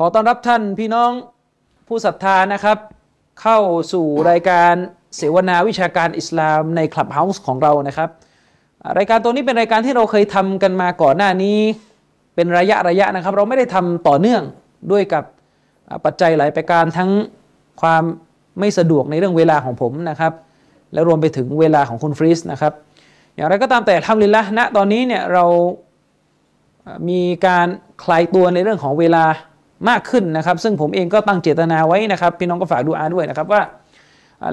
[0.00, 1.10] ขอต้อนรับท่านพี่น้อง
[1.88, 2.78] ผู้ศรัทธานะครับ
[3.42, 3.58] เข้า
[3.92, 4.74] สู่รายการ
[5.16, 8.10] เสวนาวิชาการอิสลามในคลับเฮาส์ของเรานะครับ
[8.98, 11.58] รายการตัวนี้เป็นรายการที่เราเคยทำกันมาก่อนหน้านี้
[12.34, 14.42] เป็นระยะระยะนะครับ เราไม่ได้ทำต่อเนื่อง
[14.92, 15.24] ด้วยกับ
[16.04, 17.10] ปัจจัยหลายประการทั้ง
[17.80, 18.02] ความ
[18.58, 20.32] ไม่สะดวกในเรื่องเวลาของผมนะครับ
[20.92, 22.72] และรวมไปถึงเวลาของคุณฟรีสนะครับ
[23.34, 25.44] อย่างไรก็ตามแต่ทำลินละณตอนนี้เนี่ยเรา
[27.08, 27.66] มีการ
[28.04, 29.24] คลายตัวในเรื่องของเวลา
[29.88, 33.62] มากขึ้นนะครับ ซึ่งผมเองก็ตั้งเจตนาไว้นะครับ พี่น้องก็ฝากดูอาด้วยนะครับว่า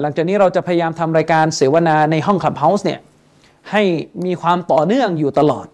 [0.02, 3.00] หลังจากนี้เราจะพยายามทำรายการเสวนาในห้อง Clubhouse เนี่ย
[3.70, 3.82] ให้
[4.24, 5.66] มีความต่อเนื่องอยู่ตลอด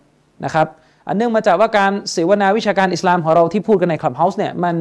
[0.44, 0.66] นะครับ
[1.08, 4.76] อันเนื่องมาจากว่าการเสวนาวิชาการอิสลามของเราที่พูดกันใน Clubhouse เนี่ยมัน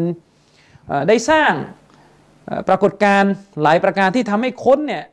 [1.07, 1.51] ได้สร้าง
[2.67, 3.31] ปรากฏการณ์
[3.63, 5.03] หลายประการที่ทำให้คนเนี่ย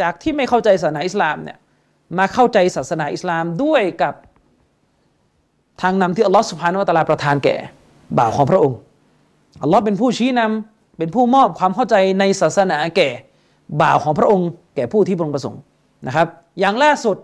[0.00, 1.56] จากที่ไม่เข้าใจศาสนาอิสลามเนี่ย
[2.18, 4.14] มาเข้าใจศาสนาอิสลามด้วยกับ
[5.82, 7.56] ทางนำที่อัลลอฮฺสุบฮานุวะตะอาลาประทานแก่
[8.18, 8.78] บ่าวของพระองค์
[9.62, 13.08] อัลลอฮ์เป็นผู้ชี้นำเป็นผู้มอบความเข้าใจในศาสนาแก่
[13.80, 15.60] บ่าวของพระองค์ แก่ผู้ที่พระองค์ประสงค์
[16.06, 16.28] นะครับ
[16.60, 17.16] อย่างล่าสุด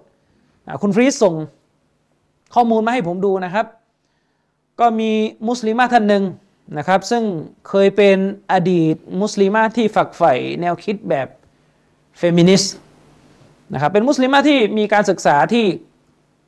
[0.82, 1.34] คุณฟรีสส่ง
[2.54, 3.66] ข้อมูลมาให้ผมดูนะครับ
[4.80, 5.10] ก็มี
[5.48, 6.24] มุสลิมาท่านหนึ่ง
[6.78, 7.22] นะครับ ซึ่ง
[7.68, 8.16] เคยเป็น
[8.52, 11.28] อดีตมุสลิมาที่ฝักใฝ่แนวคิดแบบ
[12.18, 12.74] เฟมินิสต์
[13.72, 15.66] นะครับเป็นมุสลิมาที่มีการศึกษาที่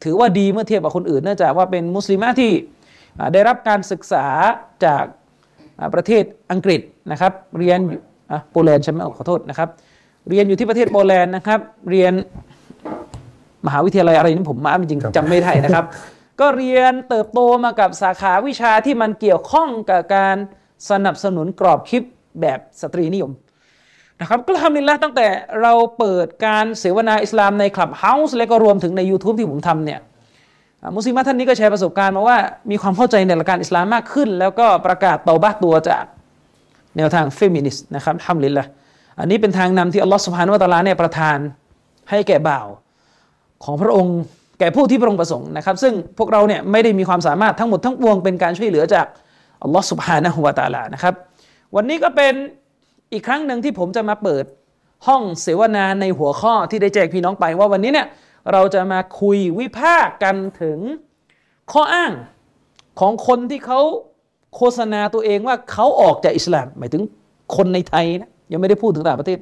[0.05, 2.53] ถือว่าดีเมื่อเทียบกับคนอื่นเนื่องจากว่าเป็นมุสลิมะที่
[3.33, 4.27] ได้รับการศึกษา
[4.85, 5.05] จาก
[5.95, 8.01] ประเทศอังกฤษนะครับ เรียนอยู่
[8.33, 9.69] อะโปแลนด์ใช่ไหมขอโทษนะครับ
[10.29, 12.13] เรียนอยู่ที่ประเทศโปแลนด์นะครับ เรียน
[13.67, 15.85] มหาวิทยาลัยอะไรนี่ผมมาจริงๆจำไม่ได้นะครับ
[16.41, 20.37] ก็เรียนเติบโตมากับสาขาวิชาที่มันเกี่ยวข้องกับการ
[20.91, 22.03] สนับสนุนกรอบคิด
[22.41, 23.33] แบบสตรีนิยม
[24.21, 25.27] นะครับก็ฮัมดุลิลละฮ์ตั้งแต่
[25.63, 30.08] เราเปิดการเสวนาอิสลามใน Clubhouse และก็รวมถึงใน YouTube ที่ผมทำเนี่ยอ่า
[30.97, 32.39] มุสลิมท่านนี้ก็แชร์ประสบการณ์มาว่า
[32.71, 36.05] มีความเข้าใจในหลักการอิสลามมากขึ้น แล้วก็ประกาศเตาบะห์ตัวจาก
[36.97, 38.67] แนวทางเฟมินิสต์นะครับฮัมดุลิลละฮ์
[39.21, 41.39] อันนี้เป็นทางนำที่อัลลอฮฺสุบฮานุวะตาลาเนี่ยประทาน
[42.11, 42.67] ให้แก่บ่าว
[43.65, 44.19] ของพระองค์
[44.59, 49.07] แก่ผู้ที่พระองค์ประสงค์นะครับ ซึ่งพวกเราเนี่ยไม่ได้มีความสามารถทั้งหมดทั้งปวงเป็นการช่วยเหลือจาก
[49.63, 51.15] อัลลอฮฺสุบฮานะฮุวาตาลานะครับ
[51.77, 52.35] วันนี้ก็เป็น
[53.13, 54.45] อีกครั้งหนึ่งที่ผมจะมาเปิด
[55.07, 58.07] ห้องเสวนาในหัวข้อที่ได้แจ้งพี่น้องไปว่าวันนี้เนี่ย
[58.53, 60.79] เราจะมาคุยวิพากษ์กันถึง
[61.73, 62.13] ข้ออ้าง
[63.01, 63.81] ของคนที่เขา
[64.57, 67.03] โฆษณาตัวเองว่าเขาออกจากอิสลาม หมายถึง
[67.57, 69.39] คนในไทยนะยังไม่ได้พูดถึงต่างประเทศ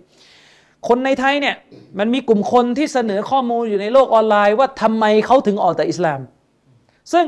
[0.88, 1.54] คนในไทยเนี่ย
[1.98, 6.20] มันมีกลุ่มคนที่เสนอข้อมูลอยู่ในโลกออนไลน์ว่าทำไมเขาถึงออกจากอิสลาม
[7.12, 7.26] ซึ่ง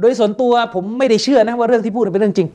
[0.00, 2.48] โดยส่วนตัวผมไม่ได้เชื่อนะว่าเรื่องที่พูดเป็นเรื่องจริง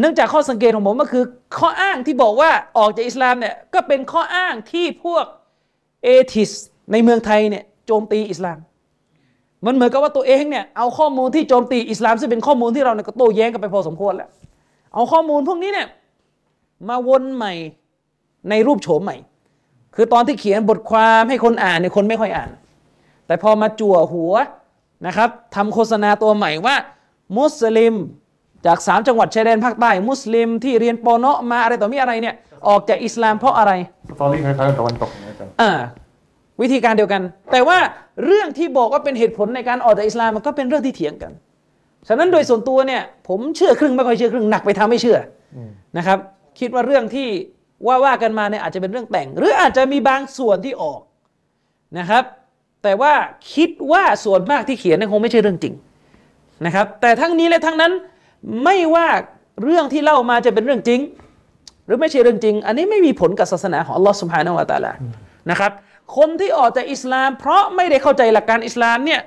[0.00, 1.24] เนื่องจากข้อสังเกตของผมก็คือ
[1.58, 5.24] ข้ออ้างที่บอกว่าออกจากอิสลามเนี่ยก็เป็นข้ออ้างที่พวก
[6.04, 6.50] เอทิส
[6.92, 8.58] ในเมืองไทยเนี่ยโจมตีอิสลาม
[9.66, 14.30] มันเหมือนกับว่าตัวเองเนี่ยเอาข้อมูลที่โจมตีอิสลามซึ่งเป็นข้อมูลที่เราเนี่ยก็โต้แย้งกันไปพอสมควรแล้ว
[14.94, 15.88] เอาข้อมูลพวกนี้เนี่ย
[16.88, 17.52] มาวนใหม่
[18.50, 19.16] ในรูปโฉมใหม่
[19.96, 22.50] คือตอนที่เขียนบทความให้คนอ่านเนี่ยคนไม่ค่อยอ่าน
[23.26, 24.34] แต่พอมาจั่วหัว
[25.06, 26.76] นะครับทำโฆษณาตัวใหม่ว่า
[27.38, 27.94] มุสลิม
[28.66, 32.34] จากสามจังหวัดชายแดนภาคใต้ มุสลิมที่เรียนปอเนาะมาอะไรต่อมีอะไรเนี่ย
[32.68, 33.72] ออกจากอิสลามเพราะอะไร
[34.08, 35.70] สตอรี่คล้ายๆกับตะวันตกอย่างเงี้ยอาจารย์อ่า
[36.62, 37.22] วิธีการเดียวกัน
[37.52, 37.78] แต่ว่า
[38.24, 41.32] เรื่องที่บอกว่าเป็นเหตุผลในการออกจากอิสลามมันก็เป็นเรื่องที่เถียงกัน
[42.08, 45.18] ฉะนั้นโดยส่วนตัวเนี่ยผมเชื่อครึ่งไม่ค่อยเชื่อครึ่งหนักไปทาไม่เชื่อ
[45.56, 45.58] อ
[45.98, 46.18] นะครับ
[46.60, 47.28] คิดว่าเรื่องที่
[47.86, 51.00] ว่าว่ากันมาเนี่ยอาจจะเป็นเรื่องแต่ง หรืออาจจะมีบางส่วนที่ออก
[51.98, 52.24] นะครับ
[52.82, 53.12] แต่ว่า
[53.54, 55.74] คิดว่าส่วนมากที่เขียนนี่คงไม่ใช่เรื่องจริง
[56.66, 57.92] นะครับ แต่ทั้งนี้และทั้งนั้น
[58.64, 59.08] ไม่ว่า
[59.62, 61.00] เรื่องที่เล่ามาจะเป็นเรื่องจริง
[61.86, 64.92] หรือไม่ใช่เรื่องจริง อันนี้ไม่มีผลกับศาสนาของอัลลอฮ์สุบฮานาอะตะอาลา
[65.50, 65.72] นะครับ
[66.16, 69.20] คนที่ออกจากอิสลาม เพราะไม่ได้เข้าใจหลักการอิสลามเนี่ย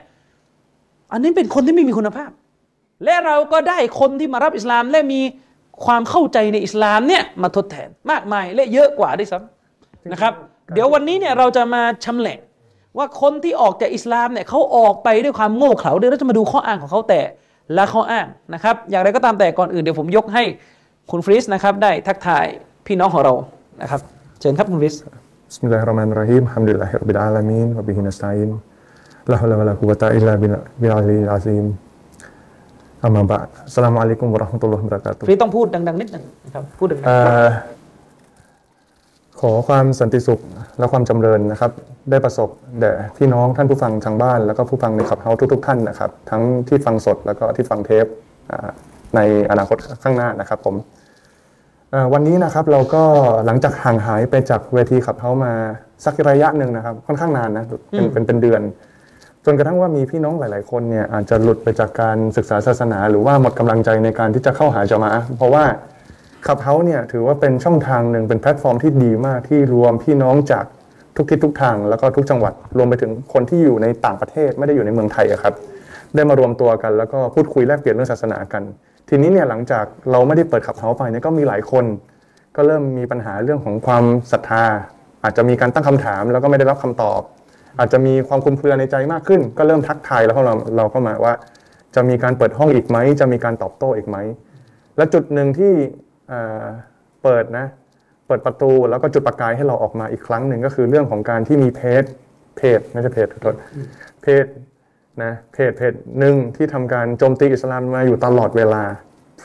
[1.12, 2.32] อันนี้เป็นคนที่ไม่มีคุณภาพ
[3.04, 5.22] และเราก็ได้คนที่มารับอิสลาม และมี
[5.86, 10.34] ความเข้าใจในอิสลามเนี่ยมาทดแทนมากมายและเยอะกว่าด้วยซ้ำนะครับ
[10.74, 12.40] เดี๋ยววันนี้เนี่ยเราจะมาชำแหละ
[12.98, 17.22] ว่าคนที่ออกจากอิสลามเนี่ยเขาออกไปด้วยความโง่เขลาดี๋ยเราจะมาดูข้ออ้างของเขาแต่
[17.78, 20.44] ละข้ออ้างนะครับ อย่างไรก็ตามแต่ก่อนอื่นเดี๋ยวผมยกให้
[21.12, 22.46] คุณฟริสนะครับได้ทักทาย
[22.88, 23.34] พี่น้องของเรา
[23.82, 24.02] นะครับ
[24.40, 24.96] เชิญครับคุณฟริส
[25.54, 26.50] Bismillahirrahmanirrahim.
[26.50, 28.58] Alhamdulillahirabbil alamin wa bihi nasta'in.
[29.30, 30.34] La haula wala quwwata illa
[30.82, 31.78] billahil azim.
[33.06, 37.48] อามาบะอัสสลามุอะลัยกุมวะเราะห์มะตุลลอฮิวะบะเราะกาตุฮ์ฟรีต้องพูดดังๆนิดหนึ่งนะครับพูดดังเอ่อ
[39.42, 40.40] ขอความสันติสุข
[40.80, 41.72] และความจำเริญนะครับ
[42.12, 48.06] ได้ประสบแด่พี่น้องท่านผู้ฟังทางบ้าน แล้วก็ผู้ฟังในขับเฮาทุกๆท่านนะครับ ทั้งที่ฟังสดแล้วก็ที่ฟังเทป
[48.52, 48.70] อ่า
[49.16, 49.20] ใน
[49.52, 51.03] อนาคตข้างหน้านะครับผมเอ่อ
[52.14, 53.04] วันนี้นะครับเราก็
[53.46, 55.54] หลังจากห่างหายไปจากเวทีขับเฮามา
[56.06, 58.62] สักระยะหนึ่งนะครับ ค่อนข้างนานนะเป็นเป็นเป็นเดือน
[59.46, 65.64] จนกระทั่งว่ามีพี่น้องหลาย ๆ คนเนี่ยอาจจะหลุดไปจากการศึกษาศาสนา หรือว่าหมดกำลังใจในการที่จะเข้าหาจามะห์เพราะว่า
[66.48, 70.66] ขับเฮาเนี่ยถือว่าเป็นช่องทางหนึ่งเป็นแพลตฟอร์มที่ดีมากที่รวมพี่น้องจาก
[71.18, 75.54] ทุกทิศทุกทางแล้วก็ทุกจังหวัดรวมไปถึงคนที่อยู่ในต่างประเทศไม่ได้อยู่ในเมืองไทยอะครับ
[76.16, 78.64] ได้มารวมตัวกันแล้วก็พูดคุยแลกเปลี่ยนเรื่องศาสนากัน
[79.16, 81.86] ทีนี้เนี่ยหลังจากเราไม่ได้เปิดขับเฮาไปเนี่ยก็มีหลายคน
[82.56, 84.64] ก็เริ่มมีปัญหาเรื่องของความศรัทธา
[85.24, 87.22] อาจจะมีการตั้งคำถาม แล้วก็ไม่ได้รับคำตอบ
[87.80, 91.34] อาจจะมีความคุมเครือในใจมากขึ้น ก็เริ่มทักทายแล้วเราเราก็มาว่า
[91.96, 94.18] จะมีการเปิดห้องอีกไหมจะมีการตอบโต้อีกไหม
[94.98, 95.74] และจุดหนึ่งที่
[96.30, 96.64] เอ่อ
[97.24, 97.66] เปิดนะ
[98.28, 102.04] เปิดประตูแล้วก็จุดประกายให้เราออกมาอีกครั้งหนึ่งก็คือเรื่องของการที่มีเพจ
[102.58, 103.56] เพจไม่ใช่เพจขอโทษ
[104.22, 104.46] เพจ
[105.22, 108.84] นะเพจเพจหนึ่งที่ทำการโจมตีอิสลามมาอยู่ตลอดเวลา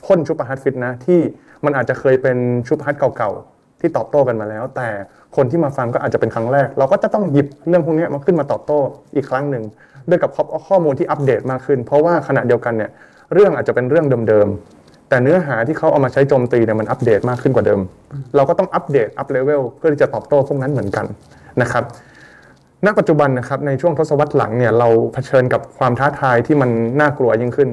[0.06, 1.20] พ่นชุบฮัดฟิตนะที่
[1.64, 2.36] มันอาจจะเคยเป็น
[2.68, 4.88] ชุบฮัดเก่าๆที่ตอบโต้กันมาแล้ว แต่
[5.36, 8.80] คนที่มาฟังก็อาจจะเป็นครั้งแรก เราก็จะต้องหยิบเรื่องพวกนี้มาขึ้นมาตอบโต้
[9.14, 9.64] อีกครั้งหนึ่ง
[10.08, 10.30] ด้วยกับ
[10.68, 12.90] ข้อมูลที่อัปเดตมากขึ้น เพราะว่าขณะเดียวกันเนี่ย
[13.34, 17.80] เรื่องอาจจะเป็นเรื่องเดิมๆแต่เนื้อหาที่เขาเอามาใช้โจมตีเนี่ยมันอัปเดตมากขึ้นกว่าเดิม
[18.36, 21.06] เราก็ต้องอัปเดต up level เพื่อที่จะตอบโต้พวกนั้นเหมือนกัน
[21.62, 21.84] นะครับ
[22.86, 26.70] ณปัจจุบันนะครับในช่วงทศวรรษหลังเนี่ยเราเผชิญกับความท้าทายที่มัน
[27.00, 27.70] น่ากลัวยิ่งขึ้น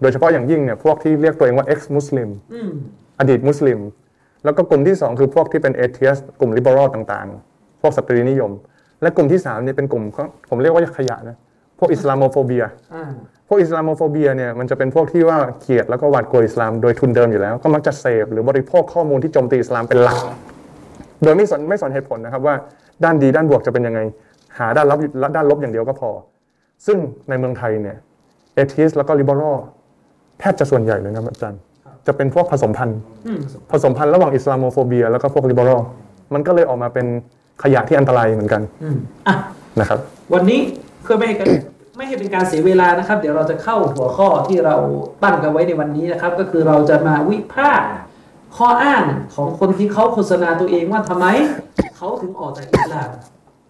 [0.00, 2.70] โดยเฉพาะอย่างยิ่งเนี่ยพวกที่เรียกตัวเองว่า ex Muslim ๆอืม
[3.20, 3.78] อดีตมุสลิม
[4.44, 8.52] แล้วก็กลุ่มที่ 2 คือพวกที่เป็น atheist กลุ่ม liberal ต่างๆ พวกสตรีนิยม
[9.02, 11.36] และกลุ่มที่3เนี่ยเป็นกลุ่มของผมเรียกว่าขยะนะ
[11.78, 12.64] พวก Islamophobia
[12.94, 13.04] อ่า
[13.48, 20.18] พวก Islamophobia เนี่ยมันจะเป็นพวกที่ว่าเกลียดแล้วก็หวาดกลัวอิสลามโดยทุนเดิมอยู่แล้วก็มักจะเสพหรือบริโภคข้อมูลที่โจมตีอิสลามเป็นหลัก
[21.22, 22.54] โดยไม่สนไม่สนเหตุผลนะครับว่า
[23.04, 24.00] ด้านดีด้านบวกจะเป็นยังไง
[24.58, 24.98] หาด้านลบ
[25.36, 26.10] ด้านลบอย่างเดียวก็พอ
[26.86, 27.96] ซึ่งในเมืองไทยเนี่ย
[28.54, 29.56] atheist แล้วก็ liberal
[30.40, 31.60] แทบจะส่วนใหญ่เลยนะครับอาจารย์
[32.06, 33.38] จะเป็นพวกผสมพันธุ์อืม
[33.72, 35.80] ผสมพันธุ์ระหว่างอิสลามโมโฟเบีย แล้วก็พวกลิเบอรัล
[36.34, 37.06] มันก็เลยออกมาเป็น
[37.62, 38.96] ขยะที่อันตรายเหมือนกันอืม
[39.28, 39.34] อะ
[39.80, 39.98] นะครับ
[40.32, 40.60] วันนี้
[41.02, 41.46] เพื่อไม่ให้กัน
[41.96, 44.76] ไม่ให้เป็นการเสียเวลานะครับ เดี๋ยวเราจะเข้าหัวข้อที่เรา
[45.22, 47.88] ตั้งกันไว้ในวันนี้นะครับ ก็คือเราจะมาวิพากษ์
[48.56, 49.02] ข้ออ้าง
[49.34, 51.26] ของคนที่เขาโฆษณาตัวเองว่าทำไม
[51.96, 53.08] เขาถึงออกจากอิสลาม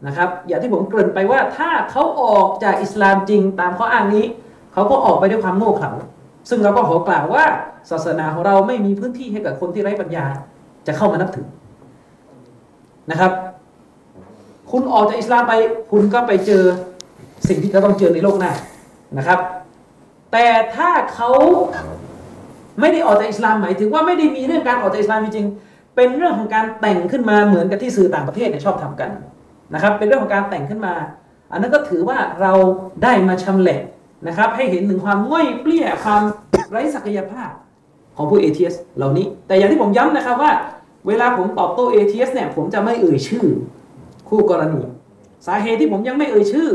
[0.06, 4.25] นะครับอย่างที่ผมเกริ่นไปว่าถ้าเขาออกจากอิสลามจริงตามข้ออ้างนี้
[4.72, 5.90] เขาก็ออกไปด้วยความโง่เขลา
[6.49, 7.44] ซึ่งเราก็ขอกล่าวว่า
[7.90, 10.25] ศาสนาของเราไม่มีพื้นที่ให้กับคนที่ไร้ปัญญา
[10.87, 11.46] จะเข้ามานับถือ
[13.10, 13.32] นะครับ
[14.70, 15.52] คุณออกจากอิสลามไป
[15.90, 16.62] คุณก็ไปเจอ
[17.49, 18.52] สิ่งที่เขาต้องเจอในโลกหน้า
[19.19, 19.38] นะครับ
[20.32, 20.46] แต่
[20.76, 21.31] ถ้าเขา
[22.81, 25.46] ไม่ได้ออกจากอิสลามหมายถึงว่าไม่ได้มีเรื่องการออกจากอิสลามจริง
[25.96, 29.10] เป็นเรื่องของการแต่งขึ้นมาเหมือนกับที่สื่อต่างประเทศเนี่ยชอบทำกัน
[29.74, 30.94] นะครับ เป็นเรื่องของการแต่งขึ้นมา
[31.52, 32.52] อันนั้นก็ถือว่าเรา
[33.02, 33.80] ได้มาชำแหละ
[34.28, 36.22] นะครับ ให้เห็นถึงความง่อยเปลี้ยความ
[36.70, 37.50] ไร้ศักยภาพ
[38.16, 40.52] ของผู้ atheist เหล่านี้ แต่อย่างที่ผมย้ำนะครับว่า
[41.06, 43.44] เวลาผมตอบโต้ atheist เนี่ยผมจะไม่เอ่ยชื่อ
[44.28, 44.80] คู่กรณี
[45.46, 46.68] สาเหตุที่ผมยังไม่เอ่ยชื่อ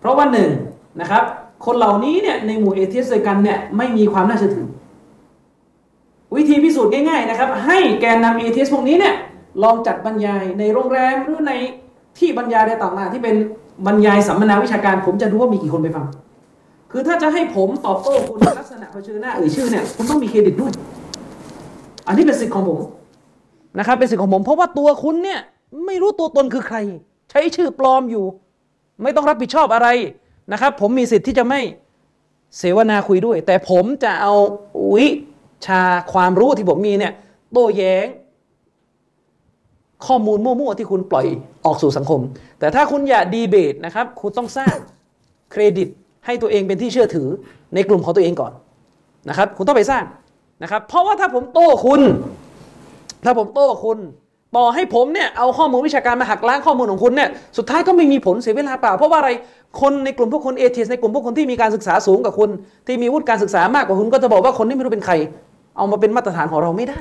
[0.00, 0.50] เพราะว่าหนึ่ง
[1.00, 1.22] นะครับ
[1.66, 4.68] คนเหล่านี้เนี่ยในหมู่ atheist ด้วยกันเนี่ยไม่มีความน่าเชื่อถือ
[6.36, 9.14] วิธีพิสูจน์ง่ายๆนะครับ ให้แกนนำ atheist พวกนี้เนี่ย
[9.62, 11.52] ลองจัดบรรยายในโรงแรมหรือใน
[12.18, 13.36] ที่บรรยายอะไรต่างๆที่เป็น
[13.86, 16.06] บรรยายสัมมนาวิชาการ ผมจะดูว่ามีกี่คนไปฟัง
[16.92, 20.72] คือถ้าจะให้ผมตอบโต้คุณลักษณะเผชิญหน้าเอ่ยชื่อเนี่ยคุณต้องมีเครดิตด้วย
[22.06, 22.78] อันนี้เป็นสิทธิ์ของผม
[23.78, 25.40] นะครับเป็นสิทธิ์ของผมเพราะว่าตัวคุณเนี่ย
[25.86, 26.76] ไม่รู้ตัวตนคือใคร
[27.30, 28.24] ใช้ชื่อปลอมอยู่
[29.02, 29.88] ไม่ต้องรับผิดชอบอะไร
[30.52, 31.60] นะครับ ผมมีสิทธิ์ที่จะไม่
[32.58, 34.34] เสวนาคุยด้วย แต่ผมจะเอา
[34.94, 35.06] วิ
[35.66, 35.82] ชา
[36.12, 37.12] ความรู้ที่ผมมีเนี่ย
[37.52, 38.06] โต้แย้ง
[40.06, 41.26] ข้อมูลมั่วๆที่คุณปล่อย
[41.66, 42.20] ออกสู่สังคม
[42.58, 44.74] แต่ถ้าคุณอยากดีเบตนะครับ คุณต้องสร้าง
[45.52, 45.88] เครดิต
[46.26, 47.28] ให้ตัวเองเป็นที่เชื่อถือ
[47.74, 48.52] ในกลุ่มของตัวเองก่อน
[49.28, 50.04] นะครับ คุณต้องไปสร้าง
[50.62, 52.00] นะครับ เพราะว่าถ้าผมโต้คุณ
[53.24, 53.98] ถ้าผมโต้คุณ
[54.56, 59.30] ต่อให้ผมเนี่ยเอาข้อมูลวิชาการมาหักล้างข้อมูลของคุณเนี่ยสุดท้ายก็ไม่มีผลเสียเวลาเปล่า เพราะว่าอะไร
[59.80, 62.50] คนในกลุ่มพวกคนเอเทีในกลุ่มพวกคนที่มีการศึกษาสูงกว่าคุณ
[62.86, 65.14] ที่มีวุฒิการศึกษามากกว่าคุณก็จะบอกว่าคนที่ไม่รู้เป็นใคร
[65.76, 67.00] เอามาเป็นมาตรฐานของเราไม่ได้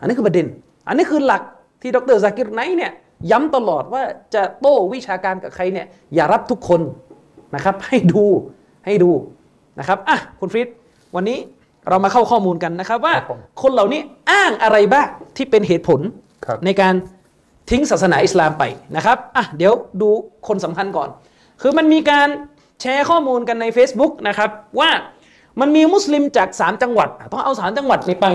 [0.00, 0.46] อันนี้คือประเด็น
[0.88, 1.42] อันนี้คือหลัก
[1.86, 2.92] ที่ดรซากิรไนท์เนี่ย
[3.30, 4.02] ย้ำตลอดว่า
[4.34, 6.80] จะโต้วิชาการกับใครเนี่ยอย่ารับทุกคน
[7.54, 8.24] นะครับ ให้ดู
[8.86, 9.10] ให้ดู
[9.78, 10.68] นะครับอะคุณฟริด
[11.14, 11.38] วันนี้
[11.88, 14.00] เรามาเข้าข้อมูลกันนะครับว่าครับผมคนเหล่านี้
[14.30, 16.00] อ้างอะไรบ้างที่เป็นเหตุผล
[16.46, 16.94] ครับในการ
[17.70, 18.64] ทิ้งศาสนาอิสลามไป
[18.96, 20.08] นะครับอะเดี๋ยวดู
[20.48, 21.08] คนสำคัญก่อน
[21.62, 22.28] คือมันมีการ
[22.80, 24.50] แชร์ข้อมูลกันใน Facebook นะครับ
[24.80, 24.90] ว่า
[25.60, 28.26] มันมีมุสลิมจากสามจังหวัด ต้องเอาสามจังหวัดนี้ไป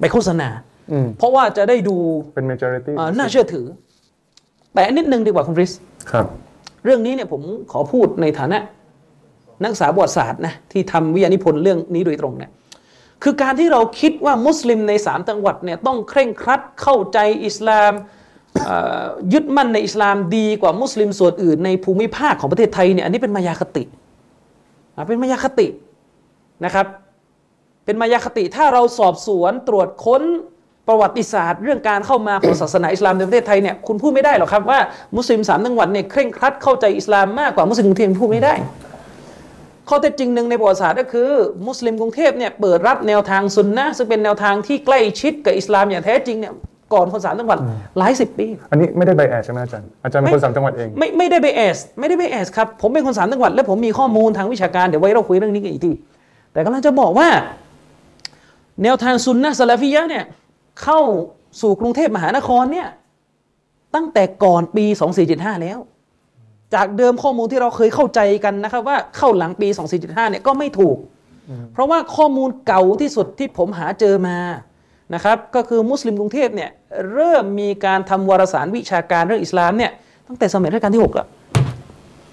[0.00, 0.75] ไปโฆษณาอืม
[1.18, 1.96] เพราะว่าจะได้ดู
[2.34, 3.66] เป็น majority เอ่อน่าเชื่อถือ
[4.74, 5.72] แต่นิดนึงดีกว่าคุณริส
[6.10, 6.26] ครับ
[6.84, 8.58] เรื่องนี้เนี่ยผมขอพูดในฐานะ
[9.62, 12.50] นักศึกษาประวัติศาสตร์นะที่ทำวิทยานิพนธ์เรื่องนี้โดยตรงเนี่ย
[13.22, 17.92] คือการที่เราคิดว่ามุสลิมในสามจังหวัดเนี่ยต้องเคร่งครัดเข้าใจอิสลาม
[18.64, 23.84] เอ่อยึดมั่นในอิสลามดีกว่ามุสลิมส่วนอื่นในภูมิภาคของประเทศไทยเนี่ยอันนี้เป็นมายาคติ
[24.96, 25.66] อะเป็นมายาคติ
[26.64, 26.86] นะครับ
[27.84, 30.22] เป็นมายาคติถ้าเราสอบสวนตรวจค้น
[30.88, 34.78] ประวัติศาสตร์เรื่องการเข้ามาของศาสนาอิสลามในประเทศไทยเนี่ยคุณพูดไม่ได้หรอกครับว่า
[35.16, 38.54] มุสลิมสามจังหวัดเนี่ยเคร่งครัดเข้าใจอิสลามมากกว่ามุสลิมกรุงเทพพูดไม่ได้
[39.88, 41.30] ข้อเท็จจริงหนึ่งในประวัติศาสตร์ก็คือ
[41.66, 46.52] มุสลิมกรุงเทพเนี่ยเปิดรับแนวทางซุนนะห์ซึ่งเป็นแนวทางที่ใกล้ชิดกับอิสลามอย่างแท้จริงเนี่ย
[46.94, 47.58] ก่อนคนสามจังหวัด
[47.98, 55.92] หลายสิบปี อันนี้ไม่ได้ใบแอดใช่ไหมอาจารย์อาจารย์เป็นคนสามจังหวัดเองไม่ไม่ได้ไปแอสไม่ได้ไปแอสครับผมเป็นคนสามจังหวัด และผมมีข้อมูลทางวิชาการเดี๋ยวไว้เราคุยเรื่องนี้กันอีกที
[56.52, 57.28] แต่กำลังจะบอกว่า
[58.82, 60.24] แนวทางซุนนะห์ซาลาฟิยะห์เนี่ย
[60.82, 61.00] เข้า
[61.60, 62.88] สู่กรุงเทพมหานครเนี่ย
[63.94, 64.84] ตั้งแต่ก่อนปี
[65.24, 65.78] 2475 แล้ว
[66.74, 69.68] จากเดิมข้อมูลที่เราเคยเข้าใจกันนะครับว่าเข้าหลังปี
[69.98, 70.96] 2475 เนี่ยก็ไม่ถูก
[71.72, 74.36] เพราะว่าข้อมูลเก่าที่สุดที่ผมหาเจอมา
[75.14, 76.70] นะครับก็คือมุสลิมกรุงเทพเนี่ย
[77.14, 79.92] เริ่มมีการทำวารสารวิชาการเรื่องอิสลามเนี่ย
[80.28, 81.26] ตั้งแต่สมัยรัชกาลที่ 6 แล้ว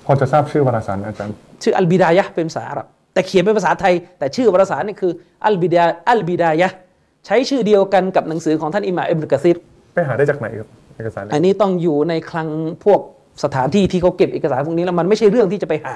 [0.05, 5.12] พอจะทราบชื่อวารสารอาจารย์ ชื่ออัลบิดายะห์เป็นภาษาอาหรับแต่เขียนเป็นภาษาไทย แต่ชื่อวารสารนี่คือ
[5.45, 6.77] อัลบิดาอัลบิดายะห์
[7.25, 9.58] ใช้ชื่อเดียวกันกับหนังสือของท่านอิหม่ามอิบนุกะซีร
[9.94, 12.48] ไปหาได้จากไหนครับเอกสารอันนี้ต้องอยู่ในคลัง
[12.86, 13.00] พวก
[13.44, 15.96] สถานที่ที่เขาเก็บเอกสารพวกนี้แล้วมันไม่ใช่เรื่องที่จะไปหา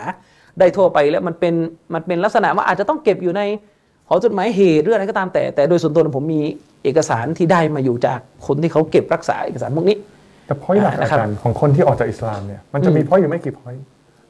[0.59, 1.53] ได้ทั่วไปแล้วมันเป็น
[1.93, 3.41] มันเป็นลักษณะว่าอาจจะต้องเก็บอยู่ใน
[4.07, 6.41] หอจดหมายเหตุหรืออะไรก็ตามแต่ แต่โดยส่วนตัวผมมี
[6.83, 9.97] เอกสารที่ได้มาอยู่จากคนที่เขาเก็บรักษาเอกสารพวกนี้
[10.47, 13.75] แต่พอยหลักนะอาครับจารย์ของคนที่ออกจากอิสลามเนี่ยมันจะมีพอยอยู่ไม่กี่พอย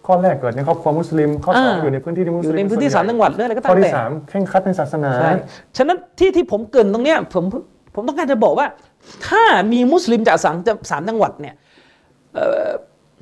[0.07, 5.31] ข้อแรกเกิดในครอบครัวมุสลิม ข้อสองอ่าอยู่ในพื้นที่ที่มุสอลิมยู่ในพื้นที่สามจังหวัดหรืออะไรก็ตาข้อมที่แต่สามเคร่งครัดในศาสนาใช่
[5.77, 7.43] ฉะนั้นที่ที่ผมเกรินตรงเนี้ยผม
[7.95, 8.67] ผมต้องการจะบอกว่า
[9.27, 10.55] ถ้ามีมุสลิมจากสาม
[10.91, 11.55] สามจังหวัดเนี่ย
[12.35, 12.67] เอ่อ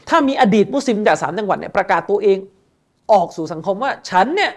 [0.09, 2.37] ถ้ามีอดีตมุสลิมจากสามจังหวัดเนี่ยประกาศตัวเอง
[3.11, 4.51] ออกสู่สังคมว่าฉันเนี่ย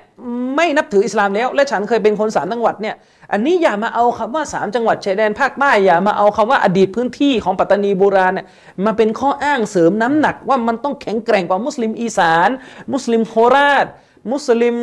[0.56, 2.94] ไม่นับถืออิสลามแล้ว และฉันเคยเป็นคนสามจังหวัดเนี่ย
[3.32, 8.46] อันนี้อย่ามาเอาคำว่าสามจังหวัดชายแดนภาคใต้อย่ามาเอาคำว่าอดีตพื้นที่ของปัตตานีโบราณเนี่ย
[8.84, 12.48] มาเป็นข้ออ้างเสริมน้ำหนักว่ามันต้องแข็งแกร่งกว่ามุสลิมอีสาน
[12.92, 13.86] มุสลิมโคราช
[14.32, 14.76] มุสลิม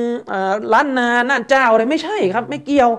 [0.73, 2.89] ล้านนาน่านเจ้าอะไรไม่ใช่ครับ ไม่เกี่ยว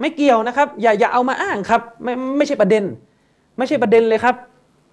[0.00, 2.84] ไม่เกี่ยวนะครับ อย่าอย่าเอามาอ้างครับไม่ไม่ใช่ประเด็น
[3.58, 4.34] ไม่ใช่ประเด็นเลยครับ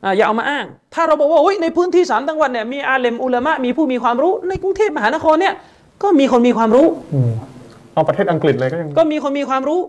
[0.03, 5.53] อ่าอย่าเอามาอ้าง ถ้าเราบอกว่าโอ้ยในพื้นที่สามจังหวัดเนี่ยมีอาเลมอุลามะมีผู้มีความรู้ ในกรุงเทพมหานครเนี่ย
[6.03, 7.31] ก็มีคนมีความรู้อืม
[7.93, 9.79] เอาประเทศอังกฤษเลยก็ยังก็มีคนมีความรู้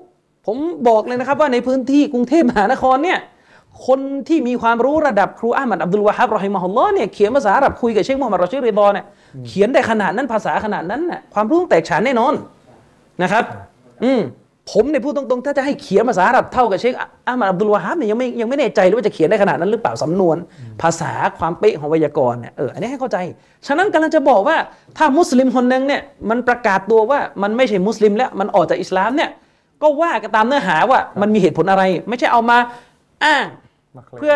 [0.46, 0.56] ผม
[0.88, 3.18] บอกเลยนะครับว่าในพื้นที่กรุงเทพมหานครเนี่ย
[3.86, 9.04] คนที่มีความรู้ระดับครูอามัดอับดุลวะฮับรอฮิมะฮุลลอฮ์เนี่ยเขียนภาษาอาหรับคุยกับเชคมูฮัมหมัดรอชิดริดอเนี่ย
[9.48, 12.34] เขียนได้ขนาดนั้นภาษาขนาดนั้นน่ะความรู้ต้องแตกฉานแน่นอน
[13.22, 13.44] นะครับ
[14.04, 14.20] อืม
[14.70, 16.94] ผมเนี่ยพูดตรงๆ ถ้าจะให้เขียนภาษาอาหรับเท่ากับเชค
[17.28, 20.36] อามัดอับดุลวะฮับเนี่ยยังไม่ยังไม่แน่ใจเลยว่าจะเขียนได้ขนาดนั้นหรือเปล่าสำนวน
[20.82, 23.18] ภาษาความเป๊ะของไวยากรณ์เนี่ยเอออันนี้ให้เข้าใจ
[23.66, 24.56] ฉะนั้นกำลังจะบอกว่า
[24.96, 29.30] ถ้ามุสลิมคนหนึ่งเนี่ยมันประกาศตัวว่ามันไม่ใช่มุสลิมแล้วมันออกจากอิสลามเนี่ย
[29.82, 32.58] ก็ว่ากันตามเนื้อหาว่ามันมีเหตุผลอะไร ไม่ใช่เอามา
[33.24, 33.44] อ้าง
[33.96, 34.34] มาเคลมเพื่อ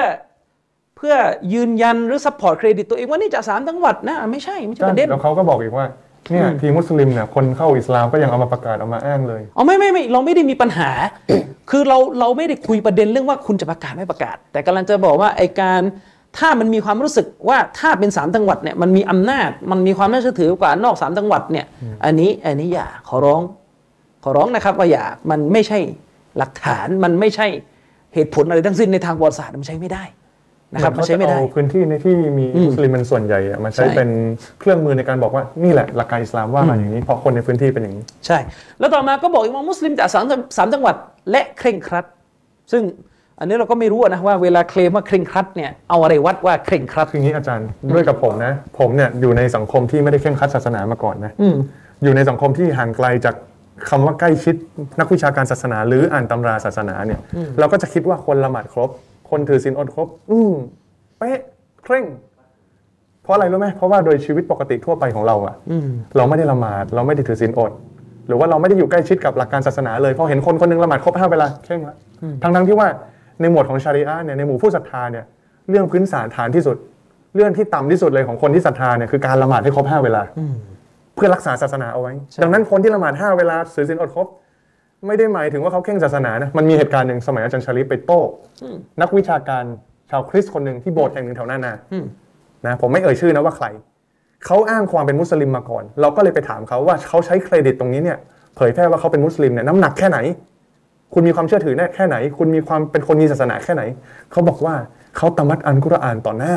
[0.97, 1.15] เพื่อ
[1.55, 5.87] ยืนยันหรือ support เครดิตตัวเองว่านี่จากสามจังหวัดนะไม่ใช่ไม่ใช่ประเด็นแล้วเขาก็บอกอีกว่า
[6.31, 10.91] เนี่ยทีมุสลิมเนี่ยคนเข้าอิสลามก็ยังเอามาประกาศเอามาอ้างเลยอ๋อไม่ไม่ไม่เราไม่ได้มีปัญหา
[11.71, 15.83] คือเราเราไม่ได้คุยประเด็นเรื่องว่าคุณจะประกาศไม่ประกาศ แต่กำลังจะบอกว่าไอการ
[16.39, 21.67] ถ้ามันมีความรู้สึกว่าถ้าเป็นสามจังหวัดเนี่ยมันมีอำนาจมันมีความน่าเชื่อถือกว่านอกสามจังหวัดเนี่ย
[22.05, 23.43] อันนี้อันนี้อย่าขอร้อง
[24.25, 25.79] ขอร้องนะครับว่าอย่ามันไม่ใช่
[26.39, 27.47] หลักฐานมันไม่ใช่
[28.15, 30.05] เหตุผลอะไรทั้งสิ้นในทางประวัติศาสตร์มันใช้ไม่ได้
[30.75, 34.09] นะครับเหมันเขาใช้จะไม่ได้เอาพื้นที่ในที่มีมุสลิมเป็นส่วนใหญ่อะมาใช้ใช่เป็น
[34.61, 38.39] เครื่องมือในการบอกว่านี่แหละหลักการอิสลามว่ามาอย่างนี้เพราะคนในพื้นที่เป็นอย่างนี้ ใช่
[38.79, 40.25] แล้วต่อมาก็บอกอีกว่ามุสลิมจากสาม
[40.57, 40.95] สามจังหวัด
[41.31, 42.05] และเคร่งครัด
[42.73, 42.83] ซึ่ง
[43.41, 51.57] อันนี้เราก็ไม่รู้นะว่าเวลาเคลมว่าเคร่งครัดเนี่ยเอาอะไรวัดว่าเคร่งครัดคืออย่างนี้อาจารย์ด้วยกับผมนะ ผมเนี่ยอยู่ในสังคมที่ไม่ได้เคร่งครัดศาสนามาก่อนนะอืม
[52.03, 53.35] อยู่ในสังคมที่ห่างไกลจาก
[53.89, 54.55] คำว่าใกล้ชิด
[55.01, 57.21] นักวิชาการศาสนา หรืออ่านตำราศาสนาเนี่ย
[57.59, 58.91] เราก็จะคิดว่าคนละหมาดครบ
[59.31, 60.53] คนถือศีลอดครบ อืม
[61.19, 61.39] เป๊ะ
[61.85, 62.05] เคร่ง
[63.23, 67.73] เพราะอะไรรู้ไหมเพราะว่าโดยชีวิตปกติทั่วไปของเราอะอืมเราไม่ได้ละหมาด เราไม่ได้ถือศีลอด
[68.29, 71.97] หรือว่าเราไม่ได้อยู่ใกล้ชิดกับหลักการศาสนาเลยพอเห็นคนคนหนึงละหมาดครบห้าเวลาเคร่งละ
[72.43, 72.89] ทั้งทั้งๆที่ว่า
[73.41, 75.25] ในหมวดของชาริอะห์เนี่ยในหมู่ผู้ศรัทธาเนี่ย
[75.71, 76.77] เรื่องพื้นฐานฐานที่สุด
[77.35, 80.23] เรื่องที่ต่ำที่สุดเลยของคนที่ศรัทธาเนี่ยคือการละหมาดให้ครบห้าเวลา
[81.17, 84.27] เพื่อรักษาศาสนาเอาไว้ ดังนั้นคนที่ละหมาดห้าเวลาถือศีลอดครบ
[85.07, 88.21] ไม่ได้หมายถึงว่าเขาเคร่งศาสนานะมันมีเหตุการณ์หนึ่งสมัยอาจารย์ชาลิปไปโต้
[89.01, 89.65] นักวิชาการ
[90.11, 92.05] ชาวคริสต์คนหนึ่งที่โบสถ์แห่งหนึ่งแถวหน้านาอืม
[92.67, 93.67] นะผมไม่เอ่ยชื่อนะว่าใคร
[94.47, 98.19] เขาอ้างความเป็นมุสลิมมาก่อน เราก็เลยไปถามเขาว่าเขาใช้เครดิตตรงนี้เนี่ย
[98.57, 100.19] เผยแพร่ว่าเขาเป็นมุสลิมเนี่ยน้ำหนักแค่ไหน
[101.15, 103.83] คุณมีความเชื่อถือแค่ไหน คุณมีความเป็นคนมีศาสนาแค่ไหน
[104.33, 104.75] เขาบอกว่า
[105.17, 106.55] เขาตะมัดอันกุรอานต่อหน้า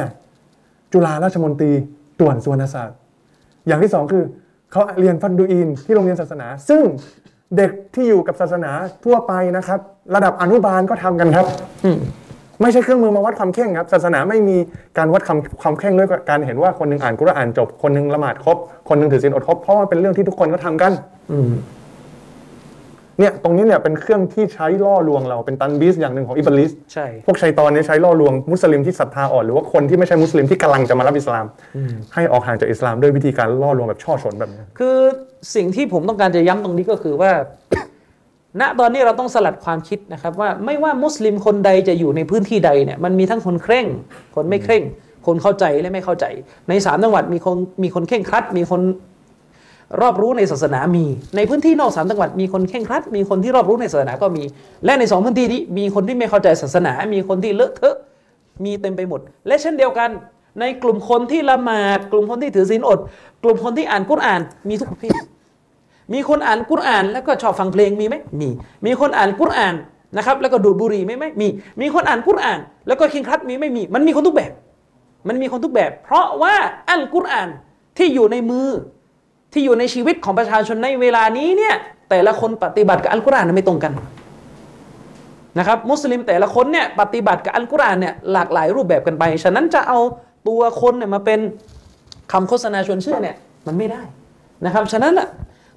[0.91, 1.72] จุฬาราชมนตรี
[2.20, 2.98] ต่วนสุวรรณศาสตร์
[3.68, 4.24] อย่างที่สองคือ
[4.72, 6.84] เขาเรียนฟันดูอินที่โรงเรียนศาสนา ซึ่ง
[7.58, 8.72] เด็กที่อยู่กับศาสนา
[9.06, 9.79] ทั่วไปนะครับ
[10.15, 11.46] ระดับอนุบาลก็ทำกันครับ
[12.62, 14.58] ไม่ใช่เครื่องมือมาวัดความเข่งครับศาสนาไม่มี
[14.98, 18.58] การวัดความความเข่งด้วยการเห็นว่าคนหนึงอ่านกุรอานจบ คนหนึงละหมาดครบ
[18.89, 20.91] คนหนึงถือศีลอดครบเพราะว่าเป็นเรื่องที่ทุกคนก็ทำกัน
[23.20, 31.46] เนี่ยตรงนี้เนี่ยเป็นเครื่องที่ใช้ล่อลวงเราเป็นตันบิสอย่างหนึ่งของอิบลิสใช่พวกชัยตอนนี้ใช้ล่อลวงมุสลิมที่ศรัทธาอ่อนหรือว่าคนที่ไม่ใช่มุสลิมที่กำลังจะมารับอิสลาม
[32.14, 34.98] ให้ออกห่างจากอิสลามด้วยวิธีการล่อลวงแบบช่อฉนแบบนี้คือ
[35.56, 37.32] สิ่งที่ผมต้องการจะย้ำตรงนี้ก็คือว่า
[38.62, 43.86] ณตอนนี้เราต้องสลัดความคิดนะครับว่าไม่ว่ามุสลิมคนใดจะอยู่ในพื้นที่ใดเนี่ยมันมีทั้งคนเคร่ง
[44.36, 44.84] คนไม่เคร่ง
[45.28, 46.26] คนเข้าใจและไม่เข้าใจ
[46.70, 48.82] ในสามจังหวัดมีคนมีคนเคร่งครัดมีคน
[50.01, 51.05] รอบรู้ในศาสนามี
[51.36, 54.43] ในพื้นที่นอกสามจังหวัดมีคนเคร่งครัด มีคนที่รอบรู้ในศาสนาก็มี
[54.86, 57.98] และในสองพื้นที่นี้มีคนที่ไม่เข้าใจศาสนา มีคนที่เลอะเทอะ
[58.65, 60.10] มีเต็มไปหมด และเช่นเดียวกัน
[60.60, 63.00] ในกลุ่มคนที่ละหมาด กลุ่มคนที่ถือศีลอด
[63.43, 65.22] กลุ่มคนที่อ่านกุรอ่าน มีทุกประเภท
[66.13, 68.50] มีคนอ่านกุรอ่าน แล้วก็ชอบฟังเพลงมีไหมมี
[68.86, 69.75] มีคนอ่านกุรอ่าน
[70.17, 71.48] นะครับ แล้วก็ดูดบุหรี่ไหมไหมมี
[71.81, 74.51] มีคนอ่านกุรอ่าน แล้วก็เคร่งครัดมีไม่มี มันมีคนทุกแบบ
[75.27, 76.55] มันมีคนทุกแบบ เพราะว่า
[76.89, 77.50] อัลกุรอาน
[77.98, 78.67] ที่อยู่ในมือ
[79.53, 81.75] ที่อยู่ในชีวิตของประชาชนในเวลานี้เนี่ย
[82.10, 83.94] แต่ละคนปฏิบัติกับอัลกุรอานไม่ตรงกัน
[85.60, 90.00] นะครับมุสลิมแต่ละคนเนี่ยปฏิบัติกับอัลกุรอานเนี่ยหลากหลายรูปแบบกันไป ฉะนั้นจะเอา
[90.48, 91.39] ตัวคนเนี่ยมาเป็น
[92.32, 93.36] คำโฆษณาชวนเชื่อเนี่ย
[93.68, 94.01] มันไม่ได้
[94.65, 95.27] นะครับฉะนั้นอะ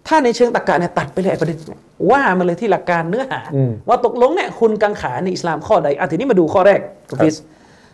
[0.09, 7.37] ถ้าในเชิงตรรกะเนี่ยตัดไปเลยไอ้ประเด็นเนี่ยว่ามาเลยที่หลักการเนื้อหาอืมว่าตกลงเนี่ยคุณกังขาในอิสลามข้อใดอะทีนี้มาดูข้อแรกคุณฟิส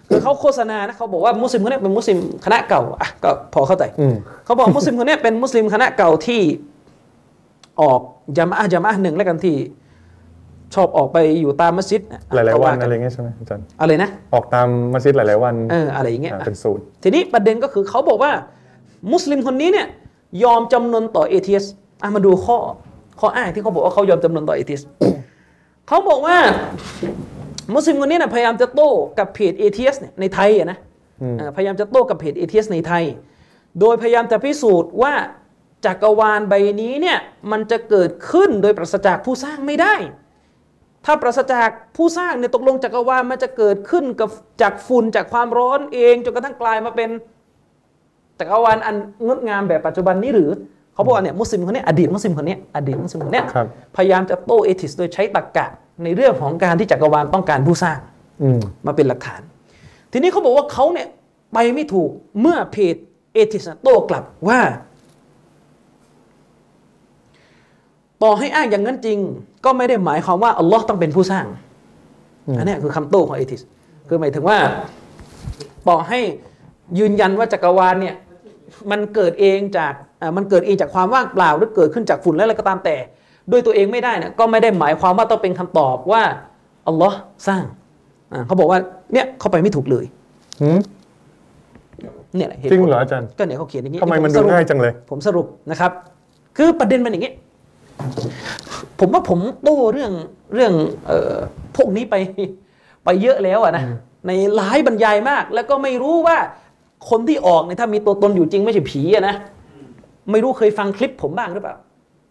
[0.09, 6.43] คือเขาโฆษณานะเขาบอกว่ามุสลิมคนเนี้เป็นมุสลิมคณะเก่าอะก็พอเข้าใจอืมเขาบอกมุสลิมคนเนี้เป็นมุสลิมคณะเก่าที่
[7.81, 8.01] ออก
[8.37, 9.57] จามะห์จามะห์หนึ่งแล้วกันที่
[10.75, 18.33] ชอบออกไปอยู่ตามมัสยิดะหลายๆวันก็อะไรกัเงี้ยใช่ไหมอาจารย์อะไรนะออกตามมัสยิดหลายๆวันเอออะไรอย่างเงี้ยอ่าเป็นสูตรทีนี้ประเด็นก็คือเขาบอกว่า
[19.13, 19.87] มุสลิมคนนี้เนี่ย
[20.45, 21.65] ยอมจำนนต่อ atheist
[22.03, 22.57] อะมาดูข้อ
[23.21, 24.83] ข้ออ้างที่เขาบอกว่าเขายอมจำนนต่อ atheist
[25.89, 26.37] เขาบอกว่า
[27.75, 30.79] มุสลิมคนนี้นะพยายามจะโต้กับเพจ atheist เนี่ยในไทยอะนะ
[31.23, 33.05] อืมเออพยายามจะโต้กับเพจ atheist ในไทย
[33.81, 35.13] โดยพยายามจะพิสูจน์ว่า
[35.87, 37.19] จักรวาลใบนี้เนี่ย
[37.51, 39.95] มันจะเกิดขึ้นโดยปราศจากผู้สร้างไม่ได้
[41.05, 44.31] ถ้าปราศจากผู้สร้างเนี่ยตกลงจักรวาลมันจะเกิดขึ้นกับ
[44.63, 47.11] จากฝุ่นจากความร้อนเองจนกระทั่งกลายมาเป็น
[48.39, 50.51] จักรวาลอันงดงามแบบปัจจุบันนี้หรือ
[50.95, 55.67] เขาบอกว่าเนี่ยมุสลิมคนเนี้ยอดีตมุสลิมคนเนี้ยอดีตมุสลิมคนเนี้ยครับพยายามจะโต้เอทิสโดยใช้ตรรกะ
[56.05, 57.99] ในเรื่องของการที่จักรวาลต้องการผู้สร้าง
[58.43, 59.41] อืมมาเป็นหลักฐาน
[60.13, 61.09] ทีนี้เขาบอกว่าเขาเนี่ย
[61.53, 62.97] ไปไม่ถูกเมื่อเพจ
[63.33, 64.61] เอทิสโต้กลับว่า
[68.23, 69.19] ต่อให้อ้างอย่างนั้นจริง
[69.65, 71.47] ก็ไม่ได้หมายความว่าอัลลอฮ์ต้องเป็นผู้สร้าง
[72.47, 73.61] อืมอันเนี้ยคือคำโต้ของเอทิส
[74.09, 74.59] คือหมายถึงว่า
[75.89, 76.21] ต่อให้
[76.99, 78.17] ยืนยันว่าจักรวาลเนี่ย
[78.91, 82.97] มันเกิดเองจากอ่ามันเกิดเองจากความว่างเปล่าหรือเกิดขึ้นจากฝุ่นและอะไรก็ตามแต่
[83.51, 86.23] ด้วยตัวเองไม่ได้เนี่ยก็ไม่ได้หมายความว่าต้องเป็นคำตอบว่า
[86.87, 87.65] อัลลอฮ์สร้าง
[88.33, 88.79] อ่าเขาบอกว่า
[89.13, 90.05] เนี่ยเขาไปไม่ถูกเลย
[90.61, 90.79] หืม
[92.37, 95.93] เนี่ยแหละตุจริงผลเหรออาจารย์ก็เนี่ยเขาเขียนอย่างนี้ทำไมมันผดูสรุปง่ายจังเลย ผมสรุปนะครับ
[96.57, 97.33] คือประเด็นมันอย่างนี้
[99.01, 100.13] ผมว่าผมโต้เรื่อง
[100.55, 100.73] เรื่อง
[101.07, 101.35] เอ่อ
[101.77, 102.15] พวกนี้ไป
[103.05, 103.85] ไปเยอะแล้วอะนะ
[104.27, 106.37] ในหลายบรรยายมาก แล้วก็ไม่รู้ว่า
[107.11, 109.35] คนที่ออกเนี่ยถ้ามีตัวตนอยู่จริงไม่ใช่ผีอะนะ
[110.31, 111.77] ไม่รู้เคยฟังคลิปผมบ้างหรือเปล่า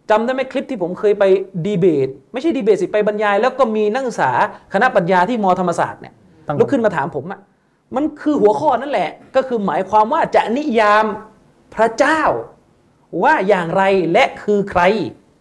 [0.09, 1.23] จำได้ไหมคลิปที่ผมเคยไป
[1.65, 4.31] ดีเบต ไม่ใช่ดีเบตสิไปบรรยาย แล้วก็มีนักศึกษา
[4.73, 6.13] คณะปัญญาที่มอธรรมศาสตร์เนี่ย
[6.47, 7.39] ตั้งลุกขึ้นมาถามผมอะ
[7.95, 11.05] มันคือหัวข้อนั่นแหละ ก็คือหมายความว่าจะนิยาม
[11.75, 12.21] พระเจ้า
[13.23, 14.81] ว่าอย่างไรและคือใคร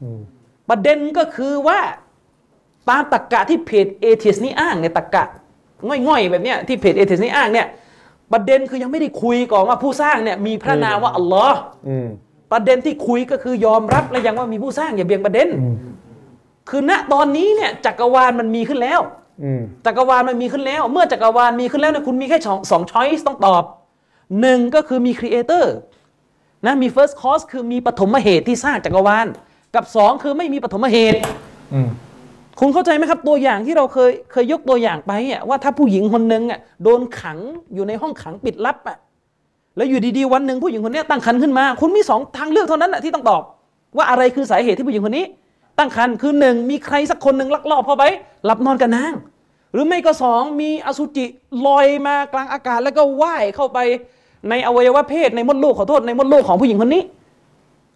[0.03, 0.21] อืม
[0.69, 1.81] ประเด็นก็คือว่า
[2.89, 5.25] ตามตรกกะที่เพจเอเทสนี้อ้างในยตรกกะ
[6.09, 7.67] ง่อยๆแบบเนี้ยที่เพจเอเทสนี้อ้างเนี่ย
[8.33, 12.09] ประเด็นคือยังไม่ได้คุยก่อนว่าผู้สร้างเนี่ยมีพระนามว่าอัลลอฮ์อืม
[12.53, 15.77] ประเด็นที่คุยก็คือยอมรับหรือยังว่ามีผู้สร้างอย่าเบี่ยงประเด็นอืม
[16.69, 19.01] คือณตอนนี้เนี่ยจักรวาลมันมีขึ้นแล้ว
[19.43, 23.65] อืมจักรวาลมันมีขึ้นแล้ว เมื่อจักรวาลมีขึ้นแล้วเนี่ยคุณมีแค่สองสอง choice ต้องตอบ
[24.41, 25.75] หนึ่งก็คือมี creator
[26.67, 29.27] นะมี first cause คือมีปฐมเหตุที่สร้างจักรวาล
[29.75, 31.19] กับสองคือไม่มีปฐมเหตุ
[31.75, 31.89] อืม
[32.61, 37.39] คุณเข้าใจไหมครับตัวอย่างที่เราเคยเคยยกตัวอย่างไปอะว่าถ้าผู้หญิงคนหนึ่งอะโดนขัง
[37.75, 38.97] อยู่ในห้องขังปิดลับอะ
[39.77, 43.43] แล้วอยู่ดีๆวันหนึ่งผู้หญิงคนนี้ตั้งครรภ์ขึ้นมา คุณมีสองทางเลือกเท่านั้นอะที่ต้องตอบ
[43.97, 45.25] ว่าอะไรคือสาเหตุที่ผู้หญิงคนนี้
[45.79, 48.05] ตั้งครรภ์คือหนึ่งมีใครสักคนหนึ่งลักลอบเข้าไป
[48.45, 49.13] หลับนอนกับนาง
[49.73, 51.27] หรือไม่ก็สองมีอสุจิ
[51.67, 53.79] ลอยมากลางอากาศแล้วก็ว่ายเข้าไป
[54.49, 57.03] ในอวัยวะเพศในมดลูกขอโทษในมดลูกของผู้หญิงคนนี้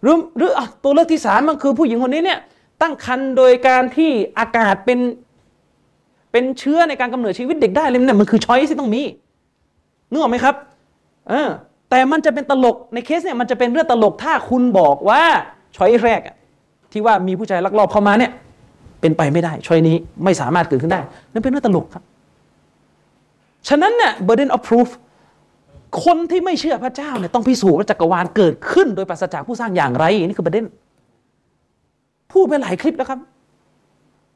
[0.03, 2.39] หรือหรืออตัวเลือกที่สามมันคือผู้หญิงคนนี้เนี่ย
[2.81, 4.99] ตั้งครรภ์โดยการที่อากาศเป็น
[6.31, 9.01] เป็นเชื้อในการกำเนิดชีวิตเด็กได้เลยเนี่ยมันคือช้อยที่ต้องมี
[10.09, 10.55] นึกออกไหมครับ
[11.29, 11.49] เออ
[11.91, 15.21] แต่มันจะเป็นตลกในเคสเนี่ยมันจะเป็นเรื่องตลกถ้าคุณบอกว่า
[15.75, 16.21] ช้อยแรก
[16.91, 18.31] ที่ว่ามีผู้ชายลักลอบเข้ามาเนี่ย
[19.01, 21.01] เป็นไปไม่ได้ช้อยนี้ไม่สามารถเกิดขึ้นได้
[21.33, 22.03] นั่นเป็นเรื่องตลกครับ
[23.67, 24.89] ฉะนั้นเนี่ย burden of proof
[26.03, 30.65] คนที่ไม่เชื่อพระเจ้าเนี่ยต้องพิสูจน์ว่าจักรวาลเกิดขึ้นโดยปราศจากผู้สร้างอย่างไรนี่คือประเด็น
[32.31, 33.19] พูดไปหลายคลิปแล้วครับ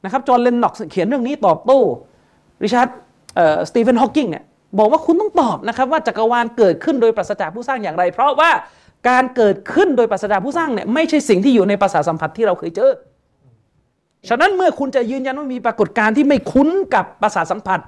[0.03, 1.79] นะครับจอห์นเลนน็อกซ์เขียนเรื่องนี้ตอบโต้
[2.63, 2.87] ริชาร์ด
[3.69, 4.43] สตีเฟนฮอว์กิงเนี่ย
[4.77, 8.51] บอกว่าคุณต้องตอบนะครับว่าจักรวาลเกิดขึ้นโดยปราศจากผู้สร้างอย่างไร เพราะว่า
[9.09, 12.91] การเกิดขึ้นโดยปราศจากผู้สร้างเนี่ยไม่ใช่สิ่งที่อยู่ในประสาทสัมผัสที่เราเคยเจอ
[14.29, 17.79] ฉะนั้นเมื่อคุณจะยืนยันว่ามีปรากฏการณ์ที่ไม่คุ้นกับประสาทสัมผัส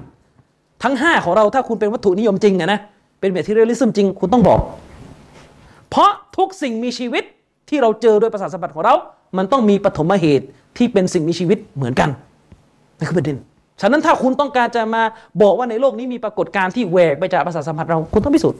[0.83, 2.79] ทั้ง 5 ของเราถ้าคุณเป็นวัตถุนิยมจริงนะ
[3.19, 4.59] เป็นแบบ materialism จริงคุณต้องบอก
[5.89, 7.23] เพราะทุกสิ่งมีชีวิต
[7.69, 8.95] ที่เราเจอโดยประสาสัมผัสของเรา
[9.37, 10.45] มันต้องมีปฐมเหตุ
[10.77, 12.09] ที่เป็นสิ่งมีชีวิตเหมือนกัน
[12.97, 13.37] นั่นคือประเด็น
[13.81, 15.03] ฉะนั้นถ้าคุณต้องการจะมา
[15.41, 18.59] บอกว่าในโลกนี้มีปรากฏการณ์ที่แหวกไปจากประสาทสัมผัสเราคุณต้องพิสูจน์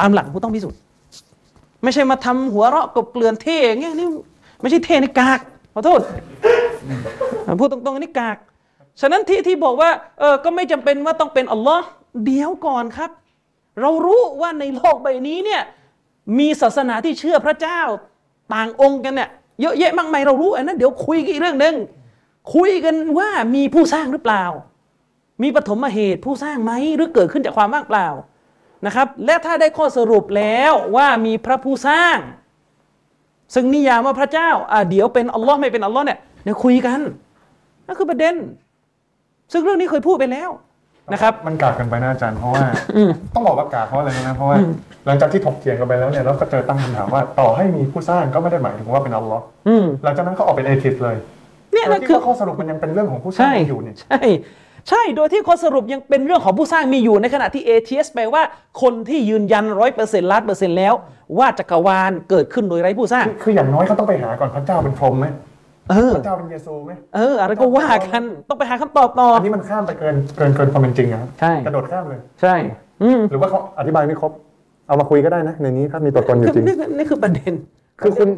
[0.00, 0.78] ตามหลักคุณต้องพิสูจน์
[1.82, 4.08] ไม่ใช่มาทำหัวเราะกบเกลื่อนเท่อย่างเงี้ยนี่
[4.60, 5.40] ไม่ใช่เท่ในกาก
[5.74, 6.00] ขอโทษ
[7.60, 8.36] พูดตรงๆนนี้กาก
[9.00, 11.84] ฉะนั้นที่ที่บอกว่าเออก็ไม่จำเป็นว่าต้องเป็นอัลลอฮ์
[12.24, 13.10] เดี๋ยวก่อนครับ
[13.80, 15.62] เรารู้ว่าในโลกใบนี้เนี่ย
[16.38, 17.80] มีศาสนาที่เชื่อพระเจ้า
[18.54, 19.28] ต่างองค์กันเนี่ย
[19.60, 21.74] เยอะแยะมากมายเรารู้อันนั้นเดี๋ยวคุยกันอีกเรื่องหนึ่ง
[22.54, 24.44] คุยกันว่ามีผู้สร้างหรือเปล่า
[25.42, 28.08] มีปฐมเหตุผู้สร้างไหมหรือเกิดขึ้นจากความว่างเปล่า
[28.86, 32.18] นะครับ และถ้าได้ข้อสรุปแล้วว่ามีพระผู้สร้าง
[33.54, 37.00] ซึ่งนิยามว่าพระเจ้าอ่าเดี๋ยวเป็นอัลลอฮ์ไม่เป็นอัลลอฮ์เนี่ยเดี๋ยวคุยกัน
[37.86, 38.34] นั่นคือประเด็น
[39.52, 40.50] ซึ่งเรื่องนี้เคยพูดไปแล้ว
[41.12, 42.64] นะครับมันกากกันไปนะอาจารย์เพราะว่า
[42.96, 44.56] อืมต้องบอกว่ากากเพราะอะไรรู้ไหมเพราะว่า
[45.06, 51.16] หลังจากที่ถกเถียงกันไปแล้วเนี่ยเราก็เจอตั้งคำถามว่า ต่อให้มีผู้สร้างก็ไม่ได้หมายถึงว่าเป็นอัลลอฮ์อืมหลังจากนั้นก็ออกเป็นเอทิสเลย
[51.72, 54.18] เนี่ยโดนั่ยนที่คือว่าข้อสรุปมันยังเป็นเรื่องของผู้สร้างใช่อยู่นี่ใช่
[54.88, 58.42] ใช่โดยที่ข้อสรุปยังเป็นเรื่องของผู้สร้างมีอยู่ในขณะที่ ATS แปลว่า
[58.82, 60.94] คนที่ยืนยันร้อยเปอร์เซ็นต์ล้านเปอร์เซ็นต์แล้ว
[61.38, 65.26] ว่าจักรวาลเกิดขึ้นโดยไร้ผู้สร้าง คือคืออย่างน้อยเขาต้องไปหาก่อนพระเจ้าเป็นพรหมไหม
[65.90, 72.54] เออพระเจ้าเป็นเยซูไหมเอออะไรก็ว่ากันต้องไปหาคำตอบต่ออันนี้มันข้ามไปเกินเกินเกินความเป็นจริงนะครับใช่กระโดดข้ามเลย ใช่
[73.02, 74.32] อืมหรือว่าเขาอธิบายไม่ครบ
[74.86, 77.52] เอามาคุยก็ได้นะในนี้ถ้ามีตัวตนอยู่จริงนี่นี่คือประเด็น
[78.00, 78.28] คือคุณ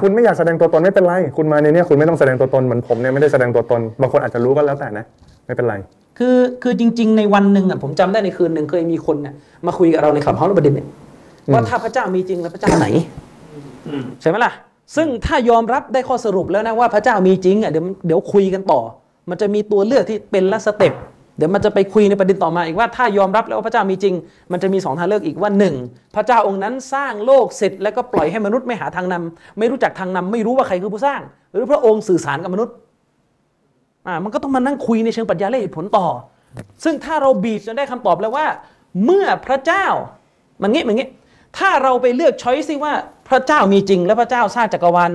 [0.00, 5.04] คุณไม่อยากแสดงตัวตนไม่เป็นไร คุณมาในเนี้ยคุณไม่ต้องแสดงตัวตนเหมือนผมเนี่ยไม่ได้แสดงตัวตนบางคนอาจจะรู้ก็แล้วแต่นะ
[5.46, 5.74] ไม่เป็นไร
[6.18, 9.34] คือคือจริง ๆ ในวันหนึ่งอะผมจำได้ในคืนหนึ่งเคยมีคนเนี่ย
[9.66, 10.86] มาคุยกับเราในคลับเฮาส์ประเด็นเนี่ย
[11.52, 12.86] ว่าถ้าพระเจ้ามีจริงแล้วพระเจ้าไหน
[14.20, 14.52] ใช่ไหมล่ะ
[14.96, 18.80] ซึ่งถ้ายอมรับได้ข้อสรุปแล้วนะว่าพระเจ้ามีจริงอะเดี๋ยวเดี๋ยวคุยกันต่อ
[19.30, 20.92] มันจะมีตัวเลือกที่เป็นละสเต็ป
[21.36, 24.14] เดี๋ยวมันจะไปคุยในประเด็นต่อมาอีกว่าถ้ายอมรับแล้วว่าพระเจ้ามีจริง
[24.52, 25.74] มันจะมีสองทางเลือกอีกว่าหนึ่ง
[26.14, 31.20] พระเจ้าองค์นั้นสร้างโลกเสร็จแล้วก็ปล่อยให้มนุษย์ไม่หาทางนำไม่รู้จักทางนำไม่รู้ว่าใครคือผู้สร้าง
[31.52, 32.74] หรือพระองค์สื่อสารกับมนุษย์
[34.06, 36.06] อ่ามันก็ต้องมานั่งคุยในเชิงปรัชญาและเหตุผลต่อ
[36.84, 38.46] ซึ่งถ้าเราบีบจนได้คำตอบแล้วว่า
[39.04, 39.86] เมื่อพระเจ้า
[40.62, 41.08] มันงี้มันงี้
[41.58, 42.92] ถ้าเราไปเลือกช้อยซิว่า
[43.28, 45.10] พระเจ้ามีจริง และพระเจ้าสร้างจักรวาล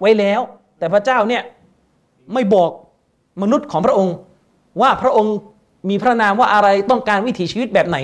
[0.00, 0.40] ไว้แล้ว
[0.78, 1.42] แต่พระเจ้าเนี่ย
[2.34, 2.70] ไม่บอก
[3.42, 4.14] มนุษย์ของพระองค์
[4.80, 5.34] ว่าพระองค์
[5.88, 7.98] มีพระนามว่าอะไรต้องการวิถีชีวิตแบบไหน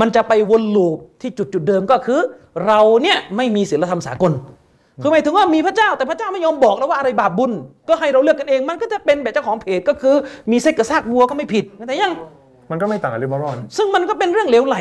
[0.00, 2.20] มันจะไปวนลูปที่จุดจุดๆเดิมก็คือ
[2.66, 4.32] เราเนี่ยไม่มีศีลธรรมสากล
[5.02, 7.52] คือหมายถึงว่ามีพระเจ้าแต่พระเจ้าไม่ยอมบอกแล้วว่าอะไรบาปบุญ
[7.88, 10.14] ก็ให้เราเลือกกันเอง มันก็จะเป็นแบบเจ้าของเพจก็คือ
[10.50, 12.12] มีเซ็กกับซากวัวก็ไม่ผิดแต่ยัง
[12.70, 14.76] มันก็ไม่ต่างกับลิเบอรัลซึ่งมันก็เป็นเรื่องเหลวไหล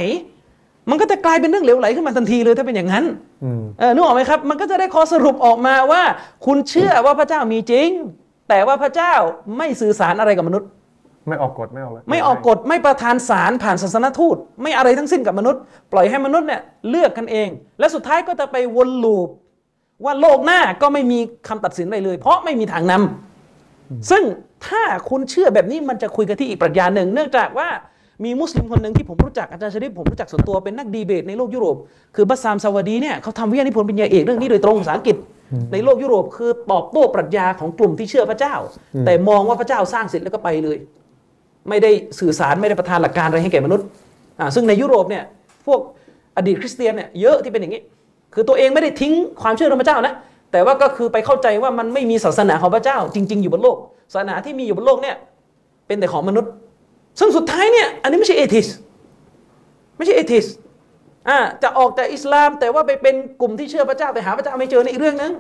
[0.90, 3.06] มันก็จะกลายเป็นเรื่องเหลวไหลขึ้นมาทันทีเลยถ้าเป็นอย่างนั้น
[3.44, 6.02] อืมเออนึกออกไหมครับ มันก็จะได้ข้อสรุปออกมาว่า
[6.46, 7.90] คุณเชื่อว่าพระเจ้ามีจริง
[8.50, 9.14] แต่ว่าพระเจ้า
[9.58, 10.70] ไม่สื่อสารอะไรกับมนุษย์
[11.28, 19.30] ไม่ออกกฎไม่ออกเลยไม่ออกกฎไม่ประทานสารผ่านศาสนทูต ไม่อะไรทั้งสิ้นกับมนุษย์ ปล่อยให้มนุษย์เนี่ยเลือกกันเอง และสุดท้ายก็จะไปวนลูป
[20.06, 24.24] ว่าโลกหน้าก็ไม่มีคำตัดสินอะไรเลย เพราะไม่มีทางนำซึ่ง
[24.68, 27.68] ถ้าคุณเชื่อแบบนี้มันจะคุยกันที่อีกปรัชญาหนึ่ง เนื่องจากว่า
[28.24, 31.78] มีมุสลิมคนหนึ่งที่ผมรู้จักอาจารย์ชริปผมรู้จักส่วนตัวเป็นนักดีเบตในโลกยุโรป
[32.16, 35.16] คือบัสซามซาวาดีเนี่ยเขาทำวิทยานิพนธ์ปริญญาเอกเรื่องนี้โดยตรงภาษาอังกฤษ
[35.72, 38.56] ในโลกยุโรปคือตอบโต้ปรัชญาของกลุ่มที่เชื่อพระเจ้า
[39.06, 40.78] แต่มองว่าพระเจ้าสร้างเสร็จแล้วก็ไปเลย
[41.70, 43.86] ไม่ได้สื่อสารไม่ได้ประทานหลักการอะไรให้แก่มนุษย์
[44.56, 45.24] ซึ่งในยุโรปเนี่ย
[45.68, 45.80] พวก
[46.38, 47.82] อดีตคริสเตียนเนี่ยเยอะที่เป็นอย่างนี้
[48.34, 50.14] คือตัวเองไม่ได้ทิ้งความเชื่อในพระเจ้านะ
[50.52, 53.78] แต่ว่าก็คือไปเข้าใจว่ามันไม่มีศาสนาของพระเจ้า จริง ๆ อยู่บนโลก
[54.14, 55.16] ศาสนาที่มีอยู่บนโลกเนี่ย
[55.88, 56.52] เป็นแต่ของมนุษย์
[57.20, 58.68] ซึ่งสุดท้ายเนี่ยอันนี้ไม่ใช่ atheist
[59.98, 60.46] ไม่ใช่ atheist
[61.30, 65.32] อ่าจะออกจากอิสลามแต่ว่าไปเป็นกลุ่มที่เชื่อพระเจ้าแต่หาพระเจ้าไม่เจอในอีกเรื่องนึง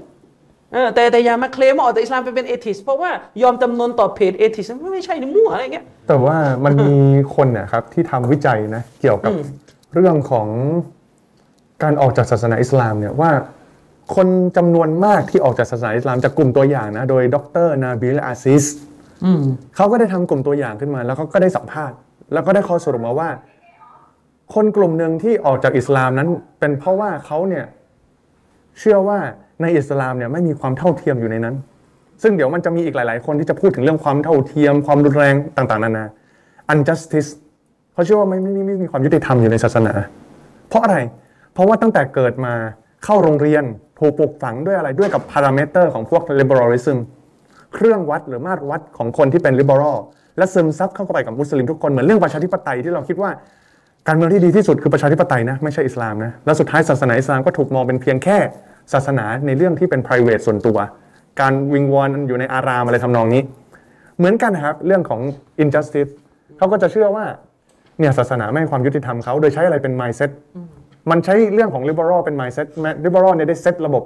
[0.95, 6.95] แต่แต่อย่ามาเคลมว่าออกจากอิสลามไปเป็น atheist เพราะว่ายอมจำนนต่อเพจ atheist ไม่ใช่นี่มั่วอะไรอย่างเงี้ยแต่ว่ามันมี
[7.35, 9.43] คนเนี่ยครับที่ทำวิจัยนะเกี่ยวกับอืม
[9.93, 10.47] เรื่องของ
[11.83, 13.31] การออกจากศาสนาอิสลามเนี่ยว่า
[14.15, 18.65] คนจำนวนมากที่ออกจากศาสนาอิสลามจากกลุ่มตัวอย่างนะโดยดรนาบิลอาซิส
[19.25, 19.41] อืม
[19.75, 21.97] เขาก็ได้ทำกลุ่มตัวอย่างขึ้นมา แล้วเขาก็ได้สัมภาษณ์
[22.33, 23.29] แล้วก็ได้ข้อสรุปมาว่า
[24.53, 26.29] คนกลุ่มหนึ่งที่ออกจากอิสลามนั้น
[26.59, 27.65] เป็นเพราะว่าเขาเนี่ย
[28.79, 29.19] เชื่อว่า
[29.61, 31.55] ในอิสลามเนี่ยไม่มีความเท่าเทียมอยู่ในนั้น
[32.23, 36.05] ซึ่งเดี๋ยวมันจะมีอีกหลาย ๆ คนที่จะพูดถึงเรื่องความเท่าเทียม ความรุนแรงต่าง ๆ นานา
[36.71, 37.29] unjustice
[37.93, 39.93] เขาเชื่อว่าไม่ไม่ไม่มีความยุติธรรมอยู่ในศาสนา
[40.69, 40.97] เพราะอะไร
[41.53, 42.53] เพราะว่าตั้งแต่เกิดมา
[43.03, 43.63] เข้าโรงเรียน
[43.99, 46.97] ถูกปลูกฝังด้วยอะไรด้วยกับพารามิเตอร์ของพวก liberalism
[47.73, 49.97] เครื่องวัดหรือมาตรวัดของคนที่เป็น liberal
[50.37, 53.31] และซึมซับเข้าไปกับมุสลิมทุกคนเหมือนเรื่องประชาธิปไตยที่เราคิดว่า
[54.07, 58.37] การเมืองที่ดีที่สุดคือประชาธิปไตยนะไม่ใช่อิสลามนะแล้วสุดท้ายศาสนาอิสลามก็ถูกมองเป็นเพียงแค่
[58.93, 60.77] ศาสนาในเรื่องที่เป็น private ส่วนตัว
[61.41, 63.41] การวิงวอนอยู่ในอารามอะไรทำนองนี้
[64.17, 65.21] เหมือนกันนะครับเรื่องของ
[65.63, 66.11] injustice
[66.57, 67.25] เขาก็จะเชื่อว่า
[67.99, 70.31] เนี่ยศาสนาไม่ให้ความยุติธรรมเขาโดยใช้อะไรเป็น mindset
[71.11, 72.67] มันใช้เรื่องของ liberal เป็น mindset
[73.05, 74.03] liberal เนี่ยได้เซตระบบ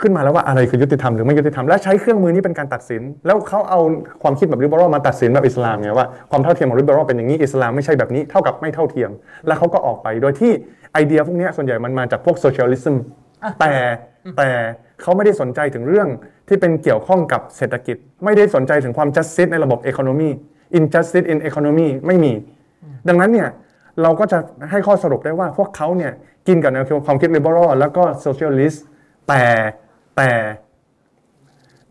[0.00, 3.80] ขึ้นมาแล้วว่าอะไรคือยุติธรรมหรือไม่ยุติธรรมและใช้เครื่องมือนี้เป็นการตัดสิน แล้วเขาเอา
[4.22, 9.10] ความคิดแบบ liberal มาตัดสินแบบอิสลามไงว่าความเท่าเทียมของ liberal เป็นอย่างนี้อิสลามไม่ใช่แบบนี้เท่ากับไม่เท่าเทียม
[9.46, 10.52] แล้วเขาก็ออกไปโดยที่
[10.92, 12.94] ไอเดียพวกนี้ส่วนใหญ่มันมาจากพวก socialism
[13.60, 13.72] แต่
[14.36, 14.48] แต่
[15.00, 16.08] เขาไม่ได้สนใจถึงเรื่อง
[16.48, 20.30] ที่เป็นเกี่ยวข้องกับเศรษฐกิจ ไม่ได้สนใจถึงความ justice ในระบบ economy
[20.78, 22.32] injustice in economy ไม่มี
[23.08, 23.48] ดังนั้นเนี่ย
[24.02, 24.38] เราก็จะ
[24.70, 26.12] ให้ข้อสรุปได้ว่าพวกเขาเนี่ย
[26.48, 28.78] กินกับแนวความคิด liberal แล้วก็ socialist
[29.28, 29.42] แต่
[30.16, 30.30] แต่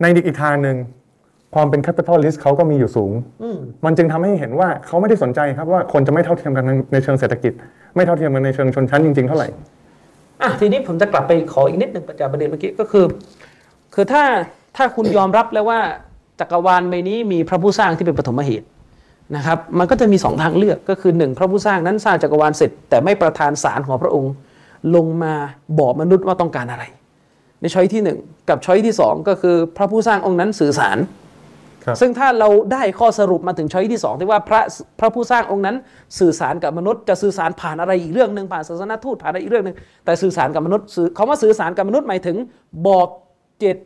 [0.00, 0.76] ในอีกทางหนึ่ง
[1.54, 3.12] ความเป็น capitalist เขาก็มีอยู่สูง
[3.84, 7.52] มันจึงทำให้เห็นว่าเขาไม่ได้สนใจครับว่าคนจะไม่เท่าเทียมกันในเชิงเศรษฐกิจ
[7.96, 9.48] ไม่เท่าเทียมกันในเชิงชนชั้นจริงๆเท่าไหร่
[10.42, 13.04] อะทีนี้ผมจะกลับไปขออีกนิดหนึ่งประจากประเด็นเมื่อกี้ก็คือ
[13.94, 14.22] คือถ้า
[14.76, 15.80] ถ้าคุณยอมรับแล้วว่า
[16.40, 18.66] จักรวาลใบนี้มีพระผู้สร้างที่เป็นปฐมเหตุ
[19.36, 24.32] นะครับมันก็จะมีสองทางเลือกก็คือหนึ่งพระผู้สร้างนั้นสร้างจักรวาลเสร็จ แต่ไม่ประทานสารของพระองค์
[24.94, 25.34] ลงมา
[25.78, 26.84] บอกมนุษย์ว่าต้องการอะไร
[27.60, 30.98] ในช้อยที่หนึ่งกับช้อยที่สองก็คือพระผู้สร้างองค์นั้นสื่อสาร
[32.00, 34.60] ซึ่งถ้าเราได้ข้อสรุปมาถึงช้อยที่สองที่ว่าพระ
[35.00, 35.76] พระผู้สร้างองค์นั้น
[36.18, 42.36] สื่อสารกับมนุษย์จะสื่อสารผ่านอะไรอีกเรื่องหนึ่งผ่านศาสนาทูตผ่านอะไรอีกเรื่องหนึ่งแต่สื่อสารกับมนุษย์สื่อคำว่าสื่อสารกับมนุษย์หมายถึง
[42.86, 43.08] บอก
[43.58, 43.76] เจต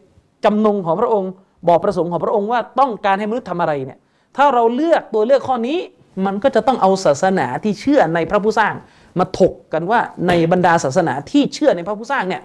[0.44, 1.30] จำนงของพระองค์
[1.68, 3.98] บอกประสงค์ของพระองค์ว่าต้องการให้มนุษย์ทำอะไรเนี่ย
[4.36, 5.78] ถ้าเราเลือกตัวเลือกข้อนี้
[6.26, 8.74] มันก็จะต้องเอาศาสนาที่เชื่อในพระผู้สร้าง
[9.18, 12.42] มาถกกันว่าในบรรดาศาสนาที่เชื่อในพระผู้สร้างเนี่ย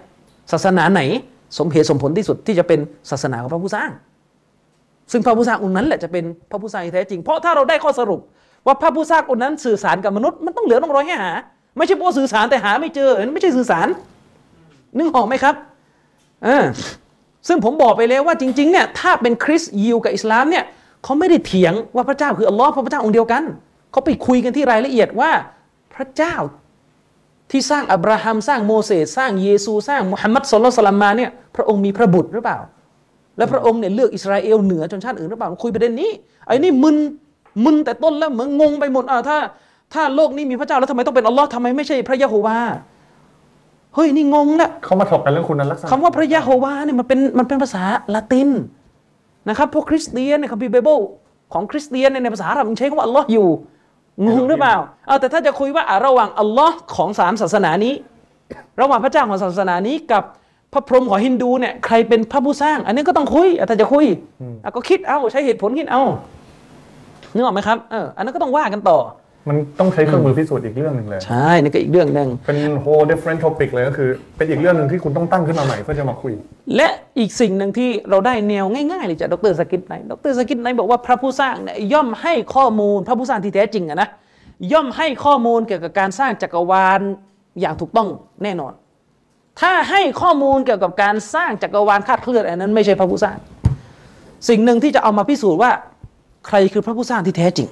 [0.52, 1.02] ศาสนาไหน
[1.58, 3.90] สมเหตุสมผลที่สุดที่จะเป็นศาสนาของพระผู้สร้าง
[5.12, 8.20] ซึ่งพระผู้สร้างองค์นั้นแหละจะเป็นพระผู้สร้างที่แท้จริง เพราะถ้าเราได้ข้อสรุป
[8.66, 11.32] ว่าพระผู้สร้างองค์นั้นสื่อสารกับมนุษย์มันต้องเหลือต้องรอยให้หา
[11.76, 13.88] ไม่ใช่พวกสื่อสารแต่หาไม่เจอไม่ใช่สื่อสาร
[14.96, 15.54] นึกออกไหมครับ
[16.44, 16.64] เออ
[17.48, 20.64] ซึ่งผมบอกไปแล้วว่าจริงๆเนี่ยถ้าเป็นคริสต์ยิวกับอิสลามเนี่ย
[21.04, 23.42] เขาไม่ได้เถียงว่าพระเจ้าคืออัลลอฮ์พระพระเจ้าองค์เดียวกัน
[23.92, 25.30] เขาไปคุยกันที่รายละเอียดว่า
[25.94, 26.34] พระเจ้า
[27.50, 32.58] ที่สร้างอับราฮัมสร้างโมเสสสร้างเยซูสร้างมุฮัมมัดสุลลัลสลัมมาเนี่ยพระองค์มีพระบุตรหรือเปล่า
[33.38, 36.10] และพระองค์เนี่ยเลือกอิสราเอลเหนือชนชาติอื่นหรือเปล่าคุยประเด็นนี้
[36.46, 36.96] ไอ้นี่มึน
[37.64, 39.38] มึนแต่ต้นแล้วเหมือนงงไปหมดอ่าถ้า
[39.94, 42.58] ถ้าโลกนี้มีพระเจ้าแล้วทำไมต้องเป็นอัลลอฮ์ทำไมไม่ใช่พระยะโฮวา
[43.94, 47.82] เฮ้ยนี่งงนะเขามาถกกันเรื่องคุณลักษณะคำว่าพระยะโฮวาเนี่ยมันเป็นมันเป็นภาษา
[48.14, 48.48] ละติน
[49.48, 50.98] นะครับพวกคริสเตียนในคัมภีร์ไบเบิล
[51.52, 53.48] ของคริสเตียนเนี่ยในภาษาอาหรับมันใช้คำว่าอัลลอฮ์อยู่
[54.26, 57.94] งงหรือเปล่าเอาแต่ถ้าจะคุยว่าอะระหว่างอัลลอฮ์ของสามศาสนานี้
[58.80, 60.24] ระหว่างพระเจ้าของศาสนานี้กับ
[60.72, 64.06] พระพรหมของฮินดูเนี่ยใครเป็นพระผู้สร้าง อันนี้ก็ต้องคุยอะถ้าจะคุย
[64.64, 66.02] อะก็คิดเอาใช้เหตุผลคิดเอา
[67.34, 68.98] นึกออกไหมครับเอออันนั้นก็ต้องว่ากันต่อ
[69.48, 76.32] มันต้องใช้เครื่องมือพิสูจน์อีกเรื่องหนึ่งเลยใช่นี่ก็อีกเรื่องหนึ่งเป็น whole different topic เลยก็คือ เป็นอีกเรื่องหนึ่งที่คุณต้องตั้งขึ้นมาใหม่เพื่อจะมาคุย
[76.76, 84.08] และอีกสิ่งหนึ่งที่เราได้แนวง่ายๆเลยจากดร.ซากิร ไนค์ดร.ซากิร ไนค์บอกว่าพระผู้สร้างเนี่ยย่อมให้ข้อมูลพระผู้สร้างที่แท้จริงอะนะ
[84.72, 87.00] ย่อมให้ข้อมูลเกี่ยวกับการสร้างจักรวาล
[87.60, 88.08] อย่างถูกต้อง
[88.42, 88.72] แน่นอน
[89.60, 93.36] ถ้าให้ข้อมูลเกี่ยวกับการสร้างจักรวาลคาดเคลื่อนอันนั้นไม่ใช่พระผู้สร้าง
[94.48, 95.70] สิ่งหนึ่งที่จะเอามาพิสูจน์ว่า
[96.46, 97.68] ใครคือพระผู้สร้างที่แท้จริง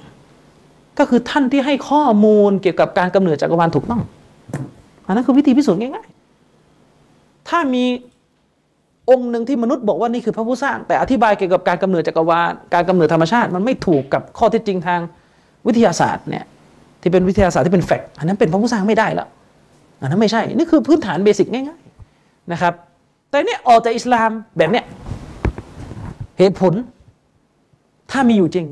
[0.99, 4.01] ก็คือท่านที่ให้ข้อมูลเกี่ยวกับการกำเนิดจักรวาลถูกต้อง
[5.05, 7.83] อันนั้นคือวิธีพิสูจน์ง่ายๆ ถ้ามี
[9.09, 14.99] องค์หนึ่งที่มนุษย์บอกว่านี่คือพระผู้สร้าง แต่อธิบายเกี่ยวกับการกำเนิดจักรวาลการกำเนิดธรรมชาติมันไม่ถูกกับข้อเท็จจริงทาง
[15.67, 16.45] วิทยาศาสตร์เนี่ย
[17.01, 19.27] ที่เป็นวิทยาศาสตร์ที่เป็นแฟกต์อันนั้นเป็นพระผู้สร้างไม่ได้แล้ว
[20.01, 22.73] อันนั้นไม่ใช่ นี่คือพื้นฐานเบสิกง่ายๆนะครับ
[23.29, 24.85] แต่เนี่ยออกจากอิสลามแบบเนี้ย
[26.39, 26.73] เหตุผล
[28.11, 28.67] ถ้ามีอยู่จริง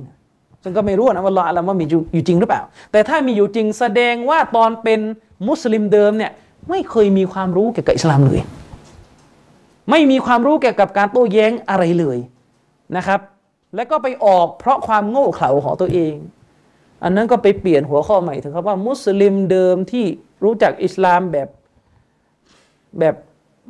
[0.64, 2.62] ซึ่งก็ไม่รู้นะว่าลออาลัมว่ามีอยู่อยู่จริงหรือเปล่า
[2.92, 5.00] แต่ถ้ามีอยู่จริงแสดงว่าตอนเป็น
[5.48, 6.32] มุสลิมเดิมเนี่ย
[6.70, 8.42] ไม่เคยมีความรู้เกี่ยวกับอิสลามเลย
[9.92, 12.18] ไม่มีความรู้เกี่ยวกับการโต้แย้งอะไรเลย
[12.98, 13.20] นะครับ
[13.76, 16.14] และก็ไปออกเพราะความโง่เขลาของตัวเอง
[17.04, 20.06] อันนั้นก็ไปเปลี่ยนหัวข้อใหม่ถึงครับว่ามุสลิมเดิมที่
[20.44, 21.48] รู้จักอิสลามแบบ
[23.00, 23.16] แบบ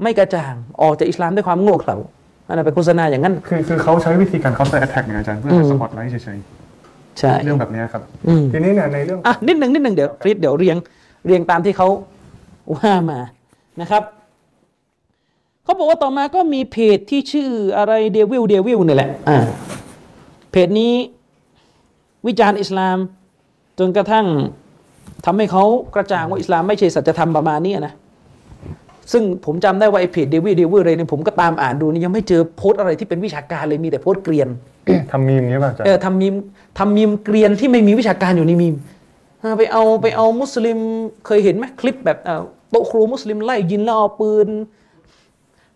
[0.03, 1.97] ไม่กระจ่างออกจากอิสลามด้วยความโง่เขลา
[2.47, 6.39] อันนั้นเป็นโฆษณาอย่างนั้น คือคือเขาใช้วิธีการ counter attack ไงอาจารย์เพื่อให้สปอตไลท์เฉย
[7.19, 10.77] ใช่ๆเรื่องแบบเนี้ยครับอืมทีนี้เนี่ยในเรื่องอะนิดหนึ่งนิดหนึ่งเดี๋ยวฟริดเดี๋ยวเรียง
[11.25, 11.87] เรียงตามที่เขา
[12.75, 13.19] ว่ามา
[13.81, 14.03] นะครับ
[15.63, 19.39] เขาบอกว่าต่อมาก็มีเพจที่ชื่ออะไรเดวิลเดวิลนี่แหละอ่า
[20.51, 20.93] เพจนี้
[22.27, 22.97] วิจารณ์อิสลาม
[23.79, 24.25] จนกระทั่ง
[25.25, 25.63] ทำให้เขา
[25.95, 27.93] กระจ่างว่าอิสลามไม่ใช่สัจธรรมประมาณนี้นะ
[29.11, 34.47] ซึ่งผมจำได้ว่าไอ้เพจเดวิลเดวิลเลยเนี่ยผมก็ตามอ่านดูนี่ยังไม่เจอโพสต์อะไรที่เป็นวิชาการเลยมีแต่โพสต์เกรียน
[35.11, 36.35] ทำมีมอย่างเงี้ยป่ะอาจารเออย์ทำมีม
[36.77, 38.75] ทำมีมเกรียนที่ไม่มีวิชาการอยู่ในมีม
[39.43, 40.77] อ่าไปเอาไปเอามุสลิม
[41.25, 44.47] เคยเห็นไหมคลิปแบบเอ่อโต๊ะครูมุสลิมไล่ยิงแล้วเอาปืน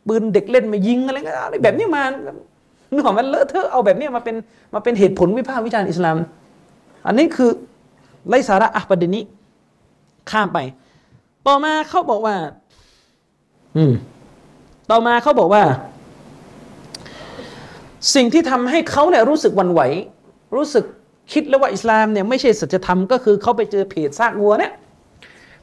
[0.08, 2.04] ปืนเด็กเล่นมายิงอะไรก็อะไรแบบนี้มา
[2.94, 4.36] นึกออกไหมันเลอะเทอะเอาแบบนี้มาเป็น
[4.74, 6.18] มาเป็นเหตุผลวิพากษ์วิจารณ์อิสลาม
[7.10, 7.52] อันนี้คือ
[8.28, 9.24] ไร้สาระอะปเด็นนี้
[10.32, 10.60] ข้ามไป
[11.48, 12.36] ต่อมาเขาบอกว่า
[13.78, 13.94] อืม
[14.92, 15.64] ต่อมาเขาบอกว่า
[18.16, 19.82] สิ่งที่ทำให้เขาเนี่ยรู้สึกหวันไหว
[20.56, 20.86] รู้สึก
[21.32, 24.72] คิดแล้วว่าอิสลามเนี่ยไม่ใช่สัจธรรมก็คือเขาไปเจอเพจซากวัวเนี่ย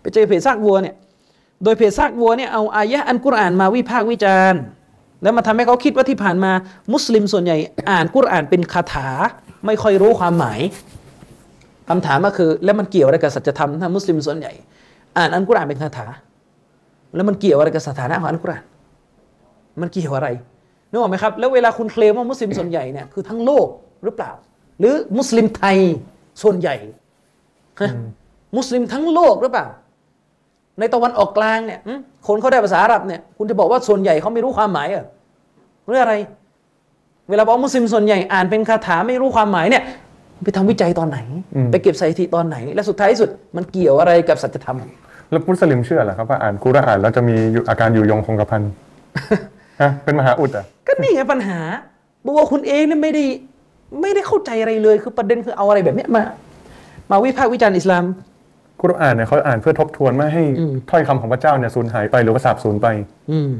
[0.00, 0.94] ไปเจอเพจซากวัวเนี่ย
[1.64, 4.60] โดยเพจซากวัวเนี่ยเอาอายะอันกุรอานมาวิพากษ์วิจารณ์
[5.22, 6.52] แล้วมาทำให้เขาคิดว่าที่ผ่านมา
[6.92, 7.56] มุสลิมส่วนใหญ่
[7.90, 9.08] อ่านกุรอานเป็นคาถา
[9.66, 10.60] ไม่ค่อยรู้ความหมาย
[11.88, 14.52] คำถามก็คือ แล้วมันเกี่ยวอะไรกับสัจธรรมถ้ามุสลิมส่วนใหญ่
[15.16, 16.06] อ่านอันกุรอานเป็นคาถา
[17.14, 18.64] แล้วมันเกี่ยวอะไรกับสถานะของอันกุรอาน
[19.80, 20.28] มันเกี่ยวอะไร
[20.90, 23.66] นึกออกไหมครับ แล้วเวลาคุณเคลมว่ามุสลิมส่วนใหญ่เนี่ยคือทั้งโลก
[24.04, 24.30] หรือเปล่า
[24.78, 25.78] หรือมุสลิมไทย
[26.42, 26.76] ส่วนใหญ่
[27.80, 27.90] ฮะ
[28.56, 29.66] มุสลิมทั้งโลกหรือเปล่า
[30.78, 31.92] ในตะวันออกกลางเนี่ยหึ
[32.26, 35.06] คนเขาได้ภาษาอาหรับเนี่ยคุณจะบอกว่าส่วนใหญ่เขาไม่รู้ความหมายเหรอ
[35.86, 36.14] หรืออะไร
[37.28, 39.82] เวลาบอกมุสลิมส่วนใหญ่อ่านเป็นคาถาไม่รู้ความหมายเนี่ย
[40.44, 41.18] ไปทำวิจัยตอนไหน
[41.72, 44.76] ไปเก็บสถิติตอนไหน และสุดท้ายที่สุดมันเกี่ยวอะไรกับสัจธรรม
[45.30, 48.62] แล้วมุสลิมเชื่อเหรอครับว่าอ่านกุรอานแล้วจะมีอยู่อาการอยู่ยงคงกระพัน
[49.82, 51.58] ฮะเป็นมหาอุดอะก็นี่ไงปัญหา
[52.24, 53.24] บอกว่าคุณเองเนี่ยไม่ได้
[54.00, 56.22] ไม่ได้เข้าใจอะไรเลยคือประเด็นคือเอาอะไรแบบเนี้ยมา
[57.10, 58.04] มาวิพากษ์วิจารณ์อิสลาม
[58.82, 62.86] กุรอานเนี่ยเขาอ่านเพื่อทบทวนไม่ให้อืมถ้อยคำของพระเจ้าเนี่ยสูญหายไปหรือว่าสาบสูญไป
[63.30, 63.50] อืม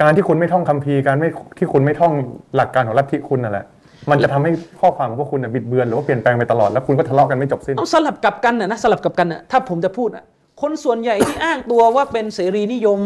[0.00, 2.12] การที่คุณไม่ท่องคัมภีร์การไม่ที่คุณไม่ท่อง
[2.56, 3.66] หลักการของลัทธิคุณนั่นแหละ
[4.10, 10.24] มันจะทำให้ข้อความของพวกคุณน่ะบิดเบือนหรือว่าเปลี่ยนแปลงไปตลอดแล้วคุณก็ทะเลาะกันไม่จบสิ้น เอาสลับกลับกันนะนะสลับกลับกันนะถ้าผมจะพูดนะ
[10.62, 13.00] คนส่วนใหญ่ที่อ้างตัวว่าเป็นเสรีนิยม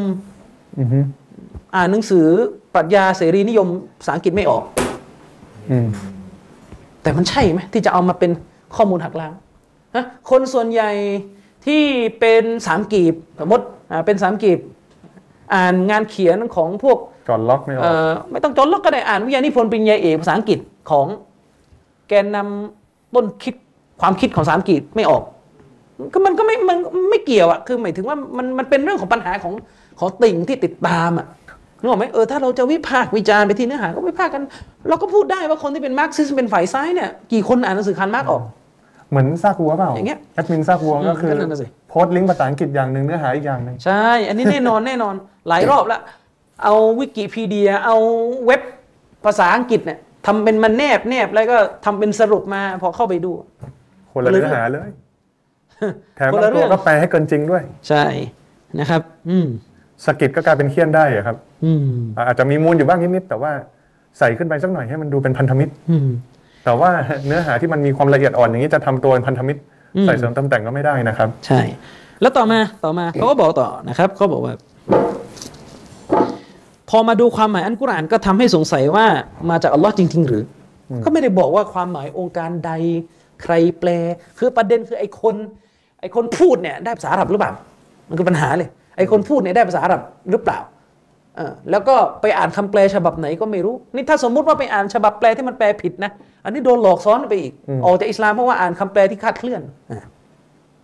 [0.79, 0.99] อือฮึ
[1.75, 2.27] อ่านหนังสือ
[2.75, 3.67] ปรัชญาเสรีนิยม
[4.01, 4.63] ภาษาอังกฤษไม่ออก
[5.71, 5.87] อืม
[7.03, 8.31] แต่มันใช่ไหมที่จะเอามาเป็น
[8.77, 9.33] ข้อมูลหักล้าง
[9.95, 10.91] ฮะคนส่วนใหญ่
[11.67, 11.83] ที่
[12.21, 14.59] เป็นสามกีบสมมติอ่าเป็นสามกีบ
[15.55, 20.59] อ่านงานเขียนของพวกจอนล็อกไม่ออเอ่กอไม่ต้องจนล็อกก็ได้อ่านวิทยานิพนธ์ปริญญาเอกภาษาอังกฤษ
[20.91, 21.07] ของ
[22.09, 23.55] แกนนำต้นคิด
[24.01, 25.23] ความคิดของภาษาอังกฤษไม่ออก
[26.13, 26.79] ก็มันก็ไม่มัน
[27.11, 29.55] ไม่เกี่ยวอะคือหมายถึงว่ามันมันเป็นเรื่องของปัญหาของ
[29.99, 31.27] ของติ่งที่ติดตามอะ
[31.81, 34.43] นึกออกไหมเออถ้าเราจะวิพากษ์วิจารณ์ไปที่เนื้อหาก็วิพากษ์กัน
[34.89, 38.43] เราก็พูดได้ว่าคนที่เป็นมาร์กซิสเป็นฝ่ายซ้ายเนี่ยกี่คนอ่านหนังสือคาร์ลมาร์กซ์ออก
[39.11, 45.15] เหมือนซากวัวเปล่าอย่างเงี้ยแอดมินซากวัวก็คือก็นั่นน่ะสิโพสต์ลิงก์ภาษาอังกฤษอย่างหนึ่งเนื้อหาอีกอย่างหนึ่งใช่ อันนี้แน่นอนแน่นอน
[45.49, 46.01] หลายรอบแล้ว
[46.65, 47.97] เอาวิกิพีเดียเอา
[48.47, 48.63] เว็บ
[49.25, 53.33] ภาษาอังกฤษเนี่ย ทำเป็นมันแนบแนบแล้วก็ทำเป็นสรุปมาพอเข้าไปดู
[54.13, 54.89] คนละเนื้อหาเลย
[56.17, 58.05] แถมคนบาละงเรื่ตัอวงก็แปลให้เกินจริงด้วย ใช่
[58.81, 59.47] นะครับ อืม
[60.05, 61.81] สกิดก็กลายเป็นเคี่ยนได้อะครับ อืม
[62.17, 63.53] อ่าอาจจะมีมูลอยู่บ้างนิดๆแต่ว่า
[64.19, 66.09] ใส่ขึ้นไปสักหน่อยให้มันดูเป็นพันธมิตรอืม
[66.65, 66.91] แต่ว่า
[67.27, 69.61] เนื้อหาที่มันมีความละเอียดอ่อนอย่างนี้จะทำตัวเป็นพันธมิตร
[69.97, 71.61] อืมใส่เสริมเติมแต่งก็ไม่ได้นะครับ ใช่
[72.21, 74.55] แล้วต่อมาต่อมาเขาก็บอกต่อนะครับเขาบอกว่า
[76.91, 79.07] พอมาดูความหมายอันกุรอานก็ทำให้สงสัยว่า
[79.51, 80.43] มาจากอัลลอฮ์จริง ๆ หรือ
[80.91, 82.73] อก็ไม่ได้บอกว่าความหมายองค์การใด
[83.43, 83.89] ใครแปล
[84.39, 85.35] คือประเด็นคือไอ้คน
[86.01, 87.53] ไอ้คนพูดเนี่ยได้ภาษาอาหรับหรือเปล่า
[88.09, 90.59] มันคือปัญหาเลย ไอ้คนพูดเนี่ยได้ภาษาอาหรับหรือเปล่า
[91.37, 96.11] เออแล้วก็ไปอ่านคำแปลฉบับไหนก็ไม่รู้ นี่ถ้าสมมุติว่าไปอ่านฉบับแปลที่มันแปลผิดนะ
[96.45, 100.07] อันนี้โดนหลอกซ้อนไปอีกอืมออกจากอิสลามเพราะว่าอ่านคำแปลที่คลาดเคลื่อนอะ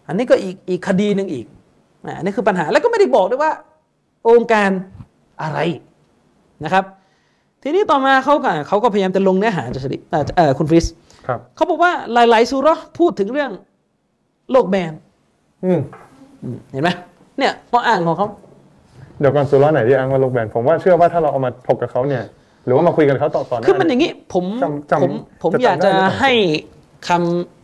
[0.08, 1.46] อันนี้ก็อีกอีกคดีหนึ่งอีก
[2.06, 3.52] อ่าอันนี้คือปัญหา แล้วก็ไม่ได้บอกด้วยว่า
[4.28, 4.70] องค์การ
[5.42, 5.58] อะไร
[6.64, 6.84] นะครับ
[7.62, 10.86] ทีนี้ต่อมาเขาก็เขาก็พยายามจะลงเนื้อหาจะสดิอ่าเอ่อคุณฟริส
[11.26, 13.50] ครับเขาบอกว่าหลายๆสุเราะห์พูดถึงเรื่อง
[14.50, 14.92] โลกแบน
[15.64, 15.80] อืม
[16.42, 16.90] อืมเห็นไหม
[17.38, 18.28] เนี่ยข้ออ้างของเขา
[19.20, 22.22] เดี๋ยวก่อนสุราไหนที่อ้างว่าโลกแบนผมว่าเชื่อว่าถ้าเราเอามาถกกับเขาเนี่ย
[22.64, 26.32] หรือว่ามาคุยกันกับเขาต่อต่อหน้าคือมันอย่างนี้ผมจำจำผมผมจะจำอยากจะได้หรือเปล่าให้
[27.08, 27.10] ค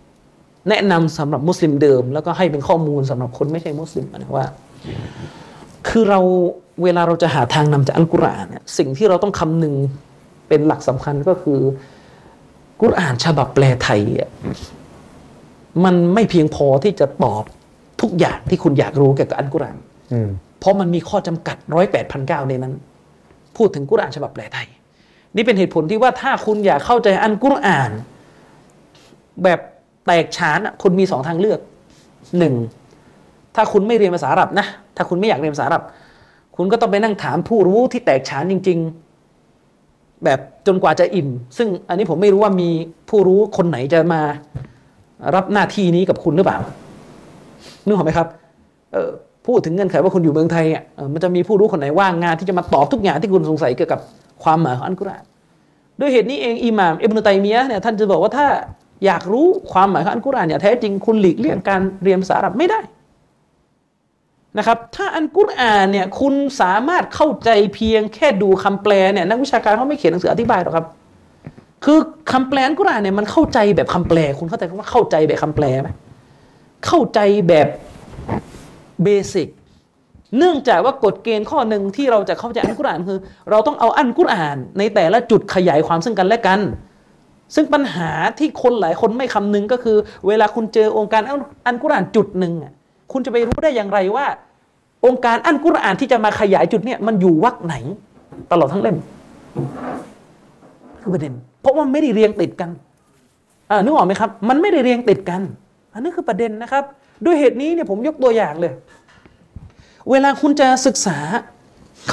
[0.09, 4.47] ำแนะนำสำหรับมุสลิมเดิม แล้วก็ให้เป็นข้อมูลสำหรับคนไม่ใช่มุสลิมนะว่า
[5.89, 6.21] คือเรา
[6.83, 9.75] เวลาเราจะหาทางนำจากอัลกุรอานเนี่ยสิ่งที่เราต้องคำนึง
[10.49, 11.59] เป็นหลักสำคัญก็คือ
[12.81, 14.31] กุรอานฉบับแปลไทยอะ
[15.85, 17.45] มันไม่เพียงพอที่จะตอบ
[18.01, 19.77] ทุกอย่างที่คุณอยากรู้เกี่ยวกับอัลกุรอาน
[20.13, 20.29] อืม
[20.61, 22.75] เพราะมันมีข้อจำกัดร้อยแปดพันเก้าในนั้น
[23.57, 24.69] พูดถึงกุรอานฉบับแปลไทย
[25.37, 27.91] นี่เป็นเหตุผลที่ว่าถ้าคุณอยากเข้าใจอันกุรอาน
[29.45, 29.61] แบบ
[30.07, 31.61] แตกฉานอะคุณมีสองทางเลือก
[32.39, 32.55] หนึ่ง
[33.55, 34.67] ถ้าคุณไม่เรียนภาษาอาหรับนะ
[34.97, 35.83] ถ้าคุณไม่อยากเรียนภาษาอาหรับ
[36.59, 38.79] คุณก็ต้องไปนั่งถามผู้รู้ที่แตกฉานจริง
[39.51, 41.29] ๆ แบบจนกว่าจะอิ่ม
[41.59, 42.69] ซึ่งอันนี้ผมไม่รู้ว่ามี
[43.11, 44.21] ผู้รู้คนไหนจะมา
[45.35, 46.59] รับหน้าที่นี้กับคุณหรือเปล่า
[47.85, 48.29] นึกออกไหมครับ
[48.93, 49.11] เออ
[49.47, 50.83] พูดถึงเงื่อนไขว่าคุณอยู่เมืองไทยอะ
[51.13, 54.01] มันจะมีผู้รู้คนไหนว่างงานที่จะมาตอบทุกอย่างที่คุณสงสัยเกี่ยวกับ
[54.43, 55.25] ความหมายของอันกุรอาน
[56.01, 58.47] ด้วยเหตุนี้เองอิหม่ามอิบนุตัยมียะเนี่ยท่านจะบอกว่าถ้า
[59.07, 62.81] อยากรู้ความหมายของอันกุรอานอย่างแท้จริงคุณหลีกเลี่ยงการเรียนภาษาอาหรับไม่ได้
[64.59, 70.87] นะครับ ถ้าอันกุรอานเนี่ยคุณสามารถเข้าใจเพียงแค่ดูคำแปลเนี่ยนักวิชาการเขาไม่เขียนหนังสืออธิบายหรอกครับ
[71.85, 71.99] คือ
[72.33, 75.91] คำแปลอันกุรอานเนี่ยมันเข้าใจแบบคำแปล คุณเข้าใจคำว่าเข้าใจแบบคำแปลไหม
[76.87, 77.69] เข้าใจแบบ
[79.03, 79.49] เบสิก
[80.39, 83.19] เนื่องจากว่ากฎเกณฑ์ข้อหนึ่งที่เราจะเข้าใจอันกุรอานคือ
[83.51, 86.61] เราต้องเอาอันกุรอาน ในแต่ละจุดขยายความซึ่งกันและกัน
[87.55, 89.97] ซึ่งปัญหาที่คนหลายคนไม่คำนึงก็คือ
[90.27, 91.23] เวลาคุณเจอองค์การ
[91.67, 92.55] อันกุรอานจุดหนึ่ง
[93.13, 94.27] คุณจะไปรู้ได้อย่างไรว่า
[95.09, 97.75] องค์การอันกุรอานที่จะมาขยายจุดเนี่ยมันอยู่วรรคไหน
[98.53, 98.97] ตลอดทั้งเล่ม
[101.01, 102.71] คือประเด็น เพราะว่าไม่ได้เรียงติดกัน
[103.71, 105.41] อ่านึกออกไหมครับ มันไม่ได้เรียงติดกัน
[105.95, 106.85] อันนี้คือประเด็นนะครับ
[107.25, 108.73] ด้วยเหตุนี้เนี่ยผมยกตัวอย่างเลย
[110.11, 111.19] เวลาคุณจะศึกษา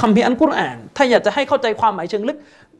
[0.00, 2.38] คำพิอันกุรอาน ถ้าอยากจะให้เข้าใจความหมายเชิงลึก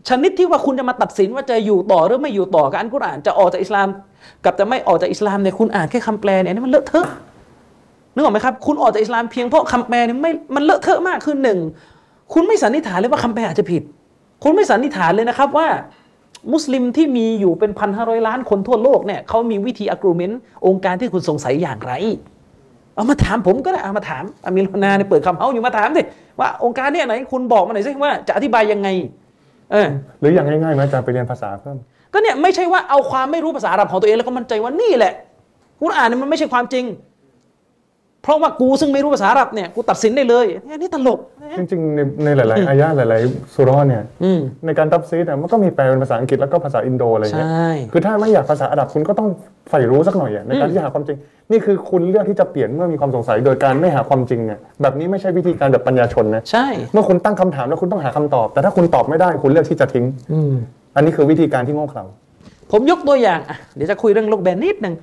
[0.09, 3.89] ชนิดที่ว่าคุณจะมาตัดสินว่าจะอยู่ต่อหรือไม่อยู่ต่อกับอันกุรอาน จะออกจากอิสลาม
[4.45, 7.09] กับจะไม่ออกจากอิสลามเนี่ยคุณอ่านแค่คำแปลเนี่ยนี่มันเลอะเทอะ
[8.17, 11.59] นึกออกไหมครับ คุณออกจากอิสลามเพียงเพราะคำแปลเนี่ยไม่มันเลอะเทอะมากคือหนึ่ง
[12.33, 13.83] คุณไม่สันนิษฐานเลยว่าคำแปลอาจจะผิด
[14.43, 15.69] คุณไม่สันนิษฐานเลยนะครับว่า
[16.53, 21.93] มุสลิมที่มีอยู่เป็นพันห้าร้อยล้านคนทั่วโลกเนี่ยเขามีวิธีอักรูเมนต์องค์การที่คุณสงสัยอย่างไร
[22.95, 26.03] เอามาถามผมก็ได้เอามาถามอามิลนาเนี่ยเปิดคำเฮาอยู่มาถามสิ
[26.41, 28.89] ว่าองค์การเนี่ยไหนคุณบอกมาหน่อยสิว่าจะอธิบายยังไง
[29.73, 29.87] เออ
[30.21, 31.77] หรืออย่างง่ายๆไหมอาจารย์ไปเรียนภาษาเพิ่ม
[32.13, 35.13] ก็เนี่ยไม่ใช่ว่าเอาความไม่รู้ภาษาอาหรับของตัวเองแล้วก็มั่นใจว่านี่แหละ
[35.81, 36.85] กุรอานเนี่ยมันไม่ใช่ความจริง
[38.27, 41.19] เพราะว่ากูซึ่งไม่รู้ภาษาอาหรับเนี่ยกูตัดสินได้เลยเนี่ยนี่ตลก
[41.59, 49.29] จริงๆในในหลาย ๆ อายะห์หลาย ๆ สุเรอเนี่ยอืมในการตับซีดอะมันก็มีแปลเป็นภาษาอังกฤษแล้วก็ภาษาอินโดอะไรเงี้ยใช่คือถ้าไม่อยากภาษาอาหรับคุณก็ต้อง
[49.71, 51.17] ใฝ่รู้สักหน่อยอะในการที่จะหาความจริง
[51.51, 60.53] นี่คือคุณเลือกที่จะเปลี่ยนเมื่อมีความสงสัยโดยการไม่หาความจริงเนี่ยแบบนี้ไม่ใช่วิธีการแบบปัญญาชนนะใช่เมื่อคุณตั้งคำถามแล้วคุณต้องหาคำตอบ แต่ถ้าคุณตอบไม่ได้คุณเลือกที่จะทิ้งอืม
[60.97, 62.05] อันนี้คือวิธีการที่โง่เขลา
[62.73, 64.95] ผมยกตัวอย่างอะเดี๋ยวจะคุยเรื่องโลกแบนนิดหนึ่ง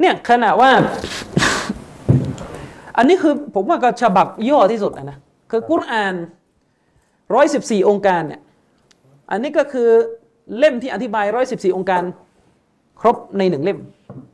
[0.00, 0.70] เนี่ยขณะว่า
[2.96, 5.18] อันนี้คือผมว่าก็ฉบับย่อที่สุดอะนะ
[5.50, 6.14] คือกุรอาน
[7.34, 8.40] ร้อยสิบสี่องค์การเนี่ย
[9.30, 9.88] อันนี้ก็คือ
[10.58, 12.02] เล่มที่อธิบายร้อยสิบสี่องค์การ
[13.00, 13.78] ครบในหนึ่งเล่ม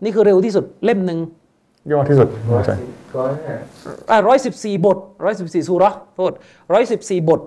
[0.05, 1.19] นี่คือเร็วที่สุดเล่มหนึ่ง
[1.93, 2.71] ย่อที่สุดเข้าใจ
[3.17, 3.33] ร้อย
[4.11, 6.33] ห้าร้อยสิบสี่บทร้อยสิบสี่สุเราะห์โทษ
[6.73, 7.41] ร้อยสิบสี่บท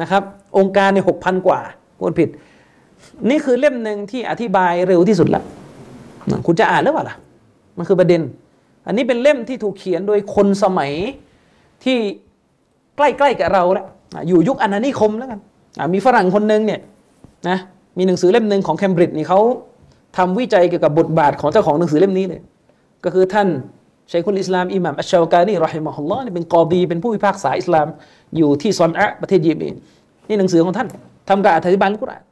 [0.00, 0.22] นะครับ
[0.58, 1.60] องค์การในหกพันกว่า
[1.98, 2.28] พูดผิด
[3.30, 5.42] นี่คือเล่มหนึ่งที่อธิบายเร็วที่สุดละ
[6.46, 7.16] คุณจะอ่านหรือเปล่าล่ะ
[7.78, 8.20] มันคือประเด็น
[8.86, 10.92] อันนี้เป็นเล่มที่ถูกเขียนโดยคนสมัย
[11.84, 11.96] ที่
[12.96, 13.86] ใกล้ๆกับเราแล้ว
[14.28, 15.40] อยู่ยุคอาณานิคมแล้วกัน
[15.94, 16.80] มีฝรั่งคนหนึ่งเนี่ย
[17.48, 17.58] นะ
[17.98, 19.40] มีหนังสือเล่มหนึ่งของเคมบริดจ์นี่เขา
[20.16, 22.40] ทำวิจัยเกี่ยวกับบทบาทของเจ้าของหนังสือเล่มนี้เลย
[23.04, 23.48] ก็คือท่าน
[24.12, 27.86] ชัยคุลอิสลามอิหม่ามอัชชาวกานีรอฮิมะฮุลลอฮ์นี่เป็นกอดีเป็นผู้พิพากษาอิสลาม
[28.36, 29.74] อยู่ที่ซอนอะประเทศเยเมน
[30.28, 30.88] นี่หนังสือของท่าน
[31.28, 32.22] ทำการอธิบายอัลกุรอาน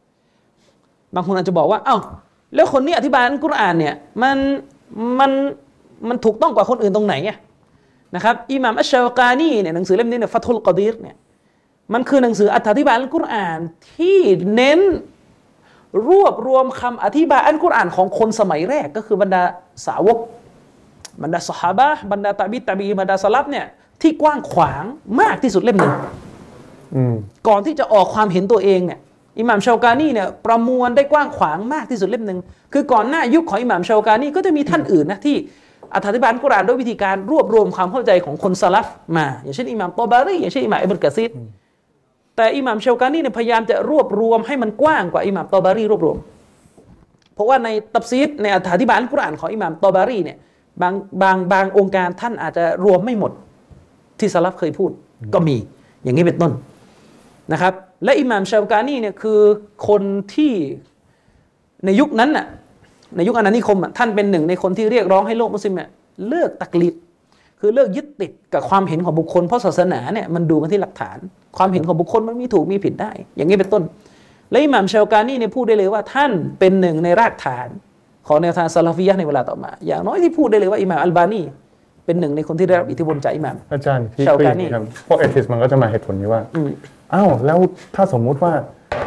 [1.14, 1.96] บางคนอาจจะบอกว่า เอ้า
[2.55, 4.38] แล้วคนนี้อธิบายอัลกุรอานเนี่ยมัน
[5.20, 5.30] มัน
[6.11, 7.36] มันถูกต้องกว่าคนอื่นตรงไหนอะ
[8.14, 11.16] นะครับอิหม่ามอัชชาวกานีเนี่ยหนังสือเล่มนี้เนี่ยฟัตุลกอดีรเนี่ย
[11.92, 13.59] มันคือหนังสืออธิบายอัลกุรอาน
[13.94, 14.20] ที่
[14.55, 14.80] เน้น
[16.09, 19.42] รวบรวมคำอธิบายอัลกุรอานของคนสมัยแรก ก็คือบรรดา
[19.86, 20.18] สาวก
[21.22, 23.66] บรรดาสหาบะห์บรรดาตาบิตาบีบรรดาสลับเนี่ย
[24.02, 24.84] ที่กว้างขวาง
[25.20, 25.94] มากที่สุดเล่มหนึ่ง
[26.94, 27.14] อืม
[27.48, 28.98] ก่อนที่จะออกความเห็นตัวเองเนี่ย
[29.38, 32.38] อิหม่ามชาวกานีเนี่ยประมวลได้กว้างขวางมากที่สุดเล่มหนึ่ง
[32.72, 35.36] คือก่อนหน้ายุคของอิหม่ามชาวกานีก็จะมีท่านอื่นนะที่
[35.95, 38.86] อธิบายกุรอานด้วยวิธีการรวบรวมความเข้าใจของคนสลับ
[39.16, 41.30] มา อย่างเช่นอิหม่ามตอบารีอย่างเช่นอิหม่ามอิบนุกะซีร
[42.36, 46.16] แต่อิหม่ามชาวกานีเนี่ยพยายามจะรวบรวมให้มันกว้างกว่าอิหม่ามตอบารีรวบรวม
[47.34, 50.38] เพราะว่าในตับซีดในอธิบายกุรอานของอิหม่ามตอบารีเนี่ย
[50.82, 53.32] บางบางบางองค์การท่านอาจจะรวมไม่หมด
[54.20, 54.90] ที่สลับเคยพูด
[55.34, 55.57] ก็มี
[56.03, 56.53] อย่างนี้เป็นต้น
[57.53, 57.72] นะครับ
[58.05, 59.40] และอิหม่ามชาวกานีเนี่ยคือ
[59.88, 60.03] คน
[60.34, 60.53] ที่
[61.84, 62.47] ในยุคนั้นน่ะ
[63.17, 65.89] ในยุคอาณานิคมอะท่านเป็นหนึ่งในคนที่เรียกร้องให้โลกมุสลิมเนี่ย
[66.29, 66.95] เลิกตักลิด
[67.61, 71.19] คือเลิกยึดติดกับความเห็นของบุคคลเพราะศาสนาเนี่ยมันดูกันที่หลักฐาน
[71.57, 73.83] ความเห็นของบุคคลมันมีถูกมีผิดได้ อย่างนี้เป็นต้น
[74.51, 77.69] และอิหม่ามชาวกานีเนี่ยพูดได้เลยว่าท่านเป็นหนึ่งในรากฐาน
[78.27, 81.43] ของแนวทางซาลาฟียะห์ในเวลาต่อมา อย่างน้อยที่พูดได้เลยว่าอิหม่ามอัลบานี
[82.07, 86.69] เป็นหนึ่งในคนที่ได้รับอิทธิพลจากอิหม่ามอาจารย์พี่ชาวก็กาอย่างนี่นี้ครับพวกเอทิสมันก็จะมาเหตุผลนี้ว่าอืม
[87.15, 87.59] อ้าวแล้ว
[87.95, 88.53] ถ้าสมมุติว่า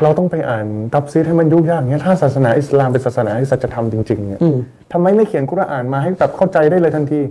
[0.03, 4.57] เราต้องไปอ่านตับซีดให้มันยุ่งยากอย่างเงี้ยถ้าศาสนาอิสลามเป็นศาสนาที่สัจธรรมจริงๆเนี่ยอืม
[4.93, 7.21] ทำไมไม่เขียนกุรอานมาให้แบบเข้าใจได้เลยทันที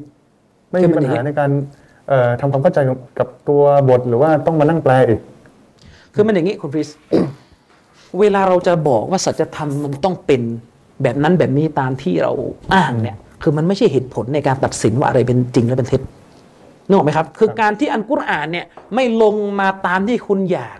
[0.70, 1.50] ไม่คือมีมันปัญอย่างหาเงี้ยในการ
[2.08, 2.78] เอ่อทำความเข้าใจ
[3.18, 5.20] กับตัวบทหรือว่าต้องมานั่งแปลอีก
[6.14, 6.88] คือมันอย่างนี้คุณพริส
[8.20, 10.42] เวลาเราจะบอกว่าสัจธรรมมันต้องเป็น
[11.02, 12.32] แบบนั้นแบบนี้ตามที่เรา
[12.74, 16.00] อ้างเนี่ย คือมันไม่ใช่เหตุผลในการตัดสินว่าอะไรเป็นจริงและเป็นเท็จ
[16.86, 20.78] นึกออกไหมครับ คือการที่อันกุรอานเนี่ยไม่ลงมาตามที่คุณอยาก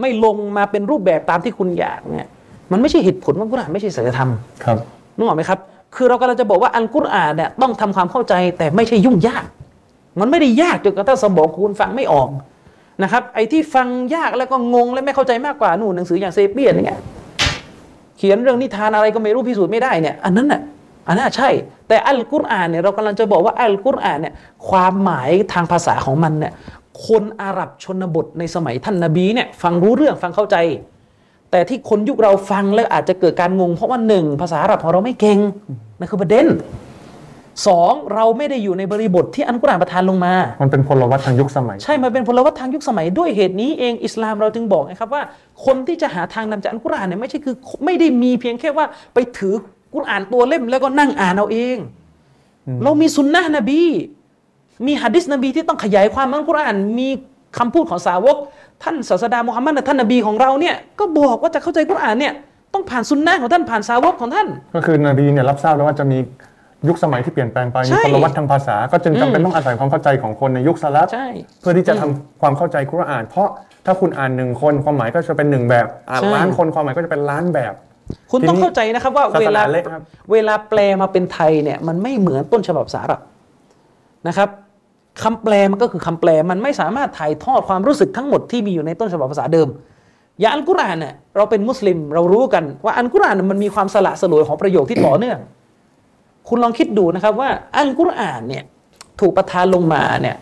[0.00, 2.28] ไม่ลงมาเป็นรูปแบบตามที่คุณอยากเนี่ย
[2.72, 4.30] มันไม่ใช่เหตุผลว่ากุรอานไม่ใช่สัจธรรม
[4.64, 4.78] ครับ
[5.16, 5.58] นึกออกไหมครับ
[5.94, 9.44] คือเรากำลังจะบอกว่าอันกุรอานเนี่ยต้องทำความเข้าใจแต่ไม่ใช่ยุ่งยาก
[10.20, 12.28] มันไม่ได้ยากจนกระทั่งสมองคุณฟังไม่ออก
[13.02, 16.98] นะครับ ไอ้ที่ฟังยากแล้วก็งงและไม่เข้าใจมากกว่านู่นหนังสืออย่างเซเปียนเนี่ย
[18.18, 20.62] เขียนเรื่องนิทานอะไรก็ไม่รู้พิสูจน์ไม่ได้เนี่ย อันนั้นน่ะ
[21.08, 21.50] อันนั้นใช่
[21.88, 24.34] แต่อัลกุรอานเนี่ยเรากำลังจะบอกว่าอัลกุรอานเนี่ย
[24.68, 26.52] ความหมายทางภาษาของมันเนี่ย
[27.06, 30.56] คนอาหรับชนบทในสมัยท่านนบีเนี่ยฟังรู้เรื่องฟังเข้าใจ
[31.50, 35.38] แต่ที่คนยุคเราฟังแล้วอาจจะเกิดการงง เพราะว่าหนึ่งภาษาอาหรับของเราไม่เก่ง
[35.98, 36.46] นั่นคือประเด็น
[37.66, 45.22] สองเราไม่ได้อยู่ในบริบทที่อันกุรอานประทานลงมา มันเป็นพลวัตทางยุคสมัย ใช่ มันเป็นพลวัตทางยุคสมัยด้วยเหตุนี้เองอิสลามเราจึงบอกนะครับว่า
[45.64, 49.54] คนที่จะหาทางนำจากอัลกุรอานเนี่ยไม่ใช่คือไม่ได้มีเพียงแค่ว่าไปถือ
[49.94, 51.76] กุรอานตัวเล่มแล้วก็นั่งอ่านเอาเอง
[52.84, 53.82] เรามีสุนนะนบี
[54.86, 57.08] มีหะดิษนบีที่ต้องขยายความอัลกุรอานมี
[57.58, 58.36] คำพูดของสาวก
[58.82, 62.32] ท่านศาสดามุฮัมมัดท่านนบีของเราเนี่ยก็บอกว่าจะเข้าใจกุรอานเนี่ย
[62.74, 66.18] ต้องผ่านสุนนะของท่านผ่านสาวกของท่าน ก็คือนบีเนี่ยรับทราบแล้วว่าจะมี
[66.88, 71.28] ยุคสมัยที่เปลี่ยนแปลงไปใช่มีพลวัตทางภาษา ก็จึงจำเป็นต้องอาศัยความเข้าใจของคนในยุคสลับใช่
[71.60, 73.48] เพื่อที่จะทำความเข้าใจกุรอาน เพราะ
[73.86, 77.72] ถ้าคุณอ่านหนึ่งคนความหมายก็จะเป็นหนึ่งแบบอ่านใช่ล้านคนความหมายก็จะเป็นล้านแบบ
[78.30, 80.02] คุณต้องเข้าใจนะครับว่าศาเวสลานาเละครับ
[80.32, 83.20] เวลาแปลมาเป็นไทยเนี่ยมันไม่เหมือนต้นฉบับภาษาอาหรับ
[84.28, 84.48] นะครับ
[85.22, 89.68] คำแปลมันก็คือคำแปลมันไม่สามารถถ่ายทอดความรู้สึกทั้งหมดที่มีอยู่ในต้นฉบับภาษาเดิม
[90.40, 95.38] อย่างอันกุรอานเนี่ยเราเป็นมุสลิมเรารู้กันว่าอันกุรอานมันมีความสละสลวยของประโยคที่ต่อเนื่อง
[96.48, 98.64] คุณลองคิดดูนะครับว่าอันกุรอานเนี่ย
[99.20, 100.36] ถูกประทานลงมาเนี่ย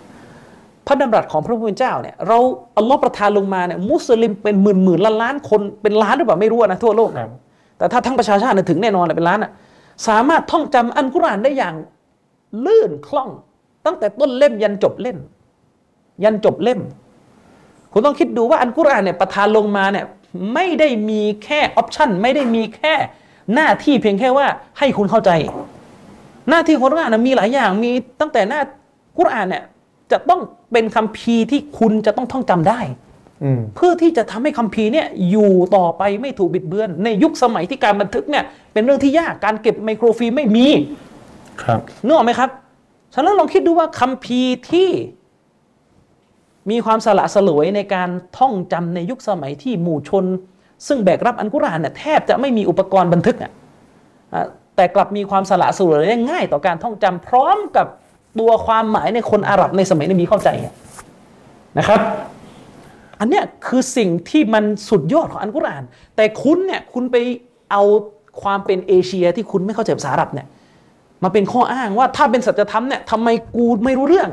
[0.86, 2.38] พระดำรัสของพระผู้เป็นเจ้าเนี่ยเรา
[2.76, 7.30] อัลลอฮ์ประทานลงมาเนี่ยมุสลิมเป็นหมื่นหมื่นล้านล้านคนเป็นล้านหรือเปล่าไม่รู้นะทั่วโลกครับ
[7.78, 9.50] แต่ถ้าทั้งประชาชาติเนี่ยถึงแน่นอนแหละเป็นล้านอะ
[10.08, 11.74] สามารถท่องจำอันกุรอานได้อย่าง
[12.66, 13.30] ลื่นคล่อง
[13.87, 15.18] ตั้งแต่ต้นเล่มยันจบเล่ม
[16.24, 16.80] ยันจบเล่ม
[17.93, 20.07] คุณต้องคิดดูว่าอันกุรอานเนี่ยประทานลงมาเนี่ย
[20.55, 22.95] ไม่ได้มีแค่ออปชันไม่ได้มีแค่
[23.55, 24.47] หน้าที่เพียงแค่ว่า
[24.78, 25.30] ให้คุณเข้าใจ
[26.51, 28.61] หน้าที่ของกุรอานมีหลายอย่างมีตั้งแต่หน้า
[29.18, 29.62] กุรอานเนี่ย
[30.12, 30.41] จะต้อง
[30.72, 32.80] เป็นคัมภีร์ที่คุณจะต้องท่องจำได้
[33.76, 40.66] เพื่อที่จะทำให้คัมภีร์เนี่ยอยู่ต่อไปไม่ถูกบิดเบือน ในยุคสมัยที่การบันทึกเนี่ยเป็นเรื่องที่ยากการเก็บไมโครฟิล์มไม่มี
[41.62, 42.51] ครับนึกออกไหมครับ
[43.14, 44.90] ฉะนั้นลองคิดดูว่าคัมภีร์ที่
[46.70, 48.08] มีความสละสลวยในการ
[48.38, 50.24] ท่องจำในยุคสมัยที่หมู่ชน
[50.86, 53.52] ซึ่งแบกรับอันกุรอานเนี่ยแทบจะไม่มีอุปกรณ์บันทึกอะ
[54.76, 57.86] แต่กลับมีความสละสลวยได้ง่ายต่อการท่องจำพร้อมกับ
[58.40, 60.48] ตัวความหมายในคนอาหรับในสมัยนบีเข้าใจ
[61.78, 62.00] นะครับ
[63.20, 65.84] อันเนี้ยคือสิ่งที่มันสุดยอดของอันกุรอาน
[66.16, 67.16] แต่คุณเนี่ยคุณไป
[67.70, 67.82] เอา
[68.42, 70.46] ความเป็นเอเชียที่คุณไม่เข้าใจภาษาอาหรับเนี่ย
[71.24, 74.28] มาเป็นข้ออ้างว่าถ้าเป็นสัจธรรมเนี่ยทำไมกูไม่รู้เรื่อง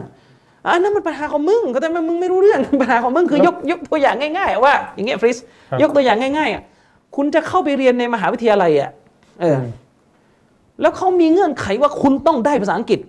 [0.65, 5.37] อันนั้นมันปัญหาของมึงก็แต่มึงไม่รู้เรื่องปัญหาของมึงคือยกยกตัวอย่างง่ายๆว่าอย่างเงี้ยฟริส
[5.69, 6.63] ครับยกตัวอย่างง่ายๆอะ
[7.15, 8.91] คุณจะเข้าไปเรียนในมหาวิทยาลัยอะ
[9.41, 9.61] เอออ
[10.81, 12.99] แล้วเขามีเงื่อนไขว่าคุณต้องได้ภาษาอังกฤษ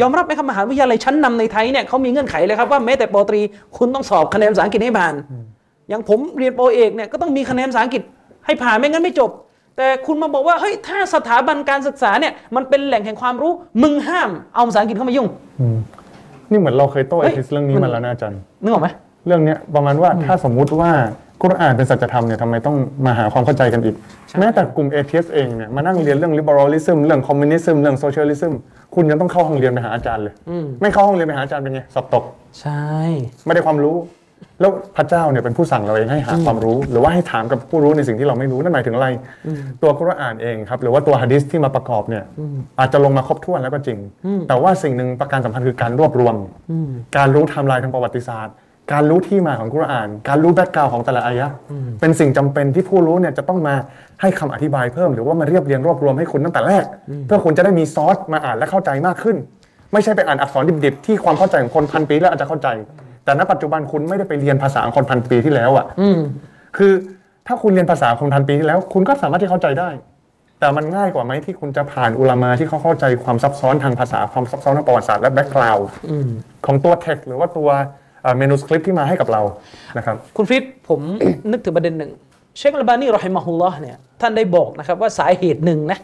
[0.00, 3.40] ยอมรับไหมครับมหาวิทยาลัยชั้นนำในไทยเนี่ยเขามีเงื่อนไขเลยครับว่าแม้แต่ปอตรี
[3.76, 5.14] คุณต้องสอบคะแนนภาษาอังกฤษให้ผ่าน
[5.88, 8.02] อย่างผมเรียนปอเอกเนี่ยก็ต้องมีคะแนนภาษาอังกฤษ
[8.46, 9.30] ให้ผ่านไม่งั้นไม่จบ
[9.78, 13.52] แต่คุณมาบอกว่าเฮ้ยถ้าสถาบันการศึกษาเนี่ยมันเป็นแหล่งแห่งความรู้
[13.82, 15.28] มึงห้ามเอาภาษาอังกฤษเข้ามายุ่ง
[15.60, 15.78] อืม
[16.50, 18.88] นี่เหมือนเราเคยโต้เฮ้เอยทิสเรื่องนี้มันมาแล้วนะอาจารย์นึกออกไหม
[19.26, 20.90] เรื่องเนี้ยประมาณว่าถ้าสมมุติว่า
[21.42, 22.76] กุรอานเป็นสัจธรรมเนี่ยทำไมต้อง
[23.06, 23.94] มาหาความเข้าใจกันอีก
[24.38, 28.52] แม้แต่กลุ่มเอทีเอสเองเนี่ยมานั่งเรียนเรื่อง liberalism เรื่อง communism เรื่อง socialism
[28.94, 30.34] คุณยังต้องเข้าห้องเรียนไปหาอาจารย์เลย
[30.82, 32.24] ไม่เข้าห้องเรียนไปหาอาจารย์เป็นไงสอบตก
[32.60, 32.88] ใช่
[33.46, 33.96] ไม่ได้ความรู้
[34.60, 39.08] แล้วพระเจ้าเนี่ยเป็นผู้สั่งเราเองให้หาความรู้ หรือว่าให้ถามกับผู้รู้ในสิ่งที่เราไม่รู้นั่นหมายถึงอะไร
[39.82, 42.24] ตัวกุรอานเองครับหรือว่าตัวฮะดิษที่มาประกอบเนี่ย
[42.80, 43.98] อาจจะลงมาครบถ้วนแล้วก็จริง
[44.48, 46.34] แต่ว่าสิ่งหนึ่งประการสำคัญคือการรวบรวม
[47.16, 48.54] การรู้ไทม์ไลน์ทางประวัติศาสตร์
[48.92, 51.52] การรู้ที่มาของกุรอาน การรู้ background ของแต่ละอายะห์
[52.00, 53.74] เป็นสิ่งจำเป็นที่ผู้รู้เนี่ยจะต้องมา
[54.20, 56.84] ให้คำอธิบายเพิ่ม หรือว่ามาเรียบเรียงรวบรวมให้คุณตั้งแต่แรก
[57.26, 59.36] เพื่อคุณจะได้มีซอสมาอ่านและเข้าใจมากขึ้น
[59.92, 62.68] ไม่ใช่ไปอ่านอักษรดิบๆที่ความเข้าใจของคนพันปีแล้วอาจจะเข้าใจ
[63.28, 65.86] แต่ณปัจจุบันคุณไม่ได้ไปเรียนภาษาของคนพันปีที่แล้วอะ
[66.76, 66.92] คือ
[67.46, 69.88] ถ้าคุณเรียนภาษาคนพันปีที่แล้ว คุณก็สามารถที่เข้าใจได้
[70.60, 75.86] แต่มันง่ายกว่าไหมที่คุณจะผ่านอุลามาที่เขาเข้าใจความซับซ้อนทางภาษาความซับซ้อนทางประวัติศาสตร์และ background
[76.66, 77.68] ของตัว text หรือว่าตัว
[78.38, 79.42] manuscript ที่มาให้กับเรา
[79.96, 81.00] นะครับคุณฟิตผม
[81.50, 82.10] นึกถึงประเด็นหนึ่ง
[82.56, 85.98] เชคอัลบานีرحمه اللهเนี่ยท่านได้บอกนะครับว่าสาเหตุหนึ่งนะ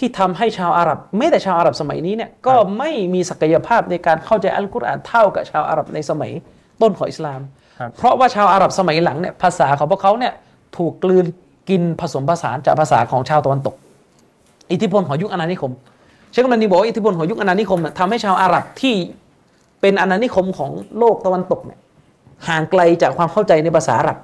[0.00, 6.30] ที่ทำให้ชาวอาหรับไม่แต่ชาวอาหรับสมัยนี้เนี่ยก็ไม่มีศักยภาพในการเข้าใจอัลกุรอานเท่ากับชาวอาหรับในสมัย
[6.82, 7.40] ต้นของอิสลาม
[7.78, 10.32] ครับเพราะว่าชาวอาหรับสมัยหลังเนี่ยภาษาของพวกเขาเนี่ย
[10.76, 11.26] ถูกกลืน
[11.70, 13.74] กินผสมผสานจากภาษาของชาวตะวันตก
[14.72, 15.72] อิทธิพลของยุคอาณานิคม
[16.30, 18.94] เชคอัลบานีบอกว่าอิทธิพลของยุคอาณานิคมเนี่ยทำให้ชาวอาหรับที่
[19.80, 21.78] เป็นอาณานิคมของโลกตะวันตกเนี่ย
[22.48, 24.18] ห่างไกลจากความเข้าใจในภาษาอาหรับ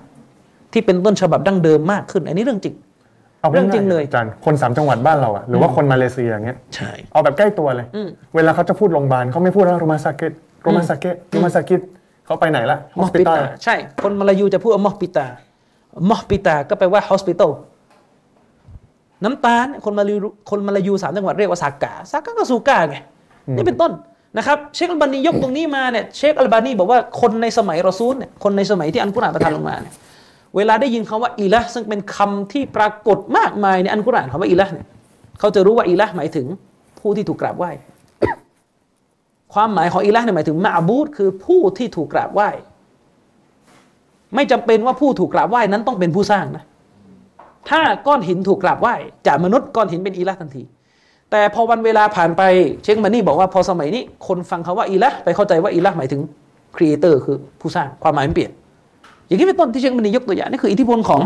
[0.73, 2.75] ที่เป็นต้นฉบับดั้งเดิมมากขึ้น อันนี้เรื่องจริง
[3.41, 10.33] เอาเรื่องจริงเลยอาจารย์คนสามจังหวัดบ้านเราอะหรือว่าคนมาเลเซียอย่างเงี้ยใช่เอาแบบใกล้ตัวเลยอืมเวลาเขาจะพูดโรงพยาบาลเขาไม่พูดว่า rumah sakit
[10.63, 11.81] rumah sakit rumah sakit
[12.27, 15.27] เขาไปไหนละฮมออสฮปิปิตาตาใช่ คนมาลายูจะพูดว่ามอฮปิตา
[16.11, 17.51] มอฮปิตาก็แปลว่า hospital
[19.25, 22.97] น้ำตาลคนมาลายูคนมาลายูสามจังหวัดเรียกว่าซากาซากาก็ซูกาไง
[23.57, 23.93] นี่เป็นต้น
[24.37, 29.95] นะครับเชคอัลบานียกตรงนี้มาเนี่ยเชคอัลบานีบอกว่าคนในสมัยรอซูลเนี่ยคนในสมัยที่อันกุรอานประทานลงมาเนี่ย
[30.57, 34.87] เวลาได้ยินคำว่าอิละซึ่งเป็นคำที่ปรากฏมากมายในอันกุรอานคำว่าอิละเนี่ย
[35.39, 36.47] เขาจะรู้ว่าอิละหมายถึง
[37.01, 37.71] ผู้ที่ถูกกราบไหว้
[39.55, 42.49] ความหมายของ إله เนี่ยหมายถึง معبودคือผู้ที่ถูกกราบไหว้
[44.35, 46.65] ไม่จำเป็นว่าผู้ถูกกราบไหว้นั้นต้องเป็นผู้สร้างนะ
[47.71, 48.95] ถ้าก้อนหินถูกกราบไหว้
[49.27, 50.63] จากมนุษย์ก้อนหินเป็น إله ทันที
[51.31, 52.43] แต่พอวันเวลาผ่านไป
[52.83, 56.21] เชคอัลบานีบอกว่าพอสมัยนี้ คนฟังคำว่า إله ไปเข้าใจว่า إله หมายถึง
[56.77, 58.53] creator คือผู้สร้างความหมายมันเปลี่ยน
[59.27, 61.21] อย่างนี้เป็นต้นที่เชคอัลบานียกตัวอย่างนี่คืออิทธิพลของ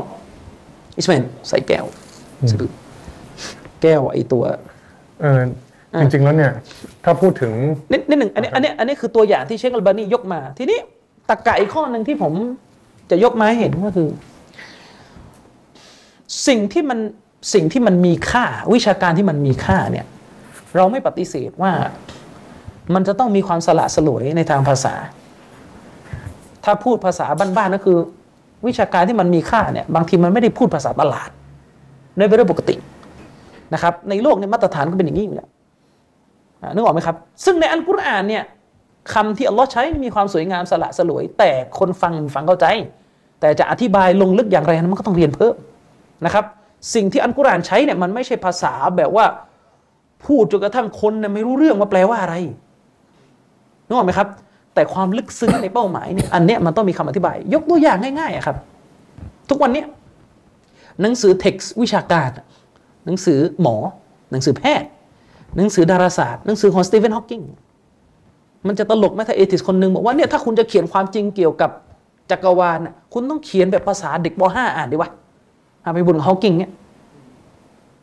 [0.96, 1.84] อิสมาอิลใส่แก้ว
[2.50, 2.70] สะดุด
[3.82, 4.42] แก้วไอตัว
[5.20, 5.42] เออ
[6.00, 6.52] จริงๆแล้วเนี่ย
[7.04, 7.52] ถ้าพูดถึง
[7.92, 10.78] นิดนิดหนึ่งอันนี้อันนี้อันนี้คือตัวอย่างที่เชคอัลบานียกมา ทีนี้
[11.28, 12.32] ตรกกะอีกข้อหนึ่งที่ผม
[13.10, 14.08] จะยกมาให้เห็นก็คือ
[16.48, 16.98] สิ่งที่มัน
[17.54, 18.44] สิ่งที่มันมีค่า
[18.74, 20.06] วิชาการที่มันมีค่าเนี่ย
[20.76, 21.72] เราไม่ปฏิเสธว่า
[22.94, 24.94] มันจะต้องมีความสละสลวยในทางภาษา
[26.64, 27.98] ถ้าพูดภาษาบ้านๆก็คือ
[28.66, 31.30] วิชาการที่มันมีค่าเนี่ยบางทีมันไม่ได้พูดภาษาตลาด
[32.16, 32.74] ในเรื่องปกติ
[33.74, 35.48] นะครับในโลกเนี่ยมาตรฐานก็เป็นอย่างนี้อยู่แล้ว
[36.74, 38.42] นึกออกไหมครับ ซึ่งในอัลกุรอานเนี่ย
[39.12, 42.66] คำที่อัลลอฮ์ใช้มีความสวยงามสละสลวย แต่คนฟังฟังเข้าใจ
[43.40, 45.54] แต่จะอธิบายลงลึกอย่างไรนั้นมันก็ต้องเรียนเพิ่ม
[46.24, 46.44] นะครับ
[46.94, 49.24] สิ่งที่อัลกุรอานใช้เนี่ยมันไม่ใช่ภาษาแบบว่า
[50.24, 52.34] พูดจนกระทั่งคนเนี่ยไม่รู้เรื่องว่าแปลว่าอะไร
[53.86, 54.28] นึกออกไหมครับ
[54.80, 58.56] แต่ความลึกซึ้งในเป้าหมายเนี่ยอันเนี้ยมันต้องมีคำอธิบาย ยกตัวอย่างง่ายๆครับ
[59.50, 59.86] ทุกวันเนี้ย
[61.02, 62.30] หนังสือเท็กซ์วิชาการ
[63.06, 63.76] หนังสือหมอ
[64.30, 64.88] หนังสือแพทย์
[65.56, 67.42] หนังสือดาราศาสตร์ หนังสือของสตีเฟนฮอว์กิง
[68.66, 71.70] มันจะตลกไหมถ้า atheist คนหนึ่งบอกว่าเนี่ยถ้าคุณจะเขียนความจริงเกี่ยวกับ
[72.30, 75.10] จักรวาลน่ะคุณต้องเขียนแบบภาษาเด็กป .5 อ่านดีวะ
[75.84, 76.70] อาไปบุญฮอว์กิงเนี่ย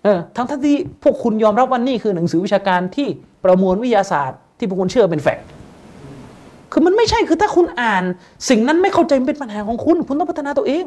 [0.04, 3.08] เออทั้งที่พวกคุณยอมรับว่านี่คือหนังสือวิชาการที่
[3.44, 5.47] ประมวลวิทยาศาสตร์ ที่พวกคุณเชื่อเป็น fact
[6.78, 8.04] คือมันไม่ใช่คือถ้าคุณอ่าน
[8.50, 10.86] สิ่งนั้นไม่เข้าใจมันเป็นปัญหาของคุณ คุณต้องพัฒนาตัวเอง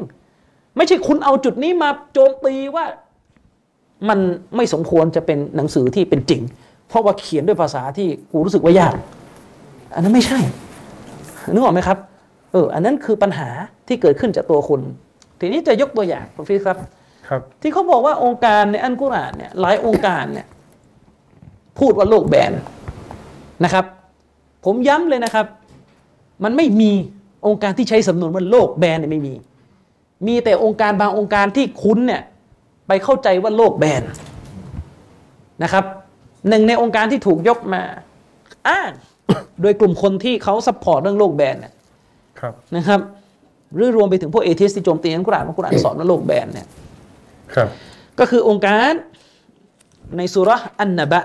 [0.77, 2.85] ไม่ใช่คุณเอาจุดนี้มาโจมตีว่า
[4.09, 4.19] มัน
[4.55, 6.41] ไม่สมควรจะเป็นหนังสือที่เป็นจริง
[6.87, 8.95] เพราะว่าเขียนด้วยภาษาที่กูรู้สึกว่ายาก
[9.93, 10.39] อันนั้นไม่ใช่
[11.53, 11.97] นึกออกไหมครับ
[12.51, 13.49] เอออันนั้นคือปัญหา
[13.87, 14.81] ที่เกิดขึ้นจากตัวคุณ
[15.39, 16.77] ทีนี้จะยกตัวอย่างคุณฟิสครับ
[17.29, 20.47] ครับ ที่เขาบอกว่าองค์การในอันกุรอานเนี่ยหลายองค์การเนี่ย
[21.79, 22.53] พูดว่าโลกแบน
[23.63, 23.85] นะครับ
[24.65, 25.45] ผมย้ำเลยนะครับ
[26.43, 26.91] มันไม่มี
[27.47, 29.33] โองการที่ใช้สำนวนว่าโลกแบนเนี่ยไม่มี
[30.27, 32.21] มีแต่องค์การบางองค์การที่คุณเนี่ย
[32.87, 34.03] ไปเข้าใจว่าโลกแบน
[35.63, 35.85] นะครับ
[36.49, 37.81] หนึ่งในโองการที่ถูกยกมา
[38.67, 38.91] อ้าง
[39.61, 41.73] โดยกลุ่มคนที่เขา support เรื่องโลกแบนเนี่ย
[42.39, 42.99] ครับนะครับ
[43.75, 46.67] หรือรวมไปถึงพวก atheist ที่โจมตีอัลกุรอานว่ากุรอานสอนว่าโลกแบนเนี่ย
[47.55, 47.67] ครับ
[48.19, 48.93] ก็คือองค์การ
[50.17, 51.21] ในสุราะห์อันนบะ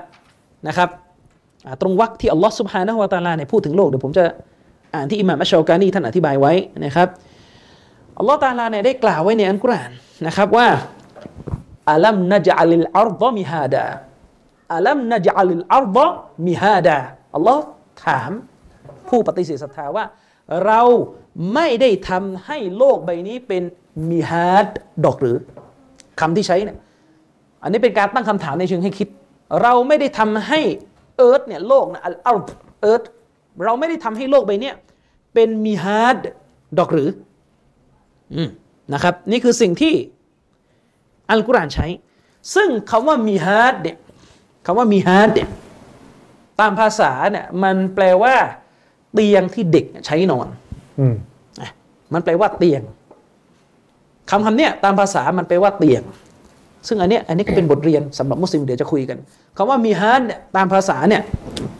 [0.68, 0.88] นะครับ
[1.66, 4.24] อ่าตรงวรรคที่อัลลอฮ์สุบฮานะฮูวะตะอาลาเนี่ยพูดถึงโลกเดี๋ยวผมจะ
[4.96, 6.52] อ่านที่อิหม่ามอัชชากานีท่านอธิบายไว้
[6.84, 7.08] นะครับ
[8.18, 9.90] อัลลอฮ์ตาลาเนี่ยได้กล่าวไว้ในอันกุรอาน
[10.26, 10.68] นะครับว่า
[11.90, 13.84] อัลัมนะจลิลอัรฎมิฮาดา
[14.74, 15.98] อัลัมนะจลิลอัรฎ
[16.46, 16.96] มิฮาดา
[17.34, 17.62] อัลลอฮ์
[18.04, 18.30] ถาม
[19.08, 20.04] ผู้ปฏิเสธศรัทธาว่า
[20.66, 20.80] เรา
[21.54, 23.62] ไม่ได้ทำให้โลกใบนี้เป็น
[24.10, 24.68] مهاد
[25.04, 25.36] ดอกหรือ
[26.20, 26.78] คำที่ใช้เนี่ย
[27.62, 29.08] อันนี้เป็นการตั้งคำถามในเชิงให้คิด
[29.62, 30.60] เราไม่ได้ทำให้
[31.16, 33.04] أرض เนี่ยโลกนะ ال الأرض
[33.64, 34.74] เราไม่ได้ทำให้โลกใบเนี้ย
[35.34, 36.16] เป็นمهاد
[36.78, 37.10] ดอกหรือ
[38.34, 38.48] อืม
[38.92, 39.94] นะครับ นี่คือสิ่งที่
[41.30, 41.86] อัลกุรอานใช้
[42.54, 43.96] ซึ่งคำว่า مهاد เนี่ย
[44.66, 45.48] คำว่า مهاد เนี่ย
[46.60, 48.34] ตามภาษาเนี่ยมันแปลว่า
[49.14, 50.46] เตียงที่เด็กใช้นอน
[51.00, 51.14] อืม
[51.60, 51.70] อะ
[52.12, 52.82] มันแปลว่าเตียง
[54.30, 56.02] คำคำเนี้ยตามภาษามันแปลว่าเตียง
[56.88, 59.18] ซึ่งอันเนี้ยอันนี้ก็เป็นบทเรียนสำหรับมุสลิมเดี๋ยวจะคุยกัน
[59.56, 61.75] คำว่า مهاد เนี่ยตามภาษาเนี่ยเอ่อ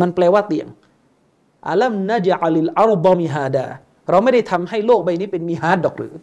[0.00, 0.66] มันแปลว่าเตียง
[1.68, 3.66] ألم نجعل الأرض مهادا
[4.10, 6.14] เราไม่ได้ทำให้โลกใบนี้เป็นمهاد ดอกหรือ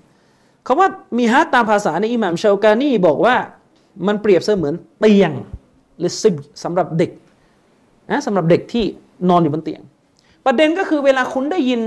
[0.67, 3.35] คำว่า مهادตามภาษาในอิหม่ามเชากานีบอกว่า
[4.07, 5.31] มันเปรียบเสมือนเตียง
[5.99, 7.11] หรือซิบสำหรับเด็ก
[8.11, 8.85] นะสำหรับเด็กที่
[9.29, 9.81] นอนอยู่บนเตียง
[10.45, 11.81] ประเด็นก็คือเวลาคุณได้ยิน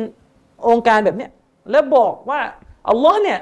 [0.68, 1.30] องค์การแบบเนี้ย
[1.70, 2.40] แล้วบอกว่า
[2.88, 3.38] อัลลอฮ์เนี่ย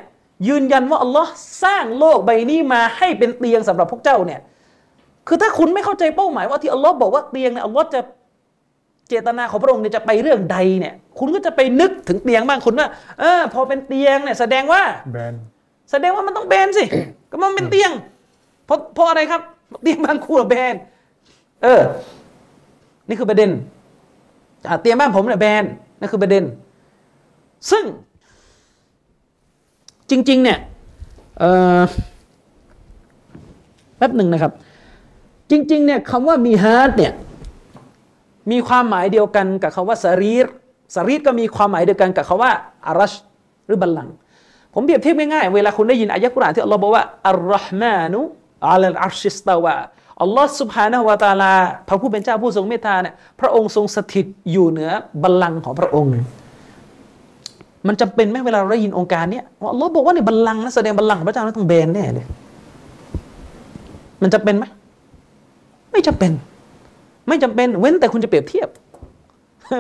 [0.49, 1.31] ยืนยันว่าอัลลอฮ์
[1.65, 4.41] สร้างโลกใบนี้มาให้เป็นเตียงสำหรับพวกเจ้าเนี่ย
[5.29, 8.01] คือถ้าคุณไม่เข้าใจเป้าหมายว่าที่อัลลอฮ์บอกว่าเตียงเนี่ยอัลลอฮ์จะ
[9.09, 12.89] เจตนาของพระองค์เนี่ยจะไปเรื่องใดเนี่ย คุณก็จะไปนึกถึงเตียงบ้างคุณว่า
[13.21, 14.83] เออพอเป็นเตียงเนี่ยแสดงว่า
[15.13, 15.35] แบน
[15.91, 16.85] แสดงว่ามันต้องแบนสิ
[17.31, 17.93] ก็มันเป็นเตียง
[18.67, 19.43] เพราะเพราะอะไรครับ
[19.83, 20.75] เตียงบางคู่อะแบน
[21.63, 21.81] เออ
[23.09, 23.51] นี่คือประเด็น
[24.69, 25.65] อะเตียงบ้านผมเนี่ยแบน
[26.01, 26.45] นั่นคือประเด็น
[27.71, 27.85] ซึ่ง
[30.11, 30.59] จริง ๆ เนี่ย
[31.39, 31.45] เอ
[31.79, 31.81] อ
[33.97, 34.53] แป๊บหนึ่งนะครับ
[35.51, 37.13] จริง ๆ เนี่ยคำว่า مهاد เนี่ย
[38.51, 40.47] มีความหมายเดียวกันกับคำว่า سرير
[40.97, 42.51] สรีรก็มีความหมายเดียวกันกับคาว่า
[42.87, 43.13] อารัช
[43.67, 44.09] หรือบัลลัง
[44.75, 48.21] ผมเปรียบเทียบง่ายๆเวลาคุณได้ยินอายะกุรานที่อัลลอฮ์บอกว่าอัลลอฮ์มานุ
[48.73, 49.75] อัลลอฮ์ชิสตาวะ
[50.23, 51.55] อัลลอฮ์สุบฮานาวาตาลา
[51.89, 54.91] พระผู้เป็นเจ้าผู้ทรงเมตตาเนี่ยพระองค์ทรงสถิตอยู่เหนือ
[55.23, 56.13] บัลลังของพระองค์
[57.87, 62.27] มันจำเป็นไหมเวลาเราได้ยินองค์การเนี่ยอัลลอฮ์บอกว่าในบัลลังนะแสดงบัลลังของพระเจ้านั้นต้องแบนแน่เลย
[64.23, 64.65] มันจะเป็นไหม
[65.91, 66.33] ไม่จะเป็น
[67.29, 68.69] ไม่จำเป็นเว้นแต่คุณจะเปรียบเทียบ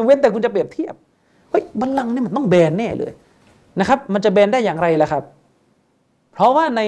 [0.07, 0.95] เว้นแต่คุณจะเปรียบเทียบ
[1.51, 3.13] เฮ้ยบัลลังก์นี่มันต้องแบนแน่เลย
[3.81, 5.23] นะครับ มันจะแบนได้อย่างไรล่ะครับ
[6.35, 6.81] เพราะว่าใน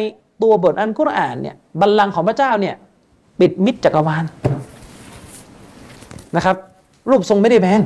[0.43, 2.75] ตัวบทอันกุรอานเนี่ยบัลลังก์ของพระเจ้าเนี่ย
[3.41, 4.25] ปิดมิดจักรวาล
[6.37, 6.57] นะครับ
[7.11, 7.83] รูปทรงไม่ได้แบน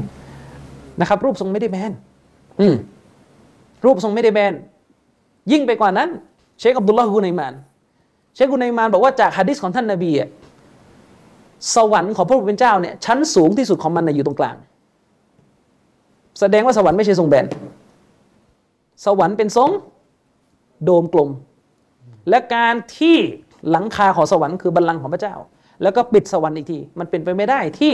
[1.01, 1.93] นะครับ รูปทรงไม่ได้แบน
[2.61, 2.75] อืม
[3.85, 4.53] รูปทรงไม่ได้แบน
[5.53, 6.09] ยิ่งไปกว่านั้น
[6.59, 7.55] เชคอับดุลลาฮ์กุนัยมาน
[8.35, 10.29] เชคกุนัยมานบอกว่าจากฮะดิษของท่านนบีอะ
[11.75, 14.57] สวรรค์ของพระผู้เป็นเจ้าเนี่ยชั้นสูงที่สุดของมันนะอยู่ตรงกลาง
[16.41, 17.47] แสดงว่าสวรรค์ไม่ใช่ทรงแบน
[19.07, 19.71] สวรรค์เป็นทรง
[20.85, 21.31] โดมกลม
[22.29, 23.17] และการที่
[23.71, 25.35] หลังคาของสวรรค์คือบัลลังก์ของพระเจ้า
[25.83, 27.93] แล้วก็ปิดสวรรค์อีกที มันเป็นไปไม่ได้ที่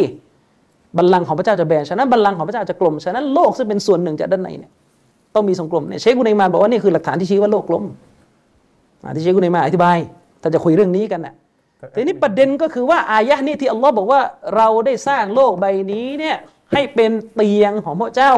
[0.96, 4.70] บัลลังก์ของพระเจ้าจะแบน ฉะนั้นบัลลังก์ของพระเจ้าจะกลม ฉะนั้นโลกซึ่งเป็นส่วนหนึ่งจากด้านในเนี่ย
[5.34, 7.84] ต้องมีทรงกลมเนี่ยเชคุนัยมาบอกว่านี่คือหลักฐานที่ชี้ว่าโลกกลม
[9.16, 9.98] ที่เชคุนัยมาอธิบาย
[10.42, 11.34] ถ้าจะคุยเรื่องนี้กันน่ะ
[11.94, 14.20] ทีนี้ประเด็นก็คือว่าอายะห์นี้ที่อัลลอฮ์บอกว่า
[14.56, 16.36] เราได้สร้างโลกใบนี้เนี่ย
[16.72, 18.32] ให้เป็นเตียงของพระเจ้า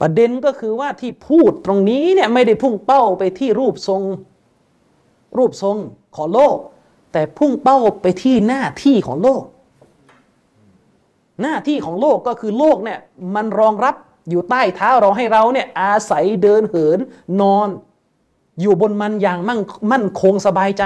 [0.00, 4.02] ประเด็นก็คือว่าที่พูดตรงนี้เนี่ยไม่ได้พุ่งเป้าไปที่รูปทรง
[5.36, 5.76] รูปทรง
[6.16, 6.56] ของโลก
[7.12, 9.42] แต่พุ่งเป้าไปที่หน้าที่ของโลก
[11.42, 12.98] หน้าที่ของโลกก็คือโลกเนี่ย
[13.34, 13.94] มันรองรับ
[14.30, 16.98] อยู่ใต้เท้าเราให้เราเนี่ยอาศัยเดินเหิน
[17.40, 17.68] นอน
[18.60, 19.60] อยู่บนมันอย่างมั่ง
[19.92, 20.84] มั่นคงสบายใจ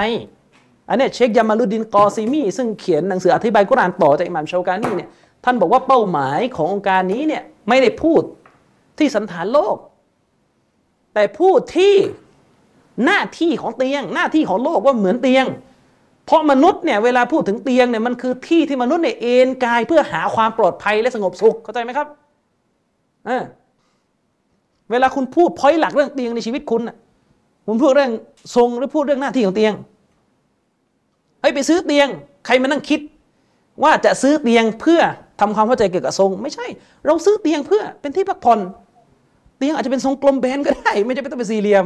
[0.89, 5.09] อันนี้เชคยามาลุดินกอซีมีซึ่งเขียนหนังสืออธิบายกุรานต่อจากอิหม่ามชาวกานีเนี่ย
[5.45, 8.23] ท่านบอกว่าเป้าหมายขององค์การนี้เนี่ยไม่ได้พูด
[8.99, 9.77] ที่สันฐานโลก
[11.15, 11.95] แต่พูดที่
[13.05, 15.47] หน้าที่ของเตียง หน้าที่ของโลกว่าเหมือนเตียง
[16.27, 22.09] เพราะมนุษย์เนี่ยเวลาพูดถึงเตียงเนี่ยมันคือที่ที่มนุษย์เนี่ยเอนกายเพื่อหาความปลอดภัยและสงบสุขเข้าใจไหมครับ
[23.27, 23.43] เออ
[24.91, 26.97] เวลาคุณพูดพอยหลักเรื่องเตียงในชีวิตคุณน่ะ
[27.67, 28.13] คุณพูดเรื่อง
[28.57, 29.75] ทรงหรือพูดเรื่องหน้าที่ของเตียง
[31.41, 32.09] เฮ้ยไปซื้อเตียง
[32.47, 33.01] ใครมานั่งคิด
[33.83, 35.01] ว่าจะซื้อเตียงเพื่อ
[35.41, 36.67] ทำความเข้าใจเกี่ยวกับทรง ไม่ใช่
[37.07, 38.61] เราซื้อเตียงเพื่อเป็นที่พักผ่อน
[39.59, 41.85] เตียงอาจจะเป็นทรงกลมแบนก็ได้ ไม่จำเป็นต้องเป็นสี่เหลี่ยม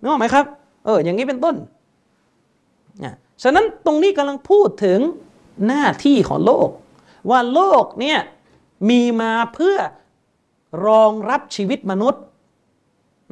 [0.00, 0.44] นึกออกไหมครับ
[0.84, 1.56] เออ อย่างนี้เป็นต้น
[3.04, 4.98] นะฉะนั้นตรงนี้กำลังพูดถึง
[5.66, 6.68] หน้าที่ของโลก
[7.30, 8.18] ว่าโลกเนี่ย
[8.90, 9.76] มีมาเพื่อ
[10.86, 12.22] รองรับชีวิตมนุษย์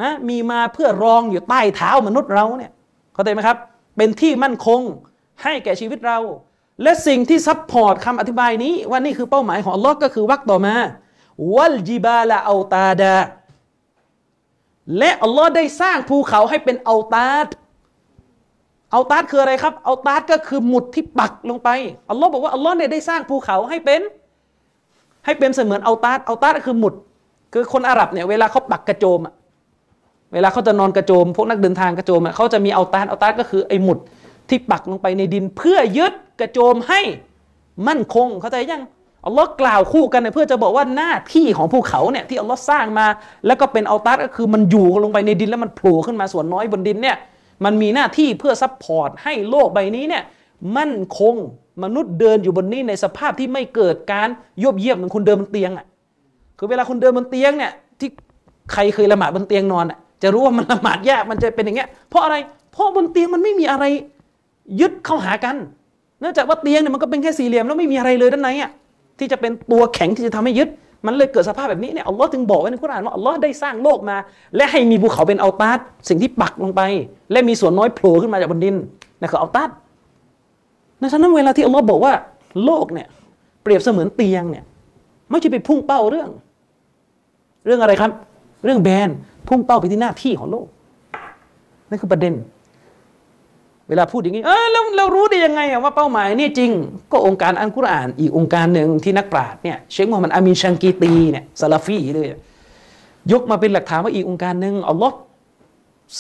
[0.03, 2.73] นะมีมาเพื่อรองอยู่ใต้เท้ามนุษย์เราเนี่ย
[3.15, 3.57] เข้าใจไหมครับ
[3.99, 4.81] เป็นที่มั่นคง
[5.43, 6.19] ให้แก่ชีวิตเรา
[6.83, 10.75] และสิ่งที่ support คำอธิบายนี้ ว่านี่คือเป้าหมายของอัลลอฮ์ก็คือวรรคต่อมา
[11.55, 13.15] والجبال أوتادا
[14.99, 17.47] และอัลลอฮ์ได้สร้างภูเขาให้เป็นأوتاد
[18.93, 21.69] เอาตาดคืออะไรครับ เอาตาดก็คือหมุดที่ปักลงไป
[22.11, 24.01] อัลลอฮ์บอกว่าอัลลอฮ์เนี่ยได้สร้างภูเขาให้เป็น
[25.25, 26.95] ให้เป็นเสมือนเอาตาดเอาตาดก็คือหมุด
[27.53, 29.35] คือคนอาหรับเนี่ยเวลาเขาปักกระโจมอะ
[30.33, 33.99] เวลาเขาจะนอนกระโจม พวกนักเดินทางกระโจมเขาจะมีเอาตาดเอาตาดก็คือไอ้หมุด
[34.49, 37.01] ที่ปักลงไปในดินเพื่อยึดกระโจมให้
[37.89, 38.83] มั่นคง เข้าใจยัง
[39.27, 43.07] อัลลอฮ์กล่าวคู่กันเนี่ยเพื่อจะบอกว่าหน้าที่ของภูเขาเนี่ยที่อัลลอฮ์สร้างมา
[43.47, 47.17] แล้วก็เป็นเอาตาดก็คือมันอยู่ลงไปในดินแล้วมันโผล่ขึ้นมาส่วนน้อยบนดินเนี่ย
[47.65, 50.23] มันมีหน้าที่เพื่อ support ให้โลกใบนี้เนี่ย
[50.77, 51.35] มั่นคง
[51.83, 54.29] มนุษย์เดินอยู่บนนี้ในสภาพที่ไม่เกิดการ
[54.63, 55.87] ยวบยาบเหมือนคุณเดินบนเตียงอะ
[56.59, 58.09] คือเวลาคุณเดินบนเตียงเนี่ยที่
[58.73, 62.37] ใครเคยละหมาดบนเตียงนอนอะ จะรู้ว่ามันละหมาดยากมันจะเป็นอย่างเงี้ยเพราะอะไร
[62.73, 63.85] เพราะบนเตียงมันไม่มีอะไร
[64.81, 65.57] ยึดเข้าหากัน
[66.21, 68.71] เนื่องจากว่าเตียงเนี่ยมันก็เป็นแค่สี่เหลี่ยมแล้วไม่มีอะไรเลยด้านในอะ
[69.19, 70.69] ที่จะเป็นตัวแข็งที่จะทำให้ยึด
[71.07, 74.17] มันเลยเกิดสภาพแบบนี้เนี่ยอัลลอฮ์จึงบอกไว้ในกุรอานว่าอัลลอฮ์ได้สร้างโลกมา
[74.57, 76.81] และให้มีภูเขาเป็นอัลตาดสิ่งที่ปักลงไป
[77.33, 78.77] และมีส่วนน้อยโผล่ขึ้นมาจากบนดิน
[79.21, 79.71] นั่นคืออัลตาด
[81.01, 82.13] ดังนั้นเวลาที่อัลลอฮ์บอกว่า
[82.65, 83.07] โลกเนี่ย
[83.63, 84.65] เปรียบเสมือนเตียงเนี่ย
[85.31, 86.29] ไม่ใช่ไปพุ่งเป้าเรื่อง
[87.67, 88.11] เรื่องอะไรครับ
[88.65, 89.09] เรื่องแบน
[89.49, 90.67] พุ่งเป้าไปที่หน้าที่ของโลก
[91.91, 92.35] นั่นคือประเด็น
[93.89, 96.71] เวลาพูดอย่างนี้เออเราเรารู้ได้ยังไงว่าเป้าหมายนี่จริง
[97.13, 102.27] ก็องค์การอันกุรอาน อีกองค์การหนึ่งที่นักปราชญ์เนี่ยเชคมูฮัมหมัดอามีนชังกีตีเนี่ยซาลาฟีเลย
[103.33, 105.17] ยกมาเป็นหลักฐานว่าอีกองค์การหนึ่งอัลลอฮ์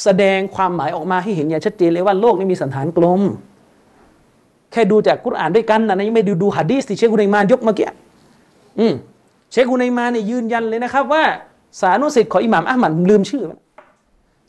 [0.03, 3.23] แสดงความหมายออกมาให้เห็นอย่างชัดเจนเลยว่าโลกนี้มีสันฐานกลม
[4.73, 7.89] แค่ดูจากกุรอานด้วยกันนะยังไม่ดูดูฮะดีสที่เชคอุนัยมานยกเมื่อกี้
[8.79, 8.95] อืม
[9.53, 11.25] เชคอุนัยมานเนี่ยยืนยันเลยนะครับว่า
[11.81, 13.45] สานุสิทธิ์ของอิหม่ามอัลมัดลืมชื่อ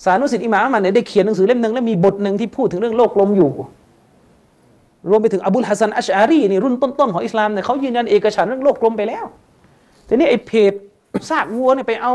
[0.03, 3.49] สานุสิทธิ์อิหม่ามอัลมัดเนี่ยได้เขียนหนังสือเล่มหนึ่งแล้วมีบทหนึ่งที่พูดถึงเรื่องโลกกลมอยู่
[5.09, 9.26] รวมไปถึงอบุลฮัสซันอัชอารีนี่รุ่นต้นๆของอิสลามเนี่ยเขายืนยันเอกฉันเรื่องโลกกลมไปแล้ว
[10.07, 10.74] ทีนี้ไอ้เพจ
[11.30, 12.13] ซากวัวเนี่ยไปเอา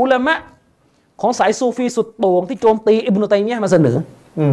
[0.00, 0.34] อุลามะ
[1.20, 3.96] ของสายซูฟีสุดโต่งที่โจมตีอิบนุตัยมียะมาเสนอ
[4.40, 4.46] อื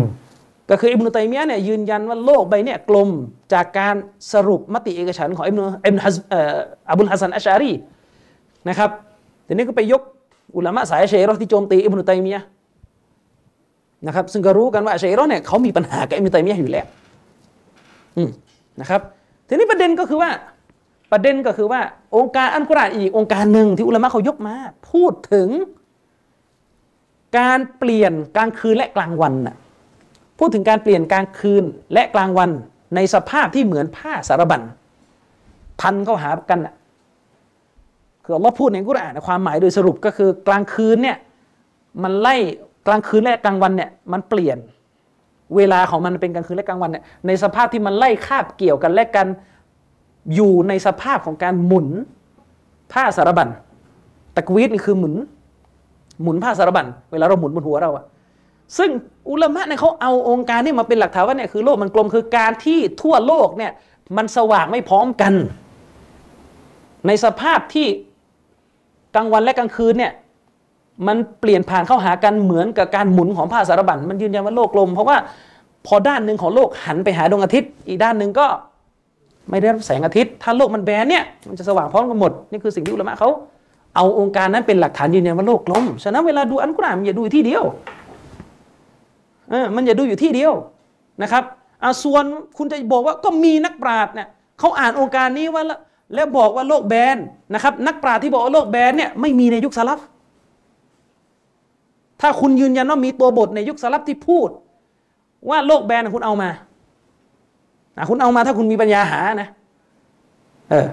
[0.69, 3.09] ก็คืออิบนุตัยมียะเนี่ยยืนยันว่าโลกใบเนี่ยกลม
[3.53, 3.95] จากการ
[4.33, 6.57] สรุปมติเอกฉันของอิบนุอิบนุฮัซเอ่อ
[6.89, 7.73] อบุลฮัสซันอัชอารี
[8.69, 8.89] นะครับ
[9.49, 10.01] ทีนี้ก็ไปยก
[10.55, 12.43] อุลามะสายอัชอะเราะห์ที่โจมตีอิบนุตัยมียะ
[14.07, 16.85] นะครับ ซึ่งก็รู้กันว่าอัชอะเราะห์เนี่ยเขามีปัญหากับอิบนุตัยมียะอยู่แล้ว
[18.81, 19.01] นะครับ
[19.47, 20.29] ทีนี้ประเด็นก็คือว่า
[21.11, 21.81] ประเด็นก็คือว่า
[22.17, 24.55] องค์การอันกุรอานอีกองค์การหนึ่งที่อุลามะเขายกมา
[24.91, 25.49] พูดถึง
[27.37, 29.55] การเปลี่ยนกลางคืนและกลางวันน่ะ
[30.39, 32.49] พูดถึงการเปลี่ยนกลางคืนและกลางวัน
[32.95, 34.61] ในสภาพที่เหมือนผ้าสารบัญ
[35.81, 36.73] พันเข้าหากันน่ะ
[38.29, 41.17] คืออัลลอฮ์พูดในกุรอานความหมายโดยสรุปก็คือกลางคืนเนี่ย
[42.03, 42.35] มันไล่
[42.87, 44.57] กลางคืนและกลางวันเนี่ยมันเปลี่ยน
[45.55, 49.27] เวลาของมันเป็นกลางคืนและกลางวันเนี่ยในสภาพที่มันไล่คาบเกี่ยวกันและกัน
[50.35, 51.87] อยู่ในสภาพของการหมุน
[52.91, 53.47] ผ้าสารบัญ
[54.35, 55.13] ตะกวีดนี่คือหมุน
[56.23, 58.05] หมุนผ้าสารบัญเวลาเราหมุนบนหัวเราอะ
[58.77, 58.89] ซึ่ง
[59.29, 63.71] อุลามะเนี่ยเขาเอาองค์การนี้มาเป็นหลักฐานว่าเนี่ยคือโลกมันกลมคือการที่ทั่วโลกเนี่ย
[64.17, 65.33] มันสว่างไม่พร้อมกัน
[67.07, 67.87] ในสภาพที่
[69.15, 70.11] กลางวันและกลางคืนเนี่ย
[71.07, 75.17] มันเปลี่ยนผ่านเข้าหากันเหมือนกับการหมุนของผ้าสารบัญมันยืนยันว่าโลกกลม เพราะว่า
[75.87, 78.45] พอด้านหนึ่งของโลกหันไปหาดวงอาทิตย์ อีกด้านหนึ่งก็
[79.49, 83.29] ไม่ได้รับแสงอาทิตย์ ถ้าโลกมันแบนเนี่ยมันจะสว่างพร้อมกันหมดนี่คือสิ่งที่อุลามะเขา
[83.95, 87.63] เอาองค์การนั้นเป็นหลักฐานยืนยันว่าโลกกลมฉะนั้นเวลาดูอันกุรอานอย่าดูที่เดียว
[89.49, 90.53] เออมันอย่าดูอยู่ที่เดียว
[91.21, 91.43] นะครับ
[91.83, 92.23] อ่าส่วน
[92.57, 94.27] คุณจะบอกว่าก็มีนักปราชญ์เนี่ย
[94.59, 95.63] เขาอ่านองค์การนี้ว่า
[96.13, 97.17] แล้วบอกว่าโลกแบน
[97.53, 99.99] นะครับ นักปราชญ์ที่บอกว่าโลกแบนเนี่ยไม่มีในยุคสลับ
[102.21, 104.49] ถ้าคุณยืนยันว่ามีตัวบทในยุคสลับที่พูด
[105.49, 106.49] ว่าโลกแบนคุณเอามา
[108.09, 109.47] คุณเอามาถ้าคุณมีปัญญาหานะ
[110.69, 110.87] เออ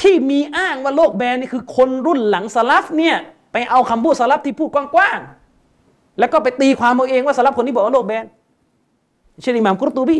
[0.00, 3.16] ที่มีอ้างว่าโลกแบนนี่คือคนรุ่นหลังสลับเนี่ย
[3.52, 8.24] ไปเอาคำพูดสลับที่พูดกว้างๆแล้วก็ไปตีความเอาเองว่าสลับคนที่บอกว่าโลกแบน
[9.42, 10.18] เช่นอิหม่ามกุรตูบี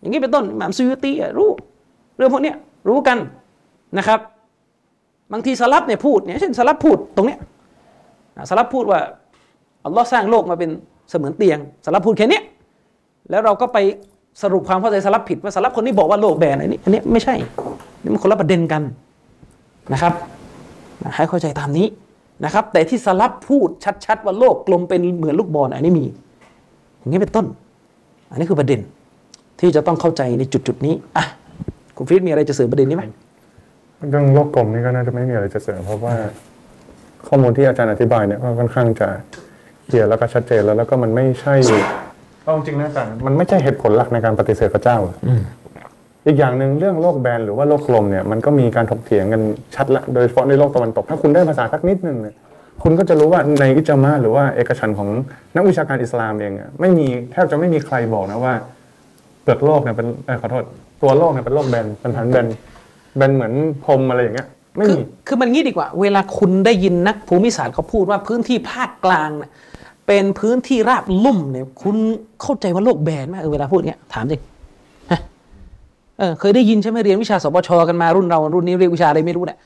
[0.00, 1.50] อย่างนี้เป็นต้นอิหม่ามซุยตีอะรู้
[2.20, 2.52] รื่องพวกนี้
[2.88, 3.18] รู้กัน
[3.98, 4.20] นะครับ
[5.32, 7.38] บางทีสลับเนี่ยพูดเนี่ยเช่นสลับพูดตรงเนี้ย
[8.50, 9.00] สลับพูดว่า
[9.84, 10.70] อัลลอฮ์สร้างโลกมาเป็น
[11.10, 12.40] เสมือนเตียงสลับพูดแค่นี้
[13.30, 13.78] แล้วเราก็ไป
[14.42, 17.34] สรุปความเข้าใจสลับผิดว่าสลับคนนี้บอกว่าโลกแบนอันนี้อันนี้ไม่ใช่
[18.02, 18.82] นี่มันคนละประเด็นกัน
[19.92, 20.12] นะครับ
[21.14, 21.86] ให้เข้าใจตามนี้
[22.44, 23.68] นะครับ แต่ที่สลับพูด
[24.04, 26.04] ชัดๆว่าโลกกลมเป็นเหมือนลูกบอลอันนี้มี
[26.98, 27.46] อย่างนี้เป็นต้น
[28.30, 28.80] อันนี้คือประเด็น
[29.60, 31.24] ที่จะต้องเข้าใจในจุดๆนี้อะ
[32.00, 33.04] คุณฟิตมีอะไรจะเสริมประเด็นนี้ไหม
[34.10, 36.14] เรื่องโลกกลมนี่ก็น่าจะไม่มีอะไรจะเสริมเพราะว่า
[37.28, 39.08] ข้อมูลที่อาจารย์อธิบายเนี่ยก็ค่อนข้างจะ
[39.86, 41.54] เคลียร์แล้วก็ชัดเจนแล้วแล้วก็มันไม่ใช่
[42.44, 44.96] เอาจริงนะอาจารย์มันไม่ใช่เหตุผลหลักในการปฏิเสธพระเจ้า
[46.26, 49.42] อีกอย่างหนึ่งเรื่องโลกแบนหรือว่าโลกกลมเนี่ยมันก็มีการถกเถียงกัน
[49.74, 52.36] ชัดละโดยเฉพาะในโลกตะวันตก ถ้าคุณได้ภาษาสักนิดหนึ่งเนี่ย
[52.82, 55.08] คุณก็จะรู้ว่าในอิจามาหรือว่าเอกฉันท์ของ
[55.56, 58.54] นักวิชาการอิสลามเองอะไม่มีแทบจะไม่มีใครบอกนะว่า
[59.42, 60.64] เปลือกโลกเนี่ยเป็นเออขอโทษ
[61.02, 62.46] ตัวโลกเนี่ยเป็นโลกแบนเป็นฐานแบน
[63.16, 63.52] แบนเหมือน
[63.84, 69.50] พรมอะไรอย่างเงี้ย ไม่คือมี คือมันงี้ดีกว่า เวลาคุณได้ยินนักภูมิศาสตร์เขาพูดว่าพื้นที่ภาคกลางเนี่ย
[70.06, 71.96] เป็นพื้นที่ราบลุ่มเนี่ย คุณ
[72.40, 74.40] เข้าใจว่าโลกแบนไหมเออเวลาพูดเงี้ยถามจริง
[75.10, 75.20] ฮะ
[76.18, 79.58] เออเคยได้ยินใช่ไหมเรียนวิชาสปชกันมารุ่นเรารุ่นนี้เรียนวิชาอะไรไม่รู้เนี่ย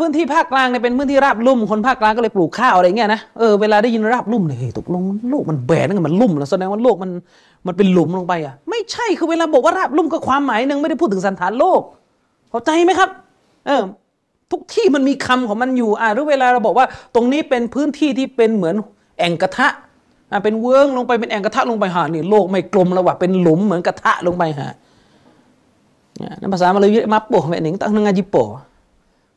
[0.00, 7.10] พื้นที่ภาคกลางเนี่ยเป็นพื้นที่ราบลุ่มคนภาคกลางก็เลยปลูกข้าวอะไรเงี้ยนะเออเวลาได้ยินราบลุ่มเนี่ยตกลงโลกมันแบนนั่นมันลุ่มแล้วแสดงว่าโลกมัน
[7.66, 11.80] มันเป็นหลุมลงไปอะไม่ใช่คือเวลาบอกว่าราบลุ่มก็ความหมายหนึ่งไม่ได้พูดถึงสันฐานโลก
[12.50, 13.10] เข้าใจไหมครับ
[13.66, 13.82] เออ
[14.50, 18.74] ทุกที่มันมีคำของมันอยู่อ่าหรือเวลาเราบอกว่า ตรงนี้เป็นพื้นที่ที่เป็นเหมือน
[19.18, 19.68] แอ่งกระทะ
[20.32, 24.68] อะเป็นเวิ้งลงไปเป็นแอ่งกระทะลงไปหานี่โลกไม่กลมแล้วว่ะเป็นหลุมเหมือนกระทะลงไปหา
[26.18, 28.48] เนี่ยนั่นภาษามาเลยมาโปะแบบหนึ่งตั้งนึงาจิโปะ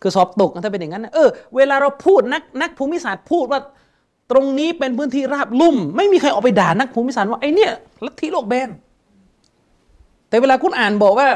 [0.04, 3.62] คือสอบตกถ้าเป็นอย่างนั้นเออเวลาเราพูดนักนักภูมิศาสตร์พูดว่า
[4.32, 7.72] ตรงนี้เป็นพื้นที่ราบลุ่ม ไม่มีใครออกไปด่านักภูมิศาสตร์ว่าไอเนี่ย
[8.06, 8.70] ลัทธิโลกแบน
[10.30, 11.30] แต่เวลาคุณอ่านบอกว่า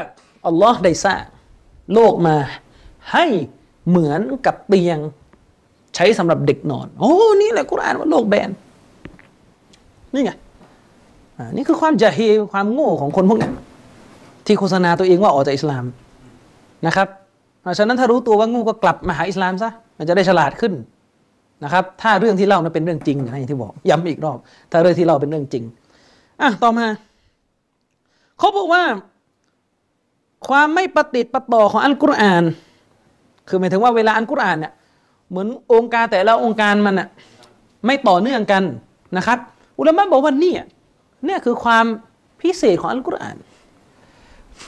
[0.46, 1.22] อัลลอฮ์ได้สร้าง
[1.94, 2.36] โลกมา
[3.12, 3.24] ให้
[3.88, 4.98] เหมือนกับเตียง
[5.94, 8.50] ใช้สำหรับเด็กนอน โอ้นี่แหละคุณอ่านว่าโลกแบน
[10.14, 10.32] นี่ไง
[11.38, 12.20] อ่านี่คือความจะเฮ
[12.52, 13.50] ความโง่ของคนพวกนี้
[14.46, 15.84] ที่โฆษณาตัวเองว่าออกจากอิสลาม
[16.86, 17.08] นะครับ
[17.78, 20.72] ฉะนั้นถ้ารู้ตัวว่างูก็กลับมาหาอิสลามซะมันจะได้ฉลาดขึ้น
[21.64, 24.38] นะครับ ถ้าเรื่องที่เล่านั้นเป็นเรื่องจริงนะอย่างที่บอกย้ำอีกรอบ
[24.70, 25.64] ถ้าเรื่องที่เล่าเป็นเรื่องจริง
[26.40, 26.86] อะต่อมา
[28.38, 28.82] เขาบอกว่า
[30.48, 32.44] ความไม่ปฏิติดประต่อของอัลกุรอาน
[33.48, 34.72] คือหมายถึงว่าเวลาอัลกุรอานเนี่ย
[35.30, 37.08] เหมือนองค์การแต่ละองค์การมันอะ
[37.86, 38.62] ไม่ต่อเนื่องกัน
[39.16, 39.38] นะครับ
[39.78, 40.54] อุลามะบอกว่านี่
[41.24, 41.84] เนี่ยคือความ
[42.40, 43.36] พิเศษของอัลกุรอาน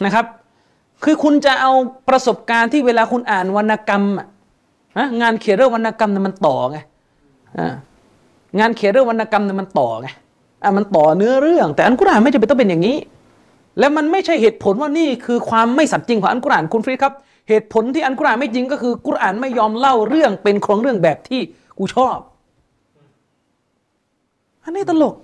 [0.04, 0.24] นะครับ
[1.04, 1.72] คือคุณจะเอา
[2.08, 4.26] ประสบการณ์ที่เวลาคุณอ่านวรรณกรรมอะ
[4.98, 6.78] นะงานเขียนเรื่องวรรณกรรมเนี่ยมันต่อไง
[8.58, 10.08] งานเขียนเรื่องวรรณกรรมเนี่ยมันต่อไง
[10.62, 12.96] อะมันต่อเนื้อเรื่อง แต่อัลกุรอานไม่จำเป็นต้องเป็นอย่างนี้
[13.78, 17.14] แล้วมันไม่ใช่เหตุผลว่านี่คือความไม่สัตย์จริงของอัลกุรอานคุณฟรีครับ
[17.48, 21.40] เหตุผลที่อัลกุรอานไม่จริงก็คือกุรอานไม่ยอมเล่าเรื่องเป็นของเรื่องแบบที่
[21.78, 22.18] กูชอบ
[24.64, 25.14] อันนี้ตลก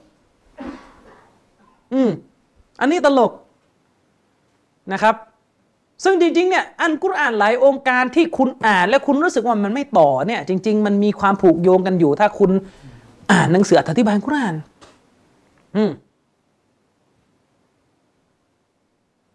[1.92, 2.10] อืม
[2.80, 3.32] อันนี้ตลก
[4.92, 5.14] นะครับ
[6.04, 12.50] ซึ่งจริงๆเนี่ยอันกุรอานหลายองค์การที่คุณอ่านและคุณรู้สึกว่ามันไม่ต่อเนี่ยจริง ๆ มันมีความผูกโยงกันอยู่ ถ้าคุณ
[13.32, 14.54] อ่านหนังสืออธิบายกุรอาน
[15.76, 15.90] อืม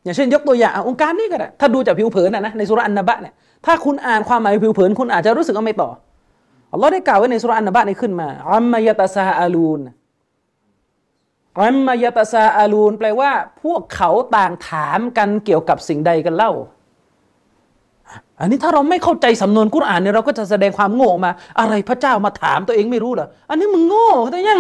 [0.04, 3.34] อย่างเช่นยกตัวอย่างองค์การนี้ก็ได้ถ้าดูจากผิวเผินนะนะในสุราอันนบะเนี่ย
[3.66, 5.90] ถ้าคุณอ่านความหมายผิวเผิน คุณอาจจะรู้สึกว่าไม่ต่อ
[6.72, 9.80] อัลลอฮ์ได้กล่าวไว้ในสุราอันนบะนี้ขึ้นมาอัมมายะตาซาอาลูน
[11.60, 13.32] อัมมายตาซาอาลูนแปลว่า
[13.64, 16.52] พวกเขาต่างถามกันเกี่ยวกับสิ่งใดกันเล่า
[18.40, 24.60] อันนี้ถ้าเราไม่เข้าใจสำนวนกุรอานเนี่ยเราก็จะแสดงความโง่มา อะไรพระเจ้ามาถามตัวเองไม่รู้เหรออันนี้มึงโง่แต่ยัง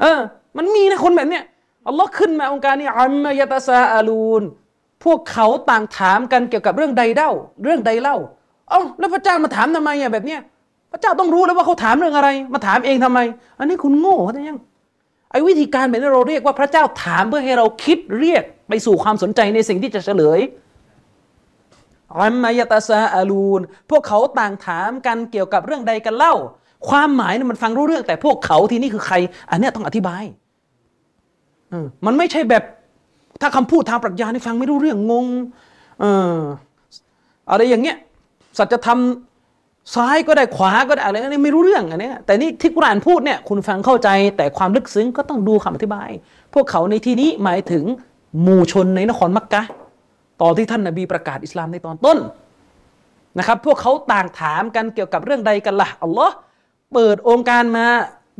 [0.00, 0.18] เออ
[0.56, 1.44] มันมีนะคนแบบเนี้ย
[1.86, 4.42] อัลลอฮ์ขึ้นมาองค์การนี้อัมมายตาซาอาลูน
[5.04, 7.30] พวกเขาต่างถามกันเกี่ยวกับเรื่องใดเล่า
[7.64, 8.16] เรื่องใดเล่า
[8.70, 10.40] เอ้าแล้วพระเจ้ามาถามทำไมอะแบบเนี้ย
[10.92, 13.18] พระเจ้าต้องรู้แล้วว่าเขาถามเรื่องอะไร มาถามเองทำไม
[13.58, 14.58] อันนี้คุณโง่แต่ยัง
[15.34, 20.40] ไอ้วิธีการแบบนี้เราเรียกว่าพระเจ้าถามเพื่อให้เราคิดเรียกไปสู่ความสนใจในสิ่งที่จะเฉลย
[22.18, 23.60] อัมมายตาซาอาลูน
[23.90, 26.34] พวกเขาต่างถามกันเกี่ยวกับเรื่องใดกันเล่า
[26.88, 29.16] ความหมายเนี่ยมันฟังรู้เรื่อง แต่พวกเขาที่นี่คือใคร
[29.50, 30.24] อันนี้ต้องอธิบาย
[32.06, 32.62] มันไม่ใช่แบบ
[33.40, 35.26] ถ้าคำพูดทางปรัชญานี่ฟังไม่รู้เรื่องงง
[36.00, 36.04] เอ
[36.34, 36.36] อ
[37.50, 37.96] อะไรอย่างเงี้ย
[38.58, 38.98] สัจธรรม
[39.94, 46.10] ซ้ายก็ได้ขวาก็ได้อะไรนี่ไม่รู้เรื่องอันนี้แต่นี่ที่กุรานพูดเนี่ยคุณฟังเข้าใจแต่ความลึกซึ้งก็ต้องดูคำอธิบาย
[46.54, 47.84] พวกเขาในที่นี้หมายถึง
[48.42, 49.62] หมู่ชนในนครมักกะ
[50.40, 52.18] ต่อนที่ท่านนบีประกาศอิสลามในตอนต้น
[53.38, 56.34] นะครับ พวกเขาต่างถามกันเกี่ยวกับเรื่องใดกันล่ะอัลลอฮ์
[56.92, 57.86] เปิดโองการมา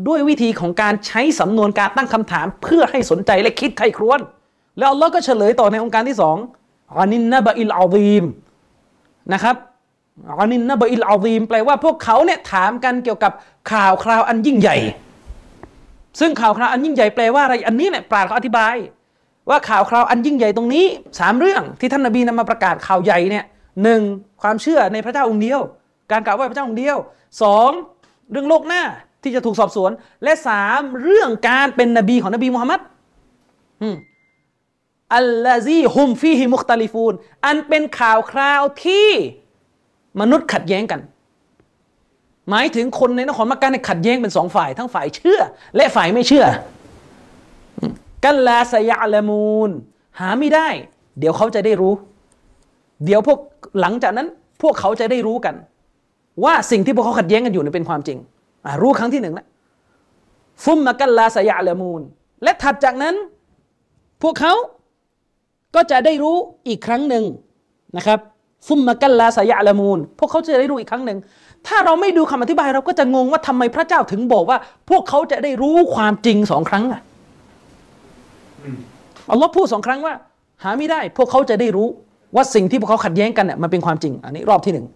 [0.08, 4.20] ด้วยวิธีของการใช้สำนวนการตั้งคำถามเพื่อให้สนใจและคิดใคร่ครวญ
[4.78, 6.36] แล้วอัลลอฮ์ก็เฉลยต่อในองค์การที่สอง
[6.98, 8.24] อานินนบะอิลอาซีม
[9.32, 9.56] นะครับ
[10.40, 13.32] عن النبإ العظيمแปลว่าพวกเขาเนี่ยถามกันเกี่ยวกับ
[13.72, 14.76] ข่าวคราวอันยิ่งใหญ่
[16.20, 18.74] ซึ่งข่าวคราวอันยิ่งใหญ่แปลว่าอะไรอันนี้เนี่ยปราชญ์เขาอธิบาย
[19.48, 20.84] ว่าข่าวคราวอันยิ่งใหญ่ตรงนี้
[21.20, 23.44] สามเรื่องที่ท่านนบีนำมาประกาศข่าวใหญ่เนี่ย
[23.82, 24.00] หนึ่ง
[24.42, 25.60] ความเชื่อในพระเจ้าองค์เดียว
[26.12, 26.96] การกล่าวว่าพระเจ้าองค์เดียว
[27.42, 27.70] สอง
[28.30, 28.82] เรื่องโลกหน้า
[29.22, 29.90] ที่จะถูกสอบสวน
[30.24, 32.80] และสามเรื่องการเป็นนบีของนบีมุฮัมมัด
[35.16, 37.14] อัลลาซีฮุมฟีฮิมุคตาลิฟูน
[37.46, 39.10] อันเป็นข่าวคราวที่
[40.20, 41.00] มนุษย์ขัดแย้งกัน
[42.50, 45.40] หมายถึงคนในนครมักกะเนี่ยขัดแย้งเป็นสองฝ่าย ทั้งฝ่ายเชื่อ
[45.76, 46.46] และฝ่ายไม่เชื่อ
[48.24, 49.70] กันลาสยาละมูน
[50.20, 50.68] หาไม่ได้
[51.18, 51.92] เดี๋ยวเขาจะได้รู้
[53.04, 53.38] เดี๋ยวพวก
[53.80, 54.28] หลังจากนั้น
[54.62, 55.54] พวกเขาจะได้รู้กัน
[56.44, 58.18] ว่าสิ่งที่พวกเขาขัดแย้งกันอยู่นี่เป็นความจริง
[58.82, 59.46] รู้ครั้งที่หนึ่งแล้ว
[60.64, 62.02] ฟุมมากันลาสยาละมูน
[62.42, 63.14] และถัดจากนั้น
[64.22, 64.54] พวกเขา
[65.74, 66.36] ก็จะได้รู้
[66.68, 67.24] อีกครั้งหนึ่ง
[67.96, 68.20] นะครับ
[68.66, 71.18] ฟุมมากัลลาสยาละมูนพวกเขาจะได้รู้อีกครั้งหนึ่ง
[71.66, 74.58] ถ้าเราไม่ดูคำอธิบายเราก็จะงงว่าทำไมพระเจ้าถึงบอกว่า
[74.90, 77.00] พวกเขาจะได้รู้ความจริงสองครั้งอะ
[79.30, 80.14] อัลลอฮ์พูดสองครั้งว่า
[80.62, 81.88] หาไม่ได้ พวกเขาจะได้รู้
[82.34, 84.86] ว่าสิ่งที่พวกเขาขัดแย้งกันเนี่ยมันเป็นความจริง อันนี้รอบที่หนึ่ง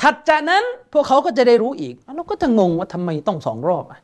[0.00, 3.98] ถัดจากนั้นพวกเขาก็จะได้รู้อีกเราก็จะงงว่าทำไมต้องสองรอบอะ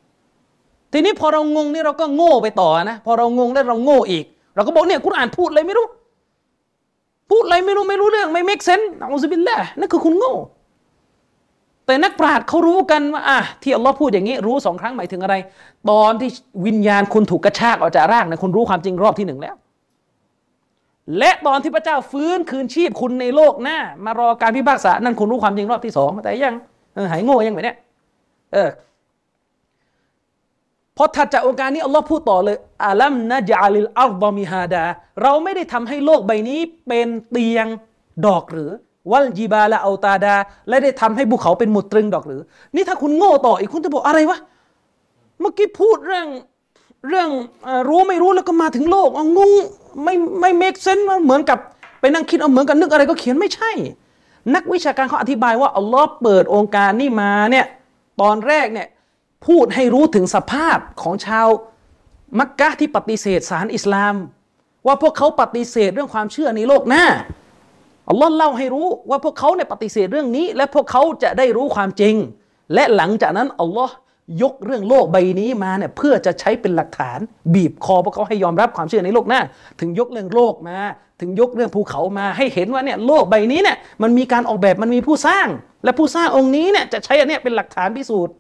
[0.92, 5.86] ทีนี้พอเรางงนี่เราก็โง่ไปต่อนะพอเรางงแล้วเราโง่อีก เราก็บอกเนี่ยคุณอ่านพูดอะไรไม่รู้
[7.32, 10.34] พูดอะไรไม่รู้ไม่รู้เรื่องไม่เมกเซนเอาซิบิลละนั่นคือคุณโง่
[11.86, 15.34] แต่นักปราชญ์เขารู้กันว่าอะที่อัลลอฮ์พูดอย่างนี้ รู้สองครั้งหมายถึงอะไร
[15.90, 16.30] ตอนที่
[16.66, 19.54] วิญญาณคุณถูกกระชากออกจากร่างเนี่ยคุณรู้ความจริงรอบที่หนึ่งแล้ว
[21.18, 26.54] และตอนที่พระเจ้าฟื้นคืนชีพคุณในโลกหน้ามารอการพิพากษานั่นคุณรู้ความจริงรอบที่สองแต่ยัง
[27.10, 27.76] หายโง่ยังไงเนี่ย
[28.52, 28.68] เออ
[30.96, 34.84] พอถัดจากองค์การนี้อัลลอฮ์พูดต่อเลยอาลัมนะจาลิลอัลบอมิฮาดา
[35.22, 37.66] เราไม่ได้ทำให้โลกใบนี้เป็นเตียง
[38.26, 38.70] ดอกหรือ
[39.10, 40.34] วัลจีบาละเอาตาดา
[40.68, 42.42] และได้ทำให้ภูเขาเป็นหมุดตรึงดอกหรือ
[42.74, 44.38] นี่ถ้าคุณโง่ต่ออีกคุณจะบอกอะไรวะ
[45.40, 46.26] เมื่อกี้พูดเรื่อง
[47.08, 47.28] เรื่อง
[47.66, 49.50] อรู้ไม่รู้แล้วก็มาถึงโลกองง
[50.04, 51.58] ไม่ไม่เมกเซนเหมือนกับ
[52.00, 53.70] ไปนั่งคิดเอาเหมือนกับนึกอะไรก็เขียนไม่ใช่
[54.54, 57.66] นักวิชาการเขาอธิบายว่าอัลลอฮ์เปิดองค์การนี่มาเนี่ย
[58.20, 58.88] ตอนแรกเนี่ย
[59.46, 61.48] พูดให้รู้ถึงสภาพของชาว
[62.38, 64.14] มักกะฮ์ที่ปฏิเสธสารอิสลาม
[64.86, 67.04] ว่าพวกเขาปฏิเสธเรื่องความเชื่อในโลกหน้า
[68.08, 72.14] อัลลอฮ์เล่าให้รู้ว่าพวกเขาเนี่ยปฏิเสธเรื่องนี้ และพวกเขาจะได้รู้ความจริง
[72.74, 73.94] และหลังจากนั้นอัลลอฮ์
[74.42, 77.18] ยกเรื่องโลกใบนี้มาเนี่ยเพื่อจะใช้เป็นหลักฐาน
[77.54, 79.40] บีบคอพวกเขาให้ยอมรับความเชื่อในโลกหน้า
[79.80, 80.78] ถึงยกเรื่องโลกมา
[81.20, 85.46] ถึงยกเรื่องภูเขามาให้เห็นว่าเนี่ยโลกใบนี้เนี่ยมันมีการออกแบบมันมีผู้สร้าง
[85.84, 88.34] และผู้สร้างองค์นี้เนี่ยจะใช้อันเนี้ยเป็นหลักฐานพิสูจน์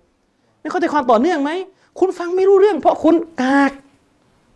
[0.62, 1.50] นี่เข้าใจความต่อเนื่องไหม
[1.98, 3.72] คุณฟังไม่รู้เรื่อง เพราะคุณกาก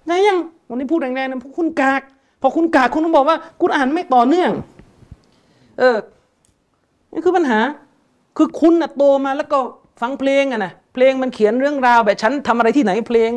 [0.07, 0.39] ไงยัง
[0.69, 2.03] วันนี้พูดแรงๆนะเพราะคุณกาก
[2.41, 4.51] พอคุณกากคุณต้องบอกว่า คุณอ่านไม่ต่อเนื่อง
[5.79, 5.97] เออ
[7.13, 7.59] นี่คือปัญหา
[8.37, 9.59] คือคุณน่ะโตมาแล้วก็
[10.01, 13.31] ฟังเพลงอะนะเพลงมันเขียนเรื่องราวแบบฉันทำอะไรที่ไหน เพลง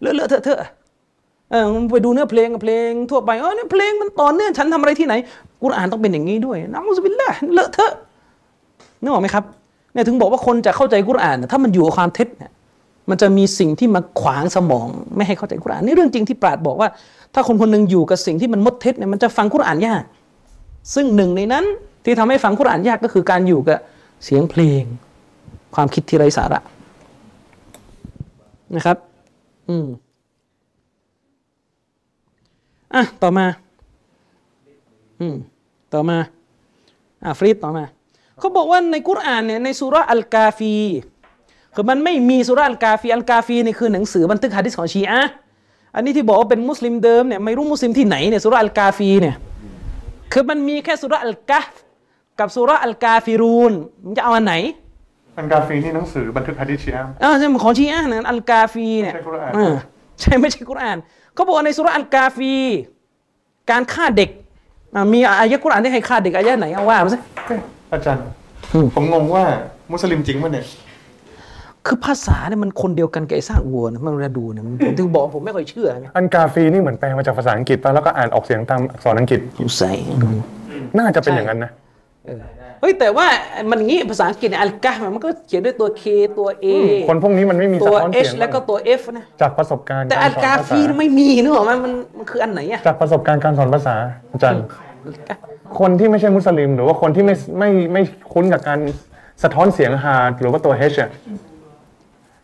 [0.00, 0.70] เลอะๆเทอะเอะ
[1.50, 5.14] เออมไปดูเนื้อเพลงเพลงทั่วไปเออเนี่ยเพลงมันต่อเนื่องฉันทำอะไรที่ไหน
[5.62, 7.92] กุรอานต้องเป็นอย่างนี้ด้วยนะมุสบิลละเลอะเทอะ
[9.02, 9.44] นึกออกไหมครับ
[9.96, 12.52] เนี่ยถึงบอกว่าคนจะเข้าใจกุรอานถ้ามันอยู่กับความเท็จเนี่ย
[13.10, 14.86] มันจะมีสิ่งที่มาขวางสมอง
[15.16, 16.88] ไม่ให้เข้าใจกุรอานนี่เรื่องจริงที่ปราดบอกว่า
[17.34, 20.02] ถ้าคนคนหนึ่งอยู่กับสิ่งที่มันมดเท็จเนี่ยมันจะฟังกุรอานยาก
[20.94, 21.64] ซึ่งหนึ่งในนั้น
[22.04, 23.78] ที่ทำให้ฟังกุรอานยากก็คือการอยู่กับ
[24.24, 24.82] เสียงเพลง
[25.74, 26.60] ความคิดที่ไร้สาระ
[28.76, 28.96] นะครับ
[29.68, 29.86] อืม
[32.94, 33.46] อะต่อมา
[35.20, 35.36] อืม
[35.94, 36.18] ต่อมา
[37.24, 37.84] อะฟรีดต่อมา
[38.38, 40.76] เขาบอกว่าในกุรอานเนี่ยในสุราะห์อัลกาฟี
[41.74, 45.30] คือมันไม่มีสุราะห์อัลกาฟีอัลกาฟีนี่คือหนังสือบันทึกฮะดิษของชีอะห์
[45.94, 49.34] อันนี้ที่บอกว่าเป็นมุสลิมเดิมเนี่ยไม่รู้มุสลิมที่ไหนเนี่ยสุราะห์อัลกาฟีเนี่ย
[50.32, 51.66] คือมันมีแค่สุราะห์อัลกะฟ
[52.40, 53.72] กับสุราะห์อัลกาฟิรูน
[54.04, 54.54] มันจะเอาอันไหน
[55.38, 59.74] อันกาฟีนี่หนังสือบันทึกฮะดิษชีอะห์อ่าใช่ของชีอะห์นะอัลกาฟีเนี่ยไม่ใช่กุรอานเออ
[60.20, 60.96] ใช่ไม่ใช่กุรอาน
[61.34, 62.54] เขาบอกว่าในสุราะห์อัลกาฟี
[63.70, 64.30] การฆ่าเด็ก
[64.94, 68.24] อะมีอายะกุรอานที่ให้ฆ่าเด็กอายะไหนเอาว่ามาสิเอ้ยอาจารย์
[68.72, 69.44] อืมผมงงว่า
[69.92, 70.66] มุสลิมจริงป่ะเนี่ย
[71.86, 79.92] คือภาษาเนี่ยมันคนเดียวกันกับไอ้ซากวัวนะมันเวลาดูเนี่ยมันผมถึงบอกว่าผมไม่ค่อยเชื่อไงอันกาฟีนี่เหมือนแปลมาจากภาษาอังกฤษป่ะแล้วก็อ่านออกเสียงตามอักษรอังกฤษผมใส่
[80.96, 81.70] น่าจะเป็นอย่างนั้นนะ
[82.80, 83.26] เฮ้ยแต่ว่า
[83.70, 86.02] มันงี้ภาษาอังกฤษเนี่ยอัลกะฟมันก็เขียนด้วยตัว K
[86.38, 86.66] ตัว A
[87.08, 93.96] คนพวกนี้มันไม่มีตัสะวท้อน H เสียงแล้วก็ตัว F นะจากประสบการณ์แต่อัลสกาภฟีษไม่มีนึกออกไหมมันมันคืออันไหนอะจากประสบการณ์การสอนภาษา
[94.32, 94.62] อาจารย์
[95.78, 98.02] คนที่ไม่ใช่มุสลิม หรือว่าคนที่ไม่ไม่ไม่
[98.32, 98.78] คุ้นกับการ
[99.42, 101.10] สะท้อนเสียงฮาหรือว่าตัว H อะ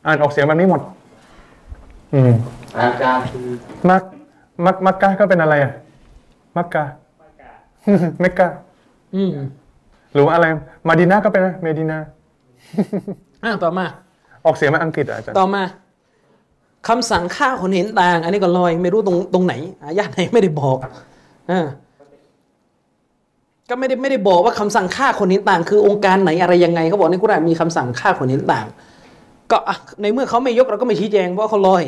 [0.07, 0.81] อ่านออกเสียงแบบนี้หมด
[2.14, 2.33] อืม
[2.79, 3.47] อาการคือ
[3.91, 4.03] มัก
[4.64, 5.73] มักมักกะก็เป็นอะไรอะ
[6.57, 6.85] มักกะ
[8.20, 8.49] เมกกะ
[9.14, 9.33] อืม
[10.14, 10.47] หรือว่าอะไร
[10.89, 11.99] มาดีนาก็เป็นอะไรเมดินา
[13.45, 13.85] อะต่อมา
[14.45, 15.62] ออกเสียงมาอังกฤษอะอาจารย์ต่อมา
[16.89, 20.77] คำสั่งฆ่าคนเห็นต่าง อันนี้ก็ลอย ไม่รู้ตรงตรงไหนอายะไหนไม่ได้บอก
[21.51, 21.66] อ่า
[23.68, 28.66] ก็ไม่ได้ไม่ได้บอกว่าคำสั่งฆ่าคนเห็นต่าง คือองค์การไหนอะไรยังไงเขาบอกในกุรอานมีคำสั่งฆ่าคนเห็นต่าง
[29.51, 31.82] ก็อะในเมื่อเขาไม่ยกเราก็ไม่ชี้แจงเพราะเขาลอย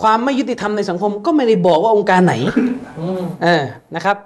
[0.00, 2.34] ความไม่ยุติธรรมในสังคมก็ไม่ได้บอกว่าองค์การไหน
[3.42, 3.62] เออ
[3.96, 4.16] นะครับ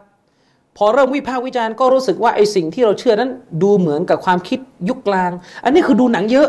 [0.77, 3.31] พอเริ่มวิพากษ์วิจารณ์ก็รู้สึกว่าไอ้สิ่งที่เราเชื่อนั้น
[3.63, 4.59] ดูเหมือนกับความคิด
[4.89, 5.31] ยุคกลาง
[5.65, 6.49] อันนี้คือดูหนังเยอะ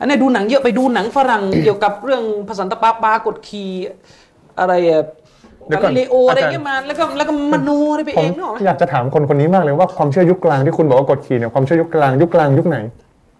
[0.00, 3.70] อันนี้ดูหนังเยอะไปดูหนังฝรั่งเกี่ยวกับเรื่องภาษาตะปาปากดขี่
[4.58, 4.72] อะไร
[5.70, 12.78] อะกาลิเลโออะไรเงี้ยมาแล้วก็แล้วก็มโนอะไรไปผเอมงเนกอะอยากจะถามคนคนนี้มากเลยว่าความเชื่อยุคกลางที่คุณบอกว่ากดขี่เนี่ยความเชื่อยุคกลางยุคกลางยุคไหน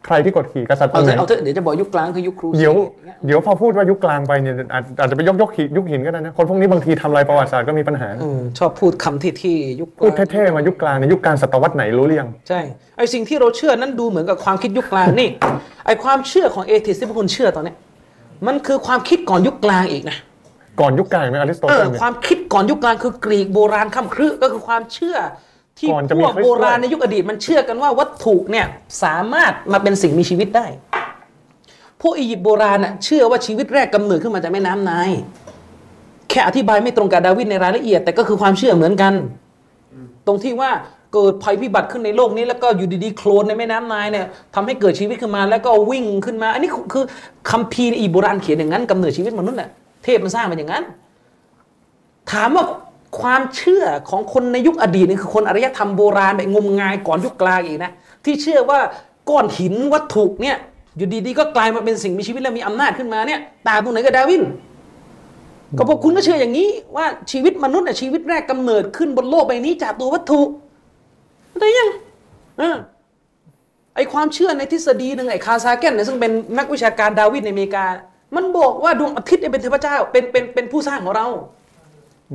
[0.07, 12.61] ใครที่กดขี่กษัตริย์อเอางค์เถไหนอะเอาเถอะเดี๋ยวจะบอกยุคกลางคือยุคครูเดี๋ยวซดางงี้เดี๋ยวพอพูดว่ายุคกลางไปเนี่ยอาจอาจจะไปยกยกหินยุคหินก็ได้นะคนพวกนี้บางทีทำลายประวัติศาสตร์ก็มีปัญหาเออชอบพูดคำที่ที่ยุคกลางพูดเท่ๆมายุคกลางในยุคกลางศตวรรษไหนรู้หรือยังใช่
[12.99, 15.29] ไอสิ่งที่เราเชื่อนั้นดูเหมือนกับความคิดยุคกลางนี่
[15.87, 17.77] ไอความเชื่อของเอทิสที่พวกคุณเชื่อตอนเนี้ย
[18.47, 20.17] มันคือความคิดก่อนยุคกลางอีกนะ
[20.81, 25.17] ก่อนยุคกลางไหมอริสโตเอเติอลเนี่ย ความคิดก่อนยุคกลางคือกรีกโบราณข้ามครึก็คือความเชื่อ
[25.79, 28.67] ที่ก่อนจะพมีวกคริสต์ โบราณด้วยในยุคอดีตมันเชื่อกันว่าวัตถุเนี่ย
[29.03, 30.67] สามารถมาเป็นสิ่งมีชีวิตได้
[32.03, 35.11] พวกอียิปต์โบราณน่ะเชื่อว่าชีวิตแรกกำเนิดขึ้นมาจากแม่น้ำไนาย
[36.31, 39.15] แค่อธิบายไม่ตรงกับดาวิดในรายละเอียด แต่ก็คือความเชื่อเหมือนกัน
[40.27, 40.71] ตรงที่ว่า
[41.15, 47.05] เกิดภัยพิบัติขึ้นในโลกนี้แล้วก็อยู่ดีๆโคลนในแม่น้ำนายเนี่ยทำให้เกิดชีวิตขึ้นมาแล้วก็วิ่งขึ้นมา อันนี้คือ
[47.51, 49.71] คัมภีร์ในอีโบราณเขียนอย่างนั้นกำเนิดชีวิตมนุษย์น่ะ
[50.07, 50.85] เทพมันสร้างมันอย่างนั้น
[52.33, 52.65] ถามว่า
[53.21, 57.93] ความเชื่อของคนในยุคอดีตนี่คือคนอารยธรรมโบราณแบบงมงายก่อนยุคกลางอีกนะ
[58.25, 58.81] ที่เชื่อว่า
[59.29, 60.57] ก้อนหินวัตถุเนี่ย
[60.97, 64.43] อยู่ดีๆก็กลายมาเป็นสิ่งมีชีวิตและมีอำนาจขึ้นมาเนี่ยตางตรงไหนกับดาวิน
[65.79, 70.41] ก็พวกคุณก็เชื่ออย่างนี้ว่าชีวิตมนุษย์น่ะชีวิตแรกกำเนิดขึ้นบนโลกใบนี้จากตัววัตถุ
[71.61, 71.89] ได้ยัง
[72.61, 72.63] อ
[73.95, 77.87] ไอความเชื่อในทฤษฎีหนึ่งไอคาซาเกนเนี่ยซึ่งเป็นนักวิชาการดาวิดในอเมริกา
[78.35, 81.27] มันบอกว่าดวงอาทิตย์เนี่ยเป็นเทพเจ้าเป็นเป็นเป็นผู้สร้างของเรา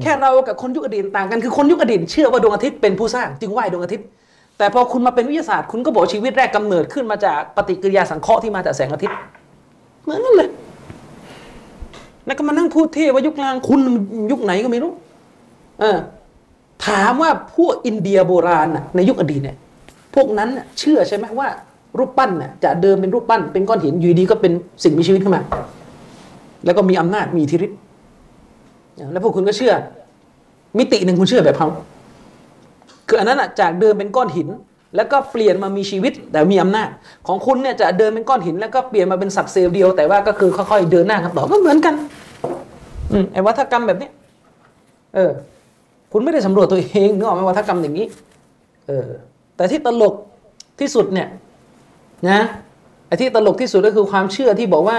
[0.02, 4.06] แค่เรากับคนยุคอดีตต่างกันคือคนยุคอดีตเชื่อว่าดวงอาทิตย์เป็นผู้สร้างจึงไหว้ดวงอาทิตย์
[4.58, 9.18] แต่พอคุณมาเป็นวิทยาศาสตร์คุณก็บอกชีวิตแรกกำเนิดขึ้นมาจากปฏิกิริยาสังเคราะห์ที่มาจากแสงอาทิตย์
[10.04, 10.50] เหมือนกันเลย
[12.26, 13.82] แล้วก็มานั่งพูดเท่ว่ายุคกลางคุณ
[14.32, 14.92] ยุคไหนก็ไม่รู้
[15.80, 15.98] เออ
[16.88, 19.58] ถามว่าพวกอินเดียโบราณน่ะในยุคอดีตเนี่ย
[20.16, 21.48] พวกนั้นน่ะเชื่อใช่ไหมว่า
[21.98, 24.52] รูปปั้นน่ะจะเดิมเป็นรูปปั้นเป็นก้อนหินอยู่ดีก็เป็น
[24.84, 25.42] สิ่งมีชีวิตขึ้นมา
[26.66, 27.80] แล้วก็มีอำนาจมีอิทธิฤทธิ์
[29.12, 29.74] แล้วพวกคุณก็เชื่อ
[30.78, 31.68] มิติหนึ่งคุณเชื่อแบบเขา
[33.08, 34.48] คืออันนั้นอะจากเดิมเป็นก้อนหิน
[34.96, 36.90] แล้วก็เปลี่ยนมามีชีวิต แต่มีอำนาจ
[37.28, 41.96] ของคุณเนี่ยจะเดิมเป็นก้อนหิน แล้วก็เปลี่ยนมาเป็นสัตว์เซลล์เดียวแต่ว่าก็คือค่อยๆเดินหน้ากันต่อก็เหมือนกัน
[43.12, 44.10] อืมไอ้วัฒกรรมแบบนี้
[45.16, 45.32] เออ
[46.12, 48.08] คุณไม่ได้สำรวจตัวเองนึกออกไหมวัฒกรรมอย่างนี้
[48.88, 49.08] เออ
[49.56, 50.14] แต่ที่ตลก
[50.80, 51.28] ที่สุดเนี่ย
[52.30, 52.40] นะ
[53.08, 54.98] ไอ้ที่ตลกที่สุดก็คือความเชื่อที่บอกว่า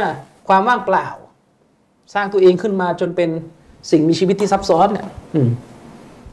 [0.49, 1.07] ความว่างเปล่า
[2.15, 3.31] สร้างตัวเองขึ้นมาจนเป็น
[3.91, 5.49] สิ่งมีชีวิตที่ซับซ้อนเนี่ยอืม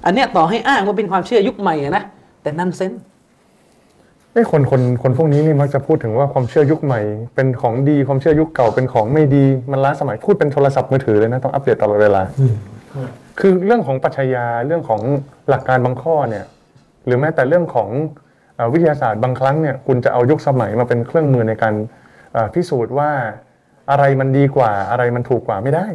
[0.05, 2.03] อันเนี้ยต่อให้อ้างว่าเป็นความเชื่อยุคใหม่อะนะ
[2.41, 2.93] แต่นั่นเซน
[4.33, 7.01] ไอ้คนคนคนพวกนี้นี่มักจะพูดถึงว่าความเชื่อยุคใหม่
[7.35, 12.21] เป็นของดีความเชื่อยุคเก่าเป็นของไม่ดีมันล้าสมัยพูดเป็นโทรศัพท์มือถือเลยนะต้องอัปเดตตลอดเวลา
[13.39, 15.01] คือเรื่องของปรัชญาเรื่องของ
[15.49, 16.45] หลักการบางข้อเนี่ย
[17.05, 17.89] หรือแม้แต่เรื่องของ
[18.55, 21.73] เอ่อวิทยาศาสตร์บางครั้งเนี่ย คุณจะเอายุคสมัยมาเป็นเครื่องมือในการ
[22.33, 23.11] เอ่อพิสูจน์ว่า
[23.91, 25.87] อะไรมันดีกว่าอะไรมันถูกกว่าไม่ได้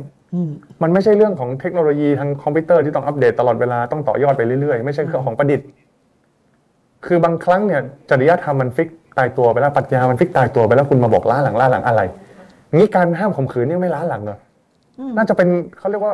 [0.82, 5.66] มันไม่ใช่เรื่องของเทคโนโลยีทางคอมพิวเตอร์ที่ต้องอัปเดตตลอดเวลาต้องต่อยอดไปเรื่อยๆ ไม่ใช่เรื่องของประดิษฐ์
[7.06, 7.80] คือบางครั้งเนี่ย
[8.10, 8.88] จริยธรรมมันฟิก
[9.18, 12.02] ตายตัวไปแล้วปรัชญามันฟิกตายตัวไปแล้วคุณมาบอกล้าหลังล้าหลังอะไร
[12.74, 14.38] งี้การห้ามข่มขืนนี่ไม่ล้าหลังเหรอ
[14.98, 15.48] อน่าจะเป็น
[15.78, 16.12] เขาเรียกว่า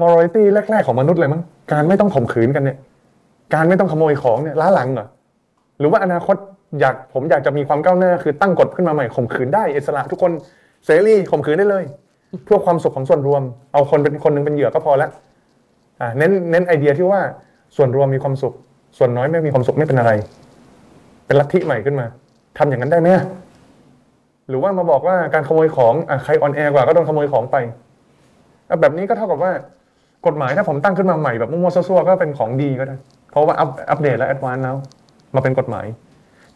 [0.00, 1.42] morality แรกๆของมนุษย์เลยมั้ง
[1.72, 2.78] การไม่ต้องข่มขืนกันเนี่ย
[3.54, 5.06] การไม่ต้องขโมยของเนี่ยล้าหลังเหรอ
[5.78, 6.36] หรือว่าอนาคต
[6.80, 10.32] อยากผมอยากจะมีความก้าวหน้าคือตั้งกฎขึ้นมาใหม่ข่มขืนได้อิสระทุกคน
[10.84, 11.84] เสรีข่มขืนได้เลย
[12.44, 13.42] เพื่อความสุขของส่วนรวม
[13.72, 15.10] เอาคนเป็นคนหนึ่งเป็นเหยื่อก็พอแล้ว
[16.00, 17.20] อ่าเน้นเน้นไอเดียที่ว่า
[17.76, 18.54] ส่วนรวมมีความสุข
[18.98, 20.12] ส่วนน้อยไม่มีความสุขไม่เป็นอะไร
[21.26, 22.06] เป็นลัทธิใหม่ขึ้นมา
[22.58, 23.08] ทำอย่างนั้นได้ไหม
[24.48, 27.56] หรือว่ามาบอกว่าการขโมยของอะใครอ่อนแอกว่าก็โดนขโมยของไป
[28.80, 29.52] แบบนี้ก็เท่ากับว่า
[30.26, 32.96] กฎหมายถ้าผมตั้งขึ้นมาใหม่แบบมั่วๆซั่วๆก็เป็นของดีก็ได้
[33.30, 34.76] เพราะว่า up update และ advance แล้ว
[35.34, 35.86] มาเป็นกฎหมาย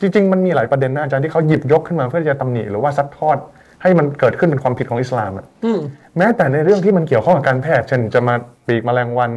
[0.01, 3.39] จริง ๆ มันมีหลายประเด็นนะอาจารย์ที่เขาหยิบยกขึ้นมาเพื่อจะตำหนิหรือว่าซัดทอด
[3.83, 5.81] ให้มันเกิดขึ้นเป็นความผิดของอิสลามอะอืม
[6.19, 8.35] แม้แต่ในเรื่องที่มันเกี่ยวข้องกับการแพทย์เช่นจะมา
[8.67, 9.31] ปีกแมลงวัน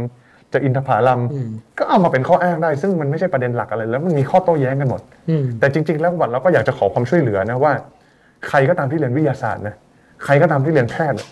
[0.53, 1.49] จะอินทผลัมอืม
[1.79, 7.73] ก็เอามาเป็นข้ออ้างได้ ซึ่งมันไม่ใช่ประเด็นหลักอะไร แล้วมันมีข้อโต้แย้งกันหมดอืมแต่จริง ๆ แล้ววันเราก็อยากจะขอความช่วยเหลือนะว่า
[8.47, 9.75] ใครก็ตามที่เรียนวิทยาศาสตร์นะ
[10.23, 11.27] ใครก็ตามที่เรียนแพทย์อะ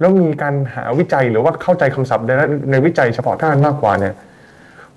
[0.00, 2.30] แล้วมีการหาวิจัยหรือว่าเข้าใจคำศัพท์ใน
[2.70, 4.14] ในวิจัยเฉพาะด้านมากกว่าเนี่ย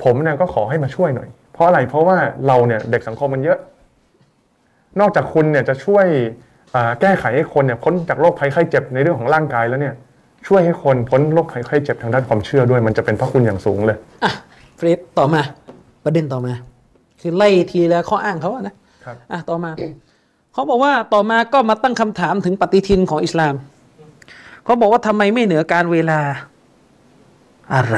[0.03, 2.17] ผมเนี่ยก็ขอให้มาช่วยหน่อย เพราะอะไรเพราะว่า
[2.47, 3.59] เราเนี่ยเด็กสังคมมันเยอะ
[4.99, 6.29] นอกจากคุณเนี่ยจะช่วยอ่า
[7.01, 9.95] แก้ไขให้คนเนี่ยพ้นจากโรคภัยไข้เจ็บในเรื่องของร่างกายแล้วเนี่ย
[10.47, 14.31] ช่วยให้คนพ้นโรคภัยไข้เจ็บทางด้านความเชื่อด้วย มันจะเป็นพระคุณอย่างสูงเลยอะ
[14.77, 15.41] เฟรดต่อมา
[16.03, 16.53] ประเด็นต่อมา
[17.21, 18.75] คือไล่ทีละข้ออ้างเขาอะนะ
[19.05, 19.71] ครับอะต่อมา
[20.53, 23.55] เขาบอกว่าต่อมาก็มาตั้งคำถามถึงปฏิทินของอิสลาม
[24.63, 26.19] เขาบอกว่าทำไมไม่เหนือการเวลา
[27.75, 27.95] อะไร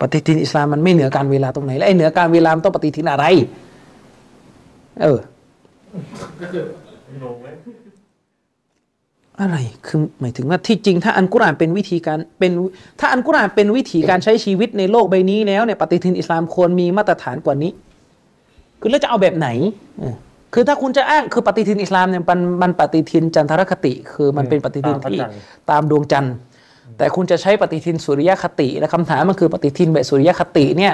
[0.00, 3.24] ปฏิทินอิสลามมันไม่เหนือการเวลาตรงไหน และไอ้เหนือการเวลามันต้องปฏิทินอะไร
[5.02, 5.18] เออ
[9.40, 9.56] อะไร
[9.86, 12.52] คือหมายถึงว่าที่จริงถ้าอันกุรอานเป็นวิธีการเป็น
[13.00, 17.70] ถ้าอันกุรอานเป็นวิธีการใช้ชีวิตในโลกใบนี้แล้วเนี่ยปฏิทินอิสลามควรมีมาตรฐานกว่านี้
[18.80, 19.48] คือแล้วจะเอาแบบไหน
[19.98, 20.14] เออ
[20.54, 25.34] คือถ้าคุณจะอ้างคือปฏิทินอิสลามเนี่ยมันมันปฏิทินจันทรคติ คือมันเป็นปฏิทินตามพระที่จันทร์
[25.70, 26.34] ตามดวงจันทร์
[26.98, 30.92] แต่คุณจะใช้ปฏิทินสุริยคติ และคำถามมันคือปฏิทินแบบสุริยคติเนี่ย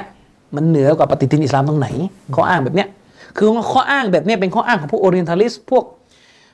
[0.56, 1.88] มันเหนือกว่าปฏิทินอิสลามตรงไหน
[2.34, 2.88] ข้ออ้างแบบเนี้ย
[3.36, 5.84] คือข้ออ้างแบบเนี้ยเป็นข้ออ้างของพวกโอเรียนทัลิสพวก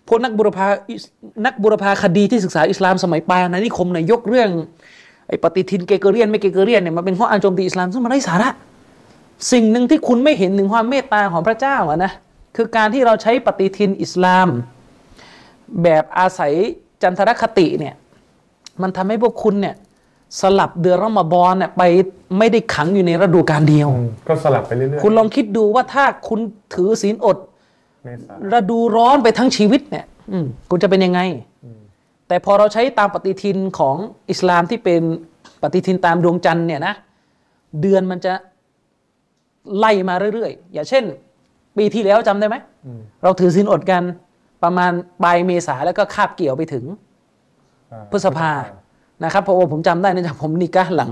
[0.08, 1.02] พวกนักบุรพาอิส
[1.46, 4.50] นักบุรพาคดีที่ศึกษาอิสลามสมัยปลายอาณานิคมเนี่ยยกเรื่อง
[5.28, 8.50] ไอ้ปฏิทินเกเกเรียนไม่เกเกเรียนเนี่ยมาเป็นข้ออ้างโจมตีอิสลามซึ่งมันไร้สาระ
[9.52, 12.12] สิ่งหนึ่งที่คุณไม่เห็นถึงความเมตตาของพระเจ้าอะนะ
[12.56, 14.48] คือการที่เราใช้ปฏิทินอิสลาม
[15.82, 16.52] แบบอาศัย
[17.02, 17.94] จันทรคติเนี่ย
[18.82, 19.74] มันทำให้พวกคุณเนี่ย
[20.40, 21.82] สลับเดือนรอมฎอนเนี่ยไป
[22.38, 26.40] ไม่ได้ขังอยู่ในฤดูกาลเดียวอืมก็สลับไปเรื่อยๆคุณลองคิดดูว่าถ้าคุณ
[26.74, 27.51] ถือศีลอดเมษา
[28.52, 31.20] ฤดูร้อนไปทั้งชีวิตเนี่ยอืมคุณจะเป็นยังไง
[32.28, 33.96] แต่พอเราใช้ตามปฏิทินของ
[34.30, 35.02] อิสลามที่เป็น
[35.62, 36.94] ปฏิทินตามดวงจันทร์เนี่ยนะ
[37.80, 38.32] เดือนมันจะ
[39.78, 41.04] ไล่มาเรื่อยๆ อย่างเช่น
[41.76, 42.56] ปีที่แล้วจำได้ไหม
[43.22, 44.02] เราถือศีลอดกัน
[44.62, 44.92] ประมาณ
[45.22, 46.84] ปลายเมษาแล้วก็คาบเกี่ยวไปถึง
[47.92, 48.50] อ่าพฤษภา
[49.24, 51.10] นะครับเพราะว่าผมจำได้เนื่องจากผมนิกะห์หลัง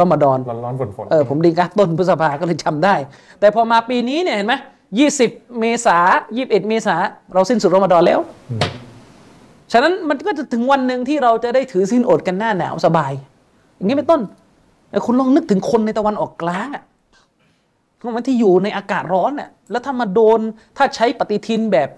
[0.00, 2.94] รอมฎอนร้อนร้อนๆฝนฝนๆเออผมดีกัต้นพฤษภาก็เลยจำได้
[3.40, 4.54] แต่พอมาปีนี้เนี่ยเห็นไหม
[4.98, 5.30] ยี่สิบ
[5.60, 5.98] เมษา
[6.36, 6.96] ยี่สิบเอ็ดเมษา
[7.32, 8.20] เราสิ้นสุดรอมฎอนแล้ว
[9.72, 13.12] ฉะนั้นมันก็จะถึงวันหนึ่งที่เราจะได้ถือสิ้นอดกันหน้าหนาวสบาย
[13.76, 14.20] อย่างนี้เป็นต้น
[14.90, 16.84] แต่คุณลองนึกถึงคนในตะวันออกกลางอะ
[18.16, 20.40] มันที่อยู่ในอากาศร้อนอะแล้วถ้ามาโดน
[20.76, 21.88] ถ้าใช้ปฏิทินแบบ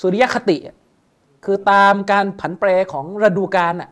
[0.00, 0.76] สุริยคติอะ
[1.44, 3.90] คือตามการผันแปรของฤดูกาลอะ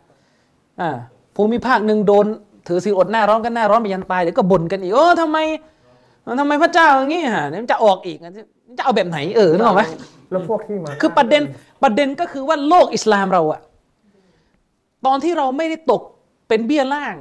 [0.81, 0.97] อ่า
[1.37, 2.27] ภูมิภาคหนึ่งโดน
[2.66, 5.39] ถือศีลอดหน้าร้อนกันหน้าร้อนไปยันตายเดี๋ยวก็บ่นกันอีกโอ้ทำไม
[6.40, 8.32] ทำไมพระเจ้าอย่างงี้ฮะเดี๋ยวมันจะออกอีกอะ
[8.78, 9.82] จะเอาแบบไหนเออนึกออกไหม
[10.31, 11.43] แล้วพวกที่มาคือประเด็น
[11.82, 13.61] ประเด็นก็คือว่าโลกอิสลามเราอะ
[15.07, 16.03] ตอนที่เราไม่ได้ตก
[16.48, 17.15] เป็นเบี้ยล่าง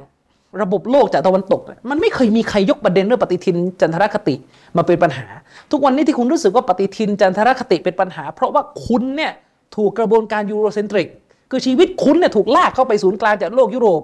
[0.62, 4.34] ระบบโลกจากตะวันตกเนี่ยมันไม่เคยมีใครยกประเด็นเรื่องปฏิทินจันทรคติ
[4.76, 5.26] มาเป็นปัญหา
[5.70, 9.32] ทุกวันนี้ที่คุณรู้สึกว่าปฏิทินจันทรคติเป็นปัญหา เพราะว่าคุณเนี่ย
[9.76, 11.08] ถูกกระบวนการยูโรเซนตริก
[11.50, 14.02] คือชีวิตคุณเนี่ยถูกลากเข้าไปศูนย์กลางจากโลกยุโรป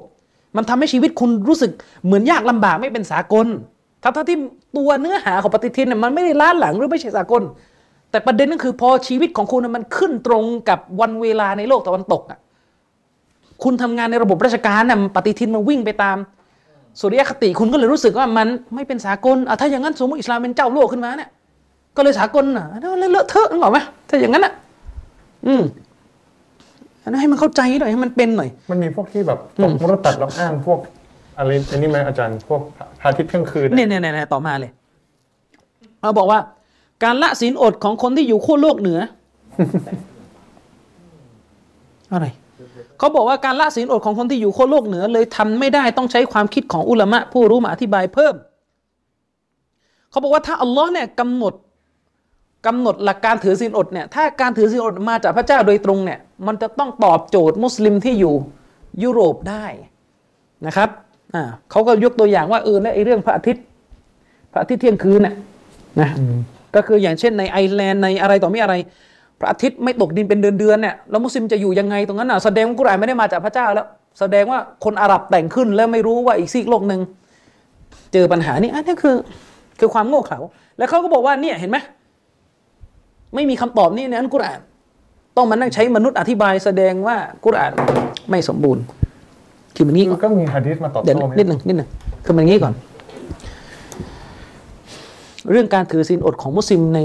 [0.57, 1.71] มันทำให้ชีวิตคุณรู้สึก
[2.05, 3.47] เหมือนยากลำบากไม่เป็นสากล
[4.03, 4.37] ทั้งที่
[4.77, 7.43] ตัวเนื้อหาของปฏิทินเนี่ยมันไม่ได้ล้าหลังหรือไม่ใช่สากล
[8.11, 12.39] แต่ประเด็นก็คือพอชีวิตของคุณมันขึ้นตรงกับวันเวลาในโลกตะวันตกอะ
[13.63, 16.17] คุณทำงานในระบบราชการน่ะปฏิทินมันวิ่งไปตาม
[17.01, 21.31] สุริยคติคุณก็เลยรู้สึกว่ามันไม่เป็นสากลอะถ้าอย่างนั้นสมมติอิสลามเป็นเจ้าโลกขึ้นมาเนี่ย
[21.97, 24.53] ก็เลยสากลอะแล้วเลอะเทอะนึกออกไหมถ้าอย่างนั้นอะ
[25.47, 25.63] อืม
[27.03, 30.79] อันนั้นให้มันเข้าใจหน่อยให้มันเป็นหน่อย มันมีพวกที่แบบตกมรดตัดแล้วอ้างพวก
[31.39, 32.61] อะไรอันนี้ไหมอาจารย์พวก
[33.01, 34.71] พระอาทิตย์เที่ยงคืนเนี่ยเนี่ยเนี่ยต่อมาเลย
[36.03, 36.41] เราบอกว่า
[37.05, 38.99] การละศีลอดของคนที่อยู่ขั้วโลกเหนือ
[42.13, 42.27] อะไร
[42.99, 48.35] เขาบอกว่าการละศีลอดของคนที่อยู่ขั้วโลกเหนือ เลยทำไม่ได้ต้องใช้ความคิดของอุลามะผู้รู้มาอธิบายเพิ่ม
[50.11, 51.55] เขาบอกว่าถ้าอัลลอฮ์เนี่ยกำหนด
[52.67, 58.35] กำหนดหลักการถือศีลอดเนี่ยถ้าการถือศีลอดมาจากพระเจ้าโดยตรงเนี่ยมันจะต้องตอบโจทย์มุสลิมที่อยู่
[59.03, 59.65] ยุโรปได้
[60.67, 60.89] นะครับ
[61.71, 63.65] เขาก็ยกตัวอย่างว่าเออและไอ้เรื่องพระอาทิตย์
[64.53, 65.35] พระอาทิตย์เที่ยงคืนน่ะ
[66.01, 66.09] นะ
[66.75, 68.75] ก็คืออย่างเช่นในไอร์แลนด์ในอะไรต่อมีอะไร
[69.41, 73.87] พระอาทิตย์ไม่ตกดินเป็นเดือนๆเนี่ยแล้วมุสลิมจะอยู่ยังไงตรงนั้นน่ะแสดงว่ากุรอานไม่ได้มาจากพระเจ้าแล้ว
[74.21, 77.01] แสดงว่าคนอาหรับแต่งขึ้นแล้วไม่รู้ว่าอีกซีกโลกหนึ่ง
[78.13, 79.17] เจอปัญหานี้อันนี้คือ
[79.81, 80.39] คือความโง่เขลา
[80.79, 81.79] แล้วเขาก็บอกว่าเนี่ยเห็นไหม
[83.35, 84.61] ไม่มีคำตอบนี่ในอันกุรอาน
[85.37, 87.73] ต้องมานั่งใช้มนุษย์อธิบายแสดงว่ากุรอาน
[88.31, 88.83] ไม่สมบูรณ์
[89.77, 91.89] คือมันงี้มันก็มีฮะดีษมาตอบเดี๋ยวโต้ไหมนิดหนึ่งนิดหนึ่ง
[92.25, 92.75] คือมันอย่างนี้ก่อน
[95.51, 97.01] เรื่องการถือศีลอดของมุสลิมใน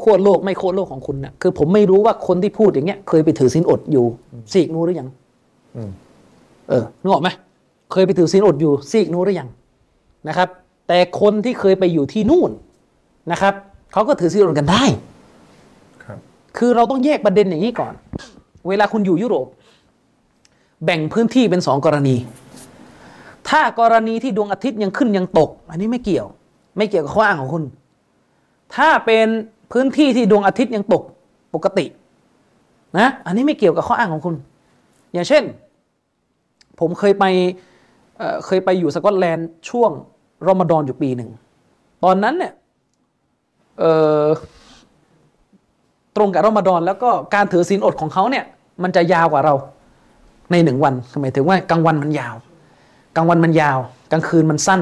[0.00, 4.04] ขั้วโลกไม่ขั้วโลกของคุณเนี่ยคือผมไม่รู้ว่าคนที่พูดอย่างเงี้ย เคยไปถือศีลอดอยู่
[4.52, 5.08] ซีกนู้นหรือยัง
[5.76, 5.90] อืม
[6.68, 7.28] เออนึกออกไหม
[7.92, 9.48] เคยไปถือศีลอดอยู่ซีกนู้นหรือยัง
[10.28, 10.48] นะครับ
[10.88, 12.50] แต่คนที่เคยไปอยู่ที่นู่น
[13.32, 13.54] นะครับ
[13.92, 14.84] เขาก็ถือศีลอดกันได้
[16.04, 16.18] ครับ
[16.58, 17.92] คือเราต้องแยกประเด็นอย่างนี้ก่อน
[18.68, 19.46] เวลาคุณอยู่ยุโรป
[20.84, 22.16] แบ่งพื้นที่เป็นสองกรณี
[23.48, 26.26] ถ้ากรณีที่ดวงอาทิตย์ยังขึ้นยังตก อันนี้ไม่เกี่ยว
[26.76, 27.64] ไม่เกี่ยวกับข้ออ้างของคุณ
[28.76, 29.26] ถ้าเป็น
[29.72, 31.02] พื้นที่ที่ดวงอาทิตย์ยังตก
[31.54, 31.86] ปกติ
[32.98, 34.34] นะ อันนี้ไม่เกี่ยวกับข้ออ้างของคุณ
[35.12, 35.44] อย่างเช่น
[36.80, 37.24] ผมเคยไป
[38.18, 39.90] เเคยไปอยู่สกอตแลนด์ช่วง
[40.48, 41.30] รอมฎอนอยู่ปีหนึ่ง
[42.04, 42.52] ตอนนั้นเนี่ย
[46.16, 48.44] ตรงกับรอมฎอนแล้วก็การถือศีลอดของเขาเนี่ย
[48.82, 49.54] มันจะยาวกว่าเรา
[50.50, 52.36] ในหนึ่งวันหมายถึงว่ากลางวันมันยาว
[53.16, 53.78] กลางวันมันยาว
[54.12, 54.80] กลางคืนมันสั้น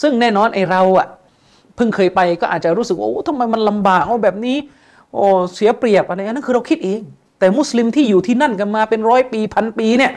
[0.00, 1.06] ซึ่งแน่นอนไอเราอะ
[1.76, 4.56] เพิ่งเคยไปก็อาจจะรู้สึกว่าโอ้ทำไมมันลำบากโอ้แบบนี้
[5.12, 5.24] โอ้
[5.54, 7.00] เสียเปรียบอะไรนนั้นคือเราคิดเอง
[7.38, 10.12] แต่มุสลิมที่อยู่ที่นั่นกันมาเป็นร้อยปีพันปีเนี่ย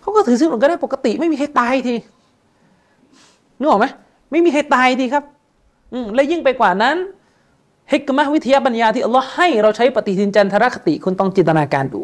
[0.00, 1.94] เขาก็ถือศีลอดก็ได้ปกติไม่มีใครตายที
[3.58, 3.86] นึกออกไหม
[4.30, 5.24] ไม่มีใครตายทีครับ
[5.92, 6.96] อืและยิ่งไปกว่านั้น
[7.92, 12.02] ฮิกมะวิทยาปัญญาที่อัลลอฮ์ให้เราใช้ปฏิทินจันทรคติคุณต้องจินตนาการดู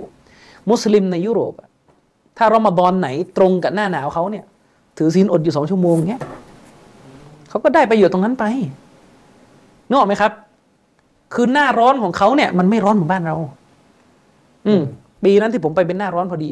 [0.71, 1.69] มุสลิมในยุโรปอะ
[2.39, 4.45] ถ้ารอมฎอนไหนตรงกับหน้าหนาวเขาเนี่ย
[4.99, 6.23] ถือศีลอดอยู่สองชั่วโมงเนี่ย
[7.49, 8.45] เขาก็ได้ประโยชน์ตรงนั้นไป
[9.89, 10.33] นึกออกไหมครับ
[11.35, 13.37] คือหน้าร้อนของเขาเนี่ย มันไม่ร้อนเหมือนบ้านเรา
[14.67, 14.83] อืม
[15.25, 16.51] ปีนั้นที่ผมไปเป็นหน้าร้อนพอดี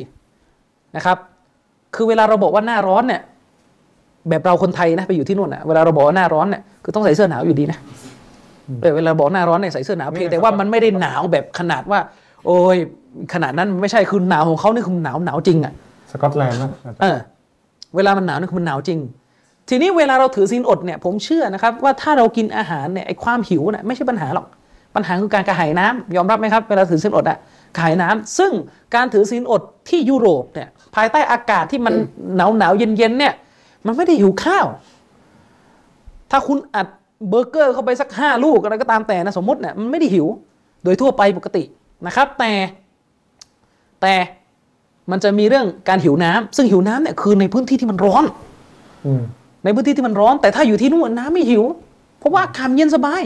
[0.96, 1.18] นะครับ
[1.94, 3.20] คือเวลาเราบอกว่าหน้าร้อนเนี่ย
[4.28, 7.78] แบบเราคนไทยนะไปอยู่ที่นู่นน่ะเวลาเราบอกว่าหน้าร้อนเนี่ยคือต้องใส่เสื้อหนาวอยู่ดีนะ
[8.82, 11.98] เออเวลาบอกหน้าร้อนเนี่ยใส่เสื้อหนาวเพียงแต่ว่ามันไม่ได้หนาวแบบขนาดว่า
[12.46, 12.76] โอ้ย
[13.32, 15.72] ขนาดนั้นไม่ใช่คือหนาวของเขานี่คือหนาวหนาวจริงอะ
[16.12, 17.18] สกอตแลนด์นะอาจารย์เออ
[17.96, 18.98] เวลามันหนาวนี่คือมันหนาวจริง
[19.68, 24.46] ทีนี้เวลาเราถือศีลอดเนี่ยผมเชื่อนะครับว่าถ้าเรากินอาหารเนี่ยไอความหิวเนี่ยไม่ใช่ปัญหาหรอก
[24.94, 27.38] ปัญหาคือการกระหายน้ำยอมรับไหมครับเวลาถือศีลอดอะ
[27.74, 28.52] กระหายน้ำซึ่ง
[28.94, 31.94] การถือศีลอดที่ยุโรปเนี่ยภายใต้อากาศที่มัน
[32.36, 33.34] หนาวหนาวๆเย็นเย็นๆเนี่ย
[33.86, 34.66] มันไม่ได้หิวข้าว
[36.30, 36.86] ถ้าคุณอัด
[37.28, 40.26] เบอร์เกอร์เข้าไปสักห้าลูกอะไรก็ตามแต่นะสมมติเนี่ยมันไม่ได้หิว
[40.84, 41.62] โดยทั่วไปปกติ
[42.06, 42.52] นะครับ แต่
[44.02, 44.14] แต่
[45.10, 48.24] มันจะมีเรื่องการหิวน้ำซึ่งหิวน้ำเนี่ยคือในพื้นที่ที่มันร้อน
[49.06, 49.22] อืม
[49.64, 51.62] ในพื้นที่ที่มันร้อน แต่ถ้าอยู่ที่นู่นน้ำไม่หิว
[52.18, 53.22] เพราะว่าอากาศเย็นสบาย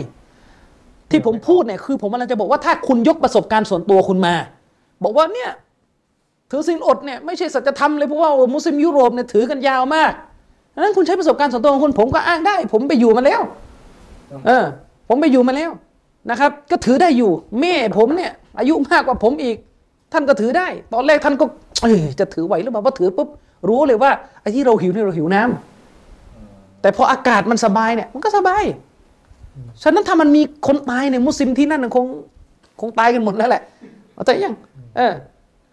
[1.11, 4.35] ที่ผมพูดเนี่ยคือ ผมกำลังจะบอกว่าถ้าคุณยกประสบการณ์ส่วนตัวคุณมา
[5.05, 5.51] บอกว่าเนี่ย
[6.51, 10.12] ถือศีลอดเนี่ยไม่ใช่สัจธรรมเลยเพราะว่ามุสลิมยุโรปเนี่ยถือกันยาวมาก
[10.74, 13.40] ดังนั้นคุณใช้ประสบการณ์ส่วนตัวของคุณผมก็อ้างได้ ผมไปอยู่มาแล้ว
[14.47, 14.65] เออ
[15.09, 15.70] ผมไปอยู่มาแล้ว
[16.31, 17.31] นะครับ ก็ถือได้อยู่
[17.61, 19.57] แม่ผมเนี่ย อายุมากกว่าผมอีก
[20.12, 21.44] ท่านก็ถือได้ ตอนแรกท่านก็
[21.82, 23.28] เอยจะถือไหวหรือเปล่าพอถือปุ๊บ
[23.69, 28.65] รู้เลยว่าไอ้ที่เราหิวเนี่ยเราหิวน้ำแต่พออากาศมันสบายเนี่ย มันก็สบาย
[29.82, 32.07] ฉะนั้นถ้ามันมีคนตายในยมุสลิมที่นั่นนะคง
[32.81, 33.62] คงตายกันหมดแล้วแหละ
[34.15, 34.55] เอาใจยัง
[34.97, 35.12] เออ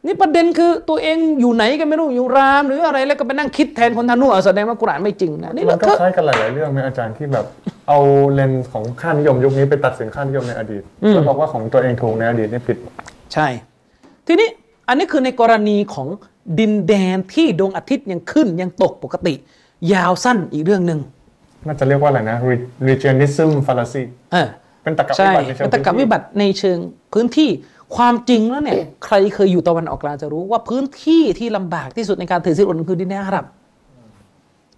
[0.05, 7.45] นี่ประเด็นคือตัวเองอยู่ไหนกันไม่รู้อยู่ราม หรืออะไรแล้วก็ไปนั่งคิดแทนคนทางนู้นอะแสดงว่ากุรอานไม่จริงนะนี่มัเรานก็ก็คล้ายกันหลายๆเรื่องไหมอาจารย์ที่แบบ
[7.87, 7.99] เอา
[8.33, 12.77] เลนส์ของค่านิยมยุคนี้ไปตัดสินค่านิยมในอดีตอืมแล้วบอกว่าของตัวเองถูกในอดีตนี่ผิด
[13.33, 13.47] ใช่
[14.27, 14.49] ทีนี้
[14.87, 16.07] อันนี้คือในกรณีของ
[16.59, 19.33] ดินแดนที่ดวงอาทิตย์ยังขึ้นยังตกปกติ
[19.93, 20.99] ยาวสั้นอีกเรื่องหนึ่ง
[21.65, 24.03] น่าจะเรียกว่าอะไรนะ Re- regionism fallacy
[24.33, 24.47] เออ
[24.83, 26.77] เป็นตรรกะวิใช่บัติในเชิงเป็นตรรกะวิบัติในเชิง
[27.13, 27.49] พื้นที่
[27.95, 33.45] ความจริงแล้วเนี่ยใครเคยอยู่ตะวันออกกลางจะรู้ว่าพื้นที่ที่ลำบากที่สุดในการถือศีลอดคือดินแดนอาหรับ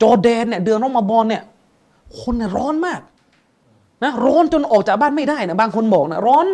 [0.01, 1.41] จอแดนเนี่ยเดือนรอมฎอนเนี่ย
[2.19, 3.01] คนเนี่ยร้อนมาก
[4.03, 6.45] นะร้อนจนออกจากบ้านไม่ได้นะบางคนบอกนะร้อน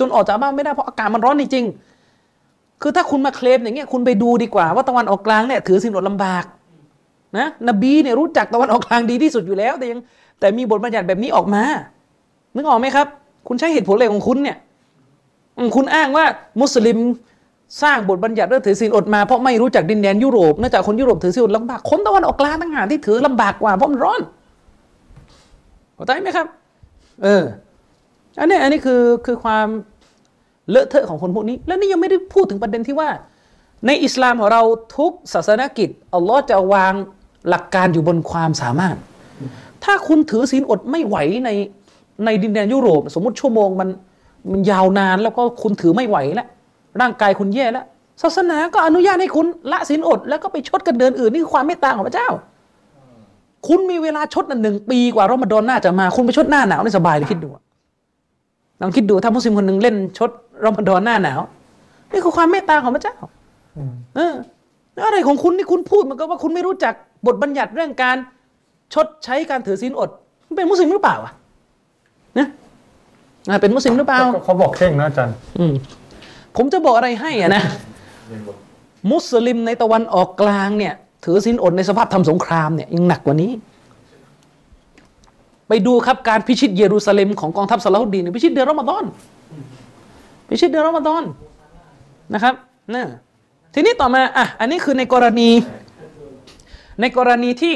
[0.00, 6.44] จนออกจากบ้านไม่ได้เพราะอากาศมันร้อนจริงๆคือถ้าคุณมาเคลมอย่างเงี้ยคุณไปดูดีกว่าว่าตะวันออกกลางเนี่ยถือศีลอดลำบาก
[7.38, 10.00] นะนบีเนี่ยรู้จักตะวันออกกลางดีที่สุดอยู่แล้ว แต่ยัง
[10.40, 11.62] แต่มีบทบัญญัติแบบนี้ออกมา
[12.54, 13.06] นึกออกไหมครับ
[13.48, 14.56] คุณใช้เหตุผลอะไรของคุณเนี่ย
[15.76, 16.24] คุณอ้างว่า
[16.60, 16.98] มุสลิม
[17.82, 24.20] สร้างบทบัญญัติเรื่องถือศีลอดมาเพราะไม่รู้จักดินแดนยุโรปเนื่องจากคนยุโรปถือศีลอดลำบากคนตะวันออกกลางต่างหากที่ถือลำบากกว่าเพราะมันร้อน
[25.94, 26.46] เข้าใจไหมครับ
[27.22, 27.42] เออ
[28.38, 29.66] อันนี้อันนี้คือคือความ
[30.70, 33.08] เลอะเทอะของคนพวกนี้ แล้วนี่ยังไม่ได้พูดถึงประเด็นที่ว่า
[33.86, 34.62] ในอิสลามของเรา
[34.96, 36.94] ทุกศาสนกิจอัลลอฮ์จะวาง
[37.48, 38.96] หลักการอยู่บนความสามารถ
[39.84, 41.50] ถ้าคุณถือศีลอดไม่ไหวใน
[42.24, 43.88] ในดินแดนยุโรป สมมติชั่วโมงมัน
[44.50, 46.48] มันยาวนานแล้วก็คุณถือไม่ไหวแล้ว
[47.00, 47.84] ร่างกายคุณแย่แล้ว
[48.22, 52.28] ศาสนาก็อนุญาตให้คุณละศีลอด แล้วก็ไปชดกันเดือนอื่นนี่คือความเมตตาของพระเจ้า
[53.68, 57.62] คุณมีเวลาชดหนึ่งปีกว่ารอมฎอนน่าจะมา คุณไปชดหน้าหนาวนี่สบายเลยคิดดูอะ
[58.80, 60.30] ลองคิดดูถ้ามุสลิมคนหนึ่งเล่นชด
[60.64, 61.40] รอมฎอนหน้าหนาว
[62.12, 63.16] นี่คือความเมตตาของพระเจ้า
[64.16, 64.34] เออ
[64.94, 66.94] แล้วอะไรของคุณนี่คุณพูดเหมันก็ว่าคุณไม่รู้จัก
[67.26, 68.16] บทบัญญัติเรื่องการ
[68.94, 70.10] ชดใช้การถือศีลอด
[70.46, 71.32] คุณเป็นมุสลิมหรือเปล่าอะ
[72.38, 72.48] นะอะ
[73.60, 75.74] เป็นมุสลิมหรือเปล่าก็เขาบอกเข่งนะอาจารย์อืม
[76.56, 77.62] ผมจะบอกอะไรให้อะนะ
[79.12, 80.94] มุสลิมในตะวันออกกลางเนี่ย
[81.24, 83.52] ถือศีลอดในสภาพทำสงครามเนี่ยยังหนักกว่านี้
[85.68, 89.04] ไปดูครับการพิชิตเยรูซาเล็มของกองทัพซาลาฮุดดีนเนี่ยพิชิตเดือนรอมฎอน
[90.48, 91.24] พิชิตเดือนรอมฎอน
[92.34, 92.54] นะครับ
[92.94, 93.04] นะ
[93.74, 95.50] ทีนี้ต่อมาอะอันนี้คือในกรณี
[97.00, 97.74] ในกรณีที่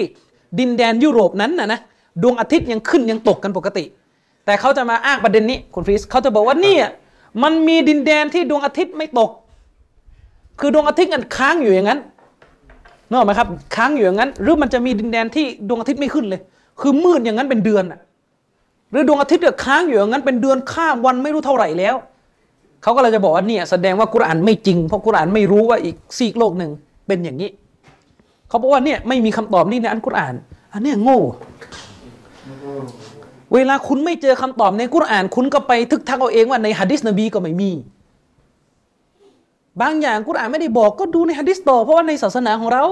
[0.58, 1.80] ดินแดนยุโรปนั้นนะนะ
[2.22, 3.84] ดวงอาทิตย์ยังขึ้นยังตกกันปกติ
[4.48, 6.84] แต่เขาจะมาอ้างประเด็นนี้คุณฟรีสเขาจะบอกว่าเนี่ย
[7.42, 9.30] มันมีดินแดนที่ดวงอาทิตย์ไม่ตก
[10.60, 12.00] คือดวงอาทิตย์มันค้างอยู่อย่างนั้น
[13.08, 16.40] นึกออกไหมครับ ค้างอยู่อย่างนั้น หรือมันจะมีดินแดนที่ดวงอาทิตย์ไม่ขึ้นเลย
[16.80, 18.00] คือมืดอย่างนั้นเป็นเดือนอะ
[18.90, 21.94] หรือดวงอาทิตย์เนี่ยค้างอยู่อย่างนั้นเป็นเดือนข้ามวันไม่รู้เท่าไหร่แล้ว
[22.82, 26.70] เขาก็เลยจะบอกว่าเนี่ยแสดงว่ากุรอานไม่จริงเพราะกุรอานไม่รู้ว่าอีกซีกโลกหนึ่ง
[27.06, 27.50] เป็นอย่างนี้
[28.48, 30.34] เขาบอกว่าเนี่ยไม่มีคำตอบนี่ในอันกุรอาน
[30.72, 31.20] อันเนี้ยโง่
[33.54, 37.70] เวลาคุณไม่เจอคำตอบในกุรอาน คุณก็ไปทึกทักเอาเองว่าในฮะดิษนบีก็ไม่มี
[39.80, 42.84] บางอย่างกุรอานไม่ได้บอกก็ดูในฮะดิษต่อเพราะว่าในศาสนาของเรา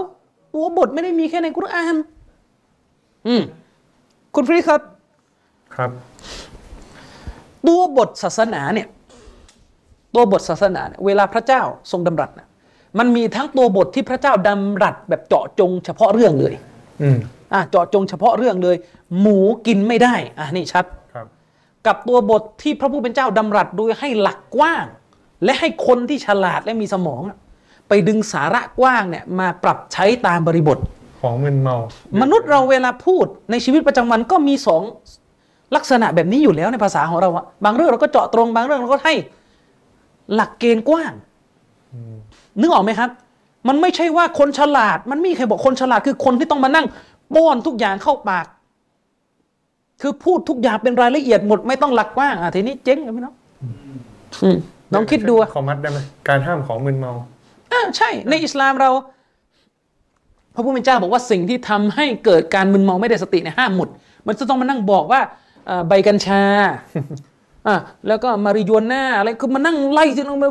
[0.54, 1.94] ตัวบทไม่ได้มีแค่ในกุรอาน
[3.26, 3.42] อืม
[4.34, 4.80] คุณฟรีครับ
[5.74, 5.90] ครับ
[7.66, 8.88] ตัวบทศาสนาเนี่ย
[10.14, 12.46] ตัวบทศาสนาเนี่ยเวลาพระเจ้าทรงดำรัสนะ
[12.98, 16.54] มันมีทั้งตัวบทที่พระเจ้าดำรัสแบบเจาะจง เฉพาะเรื่องเลย
[17.02, 17.18] อืม
[17.52, 18.76] อะเจาะจงเฉพาะเรื่องเลย
[19.20, 21.26] หมูกินไม่ได้อะนี่ชัดครับ
[21.86, 24.84] กับตัวบทที่พระผู้เป็นเจ้าดำรัสโดยให้หลักกว้าง
[25.44, 27.36] และให้คนที่ฉลาดและมีสมองอะ
[27.88, 30.78] ไปดึงสาระกว้างเนี่ยมาปรับใช้ตามบริบท
[31.20, 31.76] ของมึนเมา
[32.22, 34.82] มนุษย์เราเวลาพูดในชีวิตประจำวันก็มีสอง
[35.76, 39.14] ลักษณะแบบนี้อยู่แล้วในภาษาของเราอะบางเรื่องเราก็เจาะตรงบางเรื่องเราก็ให้
[40.34, 41.12] หลักเกณฑ์กว้าง
[42.60, 43.10] นึกออกไหมครับ
[43.68, 46.86] มันไม่ใช่ว่าคนฉลาด มันไม่มีใครบอกคนฉลาดคือคนที่ต้องมานั่ง
[47.34, 48.46] ป้อนทุกอย่างเข้าปาก
[50.02, 53.34] คือพูดทุกอย่างเป็นรายละเอียดหมดไม่ต้องหลักกว้างอะทีนี้เจ๊งเลยพี่น้อง
[54.42, 54.56] อืม
[54.92, 55.98] น้องคิดดูอะขอมัดได้ไหม
[56.28, 57.12] การห้ามของมึนเมา
[57.72, 58.90] อ่าใช่ ในอิสลามเรา
[60.54, 63.88] พระผู้เป็นเจ้าบอกว่าสิ่งที่ทำให้เกิดการมึนเมาไม่ได้สติเนี่ยห้ามหมด
[64.26, 65.20] มันจะต้องมานั่งบอกว่า
[65.66, 66.42] เอ่อใบกัญชา
[67.68, 67.76] อะ
[68.08, 70.48] แล้วก็มาริโยน่าอะไรคือมานั่งไล่ที่ลงมา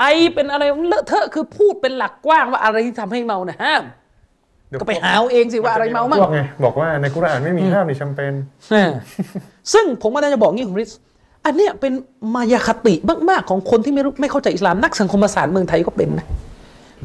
[0.00, 0.04] ไอ
[0.34, 3.96] เป็นอะไรเลอะเทอะคือพูดเป็นหลักกว้างว่าอะไรที่ทำให้เมาเนี่ยห้ามเดี๋ยว
[4.80, 8.34] ก็ไปหาเอาเองสิว่าอะไรเมามั่งพวกไงบอกว่าในกุรอานไม่มีห้ามในแชมเปญ
[8.72, 8.92] อ่า
[9.72, 10.90] ซึ่งผมก็จะบอกงี้คุณริส
[11.44, 11.92] อันเนี้ยเป็น
[12.34, 12.94] มายาคติ
[13.30, 16.26] มากๆของคนที่ไม่รู้ไม่เข้าใจอิสลามนักสังคมศาสตร์เมืองไทยก็เป็นนะ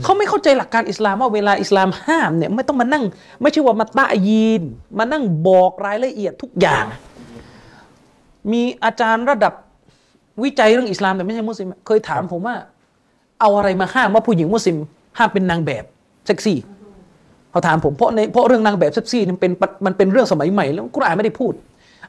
[0.04, 3.04] เขาไม่เข้าใจหลักการอิสลามว่าเวลาอิสลามห้ามเนี่ยไม่ต้องมานั่ง
[3.42, 4.64] ไม่ใช่ว่ามาตะยีน
[4.98, 6.86] มานั่งบอกรายละเอียดทุกอย่าง
[8.52, 9.54] มีอาจารย์ระดับ
[10.44, 12.56] วิจัยเรื่องอิสลามแต่ไม่ใช่มุสลิมเคยถามผมว่า
[13.40, 14.78] เอาอะไรมาห้ามว่าผู้หญิงมุสลิม
[15.18, 15.84] ห้ามเป็นนางแบบ
[16.26, 16.58] เซ็กซี่
[17.54, 19.52] เขาถามผมเพราะในเพราะเรื่องนางแบบเซ็กซี่มันเป็น
[19.86, 21.54] มันเป็นเรื่องสมัยใหม่แล้วกุรอานไม่ได้พูด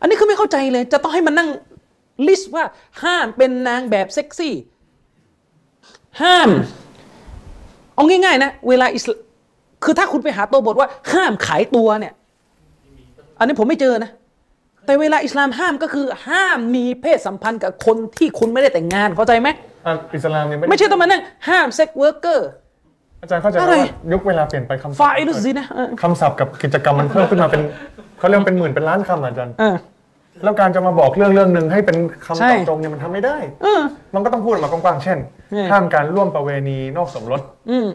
[0.00, 1.48] อันนี้คือไม่เข้าใจเลย จะต้องให้มันนั่ง
[2.26, 2.64] list ว่า
[3.02, 4.54] ห้ามเป็นนางแบบเซ็กซี่
[6.22, 6.48] ห้าม
[7.94, 9.10] เอาง่ายๆนะเวลาอิสล
[9.84, 12.12] คือถ้าคุณไปหาตัวบทว่า ห้ามขายตัวเนี่ย
[13.38, 14.10] อันนี้ผมไม่เจอนะ
[14.86, 19.48] แต่เวลาอิสลามห้ามก็คือ ห้ามมีเพศสัมพันธ์กับคนที่คุณไม่ได้แต่งงานเข้าใจไหม
[19.86, 22.48] อะอิสลามเนี่ยไม่ใช่ต้องมานั่งห้าม sex worker
[23.24, 27.62] อาจารย์เข้าใจไหมอะไร ว่ายุคเวลาเปลี่ยนไปคำศัพท์ฟาอิลุซินะเออคำศัพท์กับกิจกรรมมันเพิ่มขึ้นมาเป็น
[28.18, 29.76] เขาเรียกว่าเป็นหมื่นเป็นล้านคำอะอาจารย์ เออ
[30.42, 31.96] แล้วการจะมาบอกเรื่องเรื่องหนึ่งให้เป็น
[32.26, 33.80] คำใช่ตรงๆเนี่ยมันทำไม่ได้ เออ
[34.14, 35.18] มันก็ต้องพูดออกมากว้างๆ เช่น
[35.50, 37.40] ใช่ห้ามการร่วมประเวณีนอกสมรส
[37.70, 37.86] อืม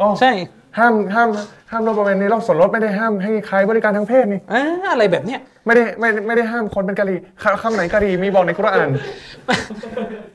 [0.00, 0.32] อ๋อใช่
[0.78, 1.28] ห้ามห้าม
[1.70, 4.62] ห้ามร่วมประเวณีนอกสมรสไม่ได้ห้ามให้ใครบริการทางเพศนี่ อ่า
[4.92, 8.88] อะไรแบบเนี้ย ไม่ได้ไม่ไม่ได้ห้ามคนเป็นกะหรี่คคำไหนกะหรี่มีบอกในกุรอาน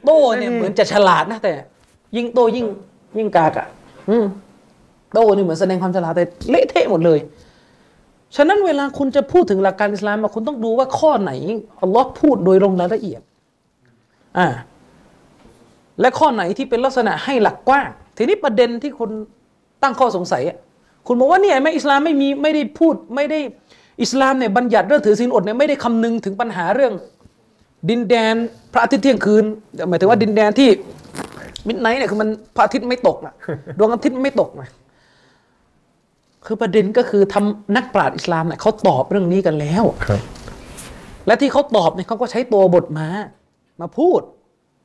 [0.05, 1.53] โตเนี่ยเหมือนจะฉลาดนะแต่
[2.15, 2.65] ยิ่งโตยิ่ง
[3.17, 3.80] ยิ่งกากอะอืม
[5.13, 7.19] โตนี่เหมือนแสดงความฉลาดแต่เละเทะหมดเลย
[8.35, 11.31] ฉะนั้นเวลาคุณจะพูดถึงหลักการอิสลามอะคุณต้องดูว่าข้อไหน
[11.81, 13.21] อัลลอฮ์พูดโดยลงรายละเอียด
[14.37, 14.47] อ่า
[16.01, 19.09] และข้อไหนที่เป็นลักษณะให้หลักกว้าง ทีนี้ประเด็นที่คุณ
[19.81, 20.57] ตั้งข้อสงสัยอะ
[21.07, 23.39] คุณบอกว่าเนี่ยไม่อิสลามไม่มีไม่ได้พูดไม่ได้
[24.01, 26.93] อิสลามเนี่ยบัญญัติเรื่องถือศีลอดเนี่ยไม่ได้คำนึงถึงปัญหาเรื่อง
[27.89, 28.35] ดินแดน
[28.73, 29.45] พระอาทิตย์เที่ยงคืน
[29.89, 30.69] หมายถึงว่าดินแดนที่
[31.67, 33.33] มิดไนท์เนี่ยคือมันพระอาทิตย์ไม่ตกนะ
[33.77, 34.69] ดวงอาทิตย์ไม่ตกนะ
[36.45, 40.21] คือประเด็นก็คือทำนักปราชญ์อิสลามเนี่ยเขาตอบเรื่องนี้กันแล้วครับ
[41.27, 43.07] และที่เขาตอบเนี่ยเขาก็ใช้ตัวบทมา
[43.81, 44.21] มาพูด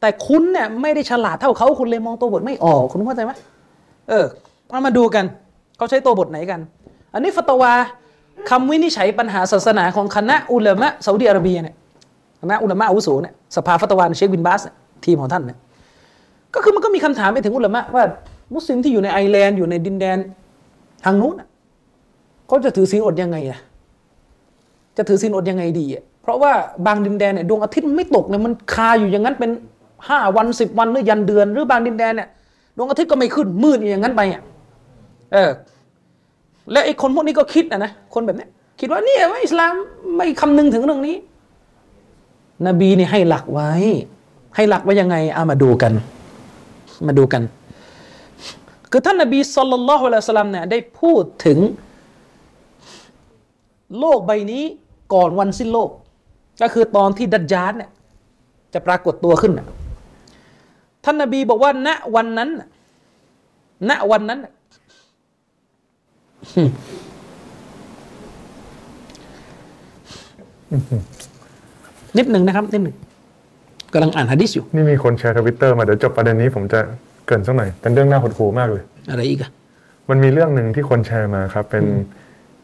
[0.00, 3.32] แต่คุณเนี่ยไม่ได้ฉลาดเท่าเขาคุณเลยมองตัวบทไม่ออกคุณเข้าใจไหม
[4.08, 4.24] เออ
[4.70, 5.24] เอามาดูกัน
[5.76, 6.60] เขาใช้ตัวบทไหนกัน
[7.14, 7.72] อันนี้ฟัตวา
[8.50, 11.74] คำวินิจฉัยปัญหาศาสนาของคณะอุลามะซาอุดิอาระเบียเนี่ย
[12.40, 14.74] คณะอุลามะอาวุโสเนี่ยสภาฟัตวาเชคบินบาสเนี่ย
[15.04, 15.58] ทีมของท่านเนี่ย
[16.54, 18.04] ก็คือมันก็มีคำถามไปถึงอุลามะว่า
[18.54, 20.18] มุสลิมที่อยู่ในไอร์แลนด์อยู่ในดินแดน
[21.04, 21.34] ทางนู้น
[22.46, 23.58] เขาจะถือศีลอดยังไงอะ
[24.96, 26.52] จะถือศีลอดยังไงดีอะเพราะว่า
[26.86, 29.50] บางดินแดนเนี่ยดวงอาทิตย์มันไม่ตกเนี่ยมันคาอยู่อย่างนั้นเป็น
[30.08, 32.28] ห้าวันสิบวันหรือยันเดือน หรือบางดินแดนเนี่ย
[32.76, 34.42] ดวงอาทิตย์ก็ไม่ขึ้นมืดอยู่อย่างนั้นไปอะ
[35.32, 35.50] เออ
[36.72, 38.46] และไอ้คนพวกนี้ก็คิดนะนะคนแบบนี้
[38.80, 39.74] คิดว่าเนี่ยว่าอิสลาม
[40.16, 41.16] ไม่คำนึงถึงเรื่องนี้
[42.66, 43.72] นบีนี่ให้หลักไว้
[44.56, 45.92] ให้หลักไว้ยังไงเอามาดูกัน
[47.06, 47.42] มาดูกัน
[48.90, 51.58] คือท่านนบีสุลต่านละฮ์อะลัยฮิวะสัลลัมเนี่ยได้พูดถึง
[53.98, 54.64] โลกใบนี้
[55.14, 55.90] ก่อนวันสิ้นโลก
[56.62, 57.90] ก็คือตอนที่ดัจจานเนี่ย
[58.74, 59.66] จะปรากฏตัวขึ้นนะ
[61.04, 62.50] ท่านนบีบอกว่า ณวันนั้น
[63.90, 64.40] ณวันนั้น
[72.16, 72.96] นิดหนึ่งนะครับนิดหนึ่ง
[73.96, 76.80] กำลังอ่านฮะดิษอยู่ นี่มีคนแชร์ทวิตเตอร์มาเดี๋ยวจบประเด็นนี้ผมจะ
[77.26, 79.50] เกรินสักหน่อย เป็นเรื่องน่าหดหู่มากเลย อะไรอีกอะ
[80.10, 81.84] มันมีเรื่องหนึ่งที่คนแชร์มาครับ เป็น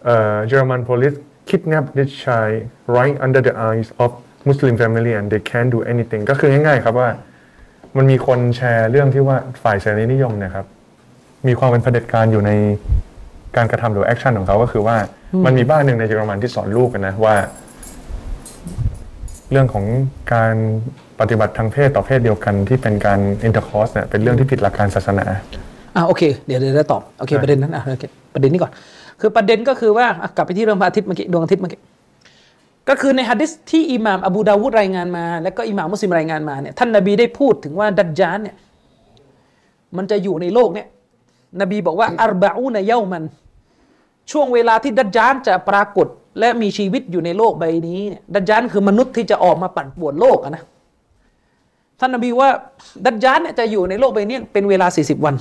[0.05, 1.19] เอ่อ German police
[1.49, 2.57] kidnap this child
[2.97, 4.11] right under the eyes of
[4.49, 7.09] Muslim family and they can't do anything ก็คือง่ายๆครับว่า
[7.97, 10.67] มันมีคนแชร์เรื่องที่ว่าฝ่ายเสรีนิยมเนี่ยครับ
[11.49, 12.51] มีความเป็นเผด็จการอยู่ใน
[13.57, 14.97] การกระทำหรือ action ของเขาก็คือว่า
[15.45, 17.35] มันมีบ้านหนึ่งในเยอรมันที่สอนลูกกันนะว่า
[19.53, 19.85] เรื่องของ
[20.35, 20.55] การ
[21.21, 25.25] ปฏิบัติทางเพศต่อเพศเดียวกันที่เป็นการ intercourse เนี่ยเป็นเรื่องที่ผิดหลักการศาสนา
[25.97, 28.05] อ่าโอเค เดี๋ยวเดี๋ยวจะตอบโอเคได้ประเด็นนั้นอะโอเค
[28.35, 28.73] ประเด็นนี้ก่อน
[29.21, 31.81] คือประเด็นก็คือว่าอะกลับไปที่เรื่องพระอาทิตย์เมื่อกี้ดวงอาทิตย์เมื่อกี้
[32.89, 38.57] ก็คือในฮะดิษที่อิหม่ามอบูดาวุดรายงานมา แล้วก็อิหม่ามมุสลิมรายงานมาเนี่ยท่านนบีได้พูดถึงว่าดัจจานเนี่ย
[39.97, 40.87] มันจะอยู่ในโลกเนี่ย
[41.61, 43.25] นบีบอกว่าอัรบะอูนเยามัน
[44.33, 46.07] ช่วงเวลาที่ดัจจานจะปรากฏ
[46.39, 50.63] และมีชีวิตอยู่ในโลกใบนี้เนี่ยดัจจานคือมนุษย์ที่จะออกมาปั่นป่วนโลกนะ
[51.99, 52.49] ท่านนบีว่า
[53.05, 55.35] ดัจจานเนี่ยจะอยู่ในโลกใบนี้เป็นเวลา 40 วัน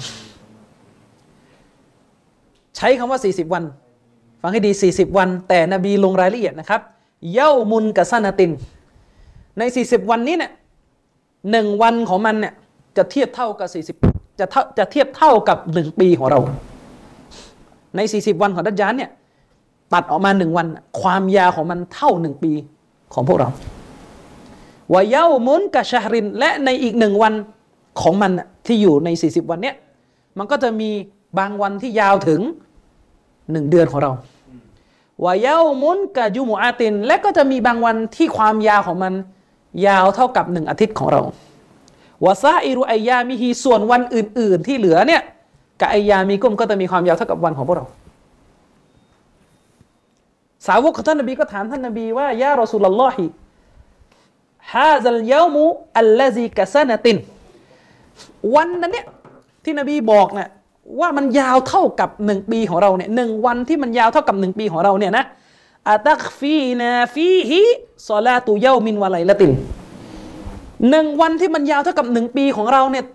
[2.77, 3.63] ใช้คำว่า 40 วัน
[4.41, 6.81] ฟังให้ดี 40 วัน แต่นบีลงรายละเอียดนะครับ
[7.33, 8.51] เย้ามุนกับซานาติน
[9.57, 10.51] ใน 40 วันนี้เนี่ย
[11.51, 12.53] หนึ่งวันของมันเนี่ย
[12.97, 13.69] จะเทียบเท่ากับ
[14.03, 16.39] 40 จะเท่าจะเทียบเท่ากับหนึ่งปีของเรา
[17.95, 19.09] ใน 40 วันของดัจจานเนี่ย
[19.93, 20.67] ตัดออกมาหนึ่งวัน
[21.01, 22.51] ความยาวของมันเท่าหนึ่งปี
[23.13, 23.49] ของพวกเรา
[24.93, 27.33] วาเย้ามุนกับชาริน และในอีกหนึ่งวัน
[28.01, 28.31] ของมัน
[28.65, 29.75] ที่อยู่ใน 40 วันเนี้ย
[30.37, 30.89] มันก็จะมี
[31.39, 32.41] บางวันที่ยาวถึง
[33.51, 34.11] หนึ่งเดือนของเรา
[35.23, 39.13] วาเย้ามุนกับยูมูอาติน และก็จะมีบางวันที่ความยาวของมัน
[39.87, 41.21] ยาวเท่ากับหนึ่งอาทิตย์ของเรา
[42.25, 45.21] วาซาอิรุไอยามิฮีส่วนวันอื่น ๆ ที่เหลือเนี่ย
[45.79, 47.85] กับไอยามีกุมก็จะมีความยาวเท่ากับวันของพวกเรา
[50.67, 53.25] สาวกของท่านนบีก็ถามท่านนบีว่ายารอสูลลอฮิ
[54.73, 55.63] ฮาซัลยามุ
[55.97, 57.17] อัลลซีกะซานติน
[58.55, 59.05] วันนั้นเนี่ย
[59.63, 60.49] ที่นบีบอกเนี่ย
[60.99, 65.25] ว่ามันยาวเท่ากับหนึ่งปีของเราเนี่ยหนึ่งวันที่มันยาวเท่ากับหนึ่งปีของเราเนี่ยนะ
[65.87, 67.61] อาตักฟีนาฟีฮิ
[68.09, 69.51] ซอลาตุเยามินวะไลละติน
[70.89, 73.05] หนึ่งวันที่มันยาวเท่ากับหนึ่งปีของเราเนี่ย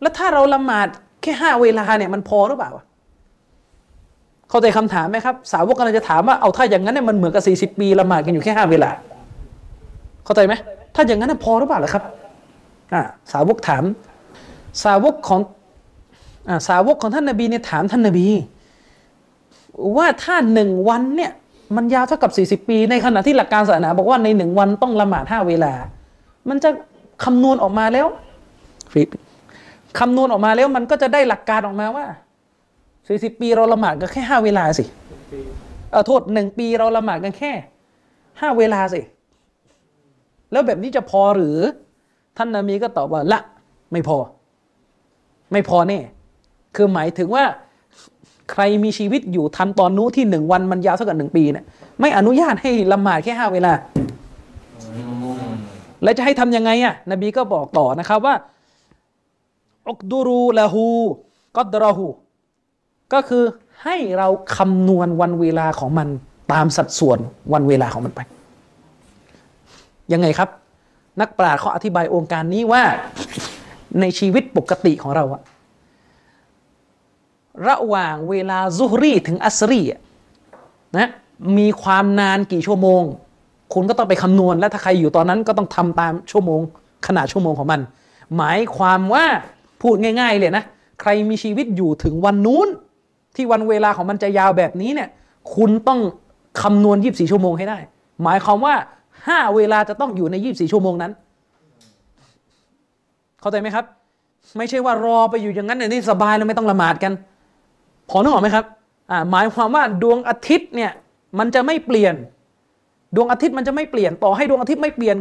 [0.00, 0.88] แล้วถ้าเราละหมาด
[1.22, 2.70] แค่ห้าเวลาเนี่ยมันพอหรือเปล่า
[4.54, 8.90] เข้าใจคำถามไหมครับ สาวกกำลังจะถามว่าเอาถ้าอย่างนั้นเนี่ยมันเหมือนกับสี่สิบปีละหมาดกันอยู่แค่ห้าเวลา
[10.24, 10.54] เข้าใจไหม
[10.94, 12.02] ถ้าอย่างนั้นพอหรือเปล่าล่ะครับ
[13.32, 13.84] สาวกถาม
[14.84, 15.40] สาวกของ
[16.48, 18.26] อสาวกของท่านนบีเนี่ยถามท่านนบี
[19.96, 21.32] ว่าถ้าหนึ่งวันเนี่ย
[21.76, 25.72] มันยาวเท่ากับสี่สิบปี ในขณะที่หลักการศาสนา บอกว่าในหนึ่งวันต้องละหมาดห้าเวลา
[26.48, 26.70] มันจะ
[27.24, 28.06] คำนวณออกมาแล้ว
[29.98, 32.06] คำนวณออกมาแล้วมันก็จะได้หลักการออกมาว่า
[33.08, 34.84] สี่สิบปีเราละหมาดกันแค่ห้าเวลาสิ
[35.90, 37.52] เออโทษหนึ่งปีเราละหมาดกันแค่
[38.40, 39.00] ห้าเวลาสิ
[40.52, 41.58] แล้วแบบนี้จะพอหรือ
[42.36, 43.40] ท่านนามีก็ตอบว่าละ
[43.92, 44.18] ไม่พอ
[45.52, 45.98] ไม่พอแน่
[46.76, 47.44] คือหมายถึงว่า
[48.52, 51.64] ใครมีชีวิตอยู่ทันตอนนู้นที่หนึ่งวันมันยาวเท่ากับหนึ่งปีเนี่ย
[52.00, 53.72] ไม่อนุญาตให้ละหมาดแค่ห้าเวลา
[56.02, 58.34] แล้วจะให้ทำยังไงอะ นบีก็บอกต่อนะครับว่า
[59.86, 60.86] อุกดูรูละหู
[61.56, 62.06] กอดรอหู
[63.14, 63.44] ก็คือ
[63.84, 66.08] ให้เราคำนวณวันเวลาของมัน
[66.52, 67.18] ตามสัดส่วน
[67.52, 68.20] วันเวลาของมันไป
[70.12, 70.48] ยังไงครับ
[71.20, 72.82] นักปราชญ์เขาอธิบายองค์การนี้ว่า
[74.00, 75.42] ในชีวิตปกติของเราอะ
[77.68, 79.82] ระหว่างเวลาซุฮรีถึงอัสรี
[80.98, 81.08] นะ
[81.58, 83.02] มีความนานกี่ชั่วโมง
[83.74, 86.60] คุณก็ต้องไปคำนวณและถ้าใครอยู่ตอนนั้นก็ต้องทำตามชั่วโมง
[87.06, 87.80] ขนาดชั่วโมงของมัน
[88.36, 89.24] หมายความว่า
[89.82, 90.64] พูดง่าย ๆ เลยนะ
[91.00, 92.68] ใครมีชีวิตอยู่ถึงวันนู้น
[93.36, 95.08] ที่วันเวลาของมันจะยาวแบบนี้เนี่ย
[95.54, 96.00] คุณต้อง
[96.62, 97.78] คำนวณ 24 ชั่วโมงให้ได้
[98.22, 98.74] หมายความว่า
[99.14, 101.12] 5 เวลาจะต้องอยู่ใน 24 ชั่วโมงนั้น
[103.40, 103.84] เข้าใจไหมครับ
[104.58, 107.12] ไม่ใช่ว่ารอไปอยู่อย่างนั้นนี่สบายแล้วไม่ต้องละหมาดกัน
[108.10, 108.64] พอนึกออกไหมครับ
[109.10, 110.92] อ่าหมายความว่าดวงอาทิตย์เนี่ย
[111.38, 112.14] มันจะไม่เปลี่ยน
[113.16, 115.16] ดวงอาทิตย์มันจะไม่เปลี่ยนต่อให้ดวงอาทิตย์ไม่เปลี่ยน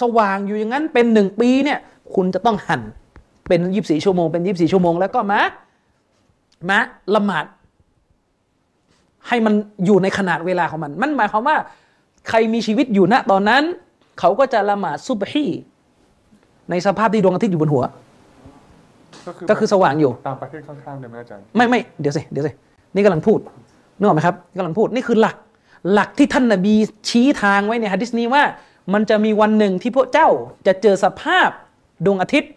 [0.00, 1.78] สว่างอยู่อย่างนั้นเป็นหนึ่งปีเนี่ย
[2.14, 2.80] คุณจะต้องหัน
[3.48, 5.40] เป็นยี่สี่ชั่วโมงเป็นยี่สี่ชั่วโมงแล้วก็มา
[6.70, 6.78] มา
[7.14, 7.44] ละหมาด
[9.28, 9.54] ให้มัน
[9.86, 11.56] อยู่ในขนาดเวลาของมัน มันหมายความว่า
[12.28, 13.62] ใครมีชีวิตอยู่ณตอนนั้น
[14.20, 15.46] เขาก็จะละหมาดซุบฮี
[16.70, 17.84] ในสภาพที่ดวงอาทิตย์อยู่บนหัว
[19.50, 22.50] ก็คือสว่างอยู่ ตามประเทศข้างๆเลยไหมอาจารย์ ไม่ไม่เดี๋ยวสิเดี๋ยวสิ
[22.94, 23.38] นี่กำลังพูด
[23.98, 25.36] นึกออกไหมครับกำลังพูดนี่คือหลัก
[25.92, 26.74] หลักที่ท่านนบี
[27.08, 28.42] ชี้ทางไว้ในฮะดิษนี้ว่า
[28.92, 30.28] มันจะมีวันหนึ่งที่พวกเจ้า
[30.66, 31.48] จะเจอสภาพ
[32.04, 32.52] ดวงอาทิตย์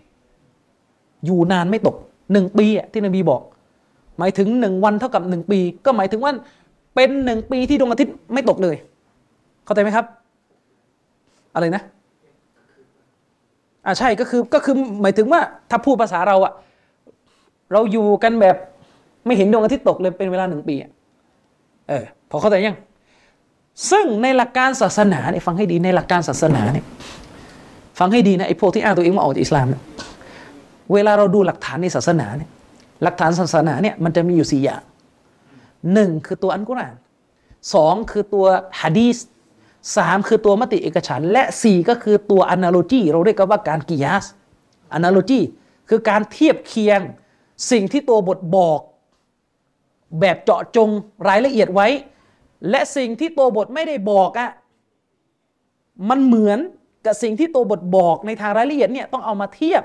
[1.26, 1.96] อยู่นานไม่ตก
[2.32, 3.42] หนึ่งปีอะที่นบีบอก
[4.20, 6.32] หมายถึงหนึ่งวันเท่ากับหนึ่งปี ก็หมายถึงว่า
[6.96, 8.76] เป็นหนึ่งปีที่ดวงอาทิตย์ไม่ตกเลย
[9.66, 10.06] เข้าใจไหมครับ
[11.56, 11.82] อะไรนะ
[13.86, 15.40] อ่าใช่ก็คือก็คือหมายถึงว่า
[15.70, 16.54] ถ้าพูดภาษาเราอะ
[17.72, 18.56] เราอยู่กันแบบ
[19.26, 20.92] ไม่เห็นดวงอาทิตย์ตกเลยเป็นเวลาหนึ่งปีอะ
[21.90, 22.78] เออพอเข้าใจยัง
[23.92, 26.86] ซึ่งในหลักการศาสนาเนี่ยฟังให้ดีในหลักการศาสนาเนี่ย
[28.00, 29.82] ฟังให้ดีนะไอ้พวกที่อ้างตัวเองว่าออกจากอิสลามเนี่ย
[30.94, 32.50] เวลาเราดูหลักฐานในศาสนาเนี่ย
[33.04, 34.82] หลักฐานศาสนาเนี่ยมันจะมีอยู่สี่อย่าง
[35.94, 36.96] หนึ่งคือตัวอันกุรอาน
[37.74, 38.46] สองคือตัว
[38.82, 39.18] ฮะดีส
[39.98, 44.26] สามคือตัวมติเอกฉัน และสี่ก็คือตัวอนาโลจีเราเรียกกันว่าการกิยาส
[44.94, 45.40] อนาโลจี
[45.90, 47.02] คือการเทียบเคียง
[47.72, 48.80] สิ่งที่ตัวบทบอก
[50.20, 50.90] แบบเจาะจง
[51.28, 51.88] รายละเอียดไว้
[52.70, 54.50] และสิ่งที่ตัวบทไม่ได้บอกอะ่ะ
[56.10, 56.60] มันเหมือน
[57.06, 59.84] กับสิ่งที่ตัวบทบอกในทางรายละเอียดเนี่ยต้องเอามาเทียบ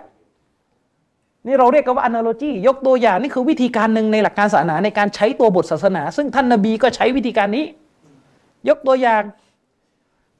[1.47, 7.65] นี่เราเรียกกันว่า analogy ยกตัวอย่างนี่คือวิธีการหนึ่งในหลักการศาสนาในการใช้ตัวบทศาสนา ซึ่งท่านนบีก็ใช้วิธีการนี้
[8.69, 9.23] ยกตัวอย่าง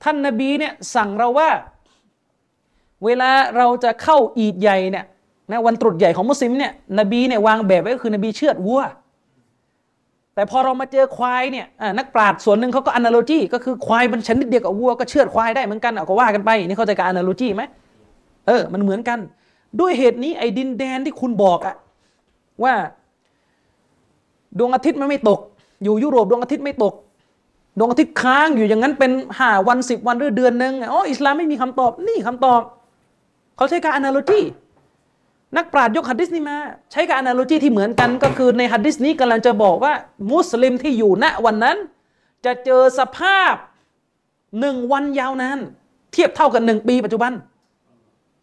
[0.05, 1.51] ท่านนบีเนี่ยสั่งเราว่า
[3.05, 5.05] เวลาเราจะเข้าอีดใหญ่เนี่ย
[5.51, 8.83] นะวันตรุษใหญ่ของมุสลิมเนี่ยนบีเนี่ยวางแบบไว้ก็คือนบีเชือดวัว
[10.35, 11.67] แต่พอเรามาเจอควายเนี่ย
[11.99, 17.63] นักปราชญ์ส่วนหนึ่งเขาก็อนาโลจีก็คือควายมันชนิดเดียวกับวัวก็เชือดควายได้เหมือนกันเอาก็ว่ากันไปนี่เข้าใจการอนาโลจีไหม
[18.47, 19.19] เออมันเหมือนกัน
[19.81, 21.77] ด้วยเหตุนี้ไอ้ดินแดนที่คุณบอกอะ
[22.63, 22.75] ว่า
[24.59, 25.41] ดวงอาทิตย์มันไม่ตก
[25.83, 26.95] อยู่ยุโรปดวงอาทิตย์ไม่ตก
[27.79, 32.61] ดวงอาทิตย์ค้างอยู่อย่างนั้นเป็นห้าวันสิบวันหรือเดือนหนึ่งอ๋ออิสลามไม่มีคำตอบนี่คำตอบ
[33.57, 34.41] เขาใช้การอนาโลจี
[35.57, 36.57] นักปราชญ์ยกฮัดดิสนี้มา
[36.93, 39.93] ใช้การอนาโลจีที่เหมือนกันก็คือในฮัดดิสนี้กำลังจะบอกว่า
[40.33, 41.77] มุสลิมที่อยู่ณวันนั้น
[42.45, 43.55] จะเจอสภาพ
[44.61, 45.59] หนึ่งวันยาวนาน
[46.13, 47.33] เทียบเท่ากับหนึ่งปีปัจจุบัน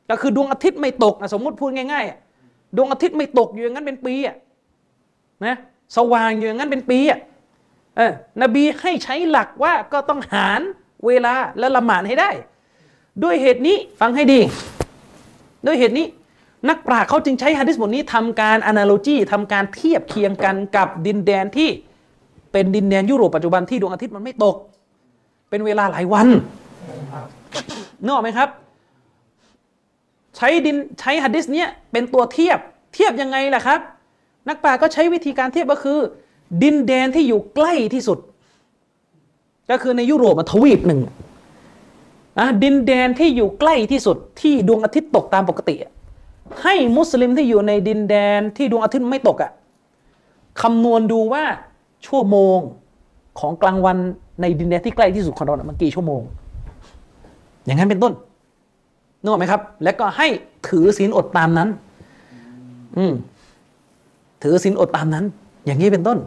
[0.10, 4.36] ก็คือดวงอาทิตย์ไม่ตกนะสมมติพูดง่ายๆดวงอาทิตย์ไม่ตกอยู่อย่างนั้นเป็นปีอะ
[5.46, 5.56] นะ
[5.98, 7.20] สว่างอยู่อย่างนั้นเป็นปีอะ
[7.98, 8.12] เออ
[8.42, 10.62] นบีให้ใช้หลักว่าก็ต้องหาร
[11.06, 12.30] เวลาและละหมาดให้ได้
[13.24, 14.40] ด้วยเหตุนี้ฟังให้ดี
[15.66, 16.08] ด้วยเหตุนี้
[16.70, 21.70] นักปราชญ์เขาจึงใช้ฮะดิษบทนี้ทำการอนาโลจีทำการเทียบเคียงกันกับดินแดนที่
[22.52, 24.56] เป็นดินแดนยุโรปปัจจุบันที่ดวงอาทิตย์มันไม่ตก
[25.50, 26.28] เป็นเวลาหลายวัน
[28.04, 28.50] นึกออกไหมครับ
[30.38, 32.60] ใช้ดินใช้ฮัดดิสเนี้ยเป็นตัวเทียบ
[32.94, 33.80] เทียบยังไงล่ะครับ
[34.48, 36.00] นักปราชญ์ก็ใช้วิธีการเทียบก็คือ
[36.64, 38.20] ดินแดนที่อยู่ใกล้ที่สุด
[39.72, 41.02] ก็คือในยุโรปทวีปหนึ่ง
[42.40, 45.76] อะดินแดนที่อยู่ใกล้ที่สุดที่ดวงอาทิตย์ตกตามปกติ
[46.64, 49.52] ให้มุสลิมที่อยู่ในดินแดนที่ดวงอาทิตย์ไม่ตกอะ
[50.62, 51.44] คำนวณดูว่า
[52.08, 52.60] ชั่วโมง
[53.40, 53.98] ของกลางวัน
[54.42, 56.22] ในดินแดนที่ใกล้ที่สุดของเรานะมันกี่ชั่วโมง
[57.66, 58.14] อย่างนั้นเป็นต้น
[59.22, 60.28] นึกออกไหมครับ แล้วก็ให้
[60.68, 61.70] ถือศีลอดตามนั้น
[62.98, 63.14] อืม
[64.44, 65.26] ถือศีลอดตามนั้น
[65.66, 66.18] อย่างนี้เป็นต้น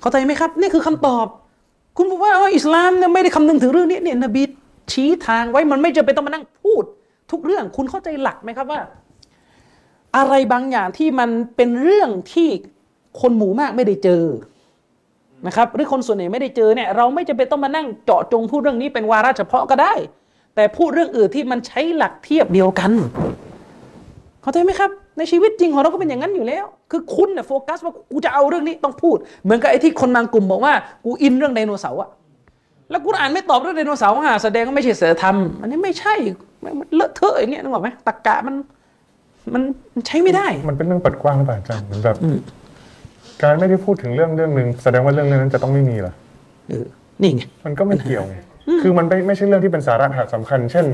[0.00, 1.26] เข้าใจไหมครับ นี่คือคำตอบ
[1.96, 4.42] คุณบอกว่าอิสลามเนี่ยไม่ได้คำนึงถึงเรื่องนี้เนี่ยนบี
[4.92, 6.84] ชี้ทางไว้มันไม่จำเป็นต้องมานั่งพูด
[7.30, 8.80] ทุกเรื่องคุณเข้าใจหลักไหมครับว่า
[10.16, 12.48] อะไรบางอย่างที่มันเป็นเรื่องที่
[13.20, 14.24] คนหมู่มากไม่ได้เจอ
[15.46, 19.94] นะครับหรือคนส่วนใหญ่ไม่ได้เจอเนี่ยเราไม่จำเป็นต้องมานั่งเจาะจงพูดเรื่องนี้เป็นวาระเฉพาะก็ได้
[20.56, 22.92] แต่พูดเรื่องอื่นที่มันใช้หลักเทียบเดียวกัน
[24.42, 30.72] เข้าใจไหมครับ ในชีวิตจริงของเราก็เป็นอย่างนั้นอยู่แล้ว คือคุณเนี่ยโฟกัสว่ากูจะเอาเรื่องนี้ต้องพูด เหมือนกับไอ้ที่คนบางกลุ่มบอกว่า
[31.04, 32.10] กูอินเรื่องไดโนเสาร์อะ
[32.90, 36.14] แล้วกูอ่านไม่ตอบเรื่องไดโนเสาร์อะแสดงว่าไม่ใช่เสือธรรม อันนี้ไม่ใช่
[36.78, 38.54] มันเลอะเทอะอย่างเงี้ยนึกออกไหมตรกกะมัน
[39.54, 39.62] มัน
[39.94, 42.16] มันใช้ไม่ได้ มันเป็นเรื่องเปิดกว้างหรือเปล่าอาจารย์เหมือนแบบ
[43.42, 46.14] การไม่ได้พูดถึงเรื่องเรื่องหนึ่งแสดงว่าเรื่องนั้นจะต้องไม่มีเหรอ
[46.68, 46.86] เออ
[47.20, 48.36] นี่ไงมันก็ไม่เกี่ยวไง
[48.82, 50.86] คือมันไม่ไม่ใช่เรื่องที่เป็นสาระสำคัญ เช่น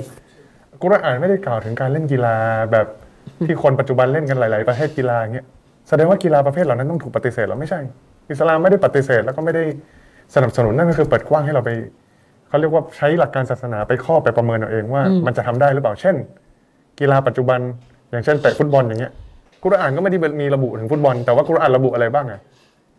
[0.83, 2.37] กุรอานไม่ได้กล่าวถึงการเล่นกีฬา
[2.73, 2.87] แบบ
[3.47, 5.47] ที่คนปัจจุบันเล่นกันหลาย ๆ ประเภทกีฬาอย่างเงี้ย
[5.89, 7.81] แสดงว่ากีฬาประเภทเหล่านั้นต้องถูกปฏิเสธเหรอไม่ใช่
[8.31, 9.65] อิสลามไม่ได้ปฏิเสธแล้วก็ไม่ได้
[10.35, 11.71] สนับสนุนนั่นก็คือเปิดกว้างให้เราไป
[12.49, 16.17] เขาเรียกว่าใช้หลักการศาสนาไปข้อไปประเมินเอาเองว่า มันจะทำได้หรือเปล่า เช่น
[17.01, 17.61] กีฬาปัจจุบัน
[18.11, 19.13] อย่างเช่นเตะฟุตบอลอย่างเงี้ย
[19.65, 22.41] กุรอานก็ไม่ได้มีระบุถึงฟุตบอลแต่ว่ากุรอานระบุอะไรบ้างอะ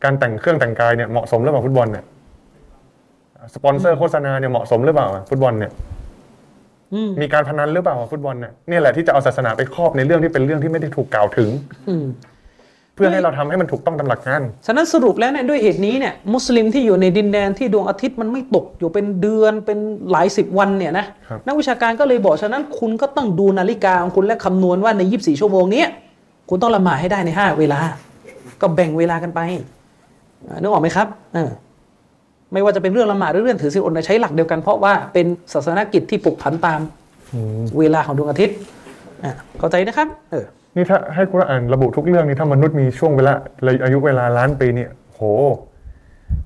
[0.03, 2.03] การแต่งเครื่องแต่งกายเนี่ยเหมาะสมหรือเปล่าฟุตบอลเนี่ย
[3.55, 5.71] สปอนเซอร์โฆษณาเนี่ยเหมาะสมหรือเปล่าอะฟุตบอลเนี่ย
[6.93, 11.49] อืมมีการพนันหรือเปล่าฟุตบอลเนี่ยนี่แหละที่จะเอาศาสนาไปครอบในเรื่องที่เป็นเรื่องที่ไม่ได้ถูกกล่าวถึง
[11.89, 12.05] อืม
[12.95, 19.79] เพื่อให้เราทำให้มันถูกต้องตามหลักการ ฉะนั้นสรุปแล้วเนี่ยด้วยเหตุนี้เนี่ยมุสลิมที่อยู่ในดินแดนที่ดวงอาทิตย์มันไม่ตกอยู่เป็นเดือนเป็น
[20.11, 25.87] หลายสิบวันเนี่ยนะครับนักวิชาการก็เลยบอกฉะนั้นคุณก็ต้องดูนาฬิกาของคุณและคำนวณว่าใน 24 ชั่วโมงเนี้ย
[26.49, 27.79] คุณต้องละหมาดให้ได้ใน 5 เวลา
[28.61, 29.39] ก็แบ่งเวลากันไป
[30.47, 31.49] อ่านึกออกไหมครับเออ
[32.53, 36.79] ไม่ว่าจะเป็นเรื่องละหมาดหรือเรื่องถือศีลอดใช้หลักเดียวกันเพราะว่าเป็นศาสนกิจที่ปลุกผันตาม
[37.79, 38.55] เวลาของดวงอาทิตย์
[39.23, 43.33] อะเข้าใจนะครับเออนี่ถ้าให้กุรอานระบุทุกเรื่องนี่ถ้ามนุษย์มีช่วงเวลา
[43.83, 45.21] อายุเวลาล้านปีเนี่ยโห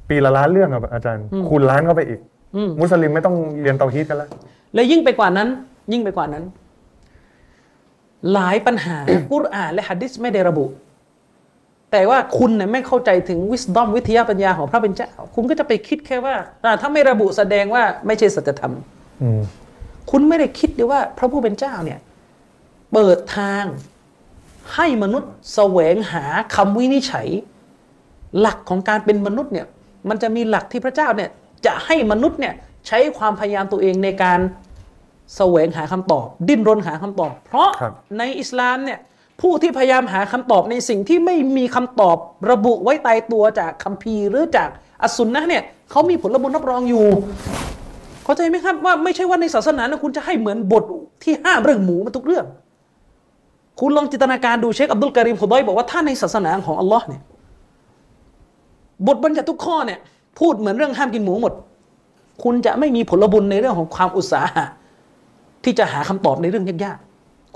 [0.10, 2.20] ปีละล้านเรื่องอะอาจารย์ คูณล้านเข้าไปอีก
[2.56, 4.30] อืมมุสลิมไม่ต้องเรียนเตาฮีดกันแล้ว
[4.74, 5.48] และยิ่งไปกว่านั้น
[5.92, 6.44] ยิ่งไปกว่านั้น
[8.34, 8.98] หลายปัญหา
[9.32, 10.66] กุรอานและฮัดดิสไม่ได้ระบุ
[11.92, 18.74] แต่ว่าคุณเนี่ยไม่เข้าใจถึงวิสดอมวิทยาปัญญาของพระเป็นเจ้า คุณก็จะไปคิดแค่ว่าอ่าถ้าไม่ระบุแสดงว่าไม่ใช่สัจธรรม
[19.22, 19.42] อืม
[20.12, 22.00] คุณไม่ได้คิดเลยว่า พระผู้เป็นเจ้าเนี่ย
[22.94, 23.66] เปิดทาง
[24.76, 26.24] ให้มนุษย์แสวงหา
[26.56, 27.28] คำวินิจฉัย
[28.40, 29.68] หลักของการเป็นมนุษย์เนี่ย
[30.10, 31.30] มันจะมีหลักที่พระเจ้าเนี่ย
[31.66, 32.54] จะให้มนุษย์เนี่ย
[32.88, 34.40] ใช้ความพยายามตัวเองในการ
[35.36, 39.00] แสวงหาคำตอบ ดิ้นรนหาคำตอบ เพราะครับในอิสลามเนี่ย
[39.42, 42.18] ผู้ที่พยายามหาคำตอบในสิ่งที่ไม่มีคำตอบ
[42.52, 44.70] ระบุไว้ตายตัวจากคัมภีร์หรือจาก
[45.04, 47.08] อัสุนนะเนี่ยเขามีผลบุญรับรองอยู่
[48.24, 50.84] เข้าใจไหมครับว่าไม่ใช่ว่าในศาสนานะคุณจะให้เหมือนบท
[51.24, 52.46] ที่ห้ามเรื่องหมูมาทุกเรื่อง
[53.80, 57.22] คุณลองจินตนาการดูเชคอับดุลการีมขุดอยบอกว่าถ้าในศาสนาของอัลลอฮ์เนี่ย
[59.08, 60.00] บทบัญญัติทุกข้อเนี่ย
[60.40, 61.54] พูดเหมือนเรื่องห้ามกินหมูหมด
[62.44, 64.66] คุณจะไม่มีผลบุญในเรื่องของความอุตสาหะ
[65.64, 67.07] ที่จะหาคำตอบในเรื่องยากๆ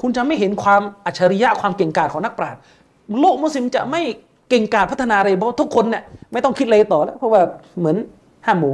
[0.01, 2.61] คุณจะไม่เห็นความอัจฉริยะความเก่งกาจของนักปราชญ์
[3.19, 4.01] โลกมุสลิมจะไม่
[4.49, 7.41] เก่งกาจพัฒนาอะไรเพราะทุกคนเนี่ยไม่ต้องคิดอะไรต่อแล้ว เพราะว่า
[7.80, 7.95] เหมือน
[8.45, 8.72] ห้ามหมู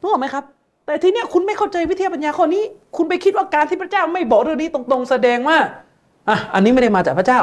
[0.00, 0.44] รู้ไหมครับ
[0.86, 2.62] แต่ทีเนี้ยคุณไม่เข้าใจวิทยาปัญญาข้อนี้
[2.96, 5.58] คุณไปคิดว่าการที่พระเจ้าไม่บอกเรื่องนี้ตรงๆ แสดงว่า
[6.28, 7.40] อะอันนี้ไม่ได้มาจากพระเจ้า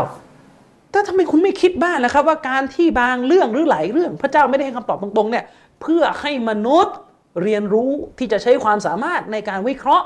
[0.91, 5.45] แต่ทำไมคุณไม่คิดบ้างนะครับ ว่าการที่บางเรื่องหรือหลายเรื่อง พระเจ้าไม่ได้ให้คำตอบตรงๆเนี่ย
[5.81, 6.95] เพื่อให้มนุษย์
[7.43, 10.05] เรียนรู้ที่จะใช้ความสามารถในการวิเคราะห์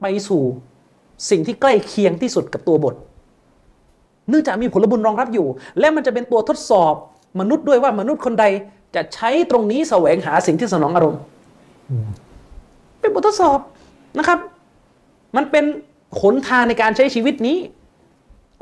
[0.00, 0.44] ไปสู่
[1.30, 2.94] สิ่งที่ใกล้เคียงที่สุดกับตัวบท
[4.28, 5.46] เนื่องจากมีผลบุญรองรับอยู่
[5.78, 6.94] และมันจะเป็นตัวทดสอบ
[7.40, 8.44] มนุษย์ด้วยว่ามนุษย์คนใด
[8.94, 11.20] จะใช้ตรงนี้แสวงหาสิ่งที่สนองอารมณ์
[13.00, 13.58] เป็นบททดสอบ
[14.18, 14.38] นะครับ
[15.36, 15.64] มันเป็น
[16.20, 17.56] ขนทางในการใช้ชีวิตนี้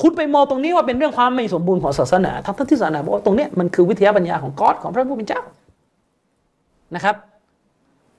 [0.02, 5.42] คุณไปมองตรงนี้ว่าเป็นเรื่องความไม่สมบูรณ์ของศาสนา ทั้งที่ศาสนาบอกว่าตรงนี้มันคือวิทยาปัญญาของกอดของพระผู้เป็นเจ้า
[6.94, 7.16] นะครับ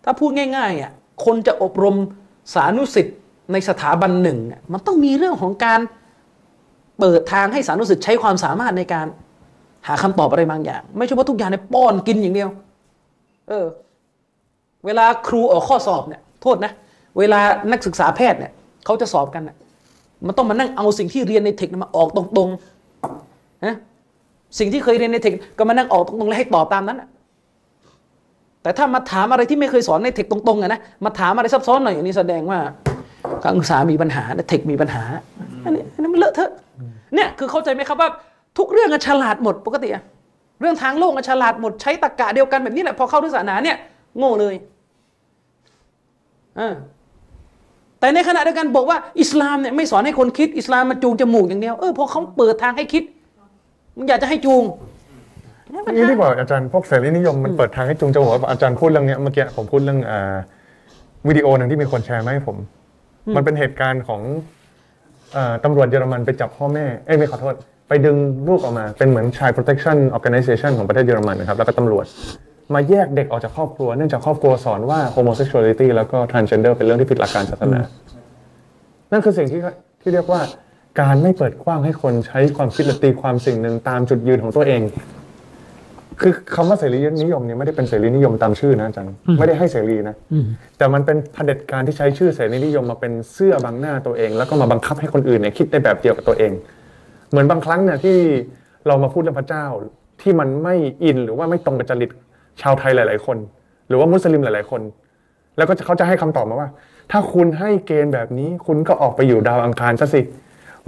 [0.03, 0.91] ถ้าพูดง่ายๆอะ
[1.25, 1.95] คนจะอบรม
[2.53, 3.17] สานุสิทธิ์
[3.51, 5.79] ในสถาบันหนึ่งเนี่ยมันต้องมีเรื่องของการ
[6.99, 9.07] เปิดทางให้สานุสิตใช้ความสามารถในการ
[9.87, 12.49] หาคำตอบอะไรบางอย่าง ไม่ใช่ว่าทุกอย่างในป้อนกินอย่างเดียว
[13.49, 13.65] เออ
[14.85, 16.71] เวลาครูออกข้อสอบเนี่ย โทษนะ
[17.17, 17.39] เวลา
[17.71, 18.51] นักศึกษาแพทย์เนี่ย
[18.85, 19.55] เขาจะสอบกันน่ะ
[20.25, 23.75] มันต้องมานั่งเอาสิ่งที่เรียนในเทคมาออกตรงๆนะ
[24.59, 27.09] สิ่งที่เคยเรียนในเทคก็มานั่งออกตรงๆแล้วให้ตอบตามนั้นนะ
[28.61, 32.59] แต่ถ้ามาถามอะไรที่ไม่เคยสอนในเทคตรงๆอะนะมาถามอะไรซับซ้อนหน่อยอย่างนี้แสดงว่า
[33.43, 35.03] การศึกษามีปัญหาเทคมีปัญหา
[35.63, 36.51] อันนี้อันนี้มันเลอะเทอะ
[37.15, 38.09] เนี่ยคือเข้าใจไหมครับว่า
[38.57, 40.03] ทุกเรื่องอะฉลาดหมดปกติอะ
[40.61, 43.77] เรื่องทางโลกอะฉลาดหมดใช้ตรรกะเดียวกันแบบนี้แหละพอเข้าด้วยศาสนาเนี่ย
[44.17, 44.55] โง่เลย
[46.59, 46.73] อ่า
[47.99, 53.03] แต่ในขณะเดียวกันบอกว่าอิสลามเนี่ยไม่สอนให้คนคิดอิสลามมาจูงจมูกอย่างเดียวเออพอเขาเปิดทางให้คิด
[53.97, 54.63] มันอยากจะให้จูง
[55.71, 60.35] เนี่ยปัญนี่หาดีกว่าอาจารย์พวกเสรีนิยมมันเปิดทางให้จุงจมูกอาจารย์พูดเรื่องเนี้ยเมื่อกี้ผมพูดเรื่องอ่า
[61.27, 62.57] วิดีโอหนึ่งที่มีคนแชร์มาให้ผม
[63.35, 64.21] มันเป็นเหตุการณ์ของ
[65.35, 67.53] อ่าตำรวจเยอรมันไปจับพ่อแม่ เอ้ยไม่ขอโทษ
[67.89, 68.17] ไปดึง
[68.47, 72.05] ลูกออกมา เป็นเหมือน Child Protection Organization ของประเทศเยอรมันนะครับ แล้วก็ตำรวจ
[72.73, 77.79] มาแยกเด็กออกจากครอบครัว เนื่องจากครอบครัวสอนว่า homosexuality แล้วก็ transgender เป็นเรื่องที่ผิดหลักการศาสนา
[79.11, 79.61] นั่นคือสิ่งที่
[80.01, 80.41] ที่เรียกว่า
[81.01, 84.81] การไม่เปิดกว้างให้คนใช้ความคิดและตีความสิ่งหนึ่งตามจุดยืนของตัวเอง
[86.21, 90.15] คือคำว่าเสรีนิยมเนี่ยไม่ได้เป็นเสรีนิยมตามชื่อนะอาจารย์ไม่ได้ให้เสรีนะ
[90.77, 96.51] แต่มันเป็นเผด็จการที่ใช้ชื่อเสรีนิยมมาเป็นเสื้อบังหน้าตัวเอง แล้วก็มาบังคับให้คนอื่นเนี่ยคิดในแบบเดียวกับตัวเอง
[97.29, 98.17] เหมือนบางครั้งเนี่ยที่
[98.87, 99.65] เรามาพูดเรื่องพระเจ้า
[100.21, 102.09] ที่มันไม่อินหรือว่าไม่ตรงกับจริต
[102.61, 103.37] ชาวไทยหลาย ๆ คน
[103.87, 104.81] หรือว่ามุสลิมหลาย ๆ คน
[105.57, 106.69] แล้วก็เขาจะให้คำตอบมาว่า
[107.11, 110.21] ถ้าคุณให้เกณฑ์แบบนี้ คุณก็ออกไปอยู่ดาวอังคารซะสิ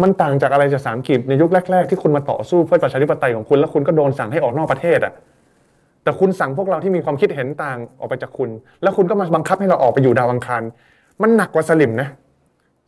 [0.02, 5.14] มันต่างจากอะไรจากสามกีบในยุคแรก ๆ ที่คุณมาต่อสู้เพื่อประชาธิปไตยของคุณแล้วคุณก็โดนสั่งให้ออกนอกประเทศอะ
[6.04, 8.50] แต่คุณสั่งพวกเราที่มีความคิดเห็นต่างออกไปจากคุณ
[8.84, 10.62] แล้วคุณก็มาบังคับให้เราออกไปอยู่ดาวอังคาร
[11.22, 12.10] มันหนักกว่าสลิมนะ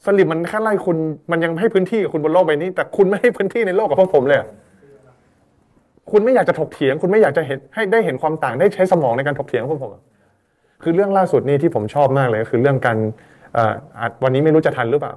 [0.05, 0.97] สลิมมันแค่ไล่คุณ
[1.31, 4.39] มันยังให้พื้นที่กับคุณบนโลกใบนี้ แต่คุณไม่ให้พื้นที่ในโลกกับพวกผมเลย
[6.11, 9.91] คุณไม่อยากจะถกเถียง คุณไม่อยากจะเห็นให้ได้เห็นความต่างได้ใช้สมองในการถกเถียงพวกผม
[10.83, 12.97] คือเรื่องล่าสุดนี่ที่ผมชอบมากเลยก็คือเรื่องการ
[13.57, 15.13] อ่าจวันนี้ไม่รู้จะทันหรือเปล่า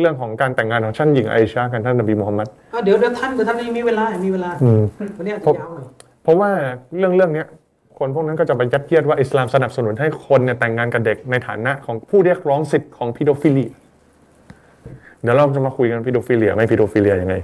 [0.00, 4.82] เรื่องของการแต่งงานของท่านหญิงไอชากับท่านนบีมูฮัมมัดอะเดี๋ยวเดี๋ยวท่านเดี๋ยวท่านยังมีเวลา มีเวลาอืม
[5.16, 5.86] วันนี้อาจผจะมยาวหน่อย
[6.22, 6.50] เพราะว่า
[6.98, 7.46] เรื่องเรื่องเนี้ย
[7.98, 13.66] คนพวกนั้นก็จะไปยัดเยียดว่าอิสลามสนับสนุนให้คนเนี่ยแต่งงานกับเด็กในฐานะของผู้เรียกร้องสิทธิ์ของ pedophile
[15.22, 17.36] เดี๋ยวเราจะมาคุยกัน pedophilia ไม่ pedophilia ยังไง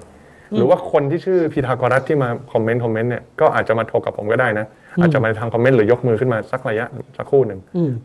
[0.56, 4.66] หรือว่าคนที่ชื่อพีทากรัสที่มา comment comment เนี่ยก็อาจจะมาถกกับผมก็ได้นะ
[5.00, 6.86] อาจจะมาทำ comment หรือยกมือขึ้นมาสักระยะ
[7.16, 7.60] สักครู่หนึ่ง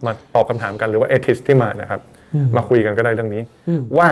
[0.05, 2.01] มาตอบคำถามกันหรือว่า atheist ที่มานะครับ
[2.55, 3.41] มาคุยกันก็ได้เรื่องนี้
[3.97, 4.09] ว่า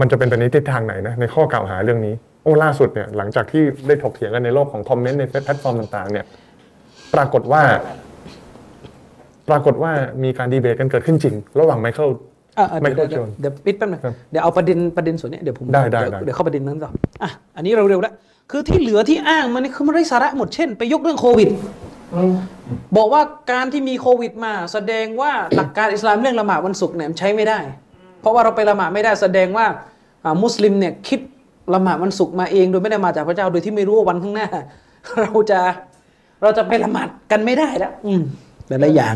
[0.00, 6.24] มันจะเป็นไปในทิศทางไหนนะในข้อกล่าวหาเรื่องนี้ โอ้ล่าสุดเนี่ยหลังจากที่ได้ถกเถียงกันในโลกของ comment ในแพลตฟอร์มต่างๆ เนี่ย
[7.14, 7.62] ปรากฏว่า
[9.48, 9.92] ปรากฏว่า
[10.24, 12.10] มีการดีเบตกันเกิดขึ้นจริง ระหว่าง Michael
[12.58, 16.90] อะอะเดี๋ยว Michael เดี๋ยว Jones เดี๋ยวปิดแป๊บนึงครับเดี๋ยวเอาประเด็นประเด็นส่วนเนี้ยเดี๋ยวผมได้ได้เยวได้เดี๋ยวเข้าประเด็นนั้นต่อ
[17.22, 18.14] อะอันนี้เราเร็วแล้ว
[18.50, 21.48] คือที่เหลือที่อ้างมันนี่คือมันไร้สาระหมดเช่น ไปยกเรื่องโควิด
[22.96, 23.22] บอกว่า
[23.52, 27.58] การที่มีโควิดมาแสดงว่าหลักการอิสลามเรื่องละหมาดวันศุกร์เนี่ยมันใช้ไม่ได้
[28.20, 29.66] เพราะว่าเราไปละหมาดไม่ได้แสดงว่า
[30.24, 31.20] อ่ามุสลิมเนี่ยคิด
[31.74, 34.48] ละหมาดวันศุกร์มาเองโดยไม่ได้มาจากพระเจ้าโดยที่ไม่รู้ว่าวันข้างหน้า
[35.20, 35.60] เราจะ
[36.42, 38.22] เราจะไปละหมาดกันไม่ได้แล้วอืม
[38.68, 39.14] แต่ละอย่าง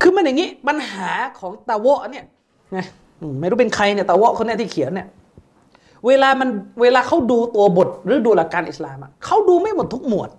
[0.00, 1.08] คือมันอย่างนี้ปัญหา
[1.38, 2.24] ของตาโวะเนี่ย
[2.76, 2.86] นะ
[3.20, 5.06] อืมไม่รู้เป็นใครเนี่ยตาโวะคนเนี้ยที่เขียนเนี่ย
[6.06, 6.48] เวลามัน
[6.82, 10.30] เวลาเขาดูตัวบทหรือดูหลักการอิสลามอะเขาดูไม่หมดทุกหมวด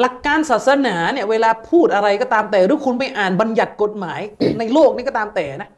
[0.00, 4.20] หลักการศาสนาเนี่ยเวลาพูดอะไรก็ตามแต่ หรือคุณไปอ่านบัญญัติกฎหมาย
[4.58, 5.70] ในโลกนี้ก็ตามแต่นะ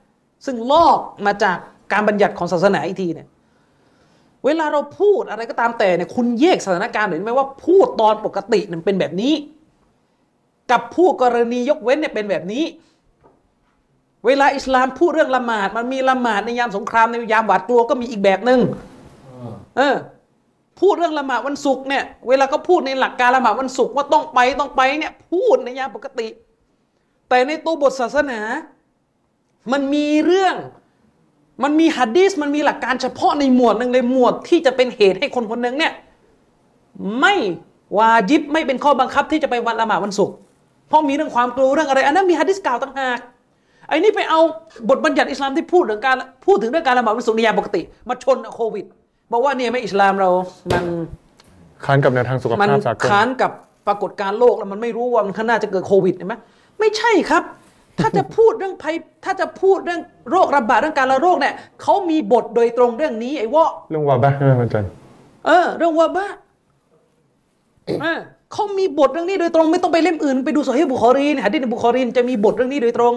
[0.46, 1.56] ซึ่งลอกมาจาก
[1.92, 3.28] การบัญญัติของศาสนาอีกทีเนี่ย
[4.44, 9.34] เวลาเราพูดอะไรก็ตามแต่เนี่ยคุณแยกสถานการณ์เห็นไหมว่าพูดตอนปกติเนี่ยเป็นแบบนี้
[10.70, 12.64] กับผู้กรณียกเว้นเนี่ยเป็นแบบนี้
[14.26, 18.60] เวลาอิสลามพูดเรื่องละหมาด มันมีละหมาดในยามสงครามในยามหวาดกลัวก็มีอีกแบบหนึ่ง
[19.76, 19.96] เออ
[20.80, 26.28] พูดเรื่องละหมาดวันศุกร์เนี่ยเวลาก็พูดในหลักการละหมาดวันศุกร์ว่าต้องไปต้องไปเนี่ยพูดในยามปกติ
[27.28, 28.40] แต่ในตัวบทศาสนา
[29.72, 30.56] มันมีเรื่อง
[31.62, 35.92] มันมีฮัดดิสมันมีหลักการเฉพาะในหมวดหนึ่งเลยหมวดที่จะเป็นเหตุให้คนคนหนึ่งเนี่ย
[37.20, 37.34] ไม่
[37.98, 40.34] วาจิบไม่เป็นข้อบังคับที่จะไปวันละหมาดวันศุกร์
[40.88, 43.18] เพราะมีเรื่องความกลัวเรื่องอะไร อันนั้นมีฮัดดิสกล่าวต่างหาก
[43.88, 44.40] ไอ้นี่ไปเอา
[44.88, 48.84] บทบัญญัติอิสลามที่พูดถึงการพูดถึงเรื่องการละหมาดวันศุกร์ในยามปกติ มาชนโควิด
[49.32, 50.30] บอกว่าเนี่ยไม่อิสลามเรา
[50.72, 50.84] มัน
[51.84, 53.52] ค้านกับแนวทางสุขมันภาพสากลค้านกับ
[53.86, 56.34] ปรากฏการณ์โลกแล้วมันไม่รู้ว่ามันข้างหน้าจะเกิดโควิดเห็นไหม
[56.80, 57.42] ไม่ใช่ครับ
[58.00, 58.94] ถ้าจะพูดเรื่องภัย
[59.24, 60.00] ถ้าจะพูดเรื่อง
[60.30, 64.90] โรคระบาดเรื่องการละโรคเนี่ยเขามีบทโดยตรงเรื่องนี้ไอ้วะเรเรื่อง وباءใช่ไหมอาจารย์
[65.46, 66.26] เออ เรื่องوباء
[67.84, 68.18] เออ
[68.52, 73.14] เขามีบทเรื่องนี้โดยตรงไม่ต้องไปเล่มอื่น ไปดูโซฮีฮ์บุคอรีนหะดีษในบุคอรีนจะมีบทเรื่องนี้โดยตรง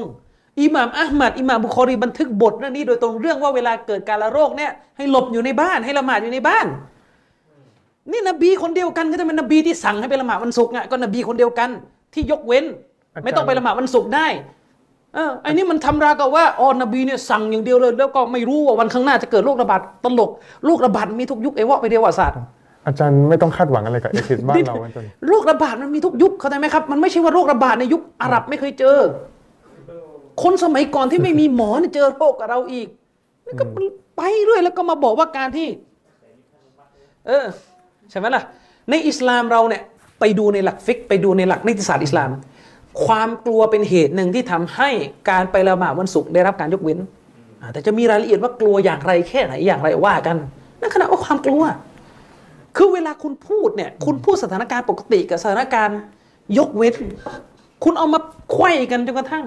[0.60, 6.66] อิหม่ามอัลมัดอิหม่ามบุคอรีบันทึกบทเรื่องนี้โดยตรงเรื่องว่าเวลาเกิดการละโรคเนี่ยให้หลบอยู่ในบ้านให้ละหมาดอยู่ในบ้าน
[8.12, 11.70] นี่นบีคนเดียวกันก็จะเป็นนบีที่สั่งให้ไปละหมาดวันศุกร์อะก็นบีคนเดียวกัน
[12.14, 12.66] ที่ยกเว้น
[13.24, 14.28] ไม่ต้องไปละหมาดวันศุกร์ได้
[15.16, 20.30] เออไอ้นี่มันทำราวกับว่าอ๋อนบีเนี่ยสั่งอย่างเดียวเลย แล้วก็ไม่รู้ว่าวันข้างหน้าจะเกิดโรคระบาดตลก
[20.66, 22.38] โรคระบาดมีทุกยุคไอ้วะไปเดียวศาสตร์
[22.88, 28.98] อาจารย์ไม่ต้องคาดหวังอะไรกับ atheist บ้านเราอาจารย์โรคระบาดมันมีทุกยุคเข้าใจไหมครับมันไม่ใช่ว่าโรคระบาดในยุคอาหรับไม่เคยเจอ
[30.44, 32.88] คนสมัยก่อนที่ไม่มีหมอเนี่ยเจอโรคกับเราอีก
[33.46, 33.66] นี่ก็
[34.18, 35.68] ไปเรื่อยแล้วก็มาบอกว่าการที่
[37.28, 37.46] เออ
[38.10, 38.44] ใช่ไหมล่ะ
[38.90, 39.84] ในอิสลามเราเนี่ย
[40.20, 42.32] ไปดูในหลักฟิกไปดูในหลักนิติศาสตร์อิสลาม
[43.06, 44.90] ความกลัวเป็นเหตุหนึ่งที่ทำให้
[45.30, 47.00] การไปละหมาดวันศุกร์ได้รับการยกเว้น
[47.62, 50.38] อ่าแต่จะมีรายละเอียดว่ากลัวอย่างไรแค่ไหนอย่างไรว่ากัน
[50.82, 51.64] นั่นขณะว่าความกลัว
[52.78, 56.00] คือเวลาคุณพูดเนี่ย คุณพูดสถานการณ์ปกติกับสถานการณ์
[56.58, 56.96] ยกเว้น
[57.84, 58.20] คุณเอามา
[58.52, 59.46] ไขว้กันจนกระทั่ง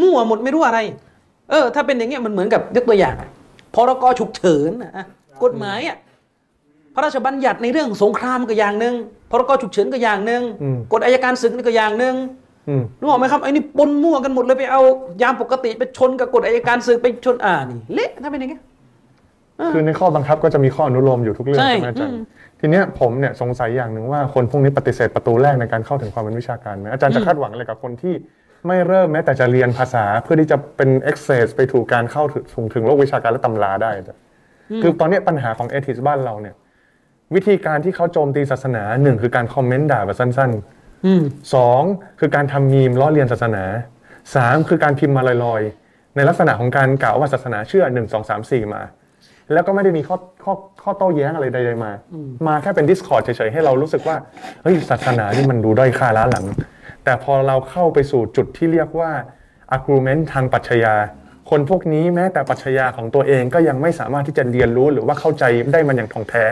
[0.00, 0.78] มั่วหมดไม่รู้อะไร
[1.50, 3.28] เออ ถ้าเป็นอย่างเงี้ยมันเหมือนกับยกตัวอย่างอะ
[3.74, 5.04] พรกฉุกเฉินอะอะ
[5.44, 5.96] กฎหมายอะ
[6.94, 8.94] พระราชบัญญัติในเรื่องสงครามก็อย่างหนึ่ง
[9.30, 10.42] พรกฉุกเฉินก็อย่างหนึ่ง
[10.92, 12.14] กฎอายการศึกนี่ก็อย่างหนึ่ง
[12.68, 14.82] อืมรู้ไหมครับไอ้นี่ปนมั่วกันหมดเลยไปเอา
[15.22, 18.62] ยามปกติไปชนกับกฎอายการศึกไปชนอ่านี่เละถ้าเป็นอย่างเงี้ย
[19.74, 22.22] คือในข้อบังคับก็จะมีข้ออนุโลมอยู่ทุกเรื่องใช่ใช่ไหมอาจารย์อืม
[22.60, 28.14] ทีเนี้ยผมเนี่ยสงสัยอย่างหนึ่งว่าคนพวกนี้ปฏิเสธประตูแรกในการเข้าถึงความเป็นวิชาการไหมอาจารย์จะคาดหวังอะไรกับคนที่
[28.66, 34.22] ไม่เริ่มแม้แต่จะเรียนภาษาเพื่อที่จะเป็น access ไปถูกการเข้าถึงถึงโลกวิชาการและตำราได้อาจารย์
[34.82, 36.54] คือตอนเนี้ยปัญหาของเอทิสบ้านเราเนี่ย
[37.34, 41.22] วิธีการที่เขาโจมตีศาสนาหนึ่งคือการคอมเมนต์ด่าแบบสั้นๆอืม
[41.54, 41.82] สอง
[42.20, 43.64] คือการทำมีมล้อเลียนศาสนา
[44.34, 48.82] สามคือการพิมพ์มาลอยๆ ในลักษณะของการกล่าวว่าศาสนาเชื่อหนึ่งสองสามสี่มา
[49.52, 51.90] แล้วก็ไม่ได้มีข้อข้อข้อโต้แย้งอะไรใดๆมา
[52.46, 54.16] มาแค่เป็น Discord เฉยๆ ให้เรารู้สึกว่า
[54.62, 56.44] เฮ้ยศาสนานี่มันดูด้อยค่าล้าหลัง
[57.04, 59.10] แต่พอเราเข้าไปสู่จุดที่เรียกว่า
[59.74, 60.94] argument ทางปรัชญา
[61.50, 66.44] คนพวกนี้แม้แต่ปรัชญาของตัวเองก็ยังไม่สามารถที่จะเรียนรู้หรือว่าเข้าใจได้มันอย่างท่องแท้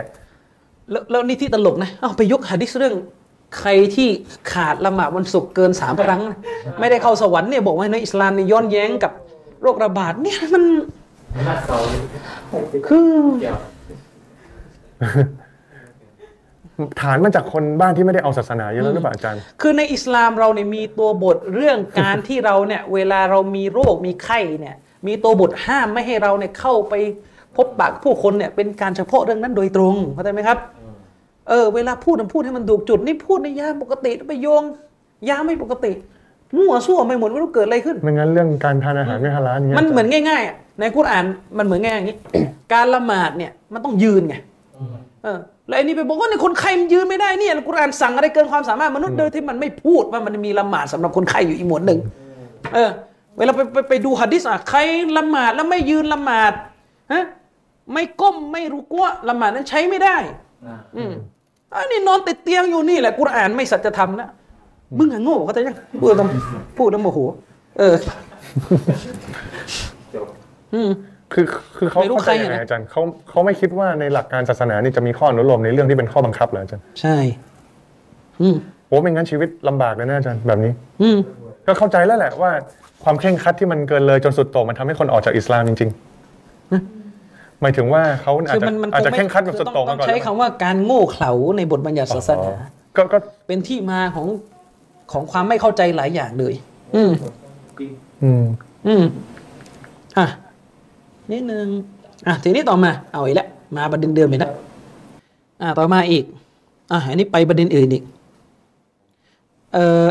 [0.91, 2.95] แล้วแล้วนี่ที่ตลกนะเอาไปยกหะดิษเรื่อง
[3.59, 4.09] ใครที่
[4.53, 6.39] ขาดละหมาดวันศุกร์เกินสามครั้งนะ
[6.81, 9.13] ไม่ได้เข้าสวรรค์เนี่ยบอกว่าในอิสลามเนี่ยย้อนแย้งกับ
[9.63, 10.65] โรคระบาดเนี่ยมัน
[12.89, 13.11] คือ
[17.01, 24.77] ฐานมาจากคนบ้านที่ไม่ได้เอาศาสนาเยอะแล้วหรือเปล่าอาจารย์ คือในอิสลามเราเนี่ยมีตัวบทเรื่องการที่เราเนี่ยเวลาเรามีโรคมีไข้เนี่ย
[25.07, 26.95] มีตัวบทห้ามไม่ให้เราเนี่ยเข้าไป
[27.57, 30.59] พบปะกับผู้คนเนี่ยเป็นการเฉพาะเรื่องนั้นโดยตรงเข้าใจไหมครับ
[31.49, 34.63] เออเวลาพูดมันพูดให้มันถูกจุดนี่พูดในยามปกติไปโยง
[35.29, 35.93] ยามไม่ปกติ
[36.57, 41.25] มั่วซั่วไปหมดไม่รู้เกิดอะไรขึ้นไม่งั้นเรื่องการทานอาหารไม่ฮาลาลเนี่ยมันเหมือนอาจารย์ง่ายๆอะในกุรอาน
[41.59, 42.17] มันเหมือนง่ายอย่างนี้
[42.73, 44.35] การละหมาดเนี่ยมันต้องยืนไง
[45.25, 45.39] เออ
[45.69, 51.99] แล้วไอ้นี่ไปบอกว่าในคนไข้มันยืนไม่ได้เนี่ยกุรอานสั่งอะไรเกินความสามารถมนุษย์โดยที่มันไม่พูดว่ามันมีละหมาดสำหรับคนไข้อยู่อีกหมวดหนึ่ง
[52.75, 52.91] เออ
[53.37, 54.79] เวลาไปไปไปดูหะดิษอะใคร
[55.17, 56.53] ละหมาดแล้วไม่ยืนละหมาด
[57.13, 57.25] ฮะ
[57.93, 60.17] ไม่ก้มไม่รุกัวละหมาดนั้นใช้ไม่ได้
[60.97, 61.13] อืม
[61.75, 64.29] อันนี้นอนติดเตียงอยู่นี่แหละกุรอานไม่สัจธรรมนะ
[64.99, 66.27] มึงอะโง่เขาใจยังพูดแล้ว
[66.79, 67.19] พูดแล้วโมโห
[67.79, 67.95] เออ
[70.75, 70.91] อืม
[71.33, 71.47] คือ
[71.77, 77.17] คือเขาไม่รู้เข้าใจใครยังไงอะนะ อาจารย์เขาเขาไม่คิดว่าในหลักการศาสนานี่จะมีข้ออนุโลมในเรื่องที่เป็นข้อบังคับเหรออาจารย์ใช่
[78.41, 78.57] อืม
[78.89, 80.73] โอ้ไม่งั้นชีวิตลำบากเลยนะอาจารย์แบบนี้
[81.03, 81.19] อืม
[81.67, 82.51] ก็เข้าใจแล้วแหละว่า
[83.05, 92.57] ความเคร่งครัดที่มันเกินเลยจนสุดโต่งมันทำให้คนออกจากอิสลามจริงๆหมายถึงว่าเขาอาจคือจะมันมันอาจจะไม่เคร่งครัดแบบสุดโต่งต้มาองก่อนใช้คำว่าการโง่เขลาในบทบัญญัติศาสอ๋นาอ
[92.97, 94.27] ก็ก็เป็นที่มาของ
[95.13, 96.55] ของความไม่เข้าใจหลายอย่างเลย
[96.97, 97.13] อืม
[98.23, 98.45] อืม
[98.87, 99.05] อืม
[100.19, 100.27] อะ
[101.33, 101.67] นิดนึง
[102.27, 104.53] อะทีนี้ต่อมาเอาอีกแล้วมาประเด็นเดิมอีกแล้ว
[105.63, 106.25] อะต่อมาอีก
[106.93, 108.03] อะอันนี้ไปประเด็นอื่นอีก
[109.73, 110.07] เอ่อ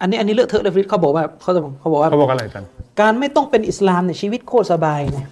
[0.00, 2.68] อันนี้อันนี้เลอะเทอะเลยฟริดเขาบอกว่าเขาจะเขาบอกว่าเขาบอกอะไรอาจารย์
[3.00, 5.26] การไม่ต้องเป็นอิสลามเนี่ยชีวิตโคตรสบายนะ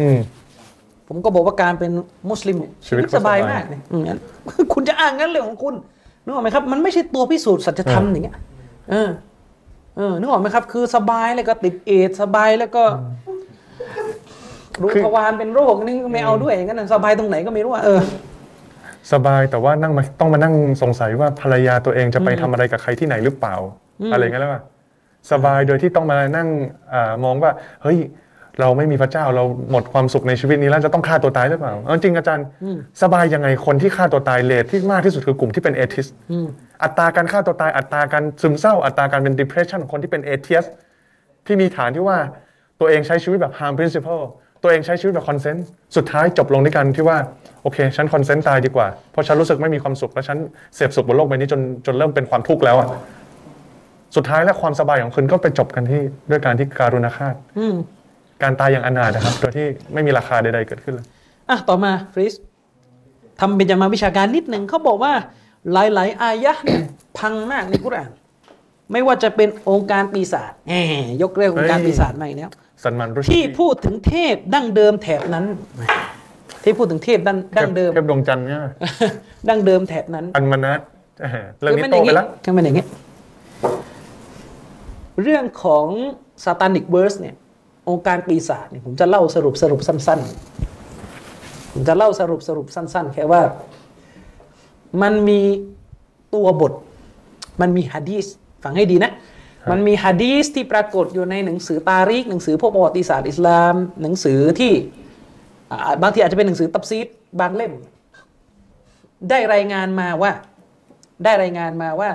[0.00, 0.18] อืม
[1.06, 1.90] ผผมก็บอกว่าการเป็น
[2.30, 4.18] มุสลิมเนี่ยชีวิตสบายมากเลยอืมงั้น
[4.72, 5.74] คุณจะอ้างงั้นเรื่องของคุณ
[6.24, 8.36] นึกออกไหมครับ มันไม่ใช่ตัวพิสูจน์สัจธรรมอย่างเงี้ย
[8.90, 9.08] เออ
[9.96, 12.84] เออนึกออกไหมครับ คือสบายแล้วก็ติดเอดส์สบายแล้วก็
[14.80, 18.00] รู้ทวารเป็นโรคนี่ก็ไม่เอาด้วยอย่างนั้นนะสบายตรงไหนก็ไม่รู้อะเออ
[19.12, 23.56] สบายแต่ว่านั่งมาต้องมานั่งสงสัยว่าภรรยาตัวเองจะไปทำอะไรกับใครที่ไหนหรือเปล่า
[24.12, 24.62] อะไรเงี้ยแล้วว่า
[25.32, 26.48] สบายโดยที่ต้องมานั่ง
[26.92, 27.50] อามองว่า
[27.82, 27.98] เฮ้ย
[28.60, 32.46] เราไม่มีพระเจ้าเราหมดความสุขในชีวิตนี้แล้วจะต้องฆ่าตัวตายหรือเปล่าเอาจริงอาจารย์
[33.02, 36.06] สบายยังไงคนที่ฆ่าตัวตายเลทที่มากที่สุดคือกลุ่มที่เป็นเอทิส
[36.82, 40.64] อัตราการฆ่าตัวตายอัตราการซึมเศร้าอัตราการเป็น depression ของคนที่เป็นเอทิส
[41.46, 42.18] ที่มีฐานที่ว่า
[42.80, 44.24] ตัวเองใช้ชีวิตแบบ harm principle
[44.62, 45.60] ตัวเองใช้ชีวิตแบบ consent
[45.96, 47.18] สุดท้ายจบลงด้วยกันที่ว่า
[47.62, 50.38] โอเค ฉัน consent ตายดีกว่า เพราะฉันรู้สึกไม่มีความสุข และฉัน
[50.76, 52.88] เสพสุขบนโลกใบนี้จนจนเริ่มเป็นความทุกข์แล้วอะ
[54.16, 57.74] สุดท้ายแล้วความสบายของคุณก็ไปจบกันที่ด้วยการที่การุณาฆาตอืม
[58.42, 61.06] การตายอย่างอนาถนะครับโดยที่ไม่มีราคาใดๆเกิดขึ้นเลย
[61.48, 62.32] อะต่อมาฟริส
[63.40, 65.12] ทำเป็นจะมาวิชาการนิดหนึ่งเขาบอกว่า
[65.72, 66.82] หลาย ๆ อายะห์เนี่ย
[67.18, 68.10] พังมากในกุรอาน
[68.92, 70.74] ไม่ว่าจะเป็นองค์การปีศาจแหม
[71.22, 72.50] ยกเรื่ององค์การเฮ้ยปีศาจมาอีกแล้ว
[72.82, 75.44] ซัลมานรุชดีพูดถึงเทพดั้งเดิมแถบนั้น
[76.64, 78.60] ที่พูดถึงเทพดั้งดั้งเดิมเทพดวงจันทร์เนี่ย
[79.48, 80.74] ดั้งเดิมแถบนั้นอันมานะ
[81.22, 82.86] เออเรื่องนี้คือโตมันไปแล้วคือมันอย่างนี้
[85.22, 85.86] เรื่องของ
[86.44, 90.20] Satanic Verses เนี่ยโองการปีศาจเนี่ยผมจะเล่าสรุปสรุปสั้น
[90.96, 93.42] ๆ ผมจะเล่าสรุปสรุปสั้น ๆ แค่ว่า
[95.02, 95.40] มันมี
[96.34, 96.72] ตัวบท
[97.60, 98.24] มันมีฮะดีส
[98.62, 99.12] ฟังให้ดีนะ
[99.70, 104.72] มันมีฮะดีสที่ปรากฏอยู่ในหนังสือตาริกหนังสือพวกประวัติศาสตร์อิสลาม หนังสือที่
[106.02, 107.06] บางทีอาจจะเป็นหนังสือตับซีด
[107.40, 107.72] บางเล่ม
[109.30, 110.32] ได้รายงานมาว่า
[111.24, 112.10] ได้รายงานมาว่า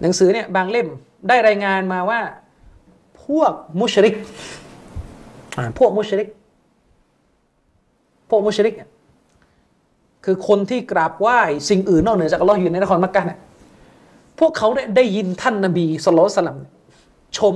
[0.00, 0.88] หนังสือเนี่ยบางเล่ม
[1.28, 2.20] ได้รายงานมาว่า
[3.24, 4.14] พวกมุชริก
[5.78, 6.28] พวกมุชริก
[8.30, 8.74] พวกมุชริก
[10.24, 13.38] คือคนที่กราบไหว้สิ่งอื่นนอกเหนือจากอัลลอฮ์อยู่ในนครมักกะเนี่ย
[14.40, 16.58] พวกเขาได้ยินท่านนบีสุลสลัม
[17.38, 17.54] ชม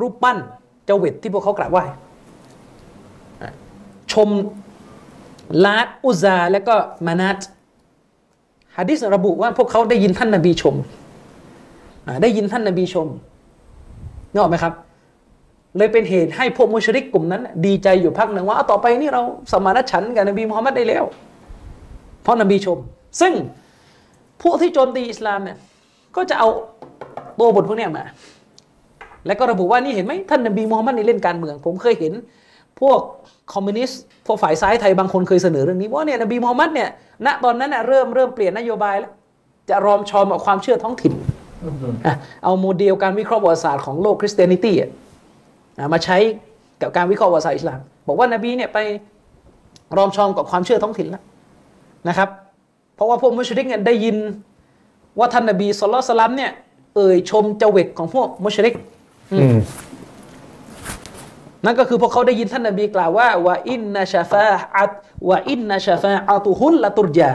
[0.00, 0.38] รูปปั้น
[0.84, 1.84] เจาเวตที่พวกเขากราบไหว้
[4.12, 4.28] ชม
[5.64, 6.74] ลาดอุซาและก็
[7.06, 7.38] มานัต
[8.76, 10.74] ฮะดิษระบุว่าพวกเขาได้ยินท่านนบีชม
[12.22, 13.08] ได้ยินท่านนบีชม
[14.32, 14.74] นึกออกไหมครับ
[15.76, 19.22] เลยเป็นเหตุให้พวกมุชริกกลุ่มนั้น ดีใจอยู่พักหนึ่งว่าต่อไปนี่เรา
[19.52, 21.04] สมานฉันกับนบีมุฮัมมัดได้แล้ว
[22.22, 22.78] เพราะนบีชม
[23.20, 23.32] ซึ่ง
[24.42, 25.56] พวกที่โจมตีอิสลามเนี่ย
[26.16, 26.48] ก็จะเอา
[27.38, 28.04] ตัวบทพวกเนี้ยมา
[29.26, 32.12] แล้วก็ระบุว่านี่เห็นไหมท่านนบีมูฮัมมัดนี่เล่นการเมือง ผมเคยเห็น
[32.80, 32.98] พวก
[33.52, 36.88] คอมมิวนิสต์พวกฝ่ายซ้ายไทยบางคนเคยเสนอเรื่องนี้ว่าเนี่ยนบีมูฮัมมัดเนี่ย
[37.26, 39.12] ณตอนนั้นน่ะเริ่มเริ่มเปลี่ยนนโยบายแล้ว
[39.70, 41.12] จะรอมชอมกับความเชื่อท้องถิ่น
[42.44, 44.74] เอาโมเดลการวิเคราะห์ประวัติศาสตร์ของโลก Christianity
[45.92, 46.16] มาใช้
[46.82, 48.78] กับการวิเคราะห์ประวัติศาสตร์อิสลาม บอกว่านบีเนี่ยไป
[49.96, 51.22] รอมชอมกับความเชื่อท้องถิ่นแล้ว
[52.08, 52.28] นะครับ
[52.96, 54.16] เพราะว่าพวกมุชริกเนี่ยได้ยิน
[55.18, 56.52] ว่าท่านนบีศ็อลลัลลอฮุอะลัยฮิวะซัลลัมเนี่ย
[56.96, 58.74] เอ่ยชมเจว็ดของพวกมุชริก
[59.32, 59.58] อืม
[61.64, 64.92] นั่นก็คือพวกเขาได้ยินท่านนบีกล่าวว่าوإن شفاعةอัต
[65.28, 67.30] ว่าอินนาชาฟาอัตุฮุลละตุรยา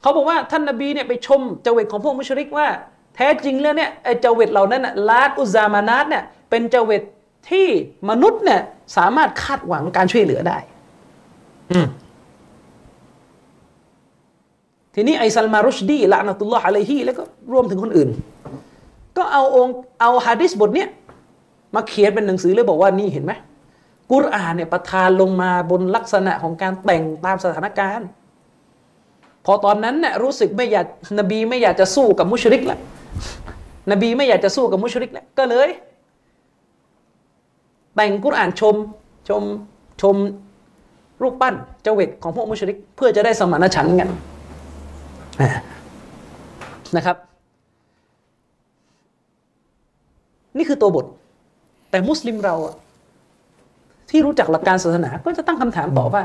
[0.00, 2.68] เขาบอกว่าท่านนบีเนี่ยไปชมเจวิตของพวกมุชริกว่า
[3.16, 7.02] แท้จริงแล้วเนี่ยไอ้เจวิตเหล่านั้นน่ะลาดอุซามานัตเนี่ยเป็นเจวิต
[7.50, 7.68] ที่
[8.10, 8.62] มนุษย์เนี่ย
[8.96, 10.58] สามารถคาดหวังการช่วยเหลือได้
[14.94, 18.08] ทีนี้ไอซัลมารุชดีละนะตุลลอฮ์อะลัยฮีแล้วก็รวมถึงคนอื่น
[19.16, 20.88] ก็เอาองค์เอาฮะดิษบทเนี้ย
[21.74, 23.32] มาเขียนเป็นหนังสือเลยบอกว่านี่เห็นไหม
[24.12, 28.08] กุรอานเนี่ยประทานลงมาบนลักษณะของการแต่งตามสถานการณ์
[29.46, 30.86] พอตอนนั้นเนี่ยรู้สึกไม่อยาก
[31.18, 32.80] นบีไม่อยากจะสู้กับมุชริกแล้ว
[33.90, 35.68] นบีไม่อยากจะสู้กับมุชริกแล้วก็เลย
[37.96, 38.76] แต่งกุรอานชม
[39.28, 39.42] ชม
[40.02, 40.16] ชม
[41.22, 44.08] รูปปั้นเจาเวตของพวกมุชริก เพื่อจะได้สมานฉันท์กัน
[46.96, 47.16] นะครับ
[50.56, 51.06] นี่คือตัวบท
[51.90, 52.74] แต่มุสลิมเราอะ
[54.10, 56.22] ที่รู้จักหลักการศาสนา ก็จะตั้งคำถามต่อว่า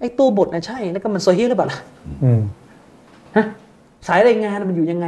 [0.00, 1.78] ไอ้ตัวบทนะใช่ แล้วก็มันโซฮีหรือเปล่าล่ะ
[2.24, 2.40] อืม
[3.36, 3.44] ฮะ
[4.08, 5.06] สายรายงานมันอยู่ยังไง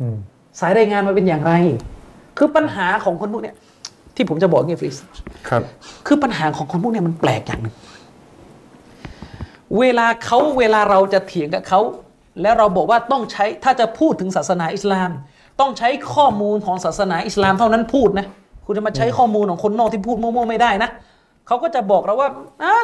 [0.00, 0.16] อืม
[0.60, 1.52] สายรายงานมันเป็นอย่างไร
[2.38, 3.56] คือปัญหาของคนพวกเนี้ย
[4.14, 4.96] ที่ผมจะบอกไงฟริส
[5.48, 5.62] ครับ
[6.06, 7.74] คือปัญหาของคนพวกเนี้ยมันแปลกอย่างหนึ่ง
[9.78, 11.80] เวลาเขาเวลาเราจะเถียงกับเขา
[12.42, 15.10] แล้วเราบอกว่าต้องใช้ถ้าจะพูดถึงศาสนาอิสลาม
[15.60, 18.26] ต้องใช้ข้อมูลของศาสนาอิสลามเท่านั้นพูดนะ
[18.66, 20.90] คุณจะมาใช้ข้อมูลของคนนอกที่พูดมั่วๆไม่ได้นะ
[21.46, 22.28] เขาก็จะบอกเราว่า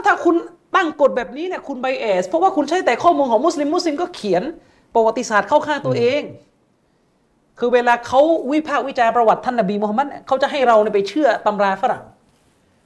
[0.07, 0.35] ถ้าคุณ
[0.77, 4.43] ตั้งกฎแบบนี้เนี่ยคุณไบแอสเพราะว่าคุณใช้แต่ข้อมูลของมุสลิมมุสลิมก็เขียน
[4.95, 6.23] ประวัติศาสตร์เข้าข้างตัวเอง
[7.59, 8.21] คือเวลาเขา
[8.53, 12.03] วิพากษ์วิจารณ์ประวัติท่านนบีมูฮัมมัดเขาจะให้เราไปเชื่อตำราฝรั่ง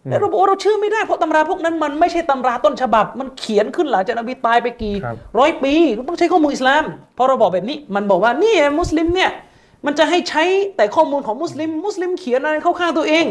[0.05, 6.85] แต่เราบอกว่าเราเชื่อไม่ได้เพราะตำราพวกนั้นมันไม่ใช่ตำราต้นฉบับ มันเขียนขึ้นหลังจากนบีตายไปกี่ ครับ ร้อยปีเราต้องใช้ข้อมูลอิสลาม
[7.17, 9.31] พอเราบอกแบบนี้มันบอกว่านี่มุสลิมเนี่ย
[9.87, 10.43] มันจะให้ใช้
[10.77, 13.27] แต่ข้อมูลของมุสลิม มุสลิมเขียนอะไรเข้าข้างตัวเอง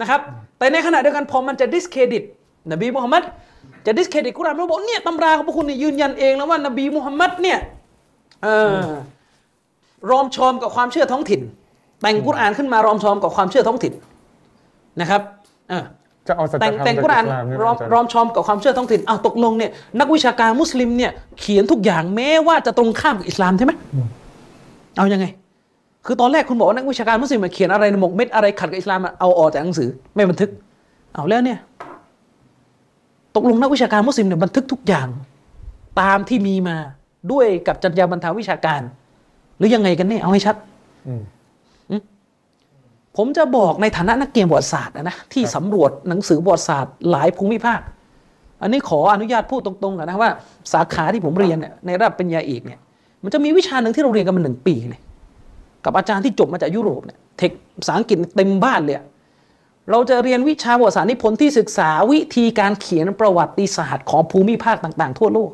[0.00, 0.20] นะครับ
[0.58, 2.22] แต่ในขณะเดียวกันพอมันจะ discredit
[2.72, 3.22] นบีมุฮัมมัด
[3.86, 7.58] จะ discredit กุรอานเราบอกเนี่ยตำราของพวกคุณเนี่ยยืนยันเองแล้วว่านบีมุฮัมมัดเนี่ย
[8.42, 8.74] เออ
[10.10, 11.40] รอมชอมกับความเชื่อท้องถิ่น
[12.00, 13.92] แต่งกุรอานขึ้นมารอมชอมกับความเชื่อท้องถิ่น
[15.00, 15.37] นะครับเออ
[16.28, 19.70] จะเอาสัจธรแต่รงมแต่งจากกุรอานอิสลามใช่ไหมรอมอาจารย์รอมชอมกับความเชื่อท้องถิ่นอ้าวตกลงเนี่ย
[20.00, 23.72] นักวิชาการมุสลิมเนี่ยเขียนทุกอย่างแม้ว่าจะตรงข้ามกับอิสลามใช่ไหม
[24.96, 25.26] เอายังไง
[26.06, 30.50] คือตอนแรกคุณบอกว่านักวิชาการมุสลิมมาเขียนอะไรในหมกเม็ดอะไรขัดกับอิสลามอะเอาออกจากหนังสือไม่บันทึก
[31.14, 31.58] เอาแล้วเนี่ย
[33.36, 35.08] ตกลงนักวิชาการมุสลิมเนี่ยบันทึกทุกอย่าง
[36.00, 36.76] ตามที่มีมา
[37.32, 38.80] ด้วยกับจรรยาบรรณาวิชาการ
[39.58, 40.56] หรือยังไงกันเนี่ยเอาให้ชัด
[41.06, 41.22] อืม
[43.20, 47.80] ผมจะบอกในฐานะนักเรียนประวัติศาสตร์นะนะที่สำรวจหนังสือประวัติศาสตร์หลายภูมิภาค
[48.62, 50.30] อันนี้ขออนุญาตพูดตรงๆก่อนนะว่า
[50.72, 52.80] สาขาที่ผมเรียนเนี่ยในระดับปริญญาเอกเนี่ย
[53.22, 55.00] มันจะมีวิชาหนึ่งที่เราเรียนกันมาหนึ่งปีเลย
[55.84, 58.96] กับอาจารย์ที่จบมาจากยุโรปเนี่ยเทคภาษาอังกฤษเต็มบ้านเลย
[59.90, 65.50] เราจะเรียนวิชาประวัติศาสตร์นิพนธ์ที่ศึกษาวิธีการเขียนประวัติศาสตร์ของภูมิภาคต่าง ๆ ทั่วโลก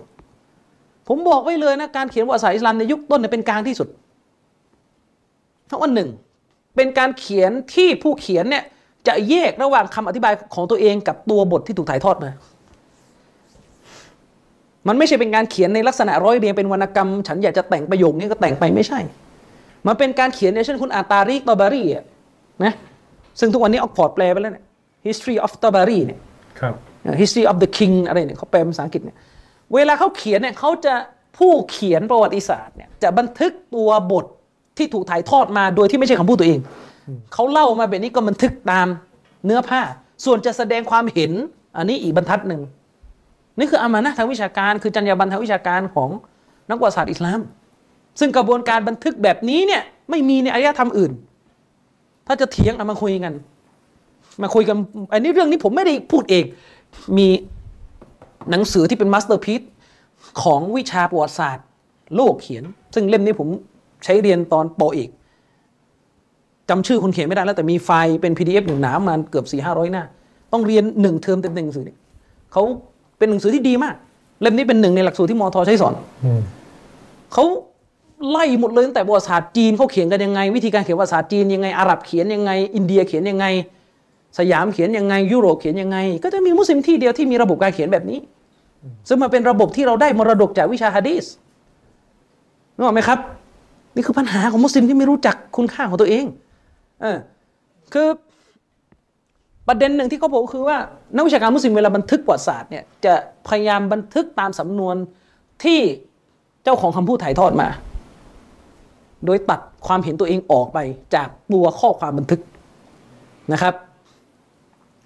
[1.08, 3.88] ผมบอกไว้เลยนะการเขียนประวัติศาสตร์อิสลามในยุคต้นเนี่ยเป็นกลางที่สุด
[5.66, 6.08] เพราะว่าหนึ่ง
[6.76, 8.64] เป็นการเขียนที่ผู้เขียนเนี่ย
[9.08, 12.30] จะแยกระหว่างคำอธิบายของตัวเองกับตัวบทที่ถูกถ่ายทอดมา
[14.88, 19.00] มันไม่ใช่เป็นการเขียนในลักษณะร้อยเรียงเป็นวรรณกรรม ฉันอยากจะแต่งประโยคนี้ก็แต่งไปไม่ใช่
[19.86, 22.04] มันเป็นการเขียนเนี่ยเช่นคุณอ่านตาริกตอบารีอะ
[22.64, 22.72] นะ
[23.40, 24.64] ซึ่งทุกวันนี้ออกพอร์ตแปลไปแล้วเนี่ย
[25.06, 26.18] history of Tabari เนี่ย
[26.60, 26.74] ครับ
[27.20, 29.16] history of the king อะไรเนี่ยเขาแปลเป็นภาษาอังกฤษเนี่ย
[29.74, 30.94] เวลาเขาเขียนเนี่ยเขาจะ
[31.38, 34.26] ผู้เขียนประวัติศาสตร์เนี่ยจะบันทึกตัวบท
[34.76, 36.60] ที่ถูกถ่ายทอดมาโดยที่ไม่ใช่คำพูดตัวเอง
[37.32, 38.86] เขาเล่ามาแบบนี้ก็บันทึกตาม
[39.44, 39.80] เนื้อผ้า
[40.24, 41.32] ส่วนจะแสดงความเห็น
[41.76, 42.62] อันนี้อีกบรรทัดหนึ่ง
[43.58, 46.10] นี่คืออามานะห์ทางวิชาการ คือจรรยาบรรณทางวิชาการของ
[46.68, 47.40] นักประวัติศาสตร์อิสลาม
[48.20, 51.12] ซึ่งกระบวนการบันทึกแบบนี้เนี่ยไม่มีในอารยธรรมอื่น
[52.26, 53.34] ถ้าจะเถียงเอามาคุยกัน
[54.42, 54.76] มาคุยกัน
[55.12, 56.44] อันนี้เรื่องนี้ผมไม่ได้พูดเอง
[57.18, 57.28] มี
[58.50, 59.62] หนังสือที่เป็นมาสเตอร์พี e
[60.42, 61.66] ของวิชาประวัติศาสตร์
[62.16, 62.64] โลกเขียน
[62.94, 63.48] ซึ่งเล่มนี้ผม
[64.04, 65.10] ใช้เรียนตอนปอเอก
[66.68, 70.04] จำชื่อคนเขียนไม่ได้แล้วแต่มีไฟล์เป็น PDF หนึ่งหนาประมาณเกือบสี่ห้าร้อยหน้า
[70.52, 71.98] ต้องเรียนหนึ่งเทอมเต็มๆหนังสือเนี่ย
[72.52, 72.62] เขา
[73.18, 73.94] เป็นหนังสือที่ดีมาก
[74.40, 75.94] เล่มนี้เป็นหนึ่งในหลักสูตรที่มอทอใช้สอน
[76.24, 76.40] อืม
[77.32, 77.44] เขา
[78.30, 83.46] ไล่หมดเลยตั้งแต่ประวัติศาสตร์จีนเขาเขียนกันยังไง วิธีการเขียนประวัติศาสตร์จีนยังไงอาหรับเขียนยังไง อินเดียเขียนยังไง
[84.38, 88.18] สยามเขียนยังไง ยุโรปเขียนยังไง ก็จะมีมุสลิมที่เดียวที่มีระบบการเขียนแบบนี้
[89.08, 91.24] ซึ่งมันเป็นระบบที่เราได้มรดกจากวิชาฮะดีษ
[92.76, 93.18] นึกออกไหมครับ
[93.94, 96.24] นี่คือปัญหาของมุสลิมที่ไม่รู้จักคุณค่าของตัวเอง
[97.02, 97.18] เออ
[97.92, 98.08] คือ
[99.68, 100.78] ประเด็นหนึ่งที่เขาบอกคือว่า
[101.14, 103.14] นักวิชาการมุสลิมเวลาบันทึกประวัติศาสตร์เนี่ยจะ
[103.48, 104.96] พยายามบันทึกตามสำนวน
[105.64, 105.80] ที่
[106.64, 107.68] เจ้าของคำพูดถ่ายทอดมา
[109.26, 110.78] โดยตัดความเห็นตัวเองออกไป
[111.14, 112.40] จากตัวข้อความบันทึก
[113.52, 113.74] นะครับ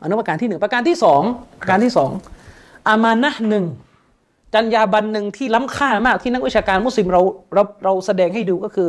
[0.01, 1.23] อนนั้นประการที่หนึ่งประการที่สอง
[1.61, 2.11] ประการที่สอง
[2.89, 3.65] อามานะหนึ่ง
[4.55, 7.23] จัญญาบันหนึ่งที่ล้ำค่ามากที่นักวิชาการมุสลิมเรา
[7.55, 8.89] เราเราแสดงให้ดูก็คือ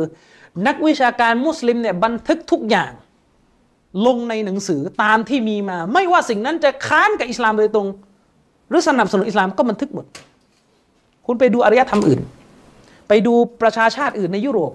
[0.66, 2.92] นักวิชาการมุสลิมเนี่ยบันทึกทุกอย่าง
[4.06, 7.88] ลงในหนังสือตามที่มีมา ไม่ว่าสิ่งนั้นจะค้านกับอิสลามโดยตรง
[8.68, 10.06] หรือสนับสนุนอิสลามก็บันทึกหมด
[11.26, 12.20] คุณไปดูอารยธรรมอื่น
[13.08, 14.70] ไปดูประชาชาติอื่นในยุโรป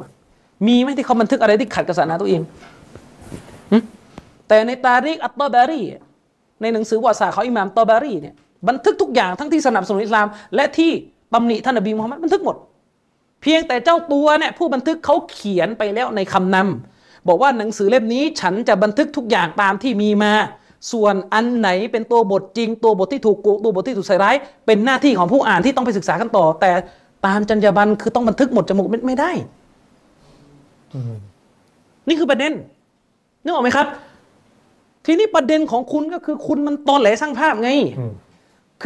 [0.67, 2.41] มีไหมที่เขาบันทึกอะไรที่ขัดกับศาสนาตัวเอง
[4.47, 5.81] แต่ในตาริกอัตตอบารี
[6.61, 8.35] ในหนังสือวาสตร์ของอิหม่ามตอบารีเนี่ย
[8.67, 10.91] บันทึกทุกอย่างทั้งที่สนับสนุนอิสลาม และที่
[11.33, 12.55] ตำหนิท่านนบีมุฮัมมัดบันทึกหมด
[13.41, 20.33] เพียงแต่เจ้าตัวเนี่ยผู้บันทึกเขาเขียนไปแล้วในคำนำบอกว่าหนังสือเล่มนี้ฉันจะบันทึกทุกอย่างตามที่มีมา
[20.91, 26.71] ส่วนอันไหนเป็นตัวบทจริง ตัวบทที่ถูกโกงตัวบทที่ถูกใส่ร้าย เป็นหน้าที่ของผู้อ่านที่ต้องไปศึกษากันต่อ แต่
[27.25, 29.31] ตามจรรยาบรรณคือต้องบันทึกหมดจมูกไม่ไม่ได้
[32.07, 32.51] นี่คือประเด็น
[33.43, 33.87] นึกออกไหมครับ
[35.05, 38.13] ทีนี้ประเด็นของคุณก็คือคุณมันตอนแหลสร้างภาพไงอืม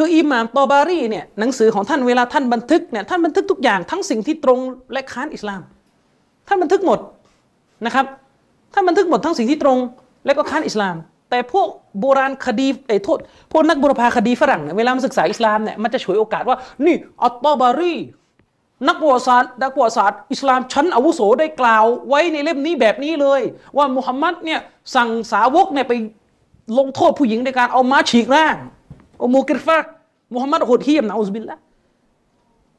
[0.01, 4.59] คืออิหม่ามตอบารีเนี่ยหนังสือของท่านเวลาท่านบันทึกเนี่ยท่านบันทึกทุกอย่างทั้งสิ่งที่ตรง
[4.93, 5.61] และค้านอิสลาม
[6.47, 6.99] ท่านบันทึกหมด
[7.85, 8.05] นะครับ
[8.73, 9.77] ท่านบันทึกหมดทั้งสิ่งที่ตรง
[10.25, 10.95] และก็ค้านอิสลาม
[11.29, 11.67] แต่พวก
[11.99, 13.19] โบราณคดีไอ้โทษ
[13.51, 17.95] พวกนักบุรพาคดีฝรั่งเนี่ยเวลามาศึกษาอิสลามเนี่ยมันจะฉวยโอกาสว่านี่อัตตอบารี
[18.87, 23.41] นักประวัติศาสตร์นักประวัติศาสตร์อิสลามชั้นอาวุโสได้กล่าวไว้ในเล่มนี้แบบนี้เลย
[23.77, 24.59] ว่ามุฮัมมัดเนี่ย
[24.95, 25.93] สั่งสาวกเนี่ยไป
[26.77, 28.55] ลงโทษผู้หญิงในการเอาม้าฉีกร่าง
[29.19, 29.77] โอมูกิรฟะ
[30.33, 31.59] มุฮัมมัดโหดเหี้ยมนะอุสบิลละ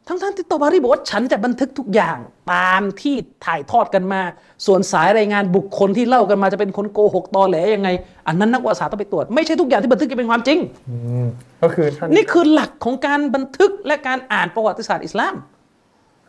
[0.09, 2.17] ทั้งท่านที่ตอบารีบอกว่าฉันจะบันทึกทุกอย่าง
[2.53, 3.15] ตามที่
[3.45, 4.21] ถ่ายทอดกันมา
[4.67, 7.89] ส่วนสายรายงานบุคคลที่เล่ากันมาจะเป็นคนโกหกตอแหลยังไง
[8.27, 10.59] อันนั้นนักวิทยาศาสตร์ต้องไปตรวจ ไม่ใช่ทุกอย่างที่บันทึกจะเป็นความจริง
[10.91, 11.27] อืม
[11.63, 15.35] ก็คือท่านนี่คือหลักของการบันทึกและการอ่านประวัติศาสตร์อิสลาม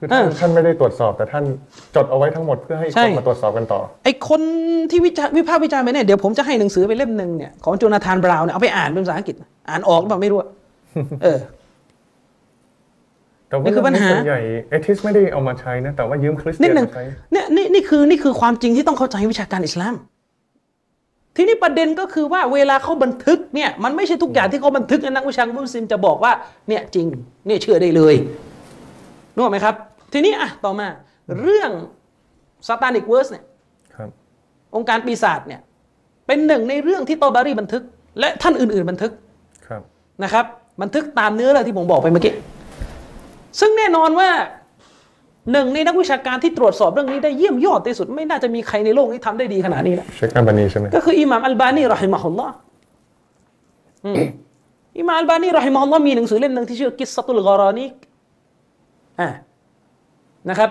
[0.01, 1.43] คือท่านเออท่านไม่ได้ตรวจสอบแต่ท่าน
[1.95, 4.41] จดเอาไว้ทั้งหมดเพื่อให้ใช่คนมาตรวจสอบกันต่อ ไอคน
[4.91, 9.35] ที่วิจารวิพากษ์วิจารณ์ไปเนี่ยเดี๋ยวผมจะให้หนังสือไปเล่มหนึ่งเนี่ยของโจนาธานบราวน์เนี่ยเอาไปอ่านเป็นภาษาอังกฤษ
[9.69, 10.49] อ่านออกหรือเปล่าไม่รู้อะ
[11.23, 11.37] เออ
[13.47, 19.95] แต่ว่านี่คือปัญหาส่วนใหญ่ atheist ไม่ได้เอามาใช้นะแต่ว่ายืม Christianity หนึ่งมาใช้เนี่ยนี่นี่คือนี่คือความจริงที่ต้องเข้าใจวิชาการอิสลาม
[21.35, 26.31] ทีนี้ประเด็นก็คือว่าเวลาเขาบันทึกเนี่ยมันไม่ใช่ทุกอย่างที่เขาบันทึกนะนักวิชาการมุสลิมจะบอกว่า
[26.67, 27.07] เนี่ยจริง
[27.47, 28.15] เนี่ยเชื่อได้เลย
[29.33, 29.75] นึกออกไหมครับ
[30.13, 30.87] ทีนี้อะต่อมา
[31.41, 31.71] เรื่อง
[32.67, 33.43] Satanic Verses เนี่ย
[33.95, 34.09] ครับ
[34.75, 35.61] องค์การปีศาจเนี่ย
[36.27, 37.83] เป็นหนึ่งในเรื่องที่ตอบารีบันทึก
[38.19, 39.11] และท่านอื่น ๆ บันทึก
[39.67, 39.81] ครับ
[40.23, 40.45] นะครับ
[40.81, 42.33] บันทึกตามเนื้อเรื่องที่ผมบอกไปเมื่อกี้
[43.59, 44.29] ซึ่งแน่นอนว่า
[45.51, 52.53] หนึ่งในนักวิชาการที่ตรวจสอบเรื่องนี้ได้เยี่ยมยอดที่สุด ไม่น่าจะมีใครในโลกนี้ทำได้ดีขนาดนี้แล้วเช็คอัลบานีใช่ไหมก็คืออิหม่ามอัลบานีรอฮิมะฮุลลอฮ์
[54.05, 54.15] อืม
[54.99, 57.93] อิหม่ามอัลบานีรอฮิมะฮุลลอฮ์มีหนังสือเล่มหนึ่งที่ชื่อกิสซะตุลกอรอนิก
[59.19, 59.29] อ่า
[60.49, 60.69] นะครับ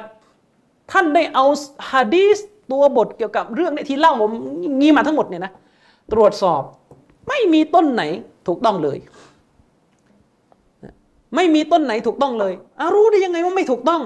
[0.91, 1.45] ท่านได้เอา
[1.93, 2.39] ฮะดีส
[2.73, 4.33] ตัวบทเกี่ยวกับเรื่องเนี่ยที่เล่าผม
[4.81, 5.53] งี้มาทั้งหมดเนี่ยนะ
[6.13, 6.63] ตรวจสอบ
[7.29, 8.03] ไม่มีต้นไหน
[8.49, 8.99] ถูกต้องเลย
[11.35, 14.03] ไม่มีต้นไหนถูกต้องเลยอรู้ได้ยังไงว่าไม่ถูกต้อง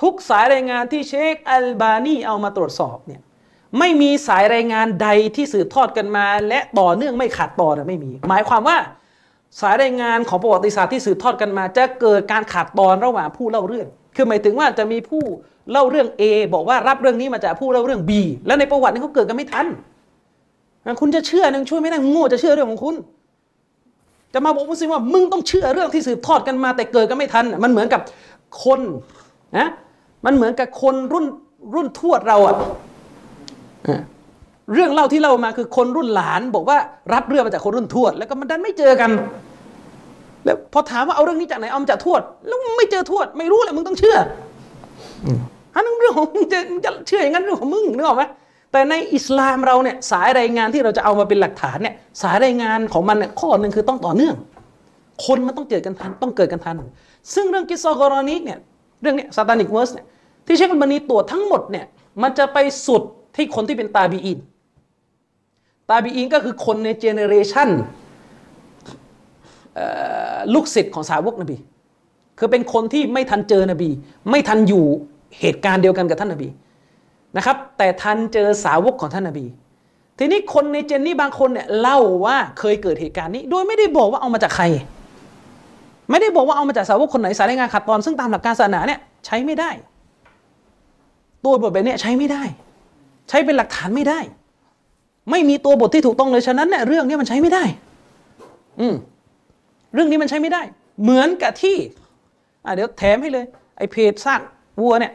[0.00, 3.20] ทุกสายรายงานที่เชคอัลบานีเอามาตรวจสอบเนี่ย
[3.78, 8.76] ไม่มีสายรายงานใดที่สืบทอดกันมา และต่อเนื่องไม่ขาดตอนไม่มี หมายความว่า
[9.60, 13.88] สายรายงานของประวัติศาสตร์ที่สืบทอดกันมา จะเกิดการขาดตอนระหว่างผู้เล่าเรื่อง
[14.18, 15.22] คือหมายถึงว่าจะมีผู้
[15.70, 16.22] เล่าเรื่อง A
[16.54, 18.10] บอกว่ารับเรื่องนี้มาจากผู้เล่าเรื่อง B
[18.46, 19.66] และในประวัตินี้เขาเกิดกันไม่ทัน
[21.00, 22.94] คุณจะเชื่อนึงช่วยไม่ได้งโง่จะเชื่อเรื่องของคุณ
[24.34, 28.00] จะมาบอกมุสลิมว่ามึงต้องเชื่อเรื่องที่สืบทอดกันมาแต่เกิดกันไม่ทัน มันเหมือนกับ
[28.64, 28.80] คน
[29.58, 29.68] นะ
[30.26, 31.26] มันเหมือนกับคนรุ่น
[31.74, 32.54] รุ่นทวดเราอะ
[34.74, 36.78] เรื่องเล่าที่เล่ามาคือคนรุ่นหลาน บอกว่า
[37.14, 39.10] รับเรื่องมาจากคนรุ่นทวด แล้วก็มันดันไม่เจอกัน
[40.48, 44.16] แล้วพอถามว่าเอาเรื่องนี้จากไหนเอามาจากทวด แล้วไม่เจอทวด ไม่รู้เลยมึงต้องเชื่
[45.24, 45.26] อ
[45.74, 48.24] อันนั้นเรื่องของมึงจะมึงจะเชื่ออย่างนั้นเรื่องของมึงนึกออกไหม
[48.72, 54.34] แต่ในอิสลามเราเนี่ยสายรายงานที่เราจะเอามาเป็นหลักฐานเนี่ยสายรายงานของมันเนี่ยข้อหนึ่งคือต้องต่อเนื่อง
[55.26, 56.76] คนมันต้องเกิดกันทันต้องเกิดกันทัน
[57.34, 58.58] ซึ่งเรื่องقصة الغرانيقเนี่ย
[59.02, 60.06] เรื่องเนี้ย Satanic Verses เนี่ย
[60.46, 61.86] ที่เชคอัลบานีตรวจทั้งหมดเนี่ย
[62.22, 63.02] มันจะไปสุด
[63.36, 64.38] ที่คนที่เป็นตาบีอิน
[65.90, 67.68] ตาบีอินก็คือคนในเจเนเรชัน
[70.54, 71.56] ลูกศิษย์ของสาวกนบี
[72.38, 73.90] คือเป็นคนที่ไม่ทันเจอนบี
[74.30, 74.84] ไม่ทันอยู่
[75.40, 76.48] เหตุการณ์เดียวกันกับท่านนบี
[77.36, 79.46] นะครับ แต่ทันเจอสาวกของท่านนบี
[80.18, 84.64] ทีนี้คนในเจนนี่บางคนเนี่ยเล่าว่าเคยเกิดเหตุการณ์นี้ โดยไม่ได้บอกว่าเอามาจากใคร
[86.10, 89.70] ไม่ได้บอกว่าเอามาจากสาวกคนไหนสายรายงานขัดตอน ซึ่งตามหลักการศาสนาเนี่ยใช้ไม่ได้
[91.44, 92.42] ตัวบทแบบนี้ใช้ไม่ได้
[93.28, 94.20] ใช้เป็นหลักฐานไม่ได้
[95.30, 97.64] ไม่มีตัวบทที่ถูกต้องเลยฉะนั้นเนี่ยเรื่องนี้มันใช้ไม่ได้
[98.80, 98.94] อืม
[99.94, 100.62] เรื่องนี้มันใช้ไม่ได้
[101.02, 101.76] เหมือนกับที่
[102.74, 103.44] เดี๋ยวแถมให้เลย
[103.78, 104.40] ไอเพจซาก
[104.80, 105.12] วัวเนี่ย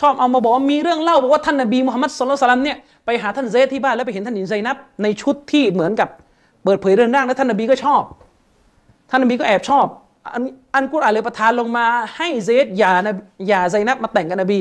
[0.00, 2.76] ชอบเอามาบอกมีเรื่องเล่าบอกว่าท่านนบีมุฮัมมัดสุลลัลลัมเนี่ย
[3.06, 6.08] ไปหาท่านเซดที่บ้านแล้วไปเห็นท่านหญิงไซนับ ในชุดที่เหมือนกับ
[6.64, 8.02] เปิดเผยเรื่องร่างแล้วท่านนบีก็ชอบ
[9.10, 9.86] ท่านนบีก็แอบชอบ
[10.34, 10.42] อัน
[10.74, 11.86] อันกุรอานเลยประทานลงมา
[12.16, 12.92] ให้เซดหย่า
[13.48, 14.60] หย่าไซนับมาแต่งกับนบี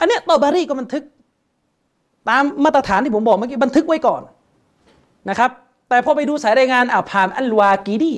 [0.00, 1.04] อันเนี้ยตอบารีก็บันทึก
[2.28, 4.22] ตามมาตรฐานที่ผมบอกเมื่อกี้บันทึกไว้ก่อน
[5.30, 5.50] นะครับ
[5.88, 8.12] แต่พอไปดูสายรายงานอ่าผ่านอัลวากีดี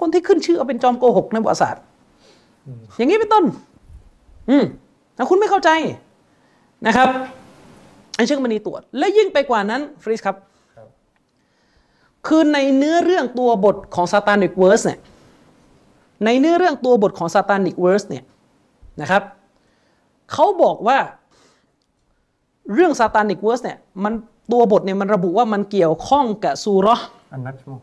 [0.00, 1.82] คนที่ขึ้นชื่อว่าเป็นจอมโกหกในประวัติศาสตร์
[2.96, 3.44] อย่างนี้เป็นต้น
[4.50, 4.64] อืม
[5.14, 5.70] แต่คุณไม่เข้าใจ
[6.86, 7.08] นะครับ
[8.16, 10.36] ที่เชคอัลบานีตรวจ และยิ่งไปกว่านั้นฟริดครับ
[12.26, 14.98] คือในเนื้อเรื่องตัวบทของ Satanic Verses เนี่ย
[16.24, 18.24] ในเนื้อเรื่องตัวบทของ Satanic Verses เนี่ย
[19.00, 19.22] นะครับ
[20.32, 20.98] เขาบอกว่า
[22.74, 24.12] เรื่อง Satanic Verses เนี่ยมัน
[24.52, 27.76] ตัวบทเนี่ยมันระบุว่ามันเกี่ยวข้องกับซูเราะห์อันนัชมุ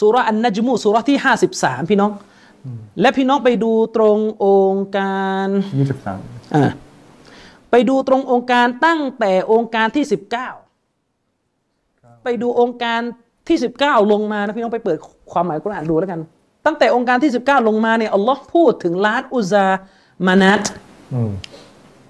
[0.00, 1.18] สุราะห์อันนัจมูสุราะห์ที่
[1.54, 2.12] 53 พี่น้อง
[3.00, 5.48] และพี่น้องไปดูตรงโองการ
[5.78, 6.20] ยี่สิบสาม
[6.54, 6.64] อ่า
[7.70, 10.04] ไปดูตรงองค์การตั้งแต่องค์การที่
[10.90, 13.00] 19 ไปดูองค์การ
[13.48, 14.98] ที่ 19 ลงมานะพี่น้องไปเปิด
[15.32, 16.20] ความหมายกุรอานดูแล้วกัน
[16.66, 19.66] ตั้งแต่องค์การที่ 19 ลงมาเนี่ยอัลลอฮ์พูดถึงลาดอุซา
[20.26, 20.62] มานัต
[21.14, 21.32] อืม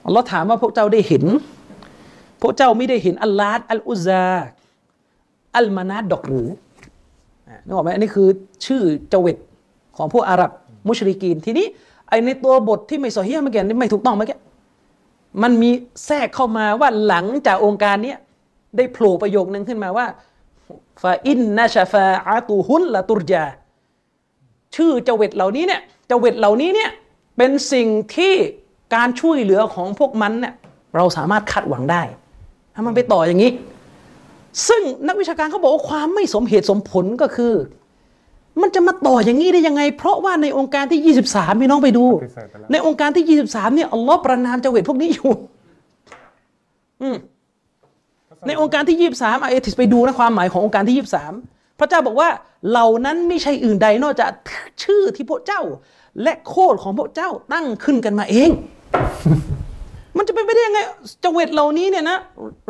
[0.07, 1.25] อัลลอฮ์ถามว่าพวกเจ้าได้เห็น
[2.41, 4.29] พวกเจ้าไม่ได้เห็นอัลลาดอัลอุซา
[5.57, 6.57] อัลมานัดดอกหรืออะ
[7.65, 8.29] นึกออกไหมอันนี้คือ
[8.67, 9.37] ชื่อเจวิต
[9.97, 10.51] ของพวกอาหรับ
[10.89, 11.67] มุชริกีนทีนี้
[12.09, 14.39] ไอในตัวบทที่ไม่ซอฮีฮ์เมื่อกี้นี่ไม่ถูกต้องเมื่อกี้
[15.43, 15.71] มันมี
[16.07, 18.19] แทรกเข้ามาว่าหลังจากองค์การเนี้ย
[18.77, 20.07] ได้โผล่ประโยคนึงขึ้นมาว่า
[21.03, 23.45] ฟาอินนาชาฟาอาตูฮุนละตุรจา
[24.75, 26.91] ชื่อเจเวตเหล่านี้เนี่ยเจเวตเหล่านี้เนี่ย
[27.37, 28.35] เป็นสิ่งที่
[28.95, 30.55] การช่วยเหลือของพวกมันเนี่ย
[30.97, 32.03] เราสามารถคาดหวังได้
[32.75, 33.51] ถ้ามันไปต่ออย่างนี้
[34.69, 37.55] ซึ่งนักวิชาการเขาบอกว่าความไม่สมเหตุสมผลก็คือ
[38.61, 45.31] มันจะมาต่ออย่างนี้ได้ยังไง เพราะว่าในองค์การที่ 23พี่น้องไปดูปฏิเสธไปแล้วในองค์การที่ 23เนี่ยอัลลอฮ์ประนามเจเวตพวกนี้อยู่
[47.03, 47.17] อืม
[48.47, 50.97] ในองค์การที่ 23อาเอติสไปดูนะความหมายขององค์การที่
[51.39, 52.29] 23 พระเจ้าบอกว่า
[52.71, 54.31] เหล่านั้นไม่ใช่อื่นใดนอกจาก
[54.83, 55.63] ชื่อที่พวกเจ้า
[56.23, 58.51] และโคดของพวกเจ้าตั้งขึ้นกันมาเอง
[60.17, 60.81] มันจะเป็นไปได้ยังไง
[61.25, 62.19] จเวตเหล่านี้เนี่ยนะ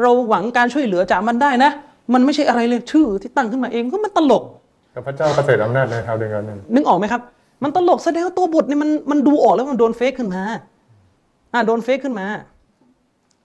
[0.03, 1.71] เราหวังการช่วยเหลือจากมันได้นะ
[2.15, 4.43] มันไม่ใช่อะไรเลยชื่อที่ตั้งขึ้นมาเองก็มันตลก
[4.93, 7.23] แต่พระเจ้าเกษตรอำนาจในเท่าเดียวกันนั่นนึกออกไหมครับ
[7.63, 10.43] มันตลกแสดงว่าตัวบทเนี่ยมันมันดูออกแล้วมันโดนเฟกขึ้นมา
[11.53, 12.27] อ่าโดนเฟกขึ้นมา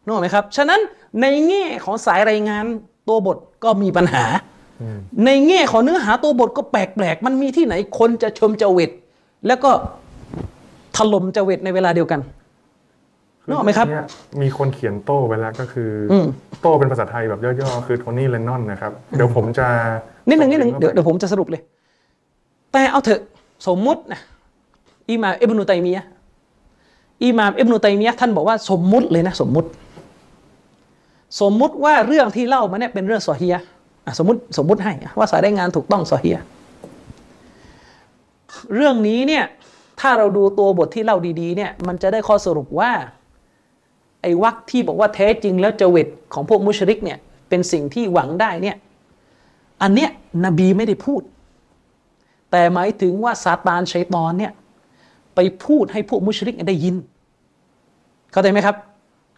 [0.04, 0.80] นึกออกไหมครับ ฉะนั้น
[1.22, 2.66] ในแง่ของสายรายงาน
[3.08, 4.26] ตัวบทก็มีปัญหา
[5.26, 8.92] ในแง่ของเนื้อหาตัวบทก็แปลกๆ มันมีที่ไหนคนจะชมเจเวต
[9.48, 9.72] แล้วก็
[10.98, 12.20] ถล่มเจเวตในเวลาเดียวกัน
[13.50, 14.06] นึกออกไหมครับเนี่ย
[14.42, 16.28] มีคนเขียนโต้ไปแล้วก็คืออม
[16.62, 19.68] โต้เป็นภาษาไทยแบบย่อๆคือโทนี่เลนนอนนะครับเดี๋ยวผมจะ
[20.30, 21.62] นิดหนึ่งนิดหนึ่งส่เดี๋ยวลิเดี๋ยวผมจะสรุปเลย
[22.74, 23.22] แต่เอาเถอะ
[23.68, 24.20] สมมุตินะ
[25.10, 26.10] อิหม่ามอิบนุตัยมียะห์
[27.24, 29.70] อิหม่ามอิบนุตัยมียะห์ท่านบอกว่าสมมุติเลยนะสมมุติ
[31.42, 33.66] สมมุติว่าเรื่องที่เล่ามาเนี่ยเป็นเรื่องซอฮียะห์
[34.06, 36.46] อะสมมติสมมุติให้ว่าสายได้งานถูกต้องซอฮียะห์
[38.76, 39.44] เรื่องนี้เนี่ย
[40.00, 42.92] ถ้าเราดูตัวบทที่เล่าดีๆเนี่ยมันจะได้ข้อสรุปว่า
[44.22, 47.18] ไอ้วักที่บอกว่าแท้จริงแล้วเจวิตของพวกมุชริกเนี่ย
[47.50, 48.76] เป็นสิ่งที่หวังได้เนี่ย
[49.82, 50.10] อันเนี้ย
[50.46, 51.22] นบีไม่ได้พูด
[52.52, 54.52] แต่หมายถึงว่าซาตานชัยตอนเนี่ย
[55.36, 56.96] ไปพูดให้พวกมุชริกได้ยิน
[58.32, 58.76] เข้าใจไหมครับ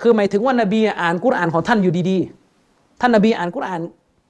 [0.01, 3.81] คือหมายถึงว่านบีอ่านกุรอานของท่านอยู่ดีๆ ท่านนบีอ่านกุรอาน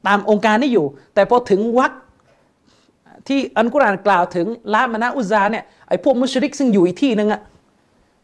[0.07, 1.91] ตามองค์การนี้อยู่ แต่พอถึงวัก
[3.27, 7.41] ที่อันกุรอานกล่าวถึงละมานะอุซาเนี่ยไอ้พวกมุชริกซึ่งอยู่อีกที่หนึงอะ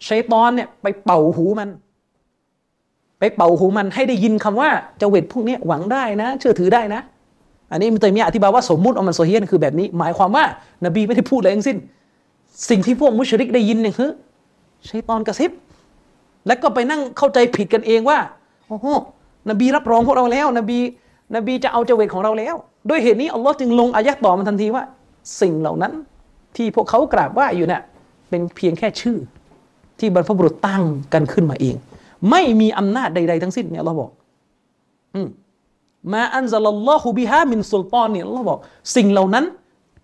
[0.08, 1.70] ชัยตอนเนี่ยไปเป่าหูมัน
[3.20, 7.02] ไปเป่าหูมันให้ได้ยินคำว่าเจาเวตพวกนี้หวังได้นะ เชื่อถือได้นะ
[7.72, 10.46] อันนี้มิตัยมีอธิบายว่าสมมุติอามันโซเฮียนคือแบบนี้ หมายความว่า
[10.86, 11.78] นบีไม่ได้พูดอะไรทั้งสิ้น
[12.70, 14.10] สิ่งที่พวกมุชริกได้ยินเนี่ยคือ
[14.90, 15.52] ชัยตอนกระซิบ
[16.48, 18.18] แล้วก็ไปนั่งเข้าใจผิดกันเองว่า
[18.68, 18.86] โอ้โห
[19.50, 20.80] นบีรับรองพวกเราแล้ว นบี
[21.36, 22.56] นบีจะเอาเจาเวตของเราแล้ว
[22.90, 24.84] ด้วยเหตุนี้อัลลอฮ์จึงลงอายะห์ต่อมันทันทีว่า
[25.42, 25.94] สิ่งเหล่านั้น
[26.56, 27.82] ที่พวกเขากราบไหว้อยู่เนี่ย
[28.30, 29.18] เป็นเพียงแค่ชื่อ
[30.00, 30.84] ที่บรรพบุรุษตั้ง
[31.14, 31.76] กันขึ้นมาเอง
[32.32, 34.12] ไม่มีอำนาจใด ๆ ทั้งสิ้นเนี่ยเราบอก
[36.14, 38.60] มาอันซาลลอฮุบิฮามินสุลตอนเนี่ยเราบอก
[38.96, 39.46] สิ่งเหล่านั้น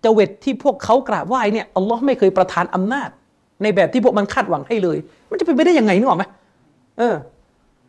[0.02, 3.08] เจเวตที่พวกเขากราบไหว้เนี่ยอัลลอฮ์ไม่เคยประทานอำนาจ
[3.62, 4.98] ในแบบที่พวกมันคาดหวังให้เลย
[5.30, 6.24] มันจะเป็นไปได้ยังไงนึกออกไหม
[6.98, 7.14] เออ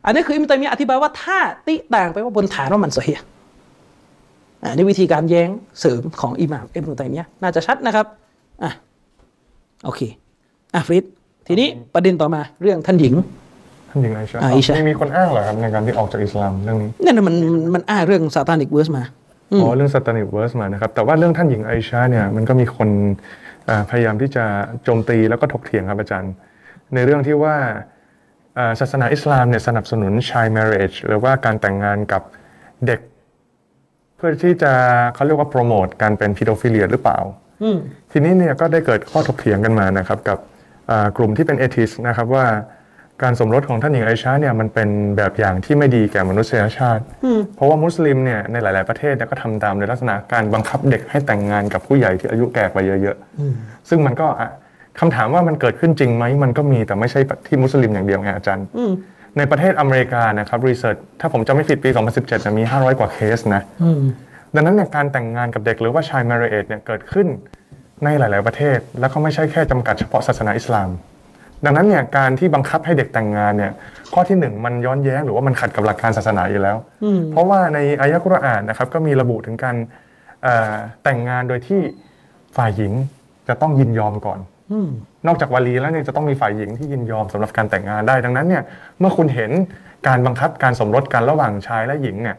[0.05, 1.37] อันนี้คืออิมตัยมีอธิบายว่าถ้า
[1.67, 3.19] ติต่างไปว่าบนฐานว่ามันเฮีย
[4.63, 5.49] อ่านี่วิธีการแย้ง
[5.79, 8.05] เสริมของอิหม่ามอิบนุตัยมียน่าจะชัดนะครับ
[8.63, 8.71] อะ
[9.85, 10.01] โอเค
[10.75, 11.03] อะฟริด
[11.47, 13.13] ทีนี้ประเด็นต่อมาเรื่องท่านหญิง
[13.95, 17.35] ท่านหญิงไอชาอ่าอิชามีมีคนอ้างเหรอครับในการที่ออกจากอิสลามเรื่องนี้นั่นนะมัน
[17.73, 19.03] มันอ้างเรื่อง Satanic Verses มา
[19.61, 22.89] อ๋อเรื่อง Satanic Verses มานะครับแต่ว่าเรื่องท่านหญิงไอชาเนี่ยมันก็มีคน
[23.69, 24.43] อ่าพยายามที่จะ
[24.83, 26.33] โจมตีแล้วก็ถกเถียงครับอาจารย์
[26.93, 27.55] ในเรื่องที่ว่า
[28.57, 32.21] อ่าศาสนาอิสลามเนี่ยสนับสนุนชาย marriage หรือว่าการแต่งงานกับ
[32.87, 32.99] เด็ก
[34.15, 34.73] เพื่อที่จะ
[35.13, 37.17] เขาเรียกว่าโปรโมทการเป็นพีโดฟิเลียหรือเปล่า
[37.63, 37.77] อืม
[38.11, 40.39] ทีนี้เนี่ยก็ได้เกิดข้อถกเถียงกันมานะครับกับ
[40.89, 42.45] อ่ากลุ่มที่เป็นเอทิสนะครับว่า
[43.23, 47.03] การสมรสของท่านหญิงไอชาเนี่ยมันเป็นแบบอย่างที่ไม่ดีแก่มนุษยชาติ
[47.55, 54.49] เพราะว่ามุสลิมเนี่ยในหลาย ๆประเทศเนี่ยก็ทำตามในลักษณะการบังคับเด็กให้แต่งงานกับผู้ใหญ่ที่อายุแก่กว่าเยอะๆซึ่งมันก็อะ
[54.99, 58.65] คำถามว่ามันเกิดขึ้นจริงไหมมันก็มีแต่ไม่ใช่ที่มุสลิมอย่างเดียวไงอาจารย์
[59.37, 63.61] ในประเทศอเมริกานะครับรีเสิร์ชถ้าผมจำไม่ผิดปี 2017 จะมี 500 กว่าเคสนะ
[64.55, 67.27] ดังนั้นเนี่ยการแต่งงานกับเด็กหรือว่าชาย marriage เนี่ยเกิดขึ้น
[68.03, 70.89] ในหลาย ๆ ประเทศ แล้วก็ไม่ใช่แค่จำกัดเฉพาะศาสนาอิสลาม
[71.65, 73.71] ดังนั้นเนี่ยการที่บังคับให้เด็กแต่งงานเนี่ย
[74.13, 76.77] ข้อที่หนึ่งมันย้อนแย้งหรือว่ามันขัดกับหลักการศาสนาอยู่แล้ว
[77.31, 79.75] เพราะว่าในอายะกุรอานนะครับก็มีระบุถึงการ
[80.43, 80.73] เอ่อ
[81.03, 81.81] แต่งงานโดยที่
[82.57, 82.93] ฝ่ายหญิง
[83.47, 84.39] จะต้องยินยอมก่อน
[85.27, 88.63] นอกจากวาลีแล้วเนี่ยจะต้องมีฝ่ายหญิงที่ยินยอมสำหรับการแต่งงานได้ ดังนั้นเนี่ย
[88.99, 89.51] เมื่อคุณเห็น
[90.07, 92.37] การบังคับการสมรสกันระหว่างชายและหญิงเนี่ย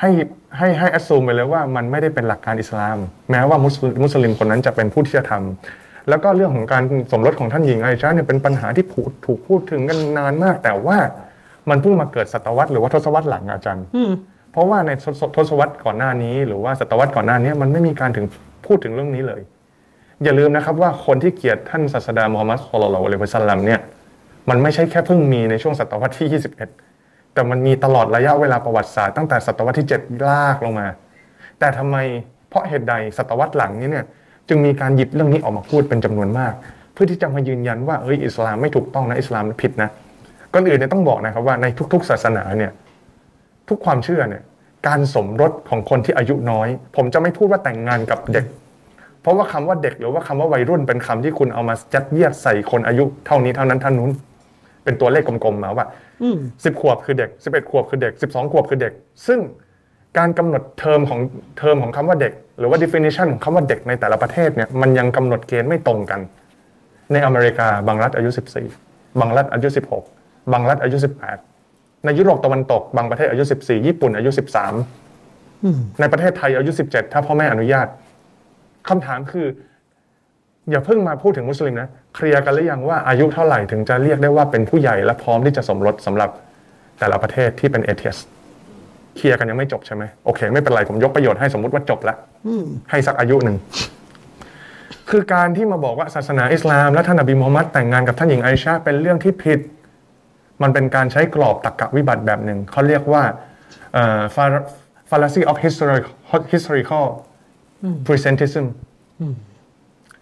[0.00, 0.10] ให้
[0.56, 2.98] ให้ให้อ s ซูมไปเลยว่ามันไม่ได้เป็นหลักการอิสลาม
[3.30, 10.98] แม้ว่ามุสลิมมุสลิมคนนั้นจะเป็นผู้ที่จะทำ แล้วก็เรื่องของการสมรสของท่านหญิงไอชาเนี่ยเป็นปัญหาที่ผูถูกพูดถึงกันนานมาก แต่ว่า
[11.70, 13.84] มันเพิ่งมาเกิดศตวรรษหรือว่าทศวรรษหลังอาจารย์
[14.52, 18.26] เพราะว่าในทศทศวรรษก่อนหน้านี้ หรือว่าศตวรรษก่อนหน้านี้มันไม่มีการถึง
[18.66, 19.40] พูดถึงเรื่องนี้เลย
[20.24, 23.80] อย่าลืมนะครับว่าคนที่เกลียดท่านศาสดามูฮัมมัดสุลลัลลอฮุอะลัยฮิวะซัลลัมเนี่ย
[24.50, 26.42] มันไม่ใช่แค่เพิ่งมีในช่วงศตวรรษที่
[26.82, 30.86] 21 แต่มันมีตลอดระยะเวลาประวัติศาสตร์ตั้งแต่ศตวรรษที่ 7 ลากลงมา
[31.58, 31.96] แต่ทำไม
[32.48, 34.06] เพราะเหตุใดศตวรรษหลังนี้เนี่ย
[34.48, 36.52] จึงมีการหยิบเรื่องนี้ออกมาพูดเป็นจำนวนมาก
[36.92, 39.90] เพื่อที่จะมายืนยันว่าเฮ้ยอิสลามไม่ถูกต้องนะอิสลามผิดนะ
[40.52, 42.72] ก่อนอื่นเนี่ยต้องบอกนะครับว่าในทุก ๆ ศาสนาเนี่ย
[43.68, 44.42] ทุกความเชื่อเนี่ย
[44.86, 48.44] การสมรสของคนที่อายุน้อย ผมจะไม่พูดว่าแต่งงานกับเด็ก
[49.20, 54.10] เพราะว่าคำว่าเด็กหรือว่าคำว่าวัยรุ่นเป็นคำที่คุณเอามายัดเยียดใส่คนอายุเท่านี้เท่านั้นเท่านู้น
[54.84, 55.86] เป็นตัวเลขกลมๆมาว่า
[56.22, 58.92] อืมสิบขวบคือเด็กสิบเอ็ดขวบคือเด็กสิบสองขวบคือเด็ก
[59.26, 59.38] ซึ่ง
[60.18, 61.20] การกำหนดเทอมของ
[61.58, 66.20] เทอมของคำว่าเด็ก หรือว่า definition ของคำว่าเด็กในแต่ละประเทศเนี่ยมันยังกำหนดเกณฑ์ไม่ตรงกัน
[67.12, 68.30] ในอเมริกาบางรัฐอายุ
[68.74, 69.68] 14 บางรัฐอายุ
[70.10, 70.96] 16 บางรัฐอายุ
[71.50, 74.30] 18 ในยุโรปตะวันตก บางประเทศอายุ 14 ญี่ปุ่นอายุ
[75.14, 77.86] 13 ในประเทศไทยอายุ 17 ถ้าพ่อแม่อนุญาต
[78.88, 79.46] คำถามคือ
[80.70, 86.30] อย่าเพิ่งมาพูดถึงมุสลิมนะเคลียร์กันหรือยังว่าอายุเท่าไหร่ถึงจะเรียกได้ว่าเป็นผู้ใหญ่และพร้อมที่จะสมรสสำหรับ
[86.98, 88.18] แต่ละประเทศที่เป็นเอเทียส
[89.16, 92.16] เคลียร์กันยังไม่จบใช่ไหมโอเค ไม่เป็นไรผมยกประโยชน์ให้สมมุติว่าจบแล้ว
[92.90, 93.56] ให้สักอายุหนึ่ง
[95.10, 99.60] คือการที่มาบอกว่าศาสนาอิสลาม และท่านอบีมูฮัมมัดแต่งงานกับท่านหญิงไอชาเป็นเรื่องที่ผิด
[100.62, 103.22] มันเป็นการใช้กรอบตรรกะวิบัติแบบหนึ่งเขาเรียกว่า
[103.94, 104.66] เอ่อ fal-
[105.10, 106.12] fallacy of historical
[106.54, 107.06] historical
[108.06, 108.64] presentism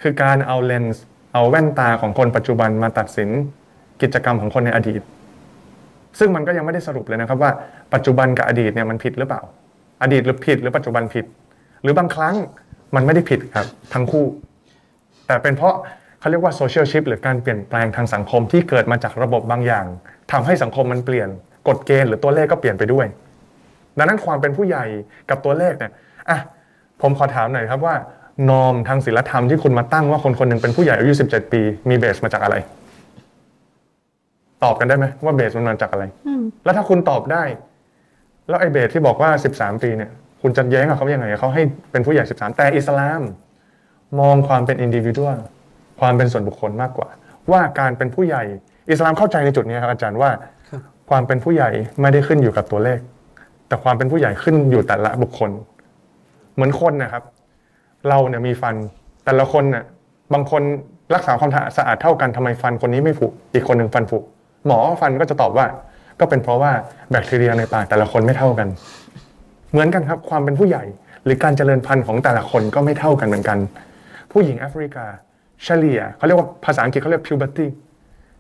[0.02, 1.02] คือการเอาเลนส์
[1.32, 3.28] เอาแว่นตาของคนปัจจุบันมาตัดสิน
[4.02, 5.00] กิจกรรมของคนในอดีต
[6.19, 7.51] ซึ่งมันก็ยังไม่ได้สรุปเลยนะครับว่า
[7.95, 9.43] ปัจจุบันกับอดีตเนี่ยมันผิดหรือเปล่า
[10.03, 11.24] อดีตหรือผิดหรือปัจจุบันผิด
[11.82, 12.35] หรือบางครั้ง
[12.95, 14.24] มันไม่ได้ผิดครับทั้งคู่
[15.27, 15.74] แต่เป็นเพราะ
[16.20, 19.86] เขาเรียกว่าโซเชียลชิพหรือการเปลี่ยนแปลงทางสังคมที่เกิดมาจากระบบบางอย่าง
[20.32, 21.28] ทำให้สังคมมันเปลี่ยน
[21.69, 23.07] กฎเกณฑ์หรือตัวเลขก็เปลี่ยนไปด้วย
[23.99, 24.85] ดังนั้นความเป็นผู้ใหญ่
[25.31, 25.93] กับตัวเลขเนี่ย
[26.31, 26.39] อะ
[27.03, 27.95] ผมขอถามหน่อยครับว่า
[28.51, 32.57] นอมทางศีลธรรมที่คุณมาตั้งว่าคนคนหนึ่งเป็นผู้ใหญ่อายุ 17 ปี มีเบสมาจากอะไร
[34.65, 36.05] ตอบกันได้ไหมว่าเบสมันมาจากอะไร
[36.65, 37.43] แล้วถ้าคุณตอบได้
[38.49, 40.11] แล้วไอ้เบสที่บอกว่า13ปีเนี่ย
[40.43, 41.62] คุณจะแย้งกับเขายังไงเขาให้
[41.93, 43.23] เป็นผู้ใหญ่13แต่อิสลาม
[44.20, 45.39] มองความเป็นอินดิวิ a l
[46.01, 47.09] ความเป็นส่วนบุคคลมากกว่า
[47.53, 48.43] ว่าการเป็นผู้ใหญ่
[48.91, 50.31] อิสลามเข้าใจในจุดนี้ครับอาจารย์ว่า
[50.70, 50.81] ครับ
[51.11, 51.70] ความเป็นผู้ใหญ่
[52.01, 52.99] ไม่ได้ขึ้นอยู่กับตัวเลข
[53.69, 55.51] แต่ความเป็นผู้ใหญ่ขึ้นอยู่แต่ละบุคคล
[56.55, 57.24] เหมือนคนนะครับ
[58.09, 58.74] เราเนี่ยมีฟัน
[59.24, 59.85] แต่ละคนเนี่ย
[60.32, 60.62] บางคน
[61.15, 64.19] รักษาความสะอาดเท่ากันทำไมฟันคนนี้ไม่ผุอีกคนหนึ่งฟันผุ
[64.66, 65.66] หมอฟันก็จะตอบว่า
[66.20, 66.73] ก็เป็นเพราะว่า
[67.11, 68.69] แบคทีเรียในปากแต่ละคนไม่เท่ากัน
[69.70, 70.85] เหมือนกันครับความเป็นผู้ใหญ่
[71.24, 73.59] หรือการเจริญพันธุ์ของแต่ละคนก็ไม่เท่ากันเหมือนกัน
[74.32, 75.07] ผู้หญิงแอฟริกา
[75.65, 77.66] เฉลี่ยเขาเรียกว่าภาษาอังกฤษเขาเรียก puberty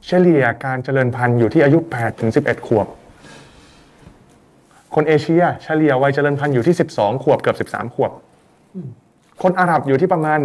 [0.06, 2.86] เฉลี่ยการเจริญพันธุ์อยู่ที่อายุ8ถึง11 ขวบ
[4.94, 8.10] คนเอเชียเฉลี่ยวัยเจริญพันธุ์อยู่ที่ 12 ขวบเกือบ 13 ขวบ
[9.42, 10.40] คนอาหรับอยู่ที่ประมาณ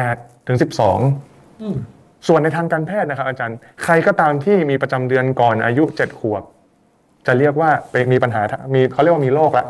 [0.00, 6.42] 8ถึง 12 ส่วนในทางการแพทย์นะครับอาจารย์ ใครก็ตามที่มีประจำเดือนก่อนอายุ7ขวบ
[7.26, 8.42] จะเรียกว่าเป็นมีปัญหา
[8.74, 9.66] มีเขาเรียกว่ามีโรคละ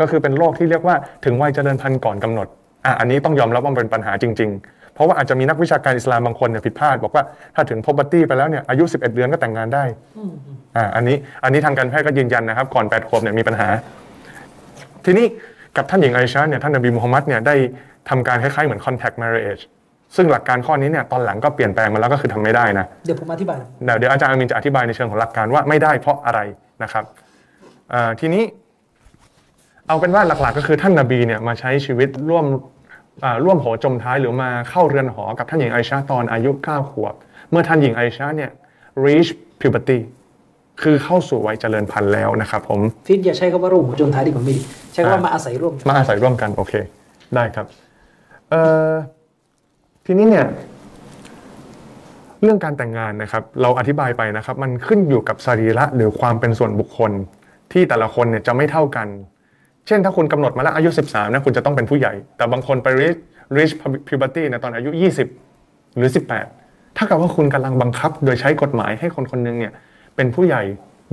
[0.00, 2.46] ก็คือเป็นโรคที่เรียกว่าถึงวัยเจริญพันธุ์ก่อนกำหนด
[2.84, 7.24] อะอันนี้ต้องยอมรับว่าเป็นปัญหาจริง ๆ เพราะว่าอาจจะมีนักวิชาการอิสลามบางคนเนี่ยผิดพลาดบอกว่า
[7.54, 9.84] ถ้าถึงพ u บัตตี้ไปแล้วเนี่ยอายุ 11 เดือนก็แต่งงานได้
[10.76, 13.68] อ่าอันนี้อันนี้ทางการแพทย์ก็ยืนยันนะครับ ก่อน8ขวบเนี่ยมีปัญหา
[15.04, 15.26] ทีนี้
[15.76, 17.54] กับท่านหญิงไอชาเนี่ยท่านนบีมูฮัมมัดเนี่ยได้
[18.08, 19.62] ทำการคล้ายๆเหมือน contact marriage
[20.16, 26.40] ซึ่งหลักการข้อนี้เนี่ยตอนหลังก็เปลี่ยนแปลงมาแล้วก็คือทำไม่ได้นะเดี๋ยวผมอธิบายเดี๋ยวเดี๋ยวอาจารย์อามินจะอธิบายในเชิงของหลักการว่าไม่ได้เพราะอะไร
[26.82, 27.04] นะครับ
[27.92, 28.42] อ่าทีนี้
[29.88, 32.44] เอาเป็นว่าหลักๆ ก็คือท่านนาบีเนี่ยมาใช้ชีวิตร่วม
[33.24, 37.14] อ่าร่วมโหจมท้ายหรือมาเข้าเรือนหอกับท่านหญิงไอชาตอนอายุ 9 ขวบ
[37.50, 38.50] เมื่อท่านหญิงไอชาเนี่ย
[39.04, 39.30] reach
[39.60, 39.98] puberty
[40.82, 44.62] คือเข้าสู่วัยเจริญพันธุ์แล้วนะครับผมฟิตอย่าใช้คำว่าร่วมหัวจมท้ายดีกว่าไม่ดี
[44.92, 46.74] ใช้คำว่ามาอาศัยร่วมกันมาอาศัยร่วมกันโอเค
[47.34, 47.66] ได้ครับ
[48.50, 48.92] เอ่อ
[50.06, 50.46] ทีนี้เนี่ย
[52.42, 57.12] เรื่องการแต่งงานนะครับ เราอธิบายไปนะครับ มันขึ้นอยู่กับสรีระหรือความเป็นส่วนบุคคล
[57.72, 59.08] ที่แต่ละคนเนี่ยจะไม่เท่ากัน
[59.86, 63.18] เช่นถ้าคุณกำหนดมาแล้วอายุ 13นะคุณจะต้องเป็นผู้ใหญ่ แต่บางคนไป reach
[63.56, 63.74] reach
[64.08, 64.90] puberty นยตอนอายุ
[65.44, 66.10] 20 หรือ
[66.52, 69.72] 18 ถ้ากับว่าคุณกำลังบังคับ โดยใช้กฎหมายให้คนคนหนึงเนี่ย
[70.16, 70.62] เป็นผู้ใหญ่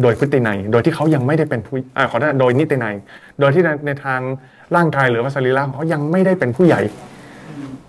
[0.02, 2.96] โดยพฤตินัย โดยที่เขายังไม่ได้เป็นผู้อ่าขอโทษโดยนิตินัย
[3.40, 4.22] โดยที่ในในทาง
[4.76, 6.82] ร่างกายหรือว่าสรีระของเขายังไม่ได้เป็นผู้ใหญ่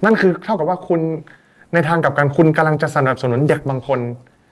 [0.05, 1.01] นั่นคือเท่ากับว่าคุณ
[1.75, 4.01] ในทางกับกันคุณกำลังจะสนับสนุนเด็กบางคน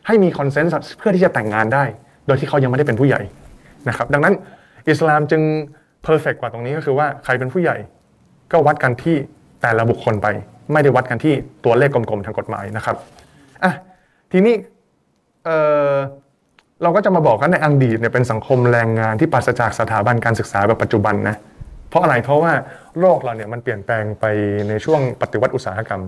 [0.07, 1.85] ให้มีคอนเซนส์เพื่อที่จะแต่งงานได้
[2.27, 3.23] โดยที่เขายังไม่ได้เป็นผู้ใหญ่
[3.89, 4.35] นะครับ ดังนั้น
[4.91, 5.43] อิสลามจึง
[6.03, 7.77] เพอร์เฟกกว่าตรงนี้ก็คือว่าใครเป็นผู้ใหญ่
[8.53, 9.17] ก็วัดกันที่
[9.63, 10.27] แต่ละบุคคลไป
[10.73, 11.35] ไม่ได้วัดกันที่
[11.65, 12.97] ตัวเลขกลมๆทางกฎหมายนะครับ
[13.65, 13.73] อะ
[14.33, 14.55] ทีนี้
[15.45, 15.51] เอ
[15.91, 15.95] อ
[16.83, 21.37] เราก็จะมาบอกกันในอังดีเนี่ยเป็นสังคมแรงงานที่ปราศจากสถาบันการศึกษาแบบปัจจุบันนะ
[21.89, 22.53] เพราะอะไรเพราะว่า
[23.01, 24.25] โลกเราเนี่ยมันเปลี่ยนแปลงไป
[24.69, 26.03] ในช่วงปฏิวัติอุตสาหกรรม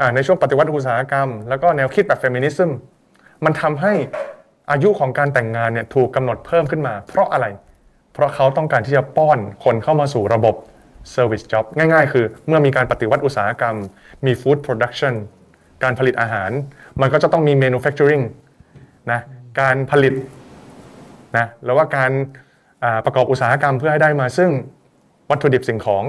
[0.00, 2.70] อ่าในช่วงปฏิวัติอุตสาหกรรม แล้วก็แนวคิดแบบเฟมินิซึม
[3.44, 3.92] มันทำให้
[4.70, 7.46] อายุของการแต่งงานเนี่ยถูกกำหนดเพิ่มขึ้นมา เพราะอะไร
[8.12, 10.54] เพราะเขาต้องการที่จะป้อนคนเข้ามาสู่ระบบ
[11.14, 13.76] service job ง่ายๆ คือเมื่อมีการปฏิวัติอุตสาหกรรม
[14.26, 15.14] มี food production
[15.82, 16.50] การผลิตอาหาร
[17.00, 18.24] มันก็จะต้องมี manufacturing
[19.12, 19.20] นะ
[19.60, 20.14] การผลิต
[21.36, 22.12] นะแล้วว่าการ
[22.84, 24.50] อ่าประกอบอุตสาหกรรมเพื่อให้ได้มาซึ่ง
[25.30, 26.04] วัตถุดิบสิ่งของ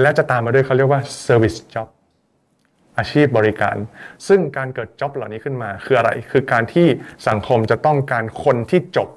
[0.00, 1.88] และจะตามมาด้วยเขาเรียกว่า service job
[2.98, 3.76] อาชีพบริการ
[4.28, 6.86] ซึ่งการเกิดจ็อบเหล่านี้ขึ้นมาคืออะไร คือการที่
[7.28, 9.08] สังคมจะต้องการคนที่จบ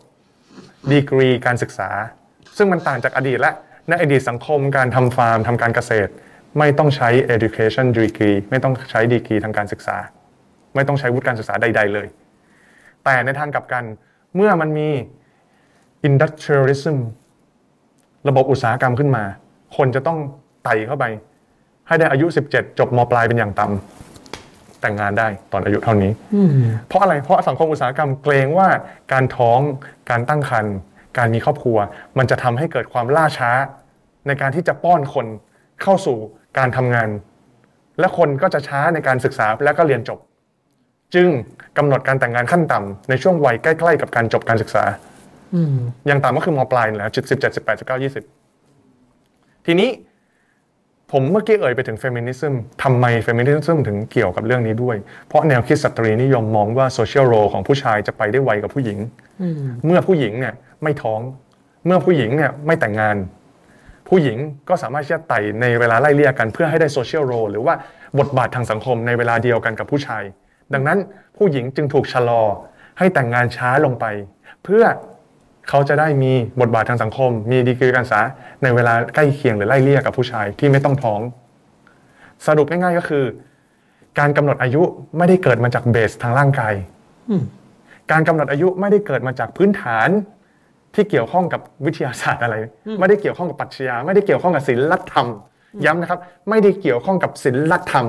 [0.91, 1.89] ดีกรีการศึกษา
[2.57, 3.51] ซึ่งมันต่างจากอดีตและ
[3.89, 6.11] ในอดีตสังคมการทำฟาร์มทำการเกษตร
[6.59, 9.97] ไม่ต้องใช้ education degree ไม่ต้องใช้ดีกรีทางการศึกษา
[10.76, 12.07] ไม่ต้องใช้วุฒิการศึกษาใด ๆ เลย
[13.03, 13.84] แต่ในทางกลับกัน
[14.35, 14.89] เมื่อมันมี
[16.09, 16.97] industrialism
[18.27, 19.23] ระบบอุตสาหกรรมขึ้นมา
[19.77, 20.17] คนจะต้อง
[20.63, 21.05] ไต่เข้าไป
[21.87, 26.11] ให้ได้อายุ 17 จบมปลายเป็นอย่างต่ำแต่งงานได้ตอนอายุเท่านี้
[26.87, 28.69] เพราะอะไรเพราะสังคมอุตสาหกรรมเกรงว่า
[29.11, 29.59] การท้อง
[30.09, 30.73] การตั้งครรภ์
[31.17, 31.77] การมีครอบครัว
[32.17, 33.51] มันจะทำให้เกิดความล่าช้า
[34.27, 35.25] ในการที่จะป้อนคน
[35.81, 36.17] เข้าสู่
[36.57, 37.09] การทำงาน
[37.99, 40.19] และคนก็จะช้าในการศึกษาและก็เรียนจบ
[41.15, 41.27] จึง
[41.77, 44.83] กำหนดการแต่งงานขั้นต่ำในช่วงวัยใกล้ ๆ กับการจบการศึกษา
[46.07, 48.23] อย่างต่ำก็คือมปลายนี่แหละจุดสิบเจ็ดสิบแปดสิบเก้ายี่สิบ
[49.65, 49.89] ทีนี้
[51.11, 54.95] ผมเมื่อกี้เอ่ยไปถึง feminism ทำไม feminism ถึงเกี่ยวกับเรื่องนี้ด้วย
[55.27, 58.99] เพราะแนวคิดสตรีนิยมมองว่า social role ของผู้ชายจะไปได้ไวกับผู้หญิง
[59.85, 60.53] เมื่อผู้หญิงเนี่ย
[60.84, 61.21] ไม่ท้อง
[61.85, 63.15] เมื่อผู้หญิงเนี่ยไม่แต่งงาน
[64.09, 64.38] ผู้หญิง
[64.69, 67.73] ก็สามารถที่จะไต่ในเวลาไล่เลี่ยกันเพื่อให้ได้ social role หรือว่า
[68.19, 70.23] บทบาททางสังคมในเวลาเดียวกันกับผู้ชาย
[70.73, 70.97] ดังนั้น
[71.38, 72.41] ผู้หญิงจึงถูกชะลอ
[72.99, 74.05] ให้แต่งงานช้าลงไป
[74.63, 74.84] เพื่อ
[75.69, 76.31] เขาจะได้มี
[76.61, 78.21] บทบาททางสังคม มีดีกรีการศึกษา
[78.63, 81.21] ในเวลาใกล้เคียงหรือไล่เลี่ยกับผู้ชายที่ไม่ต้องท้อง
[82.45, 83.25] สรุปง่ายๆก็คือ
[84.19, 84.81] การกำหนดอายุ
[85.17, 86.73] ไม่ได้เกิดมาจากเบสทางร่างกาย
[88.11, 90.09] การกำหนดอายุไม่ได้เกิดมาจากพื้นฐาน
[90.95, 92.55] ที่เกี่ยวข้องกับวิทยาศาสตร์อะไร
[92.99, 95.27] ไม่ได้เกี่ยวข้องกับปรัชญาไม่ได้เกี่ยวข้องกับศิลธรรม
[95.85, 96.19] ย้ำนะครับ
[96.49, 98.05] ไม่ได้เกี่ยวข้องกับศิลธรรม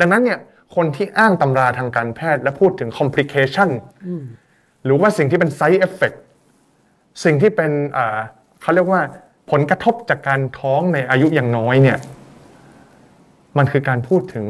[0.00, 0.38] ดังนั้นเนี่ย
[0.76, 3.70] คนที่อ้างตำราทางการแพทย์และพูดถึง complication
[4.84, 6.16] หรือว่าสิ่งที่เป็น side effect
[7.24, 7.70] สิ่งที่เป็น
[8.62, 9.00] เขาเรียกว่า
[9.50, 11.98] ผลกระทบจากการท้องในอายุอย่างน้อยเนี่ย
[13.58, 14.46] มันคือการพูดถึง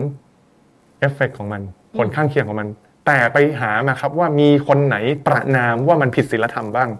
[0.98, 1.62] เอฟเฟกของมัน
[1.96, 2.68] ผลข้างเคียงของมัน
[3.06, 4.96] แต่ไปหามาครับว่ามีคนไหน
[5.26, 6.90] ประนามว่ามันผิดศีลธรรมบ้าง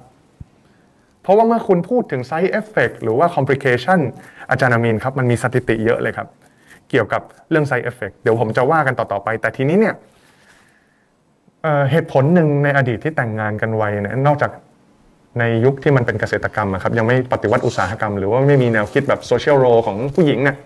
[1.23, 4.01] เพราะว่าเมื่อคุณพูดถึง side effect หรือว่า complication
[4.51, 6.29] อาจารย์อามีนครับ มันมีสถิติเยอะเลยครับ
[6.91, 9.95] เกี่ยวกับเรื่อง side effect เดี๋ยวผมจะว่ากันต่อ ๆ ไป แต่ทีนี้เนี่ย
[11.63, 14.51] เอ่อเหตุผลหนึ่งในอดีตที่แต่งงานกันไวเนี่ยนอกจาก
[15.39, 20.57] ในยุคที่มันเป็นเกษตรกรรมอะครับยังไม่ปฏิวัติอุตสาหกรรม หรือว่าไม่มีแนวคิดแบบโซเชียลโรของผู้หญิงเนี่ย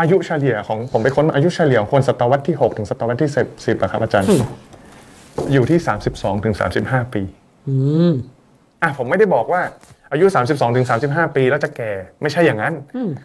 [0.00, 4.28] อายุเฉลี่ยของผมไปค้นมาอายุเฉลี่ยของคนศตวรรษที่ 6 ถึงศตวรรษที่10อะครับอาจารย์
[5.52, 5.78] อยู่ที่
[6.12, 7.22] 32 ถึง 35 ปี
[7.68, 7.74] อื
[8.10, 8.12] ม
[8.82, 9.62] อะผมไม่ได้บอกว่า
[10.12, 11.90] อายุ 32ถึง35 ปีแล้วจะแก่
[12.22, 12.74] ไม่ใช่อย่างนั้น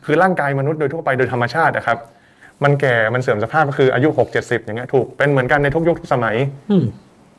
[0.06, 1.98] คือร่างกายมนุษย์โดยทั่วไปโดยธรรมชาตินะครับ
[2.64, 6.35] มันแก่มันเสื่อมสภาพก็คืออายุ 6 70 อย่างเงี้ยถูกเป็นเหมือนกันในทุกยุคทุกสมัย
[6.72, 6.85] อืม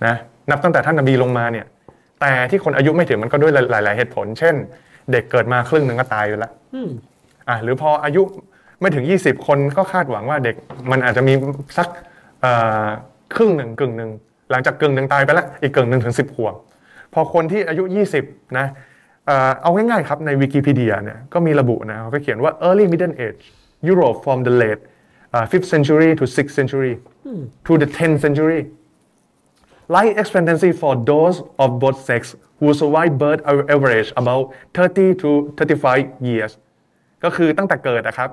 [0.06, 0.16] นะ
[0.50, 1.66] นับตั้งแต่ท่านนบีลงมาเนี่ย
[2.24, 4.54] แต่ที่คนอายุไม่ถึงมันก็ด้วยหลาย ๆ เหตุผล เช่น
[5.12, 6.90] เด็กเกิดมาครึ่งหนึ่งก็ตายไปแล้วอืม
[7.48, 8.22] อะหรือพออายุ
[8.80, 10.56] ไม่ถึง 20 คนก็คาดหวังว่าเด็ก
[10.90, 11.32] มันอาจจะมี
[11.78, 11.88] สัก
[12.40, 12.52] เอ่
[12.84, 12.86] อ
[13.34, 14.10] ครึ่งหนึ่งกึ่งหนึ่ง
[14.50, 16.54] หลังจากกึ่งหนึ่งตายไปแล้วอีกกึ่งหนึ่งถึง 10ขวบ
[17.14, 17.84] พอคนที่อายุ
[18.20, 18.66] 20 นะ
[19.26, 23.42] เอ่อเอาง่ายๆครับในวิกิพีเดียเนี่ยก็มีระบุนะเขาก็เขียนว่า early middle age
[23.90, 24.82] Europe from the late
[25.34, 26.94] uh, 5th century to 6th century
[27.66, 28.60] to the 10th century
[29.88, 32.22] life expectancy for those of both sex
[32.58, 33.42] who survive birth
[33.74, 36.52] average about 30 to 35 years
[37.24, 38.30] ก็คือตั้งแต่เกิดนะครับ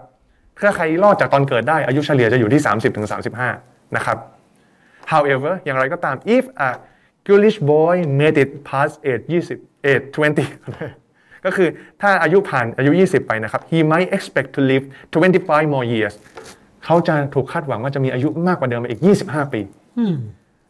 [0.64, 3.08] ถ้าใครรอดจากตอนเกิดได้อายุเฉลี่ยจะอยู่ที่ 30ถึง
[3.52, 4.18] 35 นะครับ
[5.12, 6.70] however อย่างไรก็ตาม if a
[7.26, 9.24] ghoulish boy made it past age
[9.56, 10.06] 20 age
[10.76, 11.68] 20 ก็คือ
[12.02, 14.86] ถ้าอายุผ่านอายุ 20 ไปนะครับ he might expect to live
[15.24, 16.14] 25 more years
[16.86, 19.62] เขาจะถูกคาดหวังว่าจะมีอายุมากกว่าเดิมอีก 25 ปี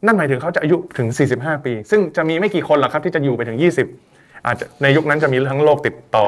[0.06, 1.08] นั่นหมายถึงเขาจะอายุถึง
[1.38, 3.58] 45 ปี ซึ่งจะมีไม่กี่คนหรอกครับที่จะอยู่ไปถึง
[4.02, 6.28] 20 อาจจะในยุคนั้นจะมีทั้งโรคติดต่อ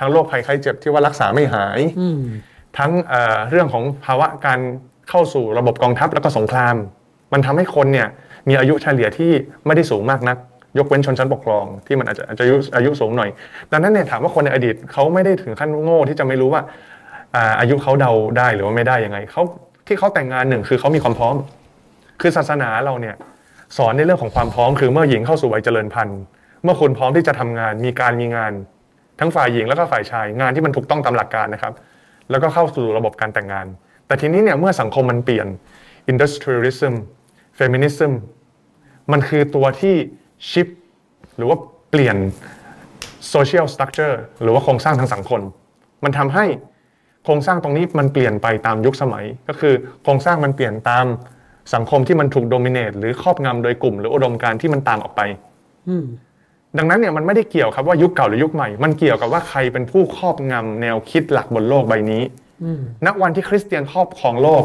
[0.00, 1.80] ทั้งโรคภัยไข้เจ็บที่ว่ารักษาไม่หาย
[2.78, 4.60] ทั้งเอ่อเรื่องของภาวะการ
[5.10, 6.76] เข้าสู่ระบบกองทัพแล้วก็สงคราม
[7.32, 8.08] มันทำให้คนเนี่ย
[8.48, 9.32] มีอายุเฉลี่ยที่
[9.66, 10.36] ไม่ได้สูงมากนัก
[10.78, 13.30] ยกเว้นชนชั้นปกครองที่มันอาจจะอาจจะอายุอายุสูงหน่อย
[13.72, 16.62] ดังนั้นเนี่ยถามว่าคนในอดีตเขาไม่ได้ถึงขั้นโง่ที่จะไม่รู้ว่า
[17.34, 19.42] อ่าอายุเขาเดาได้หรือว่าไม่ได้ยังไงเขา
[19.86, 21.36] ที่เขาแต่งงานหนึ่งคือเขามีความพร้อม
[22.20, 23.16] คือศาสนาเราเนี่ย
[23.76, 26.20] สอนในเรื่องของความพร้อมคือเมื่อหญิงเข้าสู่วัยเจริญพันธุ์
[26.64, 28.52] เมื่อคุณพร้อมที่จะทำงาน มีการมีงาน
[29.20, 31.72] ทั้งฝ่ายหญิงแล้วก็ฝ่ายชาย งานที่มันถูกต้องตามหลักการนะครับ
[32.30, 33.66] แล้วก็เข้าสู่ระบบการแต่งงาน
[34.06, 35.46] แต่ทีนี้เนี่ยเมื่อสังคมมันเปลี่ยน
[36.12, 36.94] industrialism
[37.58, 38.12] feminism
[39.12, 39.94] มันคือตัวที่
[40.50, 40.68] ชิป
[41.36, 41.58] หรือว่า
[41.90, 42.16] เปลี่ยน
[43.34, 45.40] social structure หรือว่าโครงสร้างทางสังคม
[46.04, 46.46] มันทำให้
[47.24, 51.06] โครงสร้างตรงนี้มันเปลี่ยนไปตามยุคสมัย ก็คือโครงสร้างมันเปลี่ยนตาม
[51.74, 55.20] สังคมที่มันถูกโดมิเนตหรือครอบงำโดยกลุ่ม หรืออุดมการณ์ที่มันต่างออกไป
[55.88, 56.04] อืม
[56.78, 62.22] ดังนั้นเนี่ยมันไม่ได้เกี่ยวครับว่ายุคเก่าหรือยุคใหม่ มันเกี่ยวกับว่าใครเป็นผู้ครอบงำแนวคิดหลักบนโลกใบนี้
[62.64, 64.64] อืมณวันที่คริสเตียนครอบครองโลก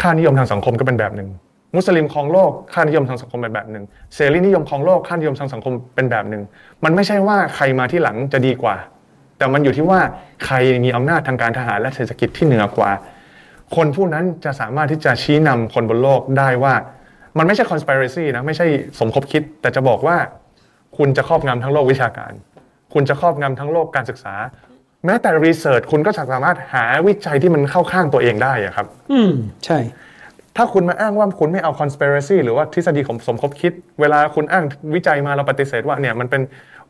[0.00, 1.28] ค่านิยมทางสังคมก็เป็นแบบหนึ่ง
[1.76, 3.84] มุสลิมครองโลกค่านิยมทางสังคมเป็นแบบหนึ่ง
[4.14, 6.42] เสรีนิยมครองโลกค่านิยมทางสังคมเป็นแบบหนึ่ง
[6.84, 8.76] มันไม่ใช่ว่าใครมาที่หลังจะดีกว่า
[9.38, 10.00] แต่มันอยู่ที่ว่า
[10.44, 12.90] ใครมีอำนาจทางการทหารและเศรษฐกิจที่เหนือกว่า
[13.76, 16.74] คนผู้นั้นจะสามารถที่จะชี้นำคนบนโลกได้ว่า
[17.38, 18.66] มันไม่ใช่ conspiracy นะไม่ใช่
[18.98, 20.16] สมคบคิด แต่จะบอกว่า
[20.96, 22.32] คุณจะครอบงำทั้งโลกวิชาการ
[22.94, 24.34] คุณจะครอบงำทั้งโลกการศึกษา
[25.06, 29.30] แม้แต่รีเสิร์ชคุณก็สามารถหาวิจัยที่มันเข้าข้างตัวเองได้อะครับ อืม
[29.64, 29.78] ใช่
[30.56, 36.42] ถ้าคุณมาอ้างว่าคุณไม่เอา conspiracy หรือว่าทฤษฎีของสมคบคิด เวลาคุณอ้างวิจัยมาเราปฏิเสธว่าเนี่ยมันเป็น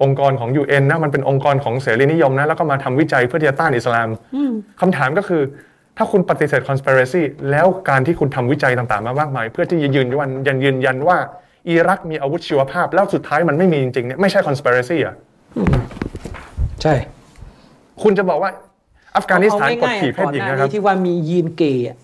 [0.02, 4.08] องค์กรของ UN นะมันเป็นองค์กรของเสรีนิยมนะแล้วก็มาทำวิจัยเพื่อที่จะต้านอิสลาม
[4.80, 5.42] คำถามก็คือ
[5.96, 11.18] ถ้าคุณปฏิเสธ conspiracy แล้วการที่คุณทำวิจัยต่างๆ มามากมาย เพื่อที่จะยืนยันยันยืนยันว่า
[11.68, 15.14] อิรักมีอาวุธชีวภาพ แล้วสุดท้ายมันไม่มีจริงๆเนี่ยไม่ใช่ conspiracy อะ
[16.82, 16.94] ใช่
[18.02, 18.50] คุณจะบอกว่า
[19.16, 21.96] อัฟกานิสถานเอกดง่ายๆขี่เพศหญิงก่อนะครับที่ว่ามียีนเกย์อะ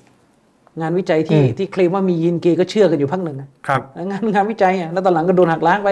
[0.81, 5.89] งานวิจัยที่อืมที่เคลมว่ามียีนเกย์ก็เชื่อกันอยู่พักหนึ่งอะครับงานงานวิจัยอะแล้วตอนหลังก็โดนหักล้างไป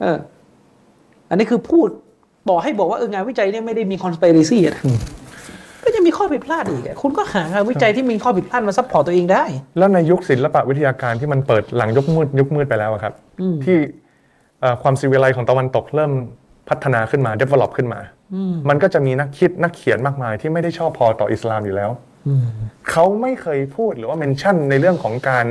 [0.00, 0.16] เออ
[1.30, 1.88] อันนี้คือพูด
[2.48, 4.82] บอกให้บอกว่าเอองานวิจัยเนี่ยไม่ได้มี conspiracy อะนะ
[5.88, 9.44] ก็จะมีข้อผิดพลาดอีกอะคุณก็หางานวิจัยที่มีข้อผิดพลาดมาซัพพอร์ตตัวเองได้
[9.78, 13.14] แล้วในยุคศิลปะวิทยาการที่มันเปิดหลังยุคมืดยุคมืดไปแล้วอะครับ
[13.64, 13.76] ที่
[14.60, 16.12] เอ่อความศิวิไลซ์ของตะวันตกเริ่ม
[16.68, 18.00] พัฒนาขึ้นมา develop ขึ้นมา
[18.68, 21.90] มันก็จะมีนักคิดนักเขียนมากมายที่ไม่ได้ชอบพอต่ออิสลามอยู่แล้ว
[22.90, 25.46] เขาไม่เคยพูดหรือว่า mention ในเรื่องของการ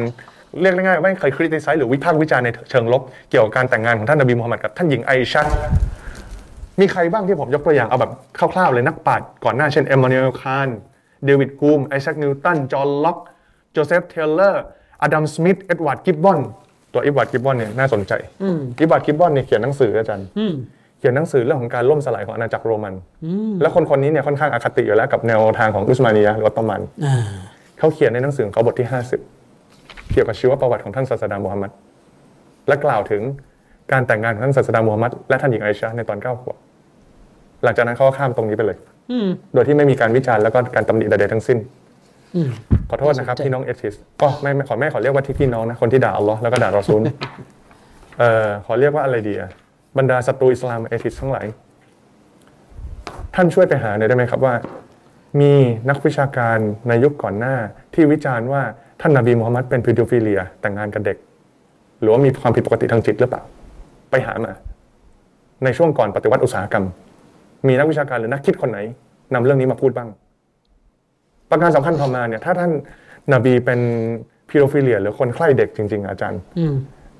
[0.62, 5.44] เรียกง่ายๆว่าไม่เคย criticize หรือวิพากษ์วิจารณ์ในเชิงลบ เกี่ยวกับการแต่งงานของท่านนบีมูฮัมมัดกับท่านหญิงไอชา
[6.80, 10.70] มีใครบ้างที่ผมยกตัวอย่างเอาแบบคร่าวๆเลยนักปราชญ์ก่อนหน้าเช่นเอมมานูเอลคานต์
[11.26, 13.18] เดวิดกูมไอแซคนิวตันจอห์นล็อก
[13.72, 14.64] โจเซฟเทเลอร์
[15.02, 16.40] อดัมสมิธเอ็ดวาร์ดกิบบอน
[16.94, 18.14] ตัวเอ็ดวาร์ดกิบบอนเนี่ยน่าสนใจ
[18.78, 20.54] เอ็ดวาร์ดกิบบอนเนี่ยเขียนหนังสืออาจารย์อืม
[21.00, 22.94] เขียนหนังสือเรื่องของการล่มสลายของอาณาจักรโรมัน
[23.62, 27.16] และคนคนนี้เนี่ยค่อนข้างอคติอยู่แล้วกับแนวทางของอุสมานียะห์หรือออตโตมันอ่า
[27.80, 28.88] เขาเขียนในหนังสือของเขาบทที่
[29.48, 31.72] 50 เกี่ยวกับชีวประวัติของท่านศาสดามูฮัมมัด
[32.68, 33.22] และกล่าวถึง
[33.92, 36.58] การแต่งงานของท่านศาสดามูฮัมมัดและท่านหญิงไอชาในตอนเก้าขวบ
[37.64, 38.78] หลังจากนั้นเขาก็ข้ามตรงนี้ไปเลย
[39.12, 41.58] อืมโดยที่ไม่มีการวิจารณ์แล้วก็การตำหนิใดๆทั้งสิ้น
[42.36, 42.50] อืม
[42.90, 47.02] ขอโทษนะครับน่าสนใจพี่น้องเอทิสก็ไม่ไม่ขอไม่ขอเรียกว่าที่พี่น้องนะคนที่ด่าอัลลอฮ์แล้วก็ด่ารอซูล
[48.20, 49.50] เอ่อขอเรียกว่าอะไรดีอะ
[49.98, 51.46] บรรดาศัตรูอิสลามเอทิสทั้งหลาย
[53.36, 54.54] ท่านช่วยไปหาหน่อยได้ไหมครับว่า
[55.42, 55.54] มี
[55.90, 57.56] นักวิชาการในยุคก่อนหน้า
[57.94, 58.62] ที่วิจารณ์ว่า
[59.02, 61.18] ท่านนบีมูฮัมมัดเป็นพิโดฟิเลีย แต่งงานกับเด็ก
[62.02, 63.42] หรือว่ามีความผิดปกติทางจิตหรือเปล่า
[64.12, 64.52] ไปหามา
[65.64, 66.86] ในช่วงก่อนปฏิวัติอุตสาหกรรม
[67.68, 68.80] มีนักวิชาการหรือนักคิดคนไหน
[69.34, 70.10] นำเรื่องนี้มาพูดบ้าง
[71.50, 72.72] ประการสำคัญต่อมาเนี่ย ถ้าท่าน
[73.34, 73.80] นบีเป็น
[74.50, 76.74] พิโดฟิเลีย หรือคนใคร่เด็กจริง ๆ อาจารย์ อืม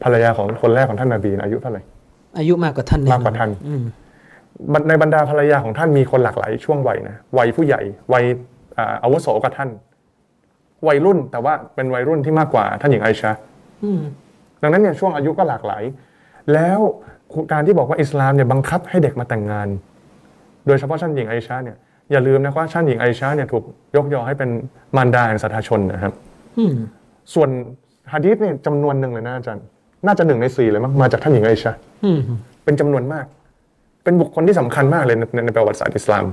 [0.04, 1.82] ภรรยาของคนแรกของท่านนบีอายุเท่าไหร่
[2.38, 3.84] อายุมากกว่าท่านแอมากกว่าท่านอืม
[4.90, 7.82] ในบรรดาภรรยาของท่านมีคนหลากหลายช่วงวัยนะวัยผู้ใหญ่
[8.14, 8.24] วัย
[8.78, 9.70] อ่าอาวุโสกับท่าน
[10.88, 13.32] วัยรุ่นแต่ว่าเป็นวัยรุ่นที่มากกว่าท่านหญิงไอชา
[13.84, 14.00] อืม
[14.62, 15.84] ดังนั้นเนี่ยช่วงอายุก็หลากหลาย
[16.54, 16.80] แล้ว
[17.52, 19.68] การที่บอกว่าอิสลามเนี่ยบังคับให้เด็กมาแต่งงาน
[20.68, 21.78] โดยเฉพาะท่านหญิงไอชาเนี่ย
[22.12, 23.64] อย่าลืมนะว่าท่านหญิงไอชาเนี่ยถูก
[23.96, 24.50] ยกยอให้เป็น
[24.96, 26.14] มารดาแห่งสัทธาชนนะครับ
[26.58, 26.74] อืม
[27.34, 27.50] ส่วน
[28.14, 29.66] ฮะดีษเนี่ยจำนวนหนึ่งเลยนะอาจารย์
[30.06, 31.72] น่าจะหนึ่งในสี่เลยมั้งมาจากท่านหญิงไอชา
[32.06, 32.20] อืม
[32.64, 33.26] เป็นจำนวนมาก
[34.04, 36.26] เป็นบุคคลที่สำคัญมากเลยในในในประวัติศาสตร์อิสลาม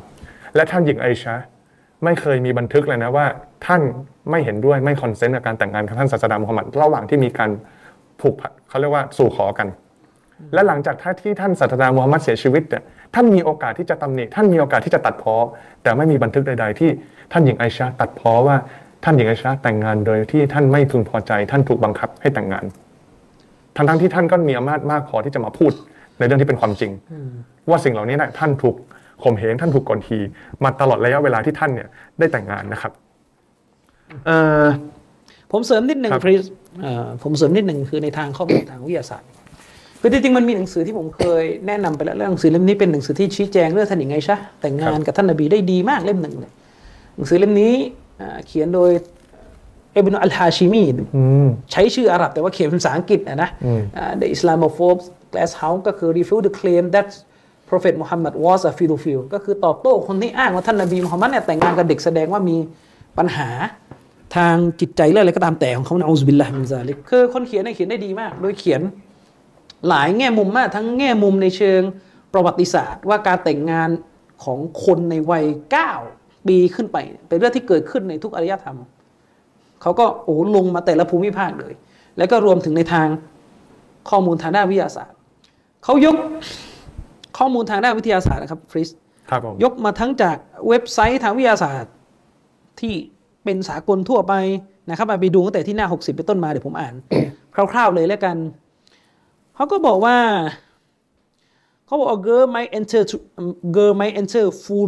[0.54, 1.34] และท่านหญิงไอชา
[2.04, 3.26] ไม่เคยมีบันทึกเลยนะว่า
[3.66, 3.80] ท่าน
[4.30, 7.50] ไม่เห็นด้วยไม่ consent กับการแต่งงานกับท่านศาสดามุฮัมมัดระหว่างที่มีการ
[8.20, 9.68] ผูกพันเขาเรียกว่าสู่ขอกัน
[10.54, 12.82] และหลังจากที่ท่านศาสดามุฮัมมัดเสียชีวิตเนี่ย
[13.14, 15.34] ท่านมีโอกาสที่จะตำหนิท่านมีโอกาสที่จะตัดพ้อ
[15.82, 16.90] แต่ไม่มีบันทึกใด ๆ ที่
[17.32, 18.56] ท่านหญิงไอชาตัดพ้อว่า
[19.04, 22.64] ท่านหญิงไอชาแต่งงานโดยที่ท่านไม่พึงพอใจ ท่านถูกบังคับให้แต่งงาน
[23.76, 25.72] ทั้งๆที่ท่านก็มีอำนาจมากพอที่จะมาพูด
[26.18, 26.92] ในเรื่องที่เป็นความจริง
[27.70, 28.74] ว่าสิ่งเหล่านี้นะท่านถูก
[29.22, 30.22] ข่มเหงท่านถูกกดขี่
[30.64, 32.92] มาตลอดระยะเวลาที่ท่านเนี่ยได้แต่งงานนะครับ
[34.26, 34.64] เอ่อ
[35.52, 36.34] ผมเสริมนิดหนึ่งครับพรี
[36.82, 39.28] เอ่อผมเสริมนิดหนึ่งคือในทางข้อมูลทางวิทยาศาสตร์
[40.06, 46.52] คือจริงๆมันมีหนังสือที่ผมเคยแนะนำไปแล้วเรื่องหนังสือเล่มนี้เป็นหนังสือที่ชี้แจงเรื่องท่านหญิงไงชะแต่งงานกับท่านนบีได้ดีมากเล่มหนึ่งเลย
[47.16, 47.74] หนังสือเล่มนี้
[48.20, 48.90] อ่าเขียนโดย
[49.92, 50.84] เอบนอัลฮาชิมี
[51.16, 57.08] อืมใช้ชื่ออาหรับแต่ว่าเขียนเป็นภาษาอังกฤษนะนะอืมอ่า The Islamophobes Glass House ก็คือ refute the claim that
[57.68, 62.56] Prophet Muhammad was a pedophile ก็คือตอบโต้คนที่อ้างว่าท่านนบีมุฮัมมัดเนี่ยแต่งงานกับเด็กแสดงว่ามี
[63.18, 63.48] ปัญหา
[64.36, 68.80] ทางจิตใจเรื่องอะไรก็ตามแต่ของเขานะอูซบิลลาฮิมินซาลิกคือคนเขียนเนี่ยเขียนได้ดีมาก โดยเขียน
[69.88, 71.80] หลายแง่มุมมากทั้งแง่มุมในเชิง
[72.32, 73.90] ประวัติศาสตร์ ว่าการแต่งงาน
[74.44, 75.44] ของคนในวัย
[75.96, 76.98] 9 ปีขึ้นไป
[77.28, 78.78] เป็นเรื่องที่เกิดขึ้นในทุกอารยธรรม
[79.82, 81.74] เขาก็โอ้ลงมาแต่ละภูมิภาคเลย
[82.18, 83.08] แล้วก็รวมถึงในทาง
[84.10, 85.18] ข้อมูลทางด้านวิทยาศาสตร์
[85.84, 86.16] เขายก
[87.38, 88.88] ข้อมูลทางด้านวิทยาศาสตร์นะครับฟริส
[89.30, 90.36] ครับผมยกมาทั้งจาก
[90.68, 91.92] เว็บไซต์ทางวิทยาศาสตร์
[92.80, 92.94] ที่
[93.44, 94.34] เป็นสากลทั่วไป
[94.90, 96.94] นะครับมาไปดูตั้งแต่ที่หน้า 60 เป็นต้นมาเดี๋ยวผมอ่าน
[97.54, 98.36] คร่าว ๆ เลยแล้วกัน
[99.54, 100.18] เขาก็บอกว่า
[101.86, 104.86] เขาบอกว่า girl might enter to, um, girl might enter full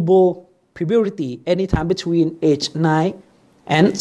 [0.75, 2.65] puberty anytime between age
[3.19, 3.95] 9 and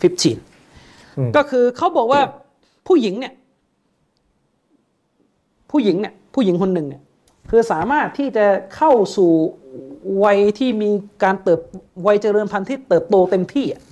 [0.00, 2.20] 15 ก็คือเขาบอกว่า
[2.86, 3.34] ผู้หญิงเนี่ย
[5.70, 7.02] ผู้หญิงเนี่ย ผู้หญิงคนหนึ่งเนี่ย
[7.50, 9.32] คือสามารถที่จะเข้าสู่
[10.24, 10.90] วัยที่มี
[11.22, 11.60] การเติบ
[12.06, 13.82] วัยเจริญพันธุ์ที่เติบโตเต็มที่อะ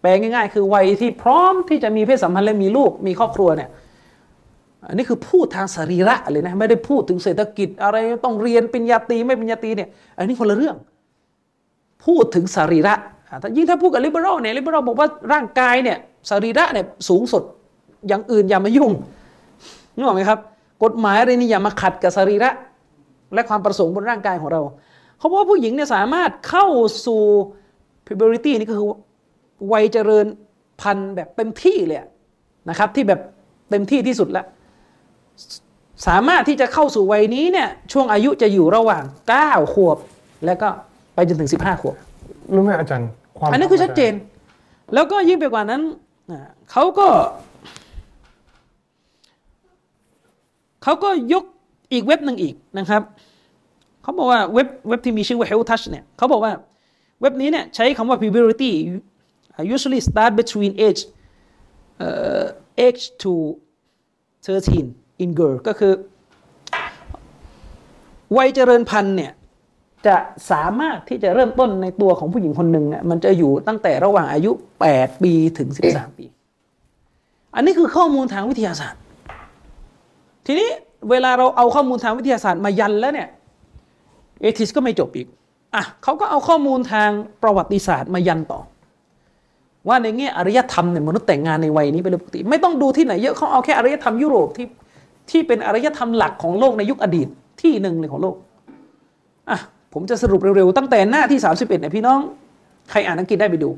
[0.00, 3.70] แปลง่าย ๆ คือวัยที่พร้อมที่จะมีเพศสัมพันธ์และมีลูกมีครอบครัวเนี่ย
[4.88, 9.88] อันนี้คือพูดทางสรีระเลยนะไม่ได้พูดถึงเศรษฐกิจอะไรต้องเรียนปริญญาตรีไม่ปริญญาตรีเนี่ย
[10.18, 10.76] อันนี้คนละเรื่อง
[12.04, 12.94] พูดถึงสรีระ
[13.42, 15.98] ถ้ายิ่งถ้าพูดกับลิเบอรัลเนี่ยลิเบอรัลบอกว่าร่างกายเนี่ย
[16.30, 17.42] สรีระเนี่ยสูงสุด
[18.08, 18.92] อย่างอื่นอย่ามายุ่ง
[19.94, 20.38] นึกออกไหมครับ
[20.84, 22.50] กฎหมายอะไรนี่อย่ามาขัดกับสรีระ
[23.34, 24.60] และความประสงค์บนร่างกายของเรา
[25.18, 26.66] เขาบอกว่าผู้หญิงเนี่ยสามารถเข้า
[27.06, 27.22] สู่
[28.06, 28.86] puberty นี่ก็คือ
[29.72, 30.26] วัยเจริญ
[30.80, 31.98] พันธุ์แบบเต็มที่เลย
[32.68, 33.20] นะครับที่แบบ
[33.70, 34.46] เต็มที่ที่สุดแล้ว
[36.06, 39.02] สามารถที่จะเข้าสู่วัยนี้เนี่ยช่วงอายุจะอยู่ระหว่าง
[39.38, 39.98] 9 ขวบ
[40.46, 40.68] แล้วก็
[41.14, 41.96] ไปจนถึง 15 ขวบ
[42.54, 44.12] รู้ไหมอาจารย์ความอันนี้คือชัดเจน
[44.94, 45.82] แล้วก็ยิ่งไปกว่านั้น
[46.30, 47.08] อ่าเขาก็
[50.82, 51.44] เขาก็ยก
[51.92, 53.02] อีกเว็บหนึ่งอีกนะครับ
[54.02, 56.52] เขาบอกว่าเว็บเว็บที่มีชื่อว่า Health Touch เนี่ยเขาบอกว่า
[57.20, 58.72] เว็บนี้เนี่ยใช้คำว่า puberty
[59.74, 61.00] usually start between age
[61.98, 62.42] เอ่อ
[62.86, 63.32] age to
[64.46, 65.92] 13 in girl ก็คือ
[68.36, 69.32] วัยเจริญพันธุ์เนี่ย
[70.06, 70.16] จะ
[70.50, 74.50] สามารถที่จะเริ่มต้นในตัวของผู้หญิงคนหนึ่งเนี่ยมันจะอยู่ตั้งแต่ระหว่างอายุ
[74.88, 76.24] 8 ปีถึง 13 ปี
[77.54, 79.00] อันนี้คือข้อมูลทางวิทยาศาสตร์
[80.46, 80.68] ทีนี้
[81.10, 83.28] เวลาเราเอาข้อมูลทางวิทยาศาสตร์มายันแล้วเนี่ย
[84.40, 85.26] เอทิสก็ไม่จบอีก
[85.74, 87.10] อะเขาก็เอาข้อมูลทาง
[87.42, 88.60] ประวัติศาสตร์มายันต่อ
[89.88, 94.66] ว่าในแง่อารยธรรมเนี่ยมนุษย์แต่งงานในวัยนี้เป็นเรื่องปกติ ไม่ต้องดูที่ไหนเยอะเขาเอาแค่อารยธรรมยุโรปที่
[95.30, 97.28] ที่เป็นอารยธรรมหลักของโลกในยุคอดีต
[97.62, 98.36] ที่หนึ่งเลยของโลก
[99.50, 99.58] อะ
[99.92, 102.20] ผมจะสรุปเร็วๆ ตั้งแต่หน้าที่ 31เนี่ยพี่น้อง
[102.90, 103.70] ใครอ่านอังกฤษได้ไปดู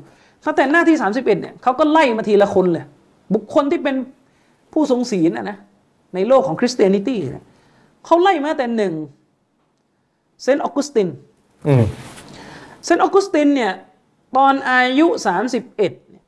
[0.45, 2.85] ตั้งแต่หน้าที่ 31เนี่ยเขาก็ไล่มาทีละคนเลย
[3.33, 3.95] บุคคลที่เป็น
[4.73, 5.57] ผู้ทรงศีลนะนะ
[6.15, 7.45] ในโลกของคริสเตียนิตี้เนี่ย
[8.05, 8.93] เขาไล่มาแต่หนึ่ง
[10.43, 11.07] เซนต์ออกุสติน
[11.67, 11.83] อืม
[12.85, 13.73] เซนต์ออกุสตินเนี่ย
[14.37, 15.07] ตอนอายุ
[15.41, 16.23] 31เนี่ย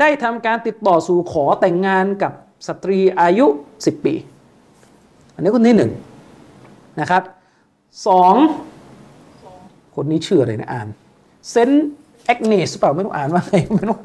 [0.00, 2.32] ได้ทำการติดต่อสู่ขอแต่งงานกับ
[2.66, 3.46] สตรีอายุ
[3.86, 4.14] 10 ปี
[5.34, 5.92] อันนี้คนที่หนึ่ง
[7.00, 7.22] นะครับ
[8.06, 8.34] สอง
[9.94, 10.88] คนนี้ชื่ออะไรนะอ่าน
[11.50, 11.86] เซนต์
[12.24, 13.98] แอกเนสเปล่าไม่รู้อ่านว่าไงไม่รู้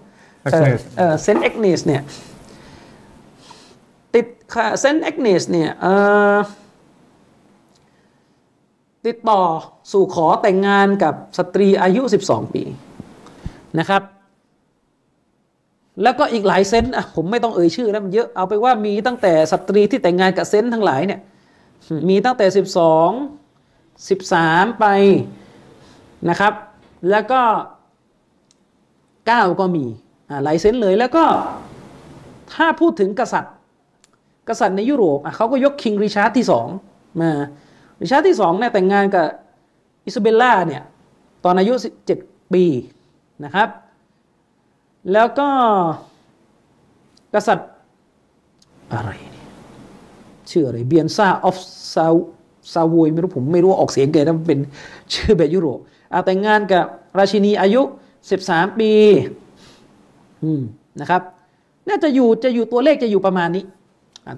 [0.48, 2.02] Agnes เออเซนต์แอกเนสเนี่ย
[4.14, 5.88] ติดค่ะเซนต์แอกเนสเนี่ยเอ
[6.34, 6.38] อ
[9.06, 9.42] ติดต่อ
[9.92, 12.64] สู่ขอแต่งงานกับสตรีอายุ 12 ปี
[13.80, 14.02] นะครับ
[16.02, 21.20] แล้วก็อีกหลายเซนต์อะผมไม่ต้องเอ่ยชื่อแล้วมันเยอะเอาไปว่ามีตั้งแต่สตรีที่แต่งงานกับเซนต์ทั้งหลายเนี่ย
[22.10, 22.46] มีตั้งแต่
[23.46, 24.86] 12 13 ไป
[26.30, 26.54] นะครับ
[27.12, 27.42] แล้วก็
[28.58, 29.86] 9 ก็มี
[30.30, 31.26] อ่าหลายเซนต์เลยแล้วก็
[32.54, 33.54] ถ้าพูดถึงกษัตริย์
[34.50, 36.68] กษัตริย์ในยุโรปอะเขาก็ยก King ริชาร์ดที่สอง
[37.22, 37.32] มา
[38.02, 39.28] ริชาร์ดที่สองเนี่ยแต่งงานกับ
[40.06, 40.84] อิซาเบลล่าเนี่ย
[41.44, 41.74] ตอนอายุ
[42.14, 42.66] 17ปี
[43.46, 43.68] นะครับ
[45.14, 45.48] แล้วก็
[47.34, 47.70] กษัตริย์
[48.94, 49.46] อะไรเนี่ย
[50.50, 51.58] ชื่ออะไรเบียนซา of
[51.94, 52.06] ซา
[52.74, 54.60] ซาวอยไม่รู้ผมไม่รู้ออกเสียงไงนะมันเป็น
[55.14, 55.80] ชื่อแบบยุโรป
[56.14, 56.86] อะแต่งงานกับ
[57.18, 57.82] ราชินีอายุ
[58.30, 58.92] 13 ปี
[60.44, 60.62] อืม
[61.02, 61.22] นะครับ
[61.90, 63.64] น่าจะอยู่จะอยู่ตัวเลขจะอยู่ประมาณนี้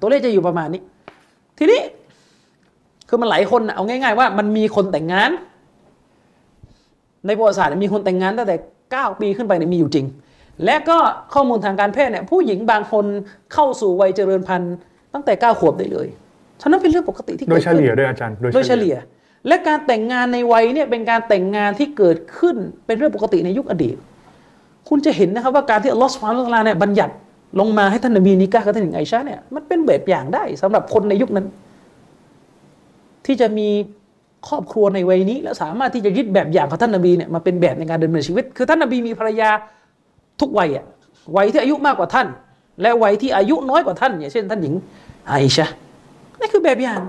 [0.02, 0.82] ตัวเลขจะอยู่ประมาณนี้
[1.58, 1.82] ทีนี้
[3.08, 5.32] คือมันหลายคนเอาง่าย ๆ ว่ามันมีคนแต่งงาน
[7.26, 8.56] ในประวัติศาสตร์มีคนแต่งงานตั้งแต่
[8.90, 10.06] 9 ปีขึ้นไปเนี่ยมีอยู่จริง
[10.66, 10.98] และก็
[11.34, 13.06] ข้อมูลทางการแพทย์เนี่ยผู้หญิงบางคน
[13.54, 14.76] เข้าสู่วัยเจริญพันธุ์
[15.14, 16.08] ตั้งแต่ 9 ขวบได้เลย
[16.62, 18.96] ฉะนั้นเป็นเรื่องปกติที่โดกิยดเฉขึ้นลี่ยด้วยอาจารย์โดยเฉลี่ย
[19.48, 22.56] และการแต่งงานในวัยเนี่ยเป็นการแต่งงานที่เกิดขึ้น
[22.86, 23.96] เป็นเรื่องปกติในยุคอดีต
[24.90, 27.14] คุณจะเห็นนะครับว่าการที่อัลลอฮฺสุบฮานะฮูวะตะอาลาเนี่ยบัญญัติ
[27.60, 31.46] ลงมาให้ท่านนบีนิกะห์กับท่านหญิงไอชาเนี่ยมันเป็นแบบอย่างได้สำหรับคนในยุคนั้น
[33.26, 33.68] ที่จะมี
[34.48, 39.50] ครอบครัวในวัยนี้ และสามารถที่จะยึดแบบอย่างของท่านนบีเนี่ยมาเป็นแบบในการดำเนินชีวิต คือท่านนบีมีภรรยา
[40.42, 40.85] ทุกวัยอะ
[41.38, 42.27] วัยที่อายุมากกว่าท่าน
[42.82, 44.74] และวัยที่อายุน้อยกว่าท่านอย่างเช่นท่านหญิง
[45.27, 45.68] ไอชา
[46.40, 47.01] นี่คือแบบอย่าง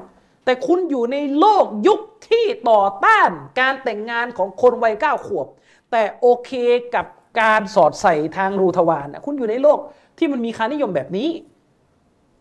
[0.44, 5.47] แต่แต่คุณอยู่ในโลกยุคที่ต่อต้านการแต่งงานของคนวัยเก้าขวบ
[5.91, 6.50] แต่โอเค
[6.94, 7.07] กับ
[7.41, 9.78] การสอดใส่ทางรูทวารน่ะคุณอยู่ในโลก
[10.18, 11.28] ที่มันมีค่านิยมแบบนี้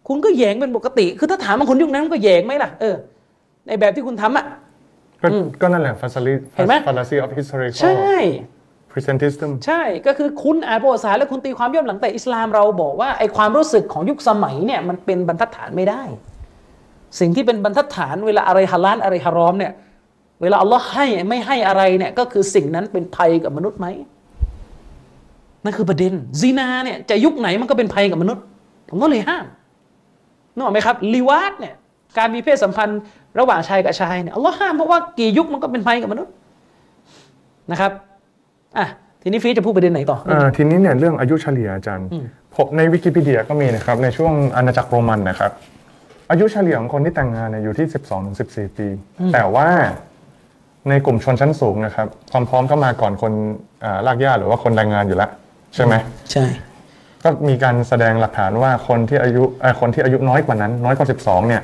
[0.08, 2.96] คุณก็แยงเป็นปกติ คือถ้าถามว่าคนยุคนั้นมันก็แยงไหมล่ะเออ
[3.68, 4.46] ในแบบที่คุณทำอะ
[5.22, 8.16] ก็อืมก็นั่นแหละ fallacy เห็นไหม fallacy of historical ใช่
[9.00, 16.04] presentism ใช่ก็คือคุณอ่านประวัติศาสตร์แล้วคุณตีความย่อมหลังแต่อิสลามเราบอกว่าไอความรู้สึกของยุคสมัยเนี่ยมันเป็นบรรทัดฐานไม่ได้
[17.20, 19.72] สิ่งที่เป็นบรรทัดฐานเวลาอะไรฮาลาลอะไรฮารอมเนี่ย
[20.42, 23.88] เวลาอัลลอฮ์ให้ไม่ให้อะไรเนี่ยก็คือสิ่งนั้นเป็นภัยกับมนุษย์ไหม
[25.64, 28.44] นั่นคือประเด็นซีนาเนี่ยจะยุคไหนมันก็เป็นภัยกับมนุษย์
[28.90, 29.46] ผมก็เลยห้าม
[30.54, 31.76] นึกออกไหมครับลีวาดเนี่ย
[32.18, 33.00] การมีเพศสัมพันธ์
[33.40, 36.34] ระหว่างชายกับชายเนี่ยอัลลอฮ์ห้ามเพราะว่ากี่ยุคมันก็เป็นภัยกับมนุษย์
[37.72, 37.92] นะครับ
[38.78, 38.88] อะ
[39.22, 42.08] ทีนี้ฟีจะพูดประเด็นไหนต่ออ่าทีนี้เนี่ยเรื่องอายุเฉลี่ยอาจารย์
[42.56, 45.52] ผมในวิกิพีเดียก็มีนะครับในช่วงอาณาจักรโรมันนะครับ
[46.32, 47.88] อายุเฉลี่ยของคนที่แต่งงานเนี่ยอยู่ที่
[48.32, 48.88] 12-14 ปี
[49.34, 49.68] แต่ว่า
[50.90, 53.34] ในกลุ่มชนชั้นสูงนะครับ ความพร้อมก็มาก่อนคน
[53.84, 55.30] อ่ารากหญ้าหรือว่าคนแรงงานอยู่แล้ว
[55.76, 55.94] ใช่ไหม
[56.32, 56.46] ใช่
[57.24, 61.62] ก็มีการแสดงหลักฐานว่าคนที่อายุเอ่อคนที่อายุน้อยกว่านั้น น้อยกว่า 12 เนี่ย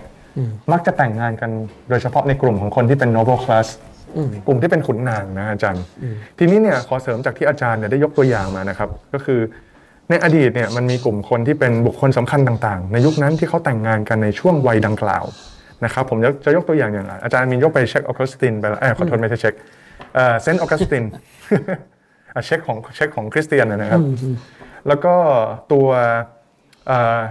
[0.72, 1.51] มักจะแต่งงานกัน
[1.90, 3.67] โดยเฉพาะในกลุ่มของคนที่เป็น noble class
[4.47, 5.83] กลุ่มที่เป็นขุนนางนะอาจารย์
[6.37, 9.39] ทีนี้เนี่ยขอเสริมจากที่อาจารย์เนี่ยได้ยกตัวอย่างมานะครับ ก็คือ
[10.09, 15.25] ในอดีตเนี่ยมันมีกลุ่มคนที่เป็นบุคคลสำคัญต่างๆ ในยุคนั้นที่เขาแต่งงานกันในช่วงวัยดังกล่าว
[15.85, 19.53] นะครับผมจะจะยกตัวอย่างอย่างอาจารย์มียกไปเชคออกัสตินไปแล้วเออขอโทษไม่ใช่เชค
[20.15, 21.03] เอ่อเซนต์ออกัสติน
[22.35, 24.01] อะเช็คของเช็คของคริสเตียนนะครับ
[24.87, 25.15] แล้วก็
[25.73, 25.87] ตัว
[26.87, 27.21] เอ่อ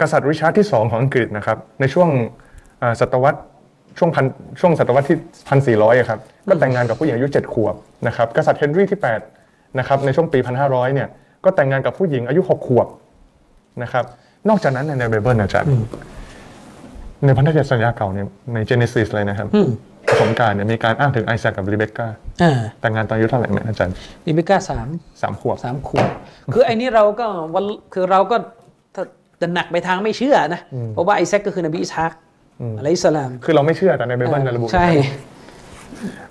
[0.00, 2.08] กษัตริย์ริชาร์ดที่สองของอังกฤษนะครับในช่วง
[2.80, 3.40] เอ่อศตวรรษ
[3.98, 4.24] ช่วงพัน
[4.60, 5.16] ช่วงศตวรรษที่
[5.48, 6.18] พันสี่ร้อยครับ
[6.48, 7.74] ก็แต่งงานกับผู้หญิงอายุเจ็ดขวบ
[8.06, 9.20] นะครับกษัตริย์เฮนรี่ที่แปด
[9.78, 11.08] นะครับในช่วงปีพันห้าร้อยเนี่ย
[11.44, 12.86] ก็แต่งงานกับผู้หญิงอายุหกขวบ
[13.82, 14.04] นะครับ
[14.48, 15.68] นอกจากนั้นในไบเบิลอาจารย์
[17.24, 19.46] ในพันธสัญญาเก่าเนี่ยใน Genesis เลยนะครับ
[20.08, 22.08] ปฐมกาลเนี่ยมีการอ้างถึงไอแซคกับรีเบคก้า
[22.42, 23.94] อ่าแต่งงานตอนอายุเท่าไหร่ไหมอาจารย์
[24.26, 24.88] ริเบก้าสาม
[25.22, 26.08] สามขวบสามขวบ
[26.52, 28.36] คือไอ้นี่เราก็วันคือเราก็
[28.94, 29.04] ถ้า
[29.40, 30.60] จะหนักไปทางไม่เชื่อนะ
[30.92, 32.12] เพราะว่าไอแซคก็คือนบีอิสฮัก
[32.78, 34.88] عليه السلام คือเราไม่เชื่อแต่ในไบเบิลระบุใช่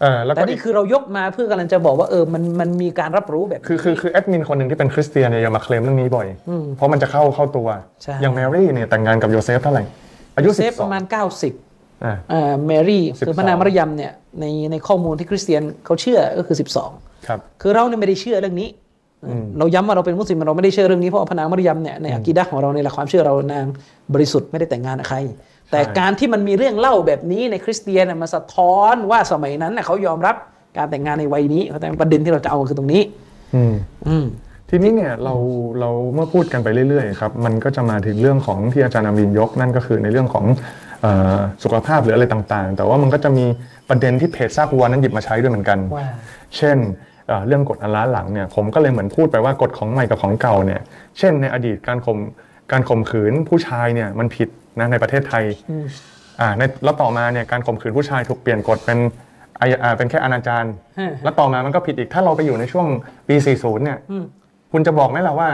[0.02, 6.28] เออแล้วแต่ก็นี่คือเรายกมาเพื่อกำลังจะบอกว่าเออมันมันมีการรับรู้แบบคือคือคือแอดมินคนหนึ่งที่เป็นคริสเตียนเนี่ยอย่ามาเคลมเรื่องนี้บ่อย
[6.76, 7.68] เพราะมันจะเข้าเข้าตัว
[8.04, 9.84] ใช่อย่างแมรี่เนี่ยแต่งงานกับโยเซฟเท่าไหร่
[10.38, 11.04] อายุเซฟ12ประมาณ
[11.54, 16.58] 90อ่าอ่าแมรี่12คือพระนางมัรยัมเนี่ยในในข้อมูลที่คริสเตียนเขาเชื่อก็คือ
[16.92, 18.70] 12 ครับ คือเราเนี่ยไม่ได้เชื่อเรื่องนี้
[19.60, 23.66] เราย้ำว่าเราเป็นมุสลิมเราไม่ได้เชื่อเรื่องนี้เพราะว่าพระนางมารยมเนี่ยในอะกีดะห์ของเราในหลักความเชื่อเรานาง
[24.14, 25.18] บริสุทธิ์ไม่ได้แต่งงานกับใคร
[25.72, 30.36] แต่การที่มันมีเรื่องเล่าแบบนี้ในคริสเตียนน่ะมาสะท้อนว่าสมัยนั้นน่ะเขายอมรับ
[30.78, 33.02] การแต่งงานในวัยนี้เขาแต่ประเด็นที่เราจะเอาคือตรงนี้
[33.56, 33.74] อืม
[34.08, 34.26] อืม
[34.70, 35.36] ทีนี้เนี่ยเรา
[35.80, 40.46] เราเมื่อพูดกันไปเรื่อยๆครับมันก็จะมาถึงเรื่องของที่อาจารย์อามินยกนั่นก็คือในเรื่องของ
[41.02, 43.46] เอ่อสุขภาพหรืออะไรต่างๆ แต่ว่ามันก็จะมี
[43.90, 46.08] ประเด็นที่เพจซากวัวนั้นหยิบมาใช้ด้วยเหมือนกันว่า
[46.58, 46.78] เช่น
[47.28, 50.82] เอ่อเรื่องกฎอันล้าหลังเนี่ยผมก็เลยเหมือนพูดไปว่ากฎของใหม่กับของเก่าเนี่ย
[51.20, 52.18] เช่นในอดีตการข่ม
[52.72, 54.50] การข่มขืนผู้ชายเนี่ยมันผิด
[54.80, 55.44] นะในประเทศไทย
[56.40, 58.98] อ่าในแล้วต่อมาเนี่ยการข่มขืนผู้ชายถูกเปลี่ยนกฎเป็น
[59.62, 60.66] อายอ่าเป็นแค่อนาจาร
[61.00, 62.88] ฮะแล้วต่อมามันก็ผิดอีกถ้าเราไปอยู่ในช่วง
[63.28, 63.98] ปี 40 เนี่ย
[64.72, 65.50] คุณจะบอกไหมล่ะว่า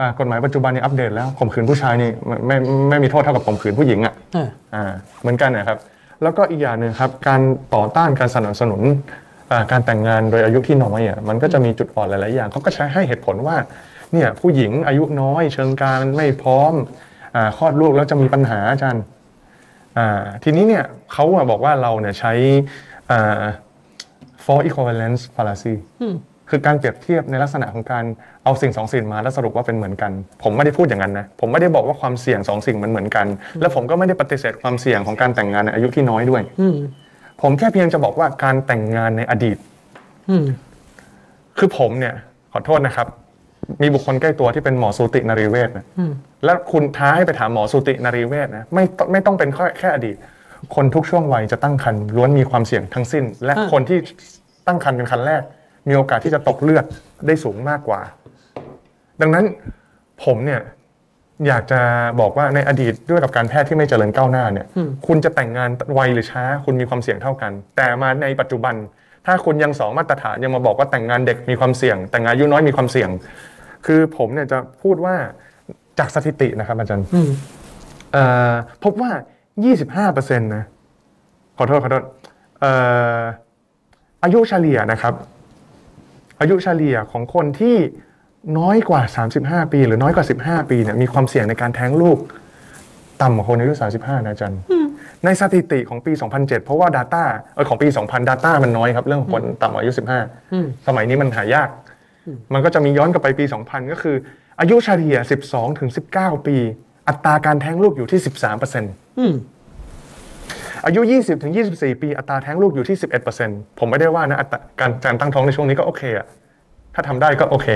[0.00, 2.56] อ่ากฎหมายปัจจุบันนี้อัปเดตแล้วข่มขืนผู้ชายนี่ไม่ไม่
[2.90, 5.78] ไม่มีโทษเท่ากับข่มขืนผู้หญิงอะอ่าอ่าเหมือนกันนะครับ
[6.22, 7.40] แล้วก็อีกอย่างหนึ่งครับการ
[7.74, 8.82] ต่อต้านการสนับสนุน
[9.50, 13.56] อ่าการแต่งงานโดยอายุที่น้อยอะมันก็จะมีจุดอ่อนหลาย ๆ อย่างเขาก็ใช้ให้เหตุผลว่า
[14.12, 17.07] เนี่ยผู้หญิงอายุน้อยเชิงการไม่พร้อมอา
[17.56, 19.04] คลอดลูกแล้วจะมีปัญหาอาจารย์
[19.98, 22.32] อ่าทีนี้เนี่ยเขาอะบอกว่าเราเนี่ยใช้
[23.10, 23.42] อ่า
[24.44, 25.74] for equivalence fallacy
[26.50, 28.04] คือการเปรียบเทียบในลักษณะของการ
[28.44, 33.26] เอาสิ่งสองสิ่งมาแล้วสรุปว่าเป็นเหมือนกัน ผมไม่ได้พูดอย่างนั้นนะ ผมไม่ได้บอกว่าความเสี่ยงสองสิ่งมันเหมือนกัน
[33.60, 36.76] และผมก็ไม่ได้ปฏิเสธความเสี่ยงของการแต่งงานในอายุที่น้อยด้วยอืม
[37.42, 39.56] ผมแค่เพียงจะบอกว่าการแต่งงานในอดีต
[40.30, 40.44] อืม
[41.58, 42.14] คือผมเนี่ย
[42.52, 43.06] ขอโทษนะครับ
[43.82, 45.86] มีบุคคลใกล้ตัวที่เป็นหมอสูตินรีเวชนะ
[46.44, 50.16] แล้วคุณท้าให้ไปถามหมอสูตินรีเวชนะไม่ต้องไม่ต้องเป็นแค่แค่อดีต
[50.74, 53.98] คนทุกช่วงวัยจะตั้งครรภ์ล้วนมีความเสี่ยงทั้งสิ้น และอ่าคนที่
[54.66, 55.42] ตั้งครรภ์เป็นครรภ์แรก
[55.88, 56.84] มีโอกาสที่จะตกเลือด
[57.26, 58.00] ได้สูงมากกว่า
[59.20, 59.44] ดังนั้น
[60.24, 60.60] ผมเนี่ย
[61.46, 61.80] อยากจะ
[62.20, 64.66] บอกว่าในอดีตด้วยกับการแพทย์ที่ไม่เจริญก้าวหน้าเนี่ย
[65.06, 68.74] คุณจะแต่งงานไวหรือช้า คุณมีความเสี่ยงเท่ากัน แต่มาในปัจจุบัน
[69.26, 73.10] ถ้าคุณยังสองมาตรฐานยังมาบอกว่าแต่งงานเด็กมีความเสี่ยง แต่งงานอายุน้อยมีความเสี่ยง
[73.86, 75.16] คือผมเนี่ยจะพูดว่า
[75.98, 77.30] จากสถิตินะครับอาจารย์อืม
[78.12, 78.54] เอ่อ
[78.84, 79.12] พบว่า
[79.76, 80.64] 25%นะ
[81.58, 82.04] ขอโทษขอโทษ
[82.60, 82.72] เอ่
[83.18, 83.20] อ
[84.24, 85.14] อายุเฉลี่ยนะครับ
[86.40, 87.76] อายุเฉลี่ยของคนที่
[88.58, 89.02] น้อยกว่า
[89.38, 92.18] 35 ปี หรือน้อยกว่า 15 ปีเนี่ยมีความเสี่ยงในการแท้งลูก
[93.22, 94.60] ต่ำกว่าคนอายุ 35 นะอาจารย์
[95.24, 99.92] ในสถิติของปี 2007 เพราะว่า Data เออของปี 2000 Data มันน้อยครับ เรื่องคนต่ำกว่าอายุ
[100.52, 101.68] อืม15 สมัยนี้มันหายาก
[102.54, 104.16] มันก็จะมีย้อนกลับไปปี 2000 ก็คือ
[104.60, 106.56] อายุเฉลี่ย 12 ถึง 19 ปี
[107.08, 108.20] อัตราการแท้งลูกอยู่ที่
[108.70, 109.34] 13%อืม
[110.86, 112.96] อายุ 20 ถึง 24 ปี อัตราแท้งลูกอยู่ที่
[113.38, 116.26] 11%ผมไม่ได้ว่านะอัตราการการตั้งท้องในช่วงนี้ก็โอเคอะ
[116.94, 117.68] ถ้าทำได้ก็โอเค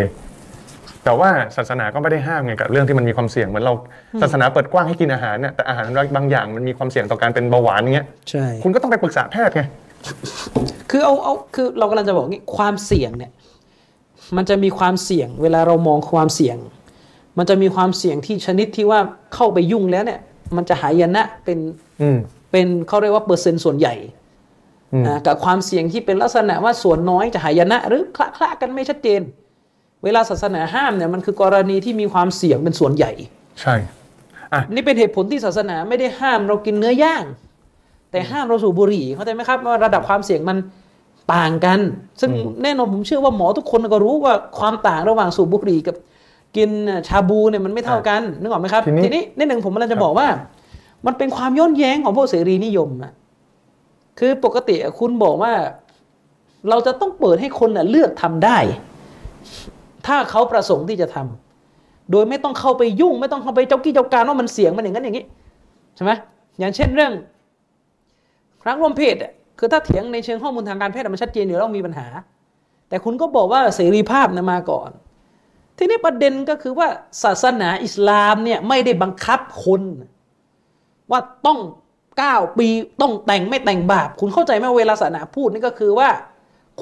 [1.04, 3.74] แต่ว่าศาสนาก็ไม่ได้ห้ามไงกับเรื่องที่มันมีความเสี่ยงเหมือนเรา
[4.22, 5.86] ศาสนาเปิดกว้างให้กินอาหารเนี่ยแต่อาหาร
[6.16, 9.62] บางอย่างมันมีความเสี่ยงต่อการเป็นเบาหวานอย่างเงี้ยใช่คุณก็ต้องไปปรึกษาแพทย์ไง
[10.90, 13.30] คือเอาเอาคือเรากำลังจะบอกงี้ความเสี่ยงเนี่ย
[14.36, 16.56] มันจะมีความเสี่ยง เวลาเรามองความเสี่ยง
[17.38, 19.00] มันจะมีความเสี่ยงที่ชนิดที่ว่า
[19.34, 20.20] เข้าไปยุ่งแล้วเนี่ย
[20.56, 21.58] มันจะหายนะเป็น
[22.02, 22.18] อืม
[22.50, 23.94] เป็นเขาเรียกว่าเปอร์เซ็นต์ส่วนใหญ่
[24.92, 29.20] อืมอ่ากับความเสี่ยงที่เป็นลักษณะว่าส่วนน้อยจะหายนะ หรือคละคละกันไม่ชัดเจน
[30.04, 33.12] เวลาศาสนาห้ามเนี่ยมันคือกรณีที่มีความเสี่ยงเป็นส่วนใหญ่
[33.60, 33.74] ใช่
[34.74, 37.24] นี่เป็นเหตุผลที่ศาสนาไม่ได้ห้ามเรากินเนื้อย่าง
[38.10, 40.56] แต่ห้ามเราสูบบุหรี่เข้าใจไหมครับว่าระดับความเสี่ยงมัน
[41.34, 41.80] ต่างกัน
[42.20, 42.30] ซึ่ง
[42.62, 45.96] แน่นอนผมเชื่อว่าหมอทุกคนก็รู้ว่าความต่างระหว่างสูบบุหรี่กับ
[46.56, 46.70] กิน
[47.08, 50.28] ชาบูเนี่ยมันไม่เท่ากันนึกออกไหมครับ ทีนี้ทีนี้นิดหนึ่งผมกำลังจะบอกว่า
[51.06, 53.12] มันเป็นความย้อนแย้งของพวกเสรีนิยมอะ
[54.18, 55.52] คือปกติคุณบอกว่า
[56.68, 58.58] เราจะต้องเปิดให้คนน่ะเลือกทำได้
[60.06, 65.24] ถ้าเขาประสงค์ที่จะทำโดยไม่ต้องเข้าไปยุ่ง ไม่ต้องเข้าไปเจ้ากี้เจ้าการว่ามันเสี่ยงมันอย่างนั้นอย่างนี้
[65.96, 66.12] ใช่ไหม
[66.58, 67.12] อย่างเช่นเรื่อง
[68.66, 69.32] รักร่วมเพศอะ
[69.64, 72.06] คือถ้าเถียงในเชิงข้อมูลทางการแพทย์มันชัดเจนอยู่แล้วมีปัญหา
[72.88, 74.90] แต่คุณก็บอกว่าเสรีภาพนะมาก่อน
[75.78, 76.88] ทีนี้ประเด็นก็คือว่า
[77.22, 79.82] ศาสนาอิสลามเนี่ยไม่ได้บังคับคน
[81.10, 81.58] ว่าต้อง
[82.18, 82.68] เก้าปี
[83.00, 86.08] ต้องแต่งไม่แต่งบาป คุณเข้าใจไหมเวลาศาสนาพูดนี่ก็คือว่า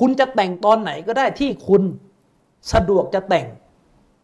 [0.01, 1.83] คุณจะแต่งตอนไหนก็ได้ที่คุณ
[2.73, 3.47] สะดวกจะแต่ง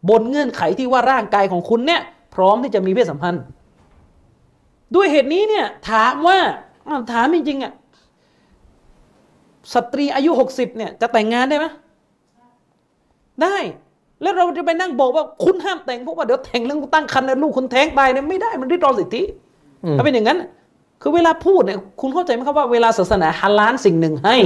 [0.09, 2.01] บนเงื่อนไขที่ว่าร่างกายของคุณเนี่ย
[2.35, 3.45] พร้อมที่จะมีเพศสัมพันธ์
[4.95, 6.39] ด้วยเหตุนี้เนี่ยถามว่า
[7.13, 7.73] ถามจริงๆอะ
[9.75, 11.67] สตรีอายุหกสิบเนี่ยจะแต่งงานได้ไหม
[13.43, 13.57] ได้
[14.23, 19.23] แล้วเราจะไปนั่งบอกว่าคุณห้ามแต่งเพราะว่าเดี๋ยวแต่งเรื่องตั้งครรภ์แล้วลูกคุณแท้งไปเนี่ยไม่ได้มันริดรอนสิทธิ
[19.97, 20.39] ถ้าเป็นอย่างนั้น
[21.03, 24.37] คือเวลาพูดเนี่ยคุณเข้าใจไหมครับว่าเวลาศาสนาฮาลาลสิ่งหนึ่งให้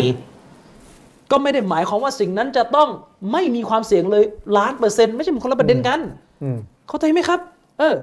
[1.31, 2.89] ก็ไม่ได้หมายความว่าสิ่งนั้นจะต้อง
[3.33, 4.25] ไม่มีความเสี่ยงเลย
[4.57, 6.01] ล้านเปอร์เซ็นต์ไม่ใช่มันคนละประเด็นกัน
[6.43, 6.59] อืม
[6.89, 7.41] เข้าใจไหมครับ
[7.79, 7.95] เออ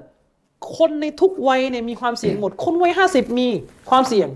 [0.77, 3.47] คนในทุกวัยเนี่ยมีความเสี่ยงหมด คนวัยห้าสิบมี
[3.89, 4.27] ความเสี่ยง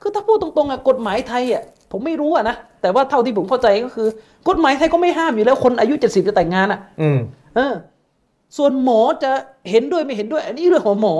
[0.00, 1.62] คือถ้าพูดตรงๆอะกฎหมายไทยอะ
[1.92, 4.08] ผมไม่รู้อะนะ แต่ว่าเท่าที่ผมเข้าใจก็คือ
[4.48, 7.18] กฎหมายไทยก็ไม่ห้ามอยู่แล้วคนอายุเจ็ดสิบจะแต่งงานอะอืม
[7.56, 7.74] เออ
[8.56, 9.30] ส่วนหมอจะ
[9.70, 11.16] เห็นด้วยไม่เห็นด้วย อันนี้เรื่องของหมอ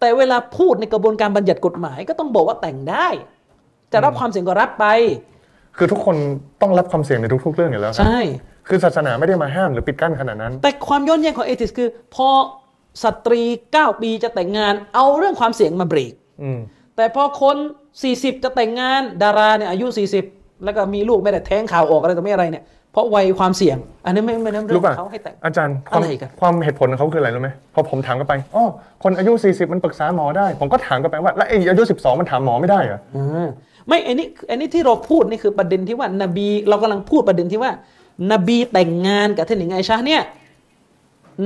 [0.00, 3.06] แต่เวลาพูดในกระบวนการบัญญัติกฎหมายก็ต้องบอกว่าแต่งได้
[3.92, 4.86] จะรับความเสี่ยงก็รับไป
[5.76, 6.16] คือทุกคน
[6.62, 8.20] ต้องรับความเสี่ยงในทุก ๆ เรื่องอยู่แล้วครับใช่
[8.68, 12.28] คือศาสนาไม่ได้มาห้ามหรือปิดกั้นขนาดนั้น แต่ความย้อนแย้งของเอติสคือ พอ
[13.02, 13.42] สตรี
[13.74, 16.58] 9 ปีจะแต่งงาน เอาเรื่องความเสี่ยงมาเบรก อืม
[16.98, 17.56] แต่พอคน
[18.00, 19.86] 40 จะแต่งงานดาราเนี่ยอายุ
[20.26, 28.64] 40 แล้วก็มีลูกไม่ได้แท้งข่าวออกอะไรต่อไม่อะไรเนี่ยเพราะวัยความเสี่ยง อันนี้ไม่ไม่ได้เรื่รู้องขป่ะองเขาให้แต่งอาจารย์ความอะไรกันความเหตุผลของเขาคืออะไรรู้ไหมพอผมถามกลับไปอ๋อ
[29.02, 33.48] คนอายุ 40 มันปรึกษาหมอได้ ผมก็ถามกลับไปว่าแล้วไอ้อายุ 12 มันถามหมอไม่ได้เหรออ่า
[33.88, 37.72] ไม่อันนี้อันนี้ที่เราพูดนี่คือประเด็นที่ว่านบีเรากำลังพูดประเด็นที่ว่า
[38.32, 40.22] นบีแต่งงานกับท่านหญิงไอชาเนี่ย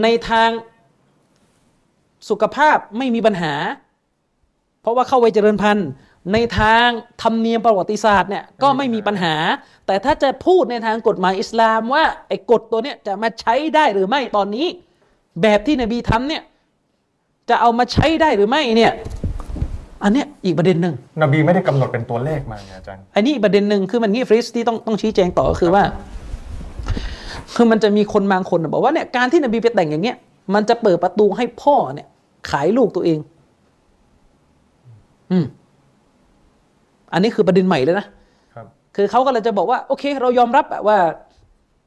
[0.02, 0.50] ในทาง
[2.28, 3.52] สุขภาพไม่มีปัญหา
[4.82, 5.88] เพราะว่าเข้าวัยเจริญพันธุ์
[6.32, 6.88] ในทาง
[7.22, 9.34] ธรรมเนียมประวัติศาสตร์เนี่ยก็ไม่มีปัญหา
[9.86, 14.66] แต่ถ้าจะพูดในทางกฎหมายอิสลามว่าไอ้กฎตัวเนี้ยจะมาใช้ได้หรือไม่ตอนนี้
[15.42, 16.42] แบบที่นบีทำเนี่ย
[17.50, 18.92] จะเอามาใช้ได้หรือไม่เนี่ย
[20.02, 25.84] อันเนี้ยอีกประเด็นหนึ่งนบีไม่ได้กำหนดเป็นตัวเลขมาไงอาจารย์อันนี้อีกประเด็นหนึ่งคือมันงี้ฟริสที่ต้องต้องชี้แจงต่อก็คือว่า
[27.54, 30.16] คือมันจะมีคนบางคนน่ะบอกว่าเนี่ยการที่นบีไปแต่งอย่างเงี้ย
[30.54, 32.06] มันจะเปิดประตูให้พ่อเนี่ย
[32.50, 33.18] ขายลูกตัวเอง
[35.32, 35.44] อืม
[37.12, 38.06] อันนี้คือประเด็นใหม่เลยนะ
[38.54, 40.98] ครับ คือเขาก็เลยจะบอกว่า โอเค เรายอมรับอะว่า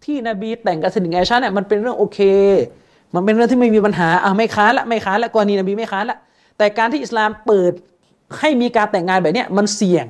[0.06, 2.20] ที่นบีแต่งกับสนิงไอชาเนี่ยมันเป็นเรื่องโอเค
[3.16, 6.18] มันเป็นเรื่องที่ไม่มีปัญหาอะไม่ค้านละไม่ค้านละกรณีนบีไม่ค้านละ
[6.58, 7.74] แต่การที่อิสลามเปิด
[8.40, 10.08] ให้มีการแต่งงานแบบเนี้ยมันเสี่ยง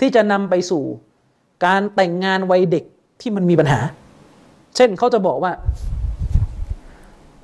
[0.00, 0.82] ที่จะนำไปสู่
[1.66, 2.84] การแต่งงานวัยเด็ก
[3.20, 3.80] ที่มันมีปัญหา
[4.76, 5.52] เช่นเขาจะบอกว่า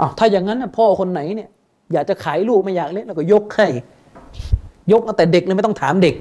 [0.01, 1.49] อ้าวถ้าอย่างนั้นน่ะพ่อคนไหนเนี่ย
[1.93, 3.67] อยากจะขายลูกไม่อยากเลี้ยงแล้วก็ยกให้
[4.93, 6.15] ยกตั้งแต่เด็กเลยไม่ต้องถามเด็ก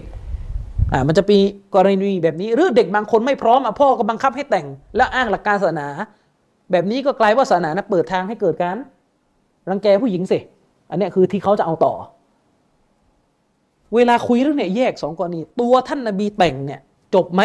[0.93, 1.39] อ่ามันจะมี
[1.75, 4.65] กรณีแบบนี้หรือเด็กบางคนไม่พร้อมอะพ่อก็บังคับให้แต่ง
[4.95, 5.87] แล้วอ้างหลักการศาสนา
[6.71, 8.77] แบบนี้ก็กลายว่าศาสนานะเปิดทางให้เกิดการ
[9.69, 10.39] รังแกผู้หญิงสิ
[10.89, 11.93] อันนี้คือที่เขาจะเอาต่อ
[13.95, 16.79] เวลาคุยเรื่องเนี่ยแยกสองกรณี ตัวท่านนบีแต่งเนี่ย
[17.15, 17.41] จบไหม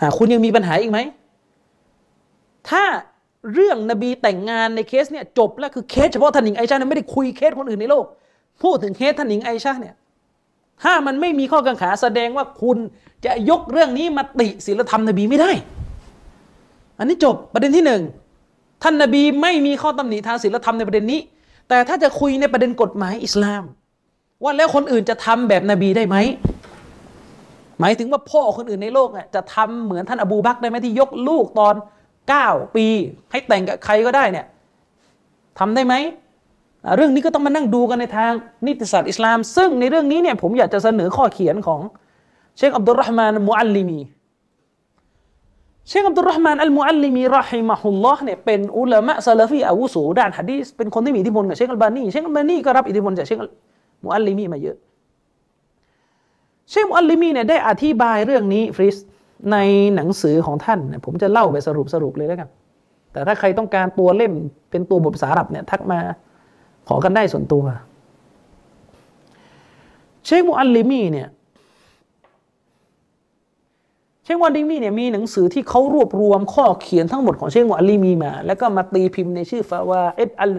[0.00, 0.98] อ่าคุณยังมีปัญหาอีกไหม
[2.68, 2.82] ถ้า
[3.52, 8.04] เรื่องนบีแต่งงานในเคสเนี่ยจบแล้วคือเคสเฉพาะท่านหญิงไอชาเนี่ยไม่ได้คุยเคสคนอื่นในโลก
[8.62, 9.94] พูดถึงเคสท่านหญิงไอชาเนี่ย
[10.82, 12.78] ถ้ามันไม่มีข้อกังขาแสดงว่าคุณ
[13.24, 15.50] จะยกเรื่องนี้มาติศีลธรรมนบีไม่ได้
[16.98, 18.02] อันนี้จบประเด็นที่หนึ่ง
[18.82, 21.20] ท่านนบีไม่มีข้อตำหนิทางศีลธรรมในประเด็นนี้
[21.68, 23.62] แต่ถ้าจะคุยในประเด็นกฎหมายอิสลาม
[24.42, 26.16] ว่าแล้วคนอื่นจะทำแบบนบีได้ไหม
[27.80, 31.74] หมายถึงว่าพ่อคนอื่นในโลกจะทำเหมือนท่านอบูบักได้ไหมที่ยกลูกตอน
[32.28, 32.86] เก้าปี
[33.30, 34.46] ให้แต่งกับใครก็ได้เนี่ย
[35.58, 35.94] ทำได้ไหม
[36.96, 38.32] เรื่องนี้ก็ต้องมานั่งดูกันในทาง
[38.66, 41.80] นิติศาสตร์อิสลาม ซึ่งในเรื่องนี้เนี่ยผมอยากจะเสนอข้อเขียนของ
[42.56, 44.00] เชคอับดุลรห์มานมุอัลลิมี
[45.88, 53.38] เชคอับดุลรห์มานอัลมุอัลลิมีرحمه اللهเนี่ยเป็นอุลามะซาลฟีอาวุโสด้านฮะดีษเป็นคนที่มีอิทธิพลกับเชคอัลบานีเชคอัลบานีก็รับอิทธิพลจากเชค
[54.04, 54.76] มุอัลลิมีมาเยอะ
[56.70, 58.96] เชคมุอัลลิมีเนี่ยได้อธิบายเรื่องนี้ฟริส
[59.52, 59.56] ใน
[59.94, 62.48] หนังสือของท่านผมจะเล่าไปสรุปสรุปเลยแล้วกัน
[63.12, 64.32] แต่ถ้าใครต้องการตัวเล่ม
[64.70, 66.00] เป็นตัวบทภาษาอับเนี่ยทักมา
[66.88, 67.64] ขอกันได้ส่วนตัว
[70.24, 71.28] เชคมุอัลลิมีเนี่ย
[74.24, 80.52] เชคมุอัลลิมีเนี่ยมีหนังสือที่เขารวบรวมข้อเขียนทั้งหมดของเชคมุอัลลิมีมา แล้วก็มาตีพิมพ์ในชื่อฟาวาเอดอัล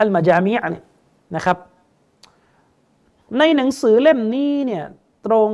[0.00, 0.84] อัลมาจามียเนี่ย
[1.36, 1.56] นะครับ
[3.38, 4.84] ในหนังสือเล่มนี้เนี่ย
[5.26, 5.50] ตรง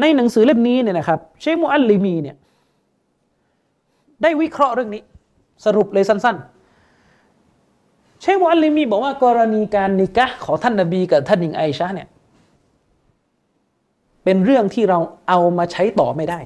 [0.00, 2.36] ในหนังสือเล่มนี้เนี่ยนะครับ เชคมุอัลลิมีเนี่ย
[4.22, 5.02] ได้วิเคราะห์เรื่องนี้
[5.64, 6.36] สรุปเลยสั้น
[7.48, 12.08] ๆ เชคมุอัลลิมีบอกว่ากรณีการนิกะของท่านนบีกับท่านหญิงไอชาเนี่ย
[14.24, 16.38] เป็นเรื่องที่เราเอามาใช้ต่อไม่ได้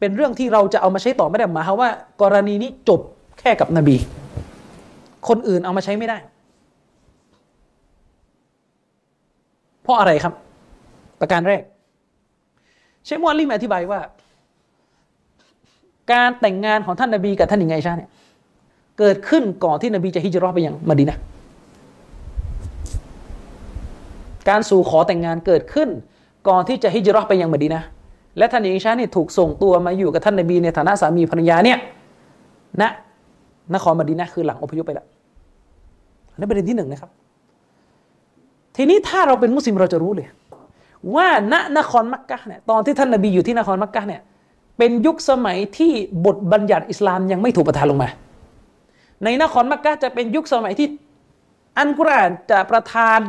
[0.00, 1.90] เป็นเรื่องที่เราจะเอามาใช้ต่อไม่ได้หมายความว่า
[2.22, 3.00] กรณีนี้จบ
[3.38, 3.96] แค่กับนบี
[5.28, 6.18] คนอื่นเอามาใช้ไม่ได้
[9.82, 10.34] เพราะอะไรครับ
[11.20, 11.62] ประการแรก
[13.04, 14.00] เชคมอลลิมอธิบายว่า
[16.12, 18.10] การแต่งงานของท่านนบีกับท่านหญิงไอชาเนี่ย
[18.98, 21.18] เกิดขึ้นก่อนที่นบีจะฮิจรัตไปยังมดีนะ
[24.48, 25.88] การสู่ขอแต่งงานเกิดขึ้น
[26.48, 27.82] ก่อนที่จะฮิจรัตไปยังมดีนะ
[28.38, 31.78] และท่านหญิงไอชาเนี่ยถูกส่งตัวมาอยู่กับท่านนบีในฐานะสามีภรรยาเนี่ย
[32.82, 32.84] ณ
[33.74, 35.06] นครมดีนะคือหลังอพยพไปแล้ว
[36.32, 37.10] อันนี้ประเด็นที่หนึ่งนะครับ
[38.76, 40.28] ทีนี้ถ้าเราเป็นมุสลิมเราจะรู้เลย
[41.14, 44.22] ว่าณนครมักกะเนี่ยตอนที่ท่านนบีอยู่ที่นครมักกะเนี่ย
[44.78, 45.92] เป็นยุคสมัยที่
[46.26, 48.08] บทบัญญัติอิสลามยังไม่ถูกประทานลงมา
[49.24, 50.88] ในนครมักกะจะเป็นยุคสมัยที่
[51.78, 53.20] อันกุรอานจะประทาน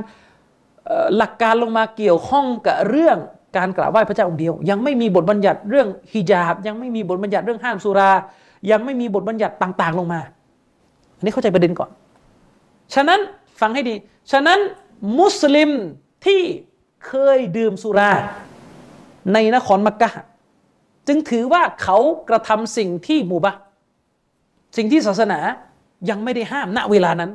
[1.18, 3.18] หลักการลงมาเกี่ยวข้องกับเรื่อง
[3.58, 8.12] การกราบไหว้พระเจ้าองค์เดียว ยังไม่มีบทบัญญัติเรื่องฮิญาบ ยังไม่มีบทบัญญัติเรื่องห้ามสุรา
[8.72, 10.20] ยังไม่มีบทบัญญัติต่าง ๆ ลงมา
[11.18, 11.90] อันนี้เข้าใจประเด็นก่อน
[12.96, 13.20] ฉะนั้น
[13.62, 13.96] ฟังให้ดี
[14.32, 14.60] ฉะนั้น
[15.20, 15.72] มุสลิม
[16.26, 16.42] ที่
[17.08, 18.12] เคยดื่มสุรา
[19.34, 20.10] ในนครมักกะ
[21.08, 21.98] จึงถือว่าเขา
[22.30, 23.54] กระทำสิ่งที่มูบะ
[24.78, 25.40] สิ่งที่ศาสนา
[26.10, 27.32] ยังไม่ได้ห้ามณเวลานั้น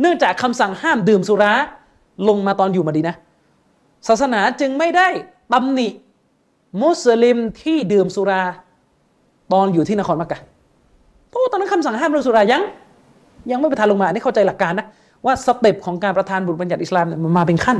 [0.00, 1.52] เนื่องจากคำสั่งห้ามดื่มสุรา
[2.28, 3.16] ลงมาตอนอยู่มาดีนะ
[4.08, 5.08] ศาสนาจึงไม่ได้
[5.52, 5.88] ตำหนิ
[6.82, 8.42] มุสลิมที่ดื่มสุรา
[9.52, 10.40] ตอนอยู่ที่นครมักกะ
[11.28, 12.62] เพราะตอนนั้นคำสั่งห้ามเรื่องสุรายัง
[13.50, 14.86] ยังไม่ประทานลงมานี่เข้าใจหลักการนะ
[15.24, 17.78] ว่า step ของการประทานบุตรบัญญัติอิสลามมันมาเป็นขั้น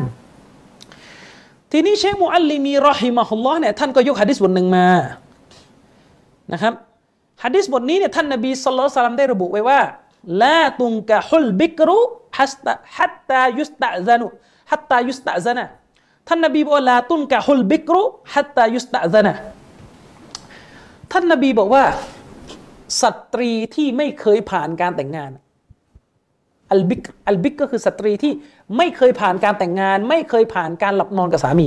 [1.73, 4.87] ทีนี้เชคมูอัลลิมีرحمه اللهเนี่ยท่านก็ยกฮะดิษบทหนึ่งมา
[6.53, 6.75] นะครับ
[7.45, 9.81] ฮะดิษบทนี้เนี่ยท่านนบีสุลต่านได้ระบุไว้ว่า
[10.43, 14.27] لا تنكح البكر حتى تستأذن
[14.71, 15.65] حتى يستأذن
[16.29, 19.35] ท่านนบีบอก لا تنكح البكر حتى يستأذن
[21.13, 21.85] ท่านนบีบอกว่า
[23.03, 25.31] สตรีที่ไม่เคยผ่านการแต่งงาน
[26.73, 28.33] البكر البكر ก็คือสตรีที่
[28.77, 31.67] ไม่เคยผ่านการแต่งงาน ไม่เคยผ่านการหลับนอนกับสามี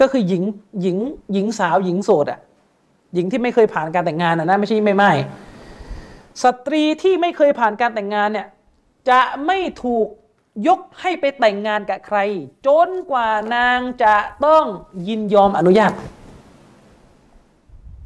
[0.00, 0.42] ก็คือหญิง
[0.82, 0.96] หญิง
[1.32, 2.40] หญิงสาวหญิงโสดอะ
[3.14, 5.12] หญิงที่ไม่เคยผ่านการแต่งงานนะไม่ใช่ไม่ไม่
[6.42, 8.46] สตรีที่ไม่เคยผ่านการแต่งงานเนี่ย
[9.10, 10.06] จะไม่ถูก
[10.68, 12.18] ยกให้ไปแต่งงานกับใคร
[12.66, 14.14] จนกว่านางจะ
[14.46, 14.64] ต้อง
[15.08, 15.92] ยินยอมอนุญาต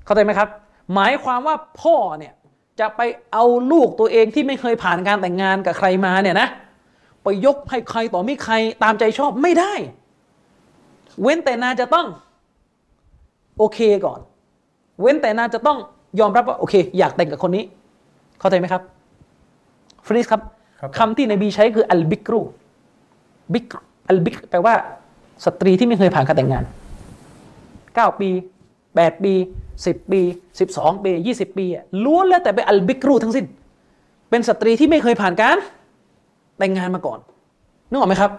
[0.05, 0.49] เข้าใจไหมครับ
[0.95, 2.35] หมายความว่าพ่อเนี่ย
[2.81, 3.01] จะไป
[3.33, 6.49] เอาลูกตัวเองที่ไม่เคยผ่านการแต่งงานกับใครมาเนี่ยนะ
[7.25, 9.75] ไปยกให้ใครต่อไม่ใครตามใจชอบไม่ได้
[11.23, 12.07] เว้นแต่นาจะต้อง
[13.59, 14.21] โอเคก่อน
[15.01, 15.79] เว้นแต่นาจะต้อง
[16.21, 17.65] ยอมรับว่าโอเค อยากแต่งกับคนนี้
[18.41, 18.83] เข้าใจไหมครับ
[20.07, 20.43] ฟรีดครับ
[20.99, 23.67] คำที่นบีใช้คือالبكر بكر
[24.09, 24.75] البكر แปลว่า
[25.45, 26.65] สตรีที่ไม่เคยผ่านการแต่งงาน
[27.95, 28.29] เก้าปี
[28.97, 29.33] แปดปี
[29.87, 30.21] สิบปี
[30.61, 31.67] สิบสองปียี่สิบปี
[32.05, 33.47] ล้วนแล้วแต่เป็นالبكر ทั้งสิ้น
[34.31, 35.57] เป็นสตรีที่ไม่เคยผ่านการ
[36.63, 37.19] แต่งงานมาก่อน
[37.91, 38.31] นึกออกไหมครับ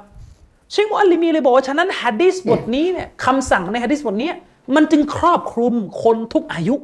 [0.71, 4.31] เชคมุอัลลิมีเลยบอกว่าฉะนั้นฮะดิษบทนี้เนี่ยคำสั่งในฮะดิษบทนี้
[4.75, 6.75] มันจึงครอบคลุมคนทุกอายุ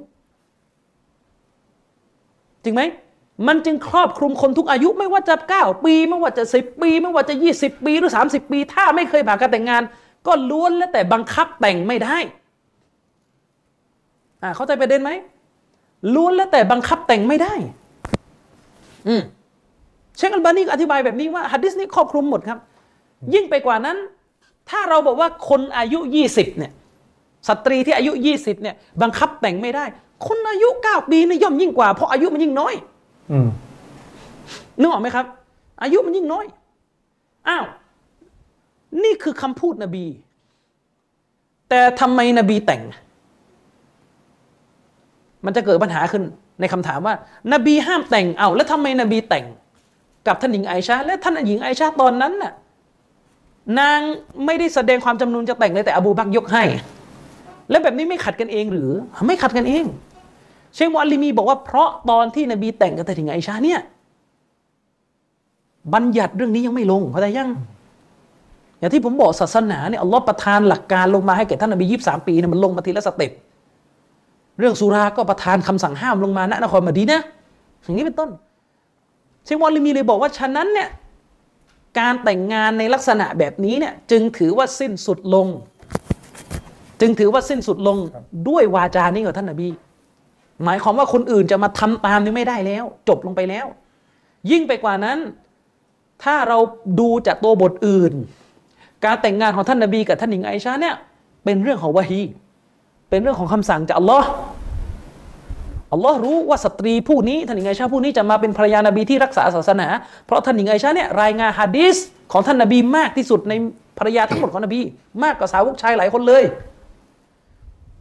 [2.64, 2.82] จริงไหม
[3.48, 9.82] มันจึงครอบคลุมคนทุกอายุไม่ว่าจะ 9 ปี ไม่ว่าจะ 10 ปี ไม่ว่าจะ 20 ปีหรือ 30 ปี ถ้าไม่เคยผ่านการแต่งงาน
[10.28, 12.18] ก็ล้วนแล้วแต่บังคับแต่งไม่ได้
[14.44, 15.12] อ่าเข้าใจประเด็นไหม
[16.14, 17.54] ล้วนแล้วแต่บังคับแต่งไม่ได้
[19.08, 19.22] อืม
[20.20, 22.60] เชคอัลบานีก็อธิบายแบบนี้ว่าฮัดดิสนี้ครอบคลุมหมดครับ
[23.34, 23.98] ยิ่งไปกว่านั้น
[24.70, 26.00] ถ้าเราบอกว่าคนอายุ
[26.30, 26.72] 20เนี่ย
[27.48, 29.86] สตรีที่อายุ 20เนี่ยบังคับแต่งไม่ได้
[30.28, 32.74] คนอายุ 9 ปีนี่ย่อมยิ่งกว่า เพราะอายุมันยิ่งน้อย
[33.32, 33.48] อืม
[34.80, 35.26] นึกออกไหมครับ
[35.84, 36.46] อายุมันยิ่งน้อย
[37.48, 37.66] อ้าว
[39.04, 40.06] นี่คือคำพูดนบี
[41.70, 42.82] แต่ทำไมนบีแต่ง
[45.46, 46.24] มันจะเกิดปัญหาขึ้น
[46.60, 47.16] ในคำถามว่า
[47.54, 49.46] นบีห้ามแต่งเอาแล้วทำไมนบีแต่ง
[50.28, 52.54] กับท่านหญิงไอชาและท่านหญิงไอชาตอนนั้นน่ะ
[53.80, 54.00] นาง
[54.46, 56.64] ไม่ได้แสดงความจำนงจะแต่งเลยแต่อบูบักยกให้
[57.70, 58.92] แล้วแบบนี้ไม่ขัดกันเองหรือ
[59.28, 59.86] ไม่ขัดกันเอง
[60.76, 63.80] เชคมอัลลิมีบอกว่าเพราะตอนที่นบีแต่งกับท่านหญิงไอชาเนี่ย
[65.94, 67.50] บัญญัติเรื่องนี้ยังไม่ลงเข้าใจยัง
[68.80, 73.32] อย่างที่ผมบอกศาสนาเนี่ยอัลลอฮ์ประทานหลักการลงมาให้แก่ท่านนบียี่สามปีเนี่ยมันลงมาทีละสเต็ป
[74.60, 77.22] เรื่องสุราก็ประทานคำสั่งห้ามลงมาณนครมดีนะ
[77.84, 78.30] อย่างนี้เป็นต้น
[79.50, 80.90] ชควอลลิมีเลยบอกว่าฉะนั้นเนี่ย
[82.00, 85.48] การแต่งงานในลักษณะแบบนี้เนี่ยจึงถือว่าสิ้นสุดลง
[87.02, 87.98] จึงถือว่าสิ้นสุดลง
[88.50, 89.70] ด้วยวาจานี้ของท่านนบี
[90.64, 93.66] หมายความว่าคนอื่นจะมาทำตามนี้ไม่ได้แล้ว จบลงไปแล้ว
[94.52, 95.18] ยิ่งไปกว่านั้น
[96.24, 96.58] ถ้าเรา
[97.00, 98.14] ดูจากตัวบทอื่น
[99.06, 100.96] การแต่งงานของท่านนบีกับท่านหญิงไอชาเนี่ย
[101.44, 102.22] เป็นเรื่องของวะฮี
[103.10, 104.28] เป็นเรื่องของคำสั่งจากอัลลอฮ์
[105.92, 109.88] อัลลอฮ์รู้ว่าสตรีผู้นี้ท่านหญิงไอชาผู้นี้จะมาเป็นภรรยานบีที่รักษาศาสนา
[110.26, 111.96] เพราะท่านหญิงไอชาเนี่ยรายงานฮะดีษ
[112.32, 113.54] ของท่านนบีมากที่สุดใน
[113.98, 114.80] ภรรยาทั้งหมดของนบี
[115.24, 116.44] มากกว่าสาวกชายหลายคนเลย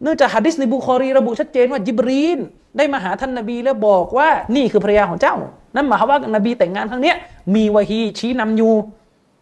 [0.02, 2.38] เนื่องจากฮะดิษในบุคอรีระบุชัดเจนว่าจิบรีน
[2.76, 5.34] ได้มาหาท่านนบีแล้วบอกว่านี่คือภรรยาของเจ้า
[5.76, 7.14] นั่นหมายความว่านบีแต่งงานครั้งนี้
[7.54, 8.72] มีวะฮีชี้นำอยู่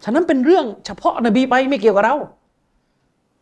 [0.04, 2.16] ฉะนั้นเป็นเรื่องเฉพาะนบีไปไม่เกี่ยวกับเรา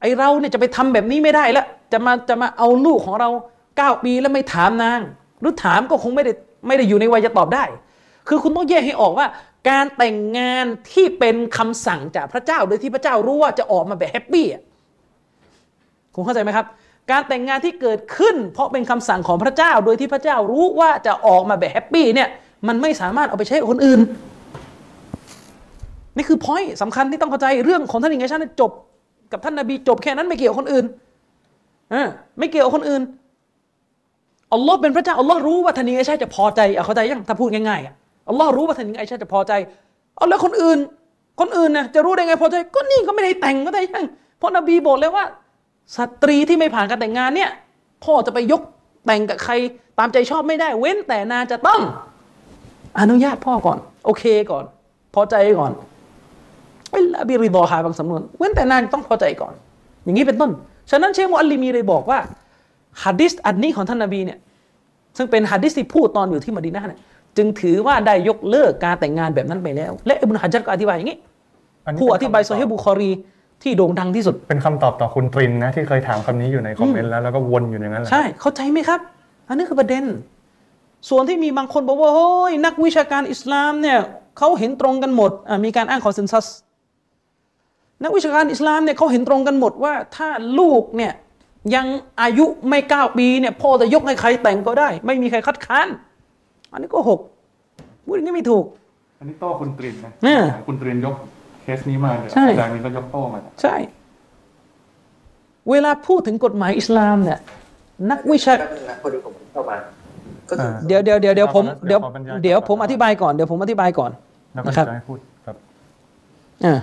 [0.01, 3.29] ไอ้เราเนี่ยจะไปทำแบบนี้ไม่ได้แล้วจะมาจะมาเอาลูกของเรา
[3.77, 5.01] เก้าปีแล้วไม่ถามนาง
[5.41, 6.33] หรือถามก็คงไม่ได้
[6.67, 7.65] ไม่ได้อยู่ในวัยจะตอบได้
[8.29, 9.27] คือคุณต้องแยกให้ออกว่า
[9.71, 14.47] การแต่งงานที่เป็นคำสั่งจากพระเจ้าโดยที่พระเจ้ารู้ว่าจะออกมาแบบ happy
[16.15, 16.67] คุณเข้าใจไหมครับ
[17.11, 22.29] การแต่งงานที่เกิดขึ้น เพราะเป็นคำสั่งของพระเจ้า โดยที่พระเจ้ารู้ว่าจะออกมาแบบ happy เนี่ย
[22.69, 24.01] มันไม่สามารถเอาไปใช้กับคนอื่น
[26.17, 28.71] นี่คือพอยต์สำคัญที่ต้องเข้าใจเรื่องของท่านอิงไงชันจบ
[29.33, 30.85] กับท่านนบีจบแค่นั้นไม่เกี่ยวคนอื่น
[31.93, 33.03] อ่าไม่เกี่ยวคนอื่น
[34.53, 37.95] อัลลอฮ์เป็นพระเจ้าอัลลอฮ์รู้ว่าท่านอิงไงชันจะพอใจเอาเข้าใจยังถ้าพูดง่ายๆอะ
[38.29, 39.53] อัลลอฮ์รู้ว่าท่านอิงไงชันจะพอใจ
[40.17, 40.79] เอาแล้วคนอื่น
[41.41, 44.05] คนอื่นนะจะรู้ได้ไงพอใจก็นี่ก็ไม่ได้แต่งก็ได้ยัง
[44.39, 45.25] เพราะนบีบอกแล้วว่า
[45.97, 47.51] สตรีที่ไม่ผ่านการแต่งงานเนี่ย
[48.05, 48.63] พ่อจะไปยก
[49.07, 49.53] แต่งกับใคร
[49.99, 51.81] ตามใจชอบไม่ได้ เว้นแต่นางจะต้อง
[53.01, 54.65] อนุญาตพ่อก่อน โอเคก่อน
[55.15, 55.73] พอใจก่อน
[56.91, 59.53] เวลบิริดอฮาบางสำนวน เว้นแต่นางต้องพอใจก่อน
[60.05, 60.51] อย่างนี้เป็นต้น
[60.91, 62.19] ฉะนั้นเชคมอัลลิมีเลยบอกว่า
[63.03, 64.39] ฮะดิษอันนี้ของท่านนบีเนี่ย
[65.17, 67.01] ซึ่งเป็นฮะดิษที่พูดตอนอยู่ที่มะดีนะห์เนี่ย
[67.37, 71.19] จึงถือว่าได้ยกเลิกการแต่งงานแบบนั้นไปแล้ว และอิบนุฮัจญัรก็อธิบายอย่างนี้
[71.87, 73.11] อันนี้ผู้อธิบายเป็นโซคำตฮีบุคอรี
[73.63, 79.01] ที่โด่งดังที่สุด เป็นคำตอบต่อคุณตรินนะที่เคยถามคำนี้อยู่ในคอมเมนต์แล้วแล้วก็วนอยู่อย่างนั้นแหละใช่เข้าใจไหมครับ
[79.49, 80.05] อันนี้คือประเด็น
[81.11, 83.99] ส่วนที่มีบางคนบอกว่าโอ้ยนักวิชาการอิสลามเนี่ย
[84.39, 86.47] เขาเห็นตรงกันหมดอะมีการอ้างคอนเซนแซส
[88.05, 91.13] นักวิชาการอิสลามเนี่ยเขาเห็นตรงกันหมดว่าถ้าลูกเนี่ย
[91.75, 91.87] ยัง
[92.23, 95.89] อายุไม่เก้าปีเนี่ยพ่อจะยกให้ใครแต่งก็ได้ ไม่มีใครคัดค้าน
[96.73, 97.21] อันนี้ก็หก
[98.07, 98.65] พูดอย่างนี้ไม่ถูก
[99.19, 101.15] อันนี้โต้คุณตรินนะเนี่ยคุณตรินยก
[101.63, 103.75] เคสนี้มาเดี๋ยวใช่อาจารย์นี้ก็ยกโต้มาใช่
[105.71, 107.39] เวลาพูดถึงกฎหมายอิสลามเนี่ย
[108.11, 109.77] นักวิชาแป๊บนึงนะพอดีผมเข้ามา
[110.51, 114.11] ก็คือเดี๋ยวเดี๋ยวเดี๋ยวเดี๋ยวผมเดี๋เดี๋ยยววขอบรรยายเดี๋ยวผมอธิบายก่อนเดี๋ยวผมอธิบายก่อน
[114.55, 115.57] แล้วก็นะครับจะให้พูดแบบ
[116.65, 116.79] อ่า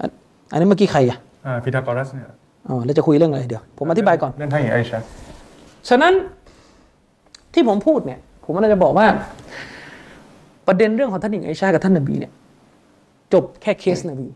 [0.00, 0.10] อัน
[0.52, 2.26] อันนี้เมื่อกี้ใครอะอ่าพีทาโกรัสเนี่ย
[2.68, 4.98] อ๋อแล้วจะคุยเรื่องอะไรเดี๋ยว ผมอธิบายก่อนเรื่องท่านหญิงไอชา
[5.88, 6.12] ฉะนั้น
[7.54, 9.06] ที่ผมพูดเนี่ย ผมกำลังจะบอกว่า
[10.66, 12.32] ประเด็นเรื่องของท่านหญิงไอชากับท่านนบีเนี่ย
[13.32, 14.28] จบแค่เคสนบี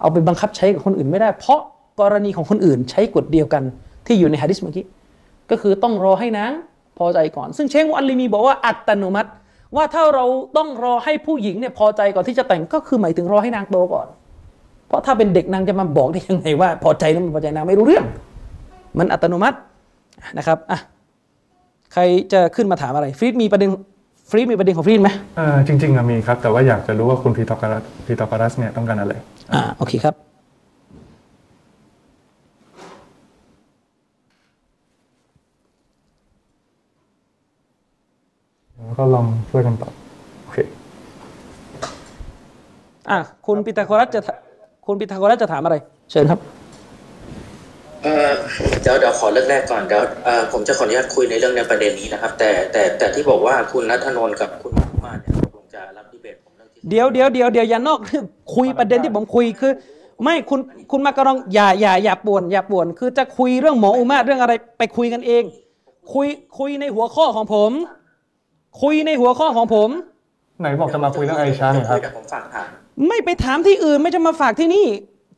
[0.00, 1.60] เอาไปบังคับใช้กับคนอื่นไม่ได้ เพราะ
[2.00, 3.62] กรณีของคนอื่นใช้กฎเดียวกัน
[4.06, 4.84] ที่อยู่ในฮะดิษเมื่อกี้
[5.50, 6.52] ก็คือต้องรอให้นาง
[6.98, 9.30] พอใจก่อน ซึ่งเชคมุอัลลิมีบอกว่าอัตโนมัติ
[9.76, 10.24] ว่าถ้าเรา
[10.56, 14.06] ต้องรอให้ผู้หญิงเนี่ยพอใจก่อนที่จะแต่งก็คือหมายถึงรอให้นางโตก่อน
[14.92, 18.04] เพราะถ้าเป็นเด็กนางจะมาบอกได้ยังไงว่า พอใจหรือไม่พอใจนางไม่รู้เรื่อง
[18.98, 19.58] มันอัตโนมัติ
[20.38, 20.78] นะครับอะ
[21.92, 23.68] ใครจะขึ้นมาถามอะไร ฟรีดมีประเด็น
[24.30, 29.12] ฟรีดมีประเด็นของฟรีดไหมเอ่อจริงๆอะมีครับ แต่ว่าอยากจะรู้ว่าคุณพีทาโกรัสพีทาโกรัสเนี่ยต้องการอะไร
[29.54, 30.14] อ่าโอเคครับ
[38.76, 39.92] วแล้วก็ลองช่วยกันตอบ
[40.42, 40.58] โอเค
[43.10, 44.30] อะคุณพีทาโกรัสจะถ
[44.86, 45.76] คุณพีทาโกรัสจะถามอะไร
[46.10, 46.40] เชิญครับ
[48.02, 48.32] เอ่อ
[48.82, 58.24] เดี๋ยวเดี๋ยวขอเรื่องแรกก่อนเดี๋ยวเอ่อผมจะขออนุญาตคุยในเรื่องในประเด็นนี้นะครับ แต่แต่แต่ที่บอกว่าคุณนัทนนท์กับคุณมุมาเนี่ยตกลงจะรับดีเบตผมเรื่องที่เดี๋ยวเดี๋ยวเดี๋ยวเดี๋ยวอย่านอกเรื่อง
[58.56, 59.72] คุยประเด็นที่ผมคุยคือ
[60.22, 65.42] ไม่คุณคุณมากระรองอย่าอย่าอย่าป่วนอย่าป่วน คือจะคุยเรื่องหมออุมาเรื่องอะไรไปคุยกันเอง
[66.14, 66.26] คุย
[66.58, 67.70] คุยในหัวข้อของผม
[68.82, 69.90] คุยในหัวข้อของผม
[70.62, 72.68] ไหนบอกจะมาคุยเรื่องไอชาไงครับเดี๋ยวผมฝากถาม
[73.08, 74.86] ไม่ไปถามที่อื่นไม่จะมาฝากที่นี่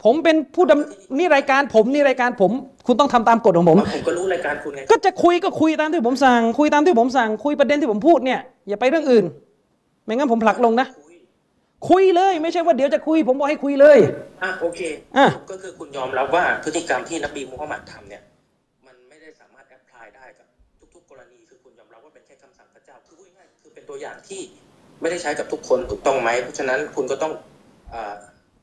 [0.05, 2.53] ผมเป็นผู้ดำนี่รายการผมนี่รายการผม
[2.87, 9.25] คุณต้องทำตามกฎของผม ผมก็รู้รายการคุณไง ก็จะคุยก็คุยตามที่ผมสั่ง คุยตามที่ผมสั่ง คุยประเด็นที่ผมพูดเนี่ยอย่าไปเรื่องอื่น
[10.05, 11.15] ไม่งั้นผมผลักลงนะ คุย
[11.91, 13.99] คุยเลยไม่ใช่ว่าเดี๋ยวจะคุย ผมบอกให้คุยเลย
[14.43, 14.81] อะโอเค
[15.17, 18.23] อะ ก็คือคุณยอมรับว่าพฤติกรรมที่นบีมุฮัมมัดทำเนี่ย
[25.01, 27.33] ไม่ได้ใช้กับทุกคนถูกต้องไหม เพราะฉะนั้นคุณก็ต้อง
[27.95, 28.15] อ่า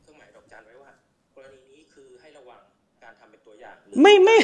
[0.01, 0.91] เครื่องหมายดอกจันไว้ว่า
[1.35, 2.59] กรณีนี้คือให้ระวัง
[3.03, 4.37] การทำเป็นตัวอย่างหรือไม่ไม่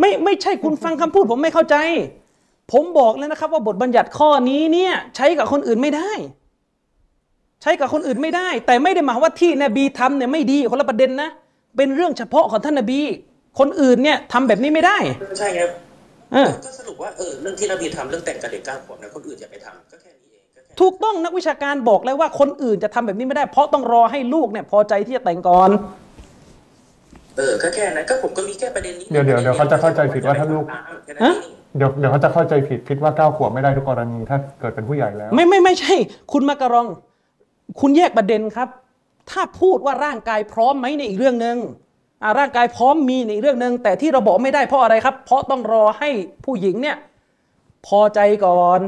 [0.00, 1.76] ไม่ไม่ใช่คุณฟังคำพูดผมไม่เข้าใจ
[2.72, 6.10] ผมบอกแล้วนะครับ ว่าบทบัญญัติข้อนี้เนี่ยใช้กับคนอื่นไม่ได้
[7.62, 11.30] ใช้กับคนอื่นไม่ได้ แต่ไม่ได้หมายว่าที่นบีทำเนี่ยไม่ดีคนละประเด็นนะ
[11.76, 13.00] เป็นเรื่องเฉพาะของท่านนบี
[13.58, 14.98] คนอื่นเนี่ยทำแบบนี้ไม่ได้
[15.38, 15.60] ใช่ไง
[16.32, 20.25] เออก็สรุปว่าเออเรื่องที่นบีทำเรื่องแต่งกับเด็กเก้าขวบเนี่ยคนอื่นอย่าไปทำก็แค่นี้เองก็แค่
[20.80, 25.70] ถูกต้องนักวิชาการบอกแล้วว่าคนอื่นจะทำแบบนี้ไม่ได้ เพราะต้องรอให้ลูกเนี่ยพอใจที่จะแต่งก่อน
[27.36, 30.64] เออก็แค่นั้นก็ผมก็มีแค่ประเด็นนี้เดี๋ยวเดี๋ยวเดี๋ยวเขาจะเข้าใจผิดว่าถ้าลูก
[31.04, 35.94] แค่นั้นเองเดี๋ยวเดี๋ยวเขาจะเข้าใจผิดคิดว่าเก้าขวบไม่ได้ทุกกรณีถ้าเกิดเป็นผู้ใหญ่แล้ว ไม่ไม่ไม่ใช่
[36.32, 36.86] คุณมากระรอง
[37.80, 38.68] คุณแยกประเด็นครับ
[39.30, 41.56] ถ้าพูดว่าร่างกายพร้อมไหมในอีกเรื่องหนึ่ง
[42.22, 46.08] อ่าร่างกายพร้อมมีในอีกเรื่องหนึ่งแต่ที่เราบอกไม่ได้เพราะอะไรครับ เพราะต้องรอให้
[46.44, 46.96] ผู้หญิงเนี่ย
[47.86, 48.80] พอใจก่อน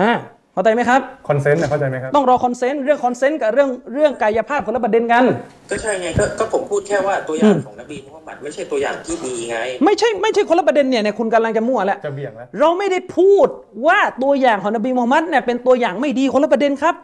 [0.00, 0.12] อ่า
[0.54, 5.24] เข้าใจไหมครับ consent เนี่ยเข้าใจไหมครับต้องรอ consent เรื่อง consent กับเรื่องเรื่องกายภาพคนละประเด็นกัน
[5.70, 13.48] ก็ใช่ไงก็ก็ผมพูดแค่ว่าตัวอย่างของนบีมุฮัมมัดไม่ใช่ตัวอย่างที่ดีไง ไม่ใช่ไม่ใช่คนละประเด็นเนี่ยเนี่ยคุณกำลังจะมั่วแล้วจะเบี่ยงแล้วเราไม่ได้พูด
[13.86, 16.94] ว่าตัวอย่างของนบีมูฮัมมัดเนี่ยเป็นตัวอย่างไม่ดีคนละประเด็นครับ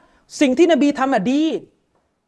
[0.41, 1.43] สิ่งที่นบีทำอะดี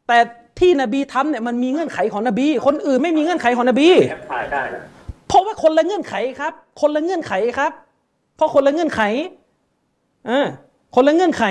[0.07, 0.17] แต่
[0.59, 4.81] ที่นบีทำเนี่ยมันมีเงื่อนไขของนบี คนอื่นไม่มีเงื่อนไขของนบีแอปพลายได้นะ
[5.27, 7.71] เพราะว่าคนละเงื่อนไขครับ คนละเงื่อนไขครับ
[8.37, 9.01] เพราะคนละเงื่อนไข
[10.29, 10.41] อ่า
[10.95, 11.43] คนละเงื่อนไข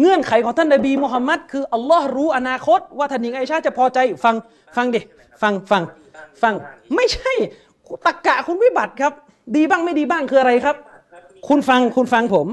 [0.00, 4.34] เงื่อนไขของท่านนบีมูฮัมมัดคืออัลลอฮ์รู้อนาคต ว่าท่านหญิงไอชาจะพอใจฟัง
[4.76, 5.00] ฟังดิ
[5.42, 5.82] ฟังฟัง
[6.42, 6.54] ฟัง
[6.94, 7.32] ไม่ใช่
[8.06, 9.12] ตักกะคุณวิบัติครับ
[9.56, 10.76] ดีบ้างไม่ดีบ้างคืออะไรครับ
[11.48, 12.46] คุณฟังคุณฟังผม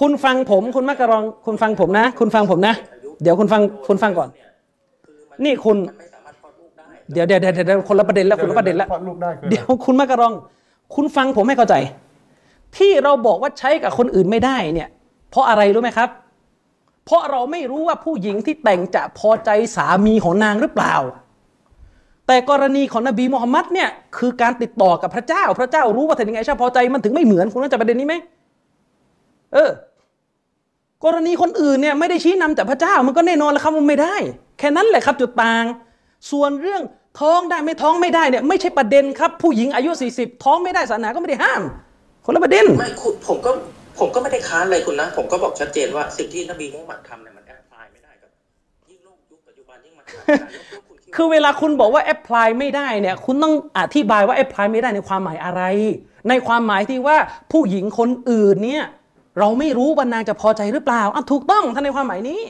[0.00, 2.74] คุณฟังผม คุณมักกะรอง คุณฟังผมนะ คุณฟังผมนะ
[3.22, 4.28] เดี๋ยวคุณฟังคุณฟังก่อน
[5.44, 10.32] นี่คุณมันไม่สามารถคลอดลูกได้เดี๋ยวเดี๋ยวเดี๋ยวเดี๋ยวคนละประเด็นแล้วคนละประเด็นแล้วคลอดลูกได้คืออะไรเดี๋ยวคุณมักกะรอง
[10.94, 11.74] คุณฟังผมให้เข้าใจ
[12.76, 14.88] ที่เราบอกว่าใช้กับคนอื่นไม่ได้เนี่ย
[15.30, 16.08] เพราะอะไรรู้ไหมครับ
[17.06, 20.94] เพราะเราไม่รู้ว่าผู้หญิงที่แต่งจะพอใจสามีของนางหรือเปล่า
[22.26, 28.14] แต่กรณีของนบีมูฮัมมัดเนี่ยคือการติดต่อกับพระเจ้า พระเจ้ารู้ว่าท่านยังไงชาพอใจมันถึงไม่เหมือนคุณเข้าใจประเด็นนี้ไหม
[29.54, 29.70] เออ
[31.04, 34.16] กรณีคนอื่นเนี่ยไม่ได้ชี้นำจากพระเจ้ามันก็แน่นอนแล้วครับว่าไม่ได้
[34.58, 35.64] แค่นั้นแหละครับจุดต่าง
[36.30, 36.82] ส่วนเรื่อง
[37.20, 41.62] ท้องได้ไม่ท้องไม่ได้เนี่ยไม่ใช่ประเด็นครับ ผู้หญิงอายุ 40 ท้องไม่ได้ศาสนาก็ไม่ได้ห้าม
[42.24, 43.50] คนละประเด็นไม่คุณผมก็
[43.98, 48.30] ผมก็ไม่ได้ค้านอะไรคุณนะ ผมก็บอกชัดเจนว่าสิ่งที่นบีมุฮัมมัดทำเนี่ยมัน apply ไม่ได้กับ
[48.90, 50.04] ยิ่งโลกยุคปัจจุบันยิ่งมัน
[50.88, 55.62] คุณดคือเวลาคุณบอกว่า apply ไม่ได้เนี่ย คุณต้องอธิบายว่า apply ไม่ได้ในความหมายอะไร
[56.28, 57.16] ในความหมายที่ว่า
[57.52, 58.84] ผู้หญิงคนอื่นเนี่ย
[59.38, 62.40] เราไม่รู้ว่านางจะพอใจหรือเปล่าอะถูกต้องท่านในความหมายนี้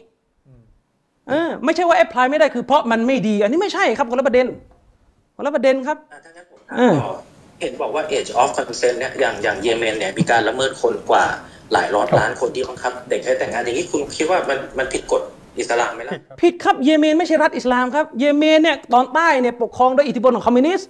[1.28, 4.46] เออไม่ใช่ว่า apply ไม่ได้คือเพราะมันไม่ดี อันนี้ไม่ใช่ครับคนละประเด็น
[5.36, 7.29] คนละประเด็นครับอะถ้างั้นผมถาม
[7.60, 11.24] เออต่อเห็นบอกว่า age of consent เนี่ยอย่างอย่างเยเมนเนี่ยมีการละเมิดคนกว่า
[11.72, 15.22] หลายร้อยล้านคนที่บังคับเด็กให้แต่งงานอย่างนี้คุณคิดว่ามันมันผิดกฎ
[15.58, 20.88] อิสลามไหมล่ะผิดครับเยเมนไม่ใช่รัฐอิสลามครับเยเมนเนี่ยตอนใต้เนี่ยปกครองโดยอิทธิพลของคอมมิวนิสต์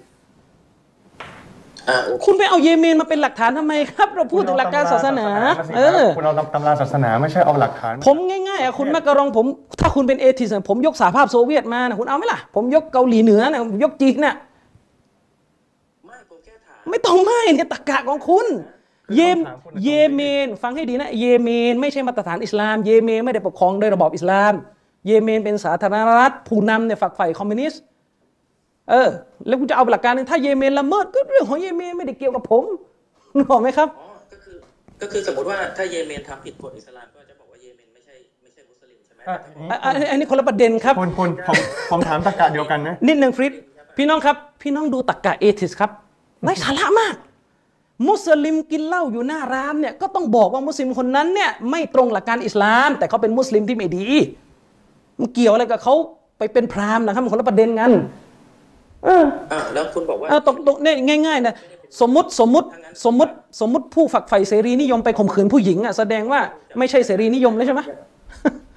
[1.88, 5.28] อ่าโอเคคุณไปเอาเยเมนมาเป็นหลักฐานทำไมครับ เราพูดถึงหลักการศาสนา
[5.76, 8.16] เออคุณเอาตำราศาสนาไม่ใช่เอาหลักฐาน ผม
[8.48, 9.46] ง่ายๆอะคุณมักกะรองผม
[9.80, 14.34] ถ้าคุณเป็น atheist ผมยกสหภาพโซเวียตมานะคุณเอาไหมล่ะ ผมยกเกาหลีเหนือนะผมยกจีนน่ะ
[16.06, 18.46] ไม่ผมแค่ถาม ไม่ต้องไม่เนี่ยตรรกะของคุณ
[19.16, 19.38] เยม
[19.84, 24.52] เยเมน ฟังให้ดีนะ เยเมน ไม่ใช่มาตรฐานอิสลาม เยเมนไม่ได้ปกครองโดยระบอบอิสลาม
[25.06, 27.82] เยเมนเป็นสาธารณรัฐ ผู้นำเนี่ยฝักใฝ่คอมมิวนิสต์
[28.90, 29.08] เออ
[29.46, 32.64] แล้วคุณจะเอาหลักการหนึงถ้าเยเมนละเมิดก็เรื่องของเยเมนไม่ได้เกี่ยวกับผม
[33.36, 34.56] นึกออกไหมครับอ๋อก็คือ
[35.00, 39.38] ก็คือสมมติว่าถ้าเยเมนทำผิดกฎอิสลามก็จะบอกว่าเยเมนไม่ใช่ไม่ใช่มุสลิมใช่ไหมอะ
[39.70, 41.56] อะอะอันนี้คนละประเด็นครับคุณคุณผม
[41.90, 43.52] ผมถามตะกะเดียวกันนะนิดหนึ่งฟริด
[43.96, 45.90] พี่น้องครับ พี่น้องดูตักกะเอทิสครับ
[46.42, 47.14] ไร้สาระมาก
[48.08, 54.06] มุสลิมกินเหล้าอยู่หน้าร้านเนี่ยก็ต้องบอกว่ามุสลิมคนนั้นเนี่ยไม่ตรงหลักการอิสลาม แต่เขาเป็นมุสลิมที่ไม่ดี
[55.18, 55.94] มันเกี่ยวอะไรกับเขา
[56.38, 57.92] ไปเป็นพราหมณ์นะครับมันคนละประเด็นกัน
[59.04, 60.96] เอออ่าแล้วคุณบอกว่าเอาตรงตรงเนี่ย
[61.26, 61.54] ง่ายๆนะ
[62.00, 62.68] สมมติสมมติ
[63.04, 66.40] สมมติสมมติผู้ฝักใฝ่เสรีนิยมไปข่มขืนผู้หญิงอะแสดงว่า
[66.78, 67.80] ไม่ใช่เสรีนิยมเลยใช่ไหม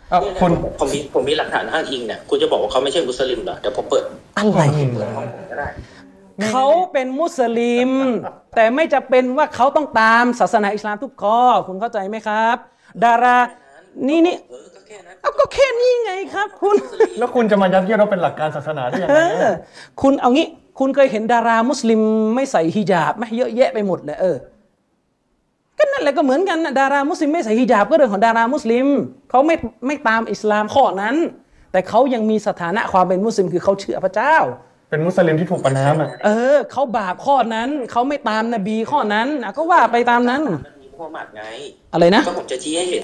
[0.10, 4.04] เอ้าเนี่ยคุณผมมีผมมีหลักฐานอ้างอิงเนี่ยคุณจะบอกว่าเขาไม่ใช่มุสลิมเหรอเดี๋ยวผมเปิด
[4.38, 4.62] อะไร
[4.94, 5.68] เปิดห้องผมก็ได้
[6.50, 7.90] เขาเป็นมุสลิม
[8.56, 12.56] แต่ไม่จะเป็นว่าเขาต้องตามศาสนาอิสลามทุกข้อ คุณเข้าใจไหมครับ
[13.04, 13.38] ดารา
[14.08, 16.76] นี่นี่เออก็แค่นั้นเอาก็แค่นี้ไงครับ คุณ
[17.20, 19.46] แล้วคุณจะมายัดเยียดว่าเป็นหลักการศาสนาได้ยังเอไงอ
[20.02, 20.48] คุณเอางี้
[20.80, 22.02] คุณเคยเห็นดารามุสลิม
[22.36, 24.38] ไม่ใส่ฮิญาบไหมเยอะแยะไปหมดเลยเออ
[25.78, 28.88] ก็นั่นแหละก็เหมือนกันนะดารามุสลิมไม่ใส่ฮิญาบก็เรื่องของดารามุสลิม
[29.30, 29.56] เขาไม่
[29.86, 31.16] ไม่ตามอิสลามข้อนั้น
[31.72, 34.38] แต่เขายังมีสถานะความเป็นมุสลิมคือเขาเชื่อพระเจ้า
[34.94, 41.44] เป็นมุสลิมที่ถูกประนามอะเออเขาบาปข้อนั้นเขาไม่ตามนบีข้อนั้นอะก็ว่าไปตามนั้นมันมีมุฮัมมัดไง
[41.94, 43.04] อะไรนะ ก็ผมจะชี้ให้เห็น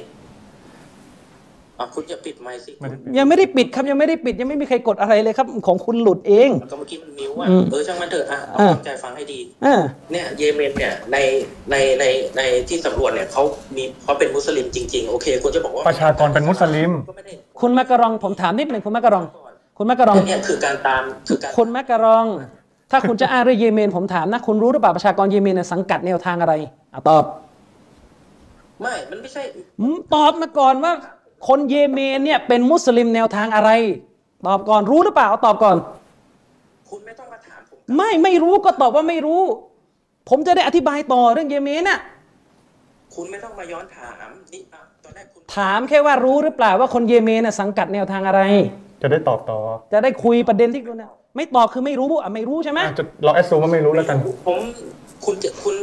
[1.80, 9.76] อะคุณจะปิดไมค์สิไม่ได้ยังไม่ได้ปิดครับยังไม่ได้ปิด ยังไม่มีใครกดอะไรเลยครับ ของคุณหลุดเองก็เมื่อกี้มันมิวอะอืมเออช่างมันเถอะอะเอาอ่าตั้งใจฟังให้ดีอ่า
[10.12, 11.18] เนี่ยเยเมนเนี่ยใน
[11.72, 12.06] ในใน
[12.38, 13.44] ในที่สำรวจเนี่ยเขา
[13.76, 19.26] มีเขาเป็นมุสลิมจริง ๆ โอเค คุณจะบอกว่าประชากรเป็นมุสลิมก็ไม่ได้คุณมักกะรองผมถามนิดหนึ่งคุณมักกะรอง
[19.82, 22.26] คุณมักกะรองเนี่ยคือการตามคือการคุณมักกะรอง
[22.92, 26.54] ถ้าคุณจะอ้างเรื่องเยเมนผมถามนะคุณรู้หรือเปล่าประชากรเยเมนเนยสังกัดแนวทางอะไร
[26.94, 27.24] อะตอบ
[28.82, 29.44] ไม่ มันไม่ใช่
[29.80, 30.94] อืมตอบมาก่อนว่า
[31.48, 33.70] คนเยเมนเนี่ยเป็นมุสลิมแนวทางอะไร
[34.48, 35.78] ตอบก่อนรู้หรือเปล่าตอบก่อน
[36.90, 39.42] คุณไม่ต้องมาถามผมไม่ไม่รู้ก็ตอบว่าไม่รู้
[40.30, 42.00] ผมจะได้อธิบายต่อเรื่องเยเมนน่ะ
[43.16, 48.42] คุณไม่ต้องมาย้อนถามนี่อะตอนแรกคุณถามแค่ว่ารู้หรือเปล่าว่าคนเยเมนน่ะสังกัดแนวทางอะไร
[49.02, 49.60] จะได้ตอบต่อ
[49.94, 54.62] จะได้คุยประเด็นที่คุณน่ะไม่ตอบคือไม่รู้อะไม่รู้ใช่ไหมอะจะเรา assume ว่าไม่รู้แล้วกัน ผม
[55.26, 55.76] คุณจะคุณ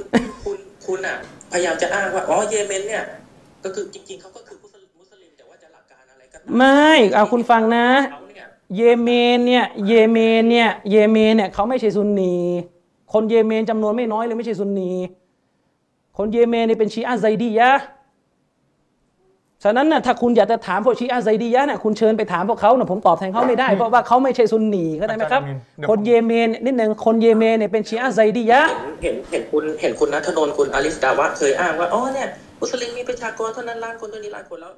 [0.44, 1.16] คุณคุณอะ
[1.52, 3.02] พยายามจะอ้างว่าอ๋อเยเมนเนี่ย
[3.64, 8.46] ก็คือจริงๆเขาก็คือมุสลิมมุสลิมแต่ว่าจะหลักการอะไรก็ตามไม่เอาคุณฟังนะ เขาเนี่ย
[8.76, 12.36] เยเมนเนี่ย เยเมนเนี่ยเยเมนเนี่ยเขาไม่ใช่ซุนนี
[13.12, 14.92] คนเยเมนจำนวนไม่น้อยเลยไม่ใช่ซุนนี
[16.16, 17.84] คนเยเมนเนี่ยเป็นชีอะห์ไซดียะห์
[19.66, 28.70] ฉะนั้นน่ะถ้าคุณอยากจะถามพวกชีอะห์ไซดียะห์น่ะคุณเชิญไปถามพวกเขาน่ะผมตอบแทนเขาไม่ได้ เพราะว่าเขาไม่ใช่ซุนนีเข้าใจไหมครับอาจารย์มินเดี๋ยวคนเยเมนนิดหนึ่งคนเยเมนเนี่ยเป็นชีอะห์ไซดียะห์
[29.02, 32.28] เห็นเห็นเห็นคุณเห็นคุณนัทนนท์คุณอาลิสดาวะเคยอ้างว่าอ๋อเนี่ย
[32.62, 34.70] มุสลิมมีประชากรเท่านั้นล้านคนเท่านี้ล้านคนแล้ว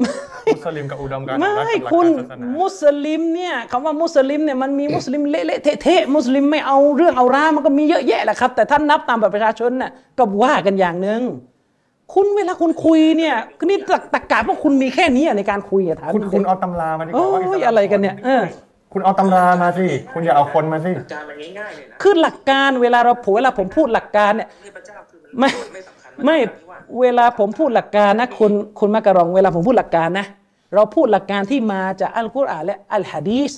[0.54, 11.22] มุสลิมกับอุดมการณ์ไม่ของรัฐกับหลักคุณการศาสนามุสลิมเนี่ยคำว่ามุสลิมเนี่ยมันมีมุสลิมเละๆเทะๆมุสลิมไม่เอาเรื่องเอาราวมันก็มีเยอะแยะแหละครับ แต่ท่านนับตามบัตรประชาชนน่ะก็ว่ากันอย่างหนึ่ง
[12.14, 18.42] คุณเวลาคุณคุยเนี่ยคือนี่ตะตรรกะพวกคุณมีแค่นี้อะในการคุยอะถามคุณคุณเอาตำรามาดีกว่าว่าโอ้ยอิสลามอะไรกันเนี่ยเออ
[18.92, 30.26] คุณเอาตำรามาสิ คุณอย่าเอาคนมาสิหลักการมันง่ายๆเลยนะคือหลักการเวลาเราผมเวลาผมพูดหลักการเนี่ยเทพเจ้าคือมันไม่ไม่สำคัญไม่นที่ว่าเวลาผมพูดหลักการนะคุณคุณมักกะรอง เวลาผมพูดหลักการนะ
[30.74, 33.52] เราพูดหลักการที่มาจากอัลกุรอานและอัลฮะดีษ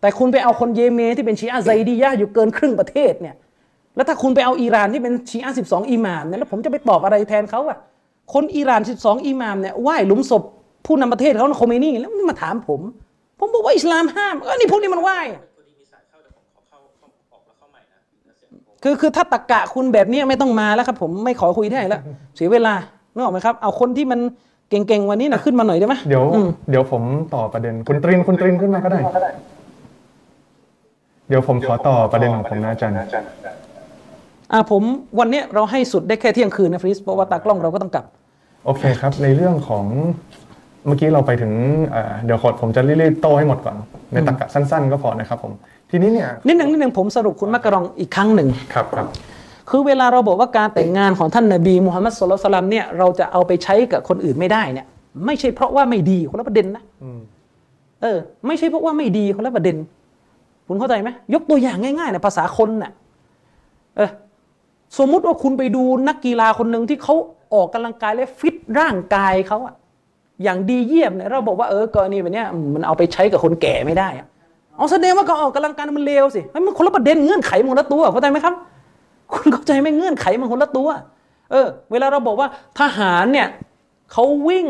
[0.00, 3.34] แต่คุณไปเอาคนเยเมนที่เป็นชีอะห์ไซดียะห์อยู่เกินครึ่งประเทศเนี่ย
[3.96, 7.78] แล้วถ้าคุณไปเอาอิหร่านที่เป็นชีอะห์สิบสองอิหม่ามเนี่ยแล้วผมจะไปตอบอะไรแทนเขาอะ
[8.34, 10.42] คนอิหร่านสิบสองอิหม่ามเนี่ยไหว้หลุมศพ
[10.86, 12.80] ผู้นำประเทศเขาโคเมนี่แล้วมันมาถามผม
[13.38, 15.18] ผมบอกว่าอิสลามห้ามเออนี่พวกนี้มันไหว้
[18.82, 22.00] คือคือถ้าตะกะคุณแบบนี้ไม่ต้องมาแล้วครับผมไม่ขอคุยได้แล้ว
[22.36, 22.74] เสียเวลา
[23.14, 24.20] นึกออกไหมครับ เอาคนที่มัน
[24.70, 26.24] เก่งๆวันนี้นะขึ้นมาหน่อยได้ไหมเดี๋ยว
[26.70, 27.02] เดี๋ยวผม
[27.34, 29.00] ต่อประเด็นคุณตรินคุณตรินขึ้นมาก็ได้
[31.28, 32.96] เดี๋ยวผมขอต่อประเด็นของผมนะอาจารย์
[34.52, 34.82] อ่าผม
[35.18, 38.04] วันนี้เราให้สุดได้แค่เที่ยงคืนนะฟริสเพราะว่าตากล้องเราก็ต้องกลับ
[38.66, 39.84] โอเคครับ ในเรื่องของ
[40.86, 41.52] เมื่อกี้เราไปถึง
[41.94, 43.76] อ่าเดี๋ยวขอผมจะรีบๆโต้ให้หมดก่อน
[44.12, 45.52] ในตรรกะสั้น ๆ ก็พอนะครับผม
[45.90, 49.06] ทีนี้เนี่ยนิดหนึ่งนิดหนึ่งผมสรุปคุณมักกะรองอีกครั้งหนึ่งครับครับ
[49.70, 54.86] คือเวลาเราบอกว่าการแต่งงานของท่านนบีมุฮัมมัดสุลลัลสลัมเนี่ยเราจะเอาไปใช้กับคนอื่นไม่ได้เนี่ย
[55.26, 57.20] ไม่ใช่เพราะว่าไม่ดีคนละประเด็นนะอืม
[58.02, 59.76] เออ ไม่ใช่เพราะว่าไม่ดีคนละประเด็น
[60.68, 62.92] คุณเข้าใจไหมยกตัวอย่างง่ายๆในะภาษาคนน่ะ
[63.96, 64.10] เออ
[64.98, 67.14] สมมุติว่าคุณไปดูนักกีฬาคนหนึ่งที่เขา
[67.54, 69.74] ออกกำลังกายและฟิตร่างกายเขาอะ
[70.42, 74.26] อย่างดีเยี่ยมเนี่ยเราบอกว่าเออกรณีแบบเนี้ยมันเอาไปใช้กับคนแก่ไม่ได้อะ
[74.76, 78.54] เอาแสดงว่าการออกกำลังกายมันเลวสิเฮ้ยมันคนละประเด็นเงื่อนไขมันคนละตัวเข้าใจไหมครับ
[79.32, 80.88] คุณเข้าใจไหมเงื่อนไขมันคนละตัว
[81.50, 83.48] เออ เวลาเราบอกว่าทหารเนี่ย
[84.12, 84.66] เขาวิ่ง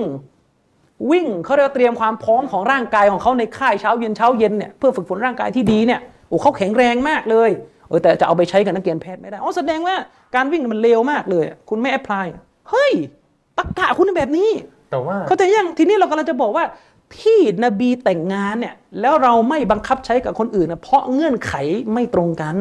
[1.10, 7.50] วิ่งเขาเรียกเตรียมความพร้อมของร่างกายของเขาในค่ายเช้าเย็นเช้าเย็นเนี่ยเพื่อฝึกฝนร่างกายที่ดีเนี่ยโอ้เขาแข็งแรงมากเลย
[7.88, 9.94] เออแต่จะเอาไปใช้กับนักเรียนแพทย์ไม่ได้อ๋อแสดงว่า
[10.34, 12.26] การวิ่งมันเลวมากเลย คุณไม่แอพพลาย
[12.70, 12.92] เฮ้ย
[13.58, 14.50] ตักกะคุณเป็นแบบนี้
[14.90, 16.64] แต่ว่าเข้าใจยังทีนี้เรากำลังจะบอกว่า
[17.20, 21.52] ที่นบีแต่งงานเนี่ยแล้วเราไม่บังคับใช้กับคนอื่นนะเพราะเงื่อนไข
[21.92, 22.56] ไม่ตรงกัน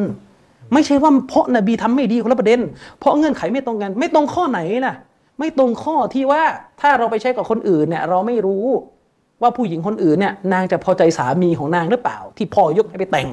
[0.72, 2.60] ไม่ใช่ว่าเพราะนบีทำไม่ดีคนละประเด็น
[2.98, 4.94] เพราะเงื่อนไขไม่ตรงกัน ไม่ตรงข้อไหนนะ
[5.38, 6.42] ไม่ตรงข้อที่ว่า
[6.80, 8.66] ถ้าเราไปใช้กับคนอื่นเนี่ยเราไม่รู้
[9.42, 13.28] ว่าผู้หญิงคนอื่นเนี่ยนางจะพอใจสามีของนางหรือเปล่า ที่พ่อยกให้ไปแต่ง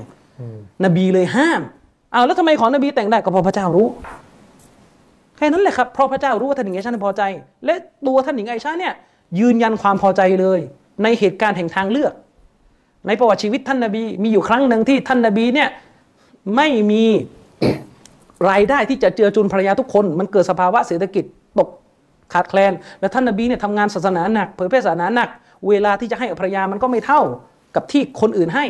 [0.83, 1.61] นบีเลยห้าม
[2.14, 3.88] อ้าวแล้วทำไมของนบีแต่งได้ก็เพราะพระเจ้ารู้
[5.38, 7.22] แค่นั้นแหละครับเพราะพระเจ้ารู้ว่าท่านหญิงไอชาพอใจ
[7.66, 7.74] และ
[8.08, 8.93] ตัวท่านหญิงไอชาเนี่ย
[9.40, 10.59] ยืนยันความพอใจเลย
[11.03, 12.14] ในเหตุการณ์แห่งทางเลือก
[13.08, 15.69] ในประวัติชีวิตท่านนบีมีอยู่ครั้งหนึ่งที่ท่านนบีเนี่ย
[16.56, 17.03] ไม่มี
[18.50, 21.24] รายได้ที่จะเจือจุนภรรยาทุกคน มันเกิดสภาวะเศรษฐกิจ
[21.59, 21.69] ตก
[22.33, 25.30] ขาดแคลน และท่านนบีเนี่ยทำงานศาสนาหนักเผยแพร่ศาสนาหนัก
[25.67, 27.22] เวลาที่จะให้ภรรยามันก็ไม่เท่า
[27.75, 28.66] กับที่คนอื่นให้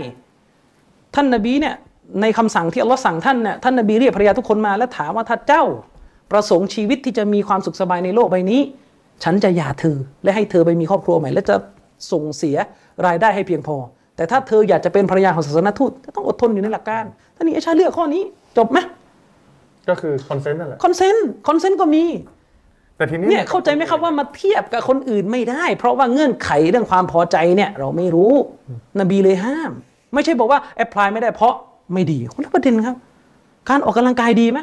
[1.15, 1.75] ท่านนบีเนี่ย
[2.21, 5.63] ในคำสั่งที่อัลลอฮ์สั่งท่านเนี่ยท่านนบีเรียกภรรยาทุกคนมา แล้วถามว่าถ้าเจ้า
[6.31, 8.61] ประสงค์ชีวิตที่จะมีความสุขสบายในโลกใบนี้
[9.23, 11.55] ฉันจะหย่าเธอและให้เธอไปมีครอบครัวใหม่ และจะ
[12.11, 12.57] ส่งเสีย
[13.05, 13.75] รายได้ให้เพียงพอ
[14.15, 17.03] แต่ถ้าเธออยากจะเป็นภรรยาของศาสนทูตก็ต้องอดทนอยู่ในหลักการ
[17.35, 18.23] ท่านนี่ไอชาเลือกข้อนี้
[18.57, 18.77] จบไหม
[19.89, 22.03] ก็คือ consent นั่นแหละ consent consent ก็มี
[22.97, 28.33] แต่ทีนี้เนี่ยเข้าใจไหมครับว่ามาเทียบกับคนอื่นไม่ได้ เพราะว่าเงื่อนไขเรื่องความพอใจเนี่ยเราไม่รู้
[28.99, 29.71] นบีเลยห้าม
[30.13, 31.53] ไม่ใช่บอกว่า apply ไม่ได้เพราะ
[31.93, 32.95] ไม่ดีคนละประเด็นครับ
[33.69, 34.59] การออกกำลังกายดีไหม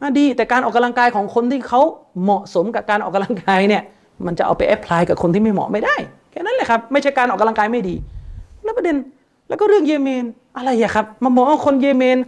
[0.00, 1.80] อะดี แต่การออกกำลังกายของคนที่เขา
[2.22, 3.82] เหมาะสมกับการออกกำลังกายเนี่ย
[4.26, 5.96] มันจะเอาไป apply กับคนที่ไม่เหมาะไม่ได้
[6.30, 7.94] แค่นั้นแหละครับ ไม่ใช่การออกกำลังกายไม่ดี
[8.64, 8.96] แล้วประเด็น
[9.48, 10.24] แล้วก็เรื่องเยเมน
[10.56, 12.18] อะไรอะครับมาบอกว่าคนเยเมน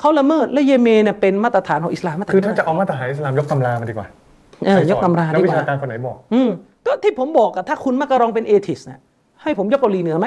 [0.00, 4.08] เขาละเมิดและเยเมนเนี่ยเป็นมาตรฐานของอิสลามมาตรฐานคือถ้าจะเอามาตรฐานอิสลามยกตำรามาดีกว่า
[4.66, 6.48] เออยกตำรานักดีวิกว่านักวิชาการคนไหนบอก อืม
[6.86, 9.00] ก็ที่ผมบอกอะถ้าคุณมักกะรองเป็น atheist นะ
[9.42, 10.26] ให้ผมยกเกาหลีเหนือไหม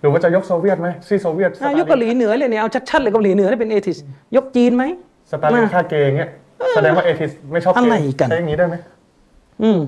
[0.00, 3.98] หรือว่าจะยกโซเวียตไหมซีโซเวียตอะยกเกาหลีเหนือเลยเนี่ยเอาชัดๆเลยเกาหลีเหนือนี่เป็น atheist
[4.36, 4.84] ยกจีนไหม
[5.30, 6.30] สตาลินฆ่าเกย์เงี้ย
[6.74, 8.74] แสดงว่า atheist ไม่ชอบเกย์อะไรกันใช้อย่างนี้ได้ไหม
[9.62, 9.78] อืม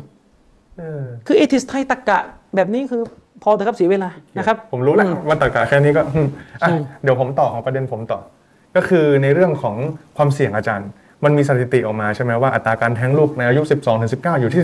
[0.78, 2.18] เออคือเอทิสไทยตะกะ
[2.56, 3.02] แบบนี้คือ
[3.42, 6.26] พอเถอะครับเสียเวลานะครับ ผมรู้แล้วอืมว่าตรรกะแค่นี้ก็อืม
[6.62, 8.20] อะใช่เดี๋ยวผมต่อของประเด็นผมต่อ
[8.76, 9.76] ก็คือในเรื่องของ
[10.16, 10.88] ความเสี่ยงอาจารย์
[11.24, 14.62] มันมีสถิติออกมาใช่ไหมว่าอัตราการแท้งลูกในอายุ 12ถึง19 อยู่ที่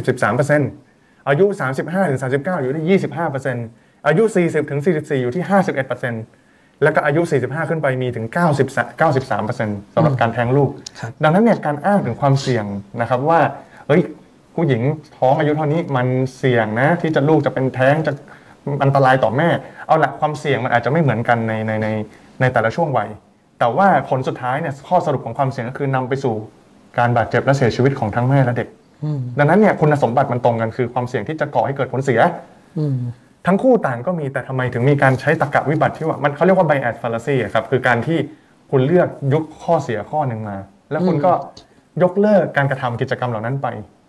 [0.64, 1.46] 13%อายุ
[1.78, 3.00] 35ถึง39 อยู่ที่
[3.44, 5.44] 25% อายุ 40ถึง44 อยู่ที่
[6.08, 10.70] 51%แล้วก็อายุ 45 ขึ้นไปมีถึง 90 93%สำหรับการแท้งลูก
[11.00, 12.64] ครับดังนั้นเนี่ยการอ้างถึงความเสี่ยง
[13.00, 13.40] นะครับว่า
[13.86, 14.02] เฮ้ย
[14.54, 14.82] ผู้หญิง
[15.18, 16.06] ท้องอายุเท่านี้มัน
[16.38, 18.12] เสี่ยงนะที่จะลูกจะเป็นแท้งจะ
[18.82, 19.48] อันตรายต่อแม่
[19.86, 21.88] เอาละความเสี่ยงมันอาจจะไม่เหมือนกันในในใน
[22.40, 23.08] ในแต่ละช่วงวัย
[23.58, 26.34] แต่ว่าผลสุดท้ายเนี่ยข้อสรุปของความเสี่ยงก็คือนำไปสู่
[26.98, 28.68] การบาดเจ็บและเสียชีวิตของทั้งแม่และเด็ก
[29.38, 32.20] ดังนั้นเนี่ยคุณสมบัติมันตรงกันคือความเสี่ยงที่จะก่อให้เกิดผลเสีย
[32.78, 32.96] อืม
[33.46, 38.18] ทั้งคู่ต่างก็มีแต่ทำไมถึงมีการใช้ตรรกะวิบัติที่ว่ามันเขาเรียกว่า bias fallacy ครับคือการที่
[38.70, 40.56] คุณเลือกยกข้อเสียข้อหนึ่งมา
[40.90, 41.32] แล้วคุณก็
[42.02, 43.66] ยกเลิกการกระทำกิจกรรมเหล่านั้นไป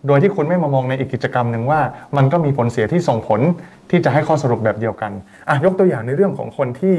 [0.08, 1.80] โดยที่คุณไม่มามองในอีกกิจกรรมหนึ่งว่า
[2.18, 3.42] มันก็มีผลเสียที่ส่งผล
[3.90, 5.12] ที่จะให้ข้อสรุปแบบเดียวกัน
[5.50, 6.96] อะยกตัวอย่างในเรื่องของคนที่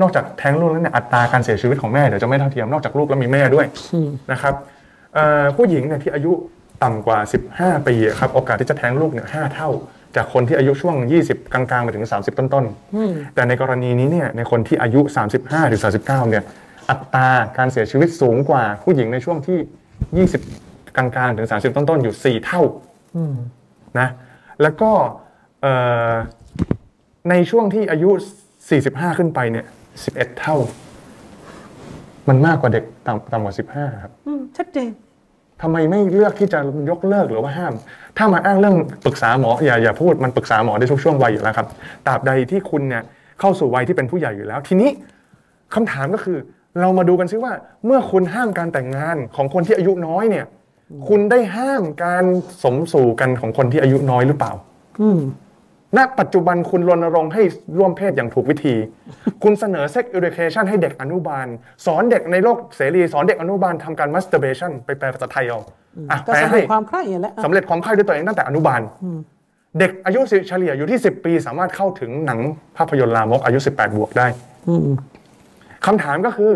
[0.00, 3.66] นอกจากแท้งลูกแล้วเนี่ยอัตราการเสียชีวิตของแม่เดี๋ยวจะไม่เท่าเทียมนอกจากลูกแล้วมีแม่ด้วย
[4.32, 4.54] นะครับ
[5.56, 6.32] ผู้หญิงเนี่ยที่อายุ
[6.84, 7.18] ต่ำกว่า
[7.52, 9.70] 15 ปีครับโอกาสที่จะแท้งลูกเนี่ยห้าเท่า
[10.16, 10.96] จากคนที่อายุช่วง
[11.26, 15.00] 20 กลางๆไปถึง 30 ต้นๆ แต่ในกรณีนี้เนี่ยในคนที่อายุ
[15.36, 16.44] 35ถึง39 เนี่ย
[16.90, 17.28] อัตรา
[17.58, 22.62] การเสียชีวิตสูงกว่าผู้หญิงในช่วงที่ 20 กลางๆ ถึง 30 ต้นๆ อยู่ 4 เท่า
[23.98, 24.08] นะ
[24.62, 24.90] แล้วก็
[25.62, 25.72] เอ่
[26.10, 26.12] อ
[27.30, 28.10] ในช่วงที่อายุ
[28.64, 29.66] 45 ขึ้นไปเนี่ย
[30.02, 30.56] 11 เท่า
[32.28, 34.90] มันมากกว่าเด็กต่ำต่ำกว่า 15 ครับอืมชัดเจน
[35.62, 36.60] ทำไมไม่เลือกที่จะ
[36.90, 37.74] ยกเลิกหรือว่าห้าม
[38.16, 38.76] ถ้ามาอ้างเรื่อง
[39.06, 41.66] ปรึกษาหมออย่าอย่าพูดมันปรึกษาหมอได้ทุกช่วงวัยอยู่แล้วครับ
[42.06, 43.02] ตราบใดที่คุณเนี่ย
[43.40, 44.90] เข้าสู่วัยที่เป็นผู้ใหญ่อยู่แล้ว ทีนี้
[45.74, 46.38] คำถามก็คือ
[46.80, 47.52] เรามาดูกันซิว่า
[47.86, 50.46] เมื่อคุณห้ามการแต่งงานของคนที่อายุน้อยเนี่ย
[51.08, 52.24] คุณได้ห้ามการ
[52.62, 54.52] สมสู่กันของคนที่อายุน้อยหรือเปล่า
[55.00, 55.08] อื
[55.96, 57.42] ณปัจจุบันคุณรณรงค์ให้
[57.78, 58.74] ร่วมเพศอย่างถูกวิธี
[59.42, 61.46] คุณเสนอ sex education ให้เด็กอนุบาล
[61.86, 65.60] สอนเด็กในโลกเสรี สอนเด็กอนุบาลทำการ masturbation ไปแปลภาษาไทยเอา
[66.10, 68.80] อะก็แปลสำให้เร็จความใคร่อย่างแหละสำเร็จความใคร่ด้วยตัวเองตั้งแต่อนุบาล
[69.78, 72.38] เด็กอายุเฉลี่ยอยู่ที่ 10 ปี สามารถเข้าถึงหนัง
[72.76, 74.26] ภาพยนตร์ลามกอายุ 18 บวกได้
[74.68, 74.80] อืม
[75.86, 76.52] คำถามก็คือ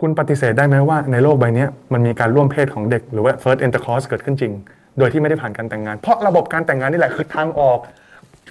[0.00, 4.52] คุณปฏิเสธได้ไหมว่าในโลกใบนี้มันมีการร่วมเพศของเด็กหรือว่า first intercourse เกิดขึ้นจริง
[4.98, 7.78] โดยที่ไม่ได้ผ่านการแต่งงาน เพราะระบบการแต่งงานนี่แหละคือทางออก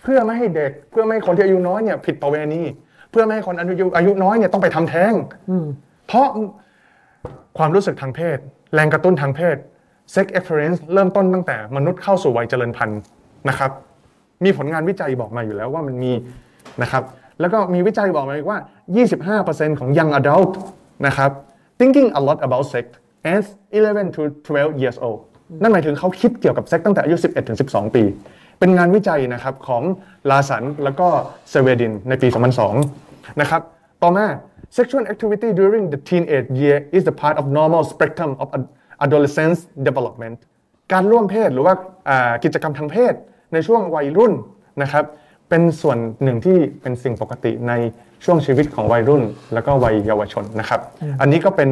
[0.03, 2.61] เพื่อไม่ให้เด็กเพื่อไม่ให้คนที่อายุน้อยเนี่ยผิดประเวณี
[3.11, 5.13] เพื่อไม่ให้คนอายุอายุน้อยเนี่ยต้องไปทำแท้ง
[6.07, 6.27] เพราะ
[7.57, 8.37] ความรู้สึกทางเพศ
[8.73, 9.57] แรงกระตุ้นทางเพศ
[10.15, 12.99] sex experience เริ่มต้นตั้งแต่มนุษย์เข้าสู่วัยเจริญพันธุ์
[13.49, 13.71] นะครับ
[14.43, 16.13] มีผลงานวิจัยบอกมาอยู่แล้วว่ามันมี
[16.81, 17.03] นะครับ
[17.39, 18.59] แล้วก็มีวิจัยบอกมาอีกว่า
[19.17, 20.51] 25%ของ young adult
[21.07, 21.31] นะครับ
[21.79, 22.85] thinking a lot about sex
[23.35, 23.43] as
[23.77, 25.19] 11 to 12 years old
[25.61, 28.03] นั่นหมายถึงเขาคิดเกี่ยวกับเซ็กตั้งแต่อายุ 11ถึง12 ปี
[28.61, 29.83] เป็นงานวิจัยนะครับของ
[30.29, 31.07] ลาสันแล้วก็
[31.49, 32.27] เซเวดินในปี
[32.83, 33.61] 2002 นะครับ
[34.03, 34.25] ต่อมา
[34.77, 38.47] sexual activity during the teenage year is the part of normal spectrum of
[39.05, 40.37] adolescence development
[40.93, 41.73] การร่วมเพศหรือว่า
[42.43, 43.13] กิจกรรมทางเพศ
[43.53, 44.33] ในช่วงวัยรุ่น
[44.81, 45.05] นะครับ
[45.49, 47.73] เป็นส่วนหนึ่งที่เป็นสิ่งปกติใน
[48.25, 49.23] ช่วงชีวิตของวัยรุ่น
[49.53, 50.79] แล้วก็วัยเยาวชนนะครับ
[51.21, 51.69] อันนี้ก็เป็น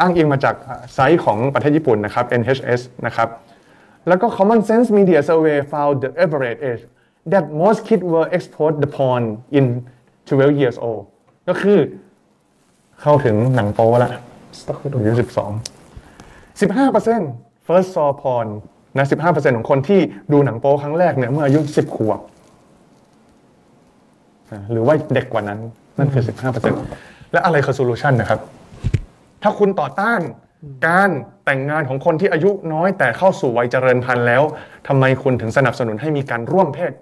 [0.00, 0.54] อ้างอิงมาจาก
[0.94, 3.28] ไซต์ของประเทศญี่ปุ่นนะครับ NHS นะครับ
[4.08, 6.84] แล้วก็ Common Sense Media Survey found the average age
[7.32, 9.24] that most kids were exposed the porn
[9.58, 9.64] in
[10.26, 11.02] 12 years old
[11.48, 11.78] ก็คือ
[13.00, 14.12] เข้าถึงหนังโป๊แล้ว
[14.98, 18.48] อายุ12 15% first saw porn
[18.96, 20.00] นะ15%ของคนที่
[20.32, 22.20] ดูหนังโป๊ครั้งแรกเนี่ยเมื่ออายุ10ขวบ
[24.50, 25.58] อ่าหรือว่าเด็กกว่านั้น
[25.98, 26.22] นั่นคือ
[26.78, 28.40] 15%และอะไรคือโซลูชันนะครับ
[29.42, 30.20] ถ้าคุณต่อต้าน
[30.86, 31.10] การ
[31.44, 34.42] แต่งงานของคนที่อายุน้อยแต่เข้าสู่วัยเจริญพันธุ์แล้ว
[34.88, 36.92] ทำไมคุณถึงสนับสนุนให้มีการร่วมเพศ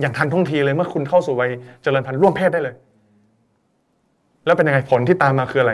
[0.00, 1.50] อย่างทันท่วงทีเลยเมื่อคุณเข้าสู่วัย
[1.82, 2.74] เจริญพันธุ์ร่วมเพศได้เลย
[4.46, 5.72] แล้วเป็นยังไงผลที่ตามมาคืออะไร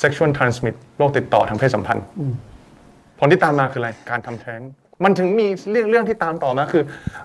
[0.00, 2.04] sexual transmit โรคติดต่อทางเพศสัมพันธ์
[3.18, 4.60] ผลที่ตามมาคืออะไร การทำแท้ง
[5.04, 6.82] มันถึงมีเรื่องเรื่องที่ตามต่อมาคือ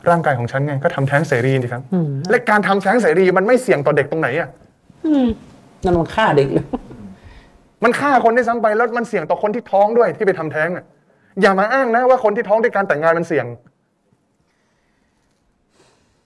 [0.10, 1.84] ร่างกายของฉันไงก็ทำแท้งเสรีสิครับ
[2.30, 4.50] และการทำแท้งเสรีมันไม่เสี่ยงต่อเด็กตรงไหนอะ
[5.84, 6.66] นั่นมันฆ่าเด็กเลย
[7.84, 10.86] มันฆ่าคนได้ซ้ำไปแล้วมันเสี่ยงต่อคนที่ท้องด้วยที่ไปทำแท้งอะ
[11.42, 13.46] อย่ามาอ้างนะว่าคนที่ท้องด้วยการแต่งงานมันเสี่ยง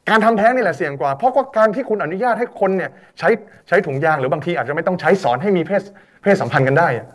[0.09, 3.29] การทำแท้งนี่แหละเสี่ยงกว่า เพราะว่าการที่คุณอนุญาตให้คนเนี่ย ใช้
[3.67, 5.83] ใช้ถุงยางหรือบางทีอาจจะไม่ต้องใช้สอนให้มีเพศ
[6.23, 7.05] เพศสัมพันธ์กันได้อะ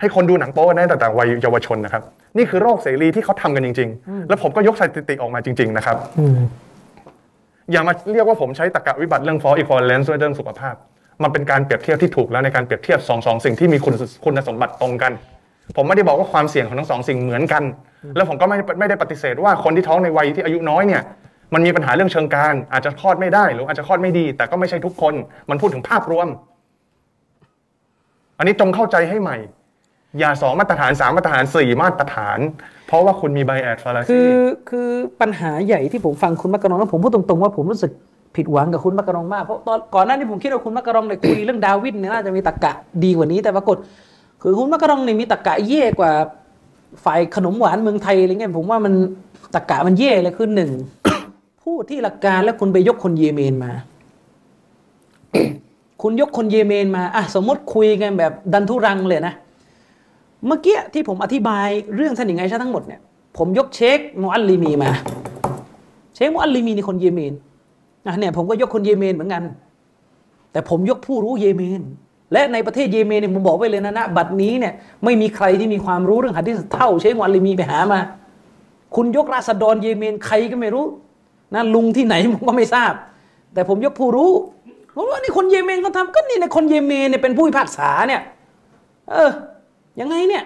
[0.00, 2.02] ให้คนดูหนังโป๊กันได้แต่แต่วัยเยาวชนนะครับ
[2.36, 5.96] นี่คือโรคเสรีที่เขาทำกันจริง ๆ แล้วผมก็ยกสถิติออกมาจริง ๆ นะครับ
[7.72, 10.74] อย่ามาเรียกว่าผมใช้ตรรกะวิบัติเรื่อง false equivalence ด้วยเรื่องสุขภาพ
[11.22, 15.12] มันเป็นการเปรียบเทียบที่ถูกแล้วในการเปรียบเทียบสองสองสิ่งที่มีคุณคุณสมบัติตรงกัน
[15.76, 17.62] ผมไม่ได้บอกว่าความเสี่ยงของทั้งสองสิ่งเหมือนกัน
[18.16, 21.02] แล้วผมก็ไม่ไม่ได้ปฏิเสธว่าคนที่ท้องในวัยที่อายุน้อยเนี่ย
[21.54, 25.14] มันมีปัญหาเรื่องเชิงการอาจจะคลอดไม่ได้หรืออาจจะคลอดไม่ดี แต่ก็ไม่ใช่ทุกคน
[25.50, 26.28] มันพูดถึงภาพรวม
[28.38, 29.36] อันนี้จงเข้าใจให้ใหม่
[30.18, 32.38] อย่าสองมาตรฐานสามมาตรฐานสี่มาตรฐาน
[32.86, 34.34] เพราะว่าคุณมีไบแอดฟาลาคือ
[34.70, 34.90] คือ
[35.20, 37.92] ปัญหาใหญ่ที่ผมฟังคุณมักกะรองแล้วผมพูดตรงๆว่าผมรู้สึก
[38.38, 42.72] ผิดหวังกับคุณมักกะรองมากเพราะตอนก่อนหน้านี้ผมคิดว่าคุณมักกะรองเนี่ยคุยเรื่องดาวิดเนี่ยน่าจะมีตรรกะ
[43.04, 43.76] ดีกว่านี้แต่ปรากฏ
[44.42, 46.12] คือคุณมักกะรองเนี่ยมีตรรกะเย่กว่า
[47.04, 48.92] ฝ่ายขนมหวานเมืองไทยอะไรเงี้ยผมว่ามัน
[49.54, 50.70] ตรรกะมันเย่เลยคือหนึ่ง
[51.62, 53.72] พูดที่หลักการแล้วคุณไปยกคนเยเมนมา
[56.02, 59.34] คุณยกคนเยเมนมาอะสมมติคุยกันแบบดันทุรังเลยนะ
[60.46, 63.00] เมื่อกี้ที่ผมอธิบายเรื่องท่านหญิงไอชาทั้งหมดเนี่ย
[63.38, 64.90] ผมยกเชคมอัลลีมีมา
[66.14, 67.32] เชคมอัลลีมีในคนเยเมน
[68.06, 69.42] นะเนี่ยผมก็ยกคนเยเมนเหมือนกัน
[70.52, 71.80] แต่ผมยกผู้รู้เยเมน
[72.32, 74.72] และในประเทศเยเมนเนี่ยผมบอกไว้เลยนะนะบัดนี้เนี่ย
[75.04, 78.00] ไม่มีใครที่มีความรู้เรื่องหะดีษเท่าเชคมูอัลลีมีไปหามา
[78.96, 80.84] คุณยกราษฎรเยเมนใครก็ไม่รู้
[81.54, 82.92] นะลุงที่ไหนผมก็ไม่ทราบ
[83.54, 84.30] แต่ผมยกผู้รู้
[84.94, 88.22] ผมว่านี่คนเยเมนเขาทำก็นี่ในคนเยเมนเนี่ยเป็นผู้พิพากษาเนี่ย
[89.10, 89.30] เออ
[90.00, 90.44] ยังไงเนี่ย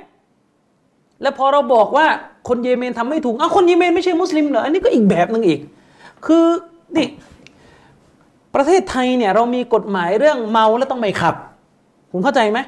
[1.22, 2.06] แล้วพอเราบอกว่า
[2.48, 5.60] คนเยเมนทำไม่ถูกอ้าวคนเยเมนไม่ใช่มุสลิมเหรออันนี้ก็อีกแบบหนึ่งอีก
[6.26, 6.44] คือ
[6.96, 7.06] นี่
[8.54, 11.34] ประเทศไทยเนี่ยเรามีกฎหมายเรื่องเมาแล้วต้องไม่ขับ
[12.12, 12.58] คุณเข้าใจไหม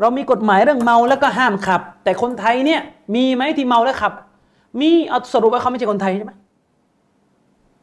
[0.00, 2.80] เรามีกฎหมายเรื่องเมาแล้วก็ห้ามขับ แต่คนไทยเนี่ย
[3.14, 4.12] มีไหมที่เมาแล้วขับ
[4.80, 6.32] มีเอาสรุปว่าเขาไม่ใช่คนไทยใช่ไหม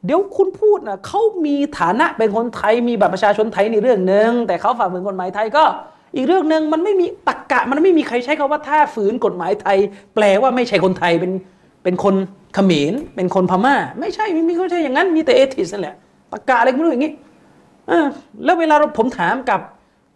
[0.06, 5.64] เดี๋ยวคุณพูดนะเขามีฐานะเป็นคนไทยมีบัตรประชาชนไทยในเรื่องหนึ่งแต่เขาฝ่าฝืนกฎหมายไทยก็
[6.16, 9.78] อีกเรื่องหนึ่งมันไม่มีตรกกะมันไม่มีใครใช้คาว่าถ้าฝืนกฎหมายไทย
[10.16, 11.32] แปลว่าไม่ใช่คนไทยเป็น
[11.84, 12.16] เป็นคน
[12.54, 15.96] เขมรเป็นคนพม่า ไม่ใช่ไม่มีเขาใช่อย่างนั้นมีแต่เอทิสนั่นแหละ
[16.32, 17.12] ตรกกะอะไรไม่รู้อย่างนี้
[18.46, 19.60] แล้วเวลาเราผมถามกับ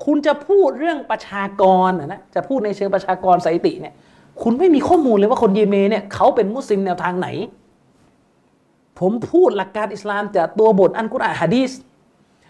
[0.05, 3.93] คุณจะพูดเรื่องประชากรนะนะจะพูดในเชิงประชากรสถิติเนี่ย
[4.43, 7.27] คุณไม่มีข้อมูลเลยว่าคนเยเมนเนี่ยเขาเป็นมุสลิมแนวทางไหน
[8.99, 11.71] ผมพูดหลักการอิสลามจากตัวบทอันกุรอานฮะดีษ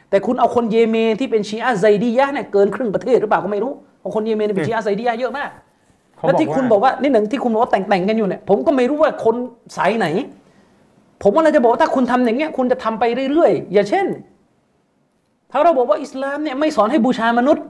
[0.10, 5.50] แต่คุณเอาคนเยเมนที่เป็นชีอะห์ไซดียะห์เนี่ยเกินครึ่งประเทศหรือเปล่าก็ไม่รู้เพราะคนเยเมนเป็นชีอะห์ไซดียะห์เยอะมาก
[6.18, 9.36] เขาแล้วบอกที่คุณว่าบอกว่านี่หนึ่งที่คุณบอกว่าแต่งแต่งๆกันอยู่เนี่ยผมก็ไม่รู้ว่าคน
[9.78, 10.08] สายไหน
[11.22, 14.06] ผมว่าเราจะบอกว่าถ้าคุณทำอย่างเงี้ยคุณจะทำไปเรื่อยๆ อย่างเช่น
[15.54, 17.64] ถ้าเราบอกว่าอิสลามเนี่ยไม่สอนให้บูชามนุษย์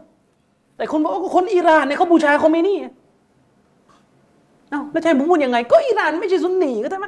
[0.77, 2.77] แต่คุณบอกว่าคนอิหร่านเนี่ยเขาบูชาคอมเมนี่
[4.69, 7.07] เอ้าแล้วใช่ผมพูดยังไง ก็อิหร่านไม่ใช่ซุนนีก็ใช่ไหม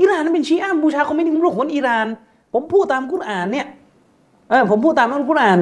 [0.00, 2.06] อิหร่านเป็นชีอะห์บูชาคอมเมนี่ผมรู้คนอิหร่าน
[2.52, 3.66] ผมพูดตามกุรอานเนี่ย
[4.50, 5.60] เออผมพูดตามอัลกุรอาน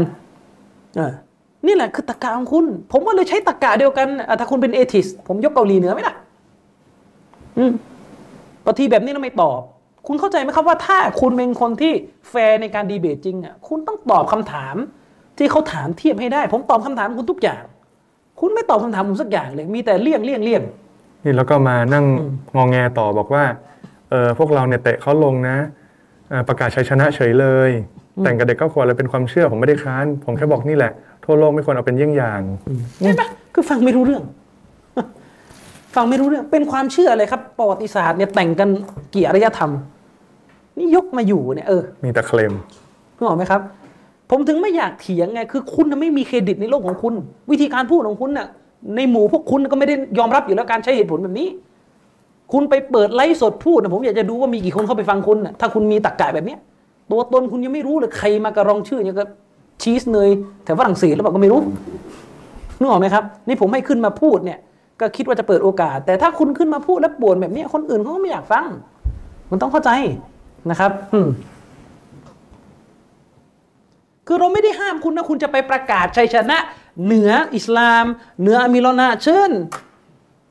[0.97, 1.13] เออ
[1.67, 4.09] นี่แหละคือตรรกะของคุณ ผมก็เลยใช้ตรรกะเดียวกัน
[4.41, 6.15] ถ้าคุณเป็นเอทิส ผมยกเกาหลีเหนือไหมล่ะ
[7.59, 7.73] อืม
[8.65, 9.61] บางทีแบบนี้เราไม่ตอบ
[10.07, 11.93] คุณเข้าใจไหมครับว่าถ้าคุณเป็นคนที่
[12.31, 14.75] แฟร์ในการดีเบตจริงอะคุณต้องตอบคำถาม
[15.39, 17.63] ที่เขาถามเทียบให้ได้ ผมตอบคำถามคุณทุกอย่าง
[18.41, 20.63] คุณไม่ตอบคำถามผมสักอย่างเลย มีแต่เลี่ยงเลี่ยงเลี่ยง
[21.25, 22.05] นี่แล้วก็มานั่ง
[22.57, 23.45] งองแงต่อบอกว่า
[24.11, 25.57] เออพวกเราเนี่ยเตะเขาลงนะ
[26.31, 27.71] เอ่อประกาศชัยชนะเฉยเลย
[28.25, 30.93] แต่งกับเด็กเก้าขวบเลยเป็นความเชื่อผมไม่ได้ค้าน ผมแค่บอกนี่แหละ
[31.25, 32.41] ทั่วโลกไม่ควรเอาเป็นเยี่ยงอย่าง
[33.03, 33.23] ใช่ไหม
[33.55, 34.23] คือฟังไม่รู้เรื่อง
[35.95, 38.69] ฟังไม่รู้เรื่องเป็นความเชื่อเลยครับประวัติศาสตร์เนี่ยแต่งกัน
[39.15, 39.71] กี่อารยธรรม
[40.79, 42.53] นี่ยกมาอยู่เนี่ยเออมีแต่เคลม
[43.17, 43.61] นึกออกไหมครับ
[44.31, 47.15] ผมถึงไม่อยากเถียงไงคือคุณน่ะไม่มีเครดิตในโลกของคุณ
[47.51, 48.47] วิธีการพูดของคุณน่ะ
[48.97, 51.49] ในหมู่พวกคุณก็ไม่ได้ยอมรับอยู่แล้วการใช้เหตุผลแบบนี้
[52.53, 56.59] คุณไปเปิดไลฟ์สดพูดนะผมอยากจะดูว่ามีกี่คนเข้าไปฟังคุณน่ะถ้าคุณมีตรรกะแบบเนี้ย
[57.11, 59.29] ตัวตนคุณยังไม่รู้เลยใครมากระรองชื่ออย่างกับ
[59.83, 60.31] ชีสเนย
[60.65, 61.61] แถวฝรั่งเศสแล้วบอกก็ไม่รู้
[62.79, 64.59] นึกออกไหมครับ นี่ผมให้ขึ้นมาพูดเนี่ย
[65.01, 68.67] ก็คิดว่าจะเปิดโอกาส แต่ถ้าคุณขึ้นมาพูดแล้วป่วนแบบเนี้ยคนอื่นเขาก็ไม่อยากฟัง
[69.51, 69.91] มันต้องเข้าใจ
[70.71, 71.29] นะครับอืม
[74.27, 76.59] คือเราไม่ได้ห้ามคุณนะคุณจะไปประกาศชัยชนะ
[77.05, 78.05] เหนืออิสลาม
[78.41, 79.53] เหนืออามิรอนาเชิญ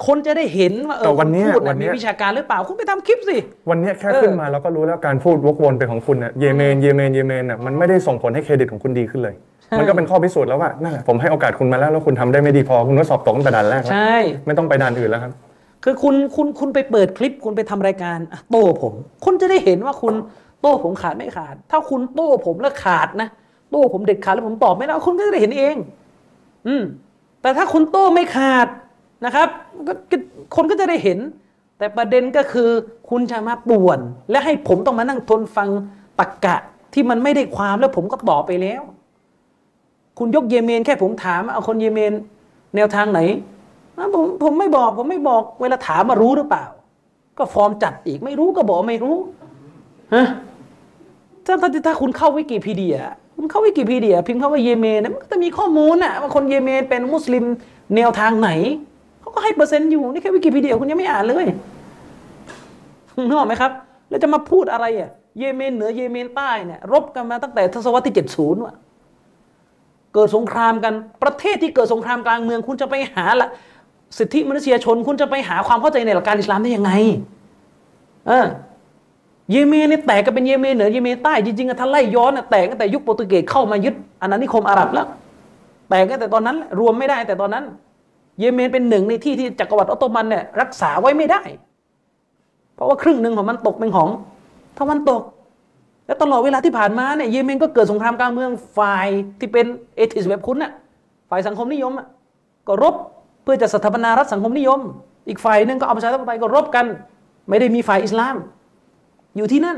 [0.06, 3.38] คนจะได้เห็นว่าเอแต่อวันเนี้ยคุณพูดวัน่ะนเนี้มียวิชาการหรือเปล่า คุณไปทำคลิปสิ
[3.70, 9.36] วันเนี้ยแค่เออขึ้นมาเราก็รู้แล้วการพูดวกวนเป็นของคุณเนี่ยเยเมนเยเมนเยเมนน่ะมันไม่ได้ส่งผลให้เครดิตของคุณดีขึ้นเลย
[9.78, 15.32] มันก็เป็นข้อพิสูจน์แล้วว่านั่นแหละผมให้โอกาสคุณมาแล้วแล้วคุณทำได้ไม่ดีพอคุณก็สอบตกตั้งแต่ด่านแรกแล้วใช่ไม่ต้องไปด่านอื่นแล้วครับ
[15.84, 18.18] คือคุณคุณคุณไปเปิดคลิปคุณไปทำรายการ
[18.52, 18.94] โต้ผม
[19.26, 20.14] คนจะได้เห็นว่าคุณ
[20.62, 23.30] โต้ผมขาดไม่ขาด ถ้าคุณโต้ผมแล้วขาดนะ
[23.72, 25.76] โต้ผมเด็ดขาดแล้วผมตอบไม่ได้คุณก็จะได้เห็นเอง
[26.68, 26.84] อืม
[27.42, 28.68] แต่ถ้าคุณโต้ไม่ขาด
[29.26, 29.48] นะครับ
[29.88, 29.94] ก็
[30.56, 31.20] คนก็จะได้เห็น
[31.78, 32.70] แต่ประเด็นก็คือ
[33.10, 34.00] คุณจะมาป่วน
[34.32, 35.70] และให้ผมต้องมานั่งทนฟัง
[36.20, 36.58] ตักกะ
[36.94, 38.82] ที่มันไม่ได้ความแล้วผมก็ตอบไปแล้ว
[40.20, 42.14] คุณยกเยเมนแค่ผมถามเอาคนเยเมน
[42.76, 43.20] แนวทางไหน
[44.16, 46.66] ผมผมไม่บอกผมไม่บอก เวลาถามมารู้หรือเปล่า
[47.38, 49.16] ก็ฟอร์มจัดอีกไม่รู้ก็บอกไม่รู้
[50.14, 50.28] ฮะ
[51.46, 52.98] ถ้าถ้าถ้าคุณเข้าวิกิพีเดีย
[53.36, 57.44] คุณเข้าวิกิพีเดีย พิมพ์คำว่าเยเมนนะมันก็จะมีข้อมูลอะว่าคนเยเมนเป็นมุสลิม
[57.96, 58.50] แนวทางไหน
[59.22, 61.46] เขาก็ให้เปอร์เซ็นต์อยู่นี่แค่วิกิพีเดียคุณยังไม่อ่านเลย
[63.28, 63.72] นึกออกไหมครับ
[64.10, 68.76] แล้วจะมาพูดอะไรอะเยเมนเหนือเยเมนใต้เนี่ยรบกันมาตั้งแต่ทศวรรษที่เจ็ดศูนย์ว่ะ
[70.14, 73.50] เกิดสงครามกันประเทศที่เกิดสงครามกลางเมือง คุณจะไปหาละ
[74.18, 76.92] สิทธิมนุษยชนคุณจะไปหาความเข้าใจในหลักการอิสลามได้ยังไง
[78.28, 78.46] เออ
[79.52, 85.08] เยเมนเนี่ยแตกก็เป็นเยเมนเหนือเยเมนใต้จริงๆอะถ้าไล่ย้อนอะแตกตั้งแต่ยุคโปรตุเกสเข้ามายึดอาณานิคมอาหรับแล้ว
[85.90, 87.64] แตกตั้งแต่ตอนนั้นรวมไม่ได้แต่ตอนนั้น
[88.40, 91.42] เยเมนเป็นหนึ่งในที่ที่จักรวรรดิออตโตมันเนี่ยรักษาไว้ไม่ได้
[92.76, 94.10] เพราะว่าครึ่งหนึ่งของมันตกเป็นของ
[94.78, 95.22] ตะวันตก
[96.06, 99.08] และตลอดเวลาที่ผ่านมาเนี่ยเยเมนก็เกิดสงครามกลางเมืองฝ่าย
[99.40, 100.72] ที่เป็นเอทิสแบบคุณน่ะ
[101.30, 102.08] ฝ่ายสังคมนิยมอะ
[102.68, 102.96] ก็รบ
[103.44, 104.80] เพื่อจะสถาปนารัฐสังคมนิยม
[105.28, 106.86] อีกฝ่ายหนึ่งก็เอาประชาธิปไตยก็รบกัน
[107.50, 108.36] ไม่ได้มีฝ่ายอิสลาม
[109.38, 109.78] อยู่ที่นั่น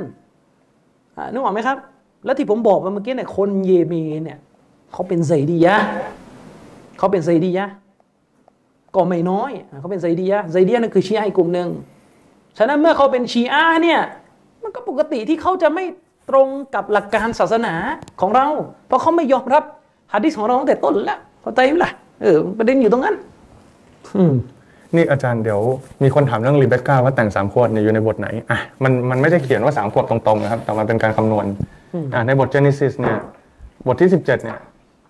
[1.31, 1.77] นึกออกไหมครับ
[2.25, 4.39] แล้วที่ผมบอกไปเมื่อกี้เนี่ยคนเยเมนเนี่ย
[4.91, 5.75] เขาเป็นไซดียะ
[6.97, 7.65] เขาเป็นไซดียะ
[8.95, 11.67] ก็ไม่น้อยเขาเป็นไซดียะไซดียะนั่นคือชีอะห์อีกกลุ่มหนึ่ง
[12.57, 13.99] ฉะนั้นเมื่อเขาเป็นชีอะห์เนี่ย
[14.63, 15.85] มันก็ปกติที่เขาจะไม่
[16.29, 17.73] ตรงกับหลักการศาสนา
[18.21, 18.47] ของเรา
[18.87, 19.63] เพราะเขาไม่ยอมรับ
[20.13, 23.15] ฮะดิษของเราตั้งแต่ต้นแล้วเข้าใจไหมล่ะเออประเด็นอยู่ตรงนั้น
[24.95, 25.61] นี่อาจารย์เดี๋ยว
[26.03, 31.45] มีคนถามเรื่องรีเบคก้าว่าแต่งสามขวดเนี่ยอยู่ในบทไหนอะมันมันไม่ได้เขียนว่าสามขวดตรงๆนะครับ แต่มันเป็นการคำนวณ
[32.13, 33.17] อะในบท Genesis เนี่ย
[33.87, 34.59] บทที่ 17เนี่ย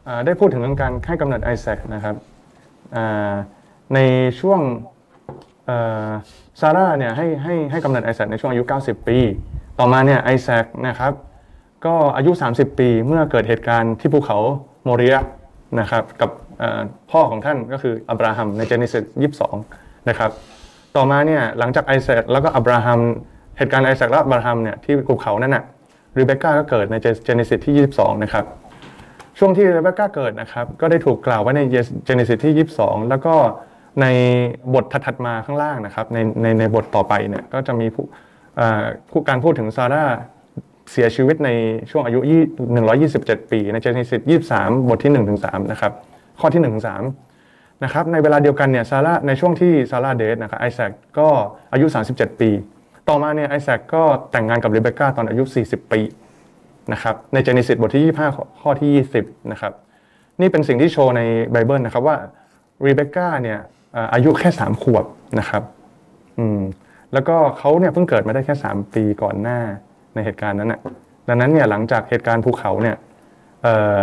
[0.07, 2.15] อ่าได้พูดถึงเรื่องการให้กำเนิดไอแซคนะครับ
[2.95, 3.33] อ่า
[3.93, 3.99] ใน
[4.40, 4.61] ช่วง
[6.59, 9.17] ซาร่าเนี่ยให้ให้ให้กำเนิดไอแซคในช่วงอายุ 90 ปี
[9.80, 11.14] ต่อมาเนี่ยไอแซคนะครับ
[11.85, 14.38] ก็อายุ 30 ปีเมื่อเกิดเหตุการณ์ที่ภูเขา
[14.83, 15.15] โมเรีย
[15.80, 16.44] นะครับกับเอ่อ
[17.11, 19.03] พ่อของท่านก็คืออับราฮัมใน Genesis
[19.56, 20.32] 22นะครับ
[20.95, 23.00] ต่อมาเนี่ยหลังจากไอแซคแล้วก็อับราฮัม
[23.58, 25.64] เหตุการณ์ไอแซคและอับราฮัมเนี่ยที่ภูเขานั่นน่ะ
[26.17, 28.45] รีเบคก้าก็เกิดในเจเนซิสที่ 22 นะครับ
[29.40, 31.61] ช่วงที่รีเบคก้าเกิดนะครับ ก็ได้ถูกกล่าวไว้ใน
[32.06, 33.35] เจเนซิสที่ 22 แล้วก็
[34.01, 34.06] ใน
[34.74, 38.06] บทถัดมาข้างล่างนะครับในในในบทต่อไปเนี่ยก็จะมีผู้
[39.09, 40.06] ผู้การพูดถึงซาร่า
[40.92, 41.50] เสียชีวิตใน
[41.92, 42.43] ช่วงอายุยี่
[43.42, 44.22] 127 ปี ในเจเนซิส
[44.56, 45.93] 23 บทที่1ถึง3นะครับ
[46.40, 46.86] ข้อที่1ถึง
[47.34, 51.28] 3นะครับในเวลาเดียวกันเนี่ยซาร่าในช่วงที่ซาร่าเดทนะครับไอแซคก็
[51.74, 52.50] อายุ 37 ปี
[53.10, 56.02] ต่อมาเนี่ยไอแซคก็แต่งงานกับเรเบคก้าตอนอายุ 40 ปี
[56.94, 59.74] นะครับในเจเนซิสบทที่ 25 ข้อข้อที่ 20นะครับ
[60.42, 62.18] นี่เป็นสิ่งที่โชว์ในไบเบิลนะครับว่า
[62.82, 63.60] เรเบคก้าเนี่ย
[64.14, 65.06] อายุแค่ 3 ขวบ
[65.40, 65.64] นะครับ
[66.40, 66.62] อืม
[67.14, 69.60] แล้วก็เขาเนี่ยเพิ่งเกิดมาได้แค่ 3 ปีก่อนหน้า
[70.14, 70.80] ในเหตุการณ์นั้นน่ะ
[71.28, 72.96] ดังนั้นเนี่ยหลังจากเหตุการณ์ภูเขาเนี่ย
[73.64, 74.02] เอ่อ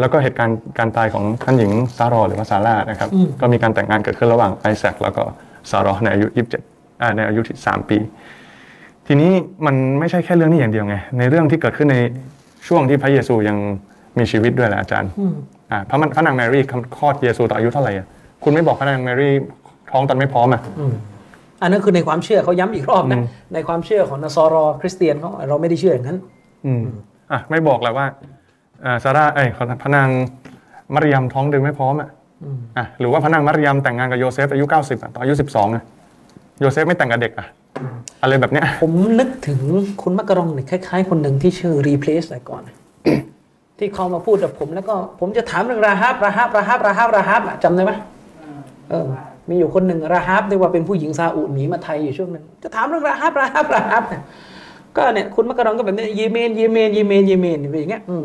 [0.00, 3.08] แล้วก็เหตุการณ์การตายของท่านหญิงซารอหรือว่าซาร่านะครับ
[3.40, 5.22] ก็มีการแต่งงานเกิดขึ้นระหว่างไอแซคแล้วก็
[5.70, 6.26] ซารอในอายุ
[6.64, 7.98] 27อ่าในอายุที่3ปี
[9.06, 9.30] ทีนี้
[9.66, 11.96] มันไม่ใช่แค่เรื่องนี้อย่างเดียวไง ในเรื่องที่เกิดขึ้นใน
[12.68, 13.56] ช่วงที่พระเยซูยัง
[14.18, 15.10] มีชีวิตด้วยแหละอาจารย์
[15.72, 16.62] อ่าพระมันพระนางแมรี่
[16.96, 18.06] คลอดเยซูตอนอายุเท่าไหร่อะ
[18.42, 19.34] คุณไม่บอกพระนางแมรี่
[19.90, 20.62] ท้องตอนไม่พร้อมอะ
[21.62, 23.24] อันนั้นคือในความเชื่อเขาย้ำอีกรอบนะอืม
[23.54, 26.18] ในความเชื่อของนัสรอคริสเตียนเขาเราไม่ได้เชื่ออย่างนั้น
[26.66, 26.82] อืม
[27.32, 28.33] อะไม่บอกแหละว่าอ่า
[29.04, 30.08] ซาร่าไอ้ยขอพระนาง
[30.94, 32.08] มารยัมท้องตอนไม่พร้อมอะ
[32.78, 35.82] อะหรือว่าพระนางมารยัมแต่งงานกับโยเซฟอายุ90อะตอนอายุ12อะ
[36.60, 37.46] โยเซฟไม่แต่งกับเด็กอะ
[38.22, 39.60] อะไรแบบเนี้ยผมนึกถึง
[40.02, 42.62] คุณมักกะรองเนี่ยคล้ายๆ คนหนึ่งที่ชื่อ replace แต่ก่อน
[43.78, 47.92] ที่เขามาพูดกับผมแล้วก็ผมจะถามเรื่องราฮับราฮับราฮับราฮับราฮับอะจำได้ไหม
[48.90, 49.06] เออ
[49.48, 54.22] มีอยู่คนหนึ่งราฮับที่ว่าเป็นผู้หญิงซาอุดหนีมาไทยอยู่ช่วงหนึ่งจะถามเรื่องราฮับราฮับราฮับเนี่ย
[54.96, 58.16] ก็เนี่ยคุณมักกะรองก็แบบนี้เยเมนเยเมนเยเมนเยเมนเป็นอย่างเงี้ยอื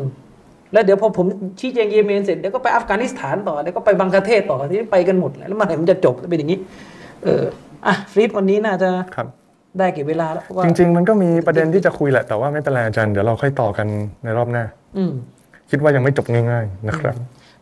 [0.72, 1.26] แล้วเดี๋ยวพอผม
[1.60, 6.58] ชี้แจงเยเมนเสร็จเดี๋ยวก็ไปอัฟกานิสถานต่อเดี๋ยวก็ไปบังกลาเทศต่อที่ไปกันหมดแล้วแล้วเมื่อไหร่มันจะจบเป็นอย่างนี้
[7.24, 7.42] เออ
[7.86, 9.26] อะฟรีดวันนี้น่าจะครับ
[9.78, 13.86] ได้เก็บเวลาแล้วเพราะว่าจริง ๆ มันก็มีประเด็นที่จะคุยแหละแต่ว่าไม่เป็นไรอาจารย์เดี๋ยวเราค่อยต่อกัน
[14.24, 14.64] ในรอบหน้า
[14.96, 15.12] อืม
[15.70, 17.14] คิดว่ายังไม่จบง่าย ๆ นะครับ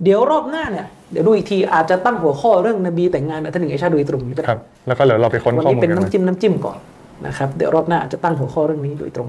[0.04, 6.78] เดี๋ยวรอบหน้าเนี่ยเดี๋ยวดูอีกทีอาจจะตั้งหัวข้อเรื่องนบีแต่งงานกับท่านหนึ่งไอชาโดยตรงก็ได้ครับแล้วก็เดี๋ยวเราไปค้นวันข้อนี้มูลเป็นกันน้ำนะจิ้มน้ำจิ้มก่อน
[7.26, 9.28] นะครับเดี๋ยวรอบหน้าอาจจะตั้งหัวข้อเรื่องนี้โดยตรง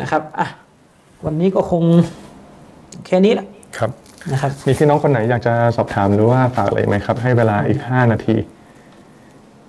[0.00, 0.48] นะครับอะ
[1.26, 1.82] วันนี้ก็คง
[3.06, 3.46] แค่นี้แหละ
[3.78, 3.90] ครับ
[4.32, 8.36] นะครับมีพี่น้องคนไหนอยากจะสอบถามหรือว่าฝากอะไรไหมครับ ให้เวลาอีก 5 นาที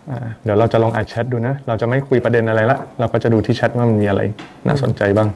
[0.10, 4.22] อ่าเดี๋ยวเราจะลองอ่านแชทดูนะ เราจะไม่คุยประเด็นอะไรละ เราก็จะดูที่แชทว่ามันมีอะไร
[4.68, 5.30] น่าสนใจบ้าง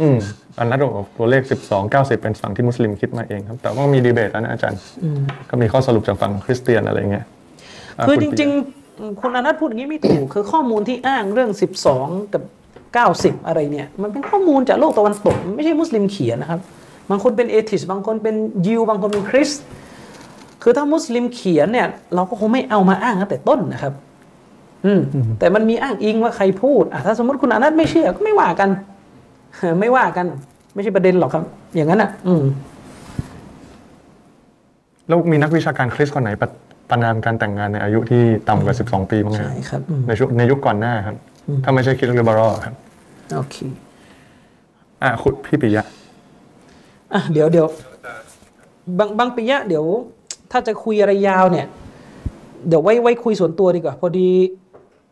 [0.00, 0.16] อืม
[0.58, 4.80] อันนั้นบอกตัวเลข 12 90 เป็นฝั่งที่มุสลิมคิดมาเองครับ แต่ว่ามีดีเบตแล้วนะอาจารย์
[5.50, 8.50] ก็มีข้อสรุปจากฝั่งคริสเตียนอะไรเงี้ยะคือณจปิยะริง
[8.84, 11.50] ๆ คุณอนัทพูดอย่างนี้ไม่ถูก คือข้อมูลที่อ้างเรื่อง
[11.92, 12.42] 12 กับ
[12.96, 16.60] 90 อะไรเนี่ย มันเป็นข้อมูลจากโลกตะวันตกมันไม่ใช่มุสลิมเขียนนะครับ
[17.10, 18.34] บางคนเป็นเอทิส บางคนเป็น
[18.66, 19.62] ยิว บางคนเป็นคริสต์
[20.62, 23.92] คือถ้ามุสลิมเขียนเนี่ย เราก็คงไม่เอามาอ้างตั้งแต่ต้นนะครับ
[24.86, 25.00] อืม
[25.38, 28.70] แต่มันมีอ้างอิงว่าใครพูด อะถ้าสมมติคุณอนัทไม่เชื่อ ก็ไม่ว่ากัน
[29.80, 30.26] ไม่ว่ากัน
[30.74, 31.44] ไม่ใช่ประเด็นหรอกครับ
[31.74, 32.44] อย่างนั้นอะ อืม
[35.08, 36.48] แล้วมีนักวิชาการคริสต์คนไหนประ
[36.90, 41.16] ประนามการแต่งงานในอายุที่ต่ำกว่า 12 ปีบ้างไหมใช่ครับอืมในช่วงในยุคก่อนหน้าครับ
[41.64, 42.74] ถ้าไม่ใช่คริสต์ลิเบอรัลครับ
[43.34, 43.56] โอเค
[45.02, 45.84] อะคุณพี่ปิยะ
[47.12, 47.66] อะเดี๋ยวเดี๋ยว
[48.98, 49.84] บางบางปิยะเดี๋ยว
[50.50, 51.66] ถ้าจะคุยอะไรยาวเนี่ย
[52.68, 54.28] เดี๋ยวไว้ไว้คุยส่วนตัวดีกว่า พอดี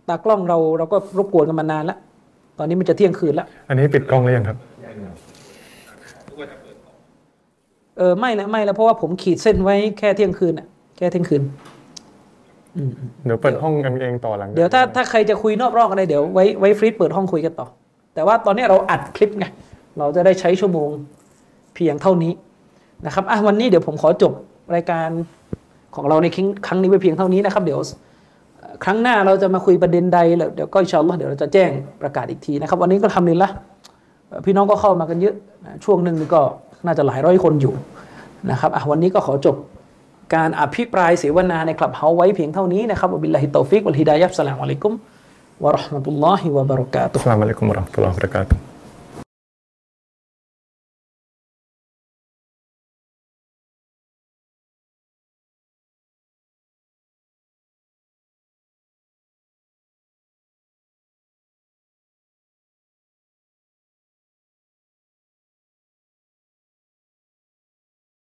[0.08, 1.98] ตากล้องเราเราก็รบกวนกันมานานแล้ว
[2.58, 4.56] ตอนนี้มันจะเที่ยงคืนแล้วอันนี้ปิดกล้องหรือยังครับ
[7.98, 10.66] เออไม่แล้วไม่แล้วเพราะว่าผมขีดเส้นไว้แค่เที่ยงคืนอะ
[10.96, 11.42] แค่เที่ยงคืน
[13.24, 17.66] เดี๋ยวเปิดห้องกันเองต่อหลังเดี๋ยวถ้าถ้าใครจะคุยนอกรอบอะไรเดี๋ยวไว้ไว้ฟรีดเปิดห้องคุยกันต่อ
[18.14, 19.44] แต่ว่าตอนนี้เราอัดคลิปไง
[19.98, 20.88] เราจะได้ใช้ชั่วโมง
[21.74, 22.32] เพียงเท่านี้
[23.06, 24.32] นะครับอะวันนี้เดี๋ยวผมขอจบ
[24.74, 25.08] รายการ
[25.94, 27.80] ของเราในครั้งครั้งนี้ไปเพียงเท่านี้นะครับ เดี๋ยว
[28.58, 31.70] เอ่อครั้งหน้าเราจะมาคุยประเด็นใดแล้วเดี๋ยวก็อินชาอัลลอฮ์เดี๋ยวเราจะแจ้ง
[32.02, 33.50] ประกาศอีกทีนะครับ วันนี้ก็ทำลินละ
[34.28, 36.40] เอ่อพี่น้องก็เข้ามากันเยอะนะช่วงหนึ่งนี่ก็
[36.86, 37.74] น่าจะหลายร้อยคนอยู่
[38.50, 39.56] นะครับอะวันนี้ก็ขอจบ
[40.34, 44.92] การอภิปรายเสวนาใน Clubhouse ไว้เพียงเท่านี้นะครับبالله التوفيق والهداية والسلام عليكم
[45.64, 48.65] ورحمة الله وبركا ته السلام عليكم ورحمة الله وبركاته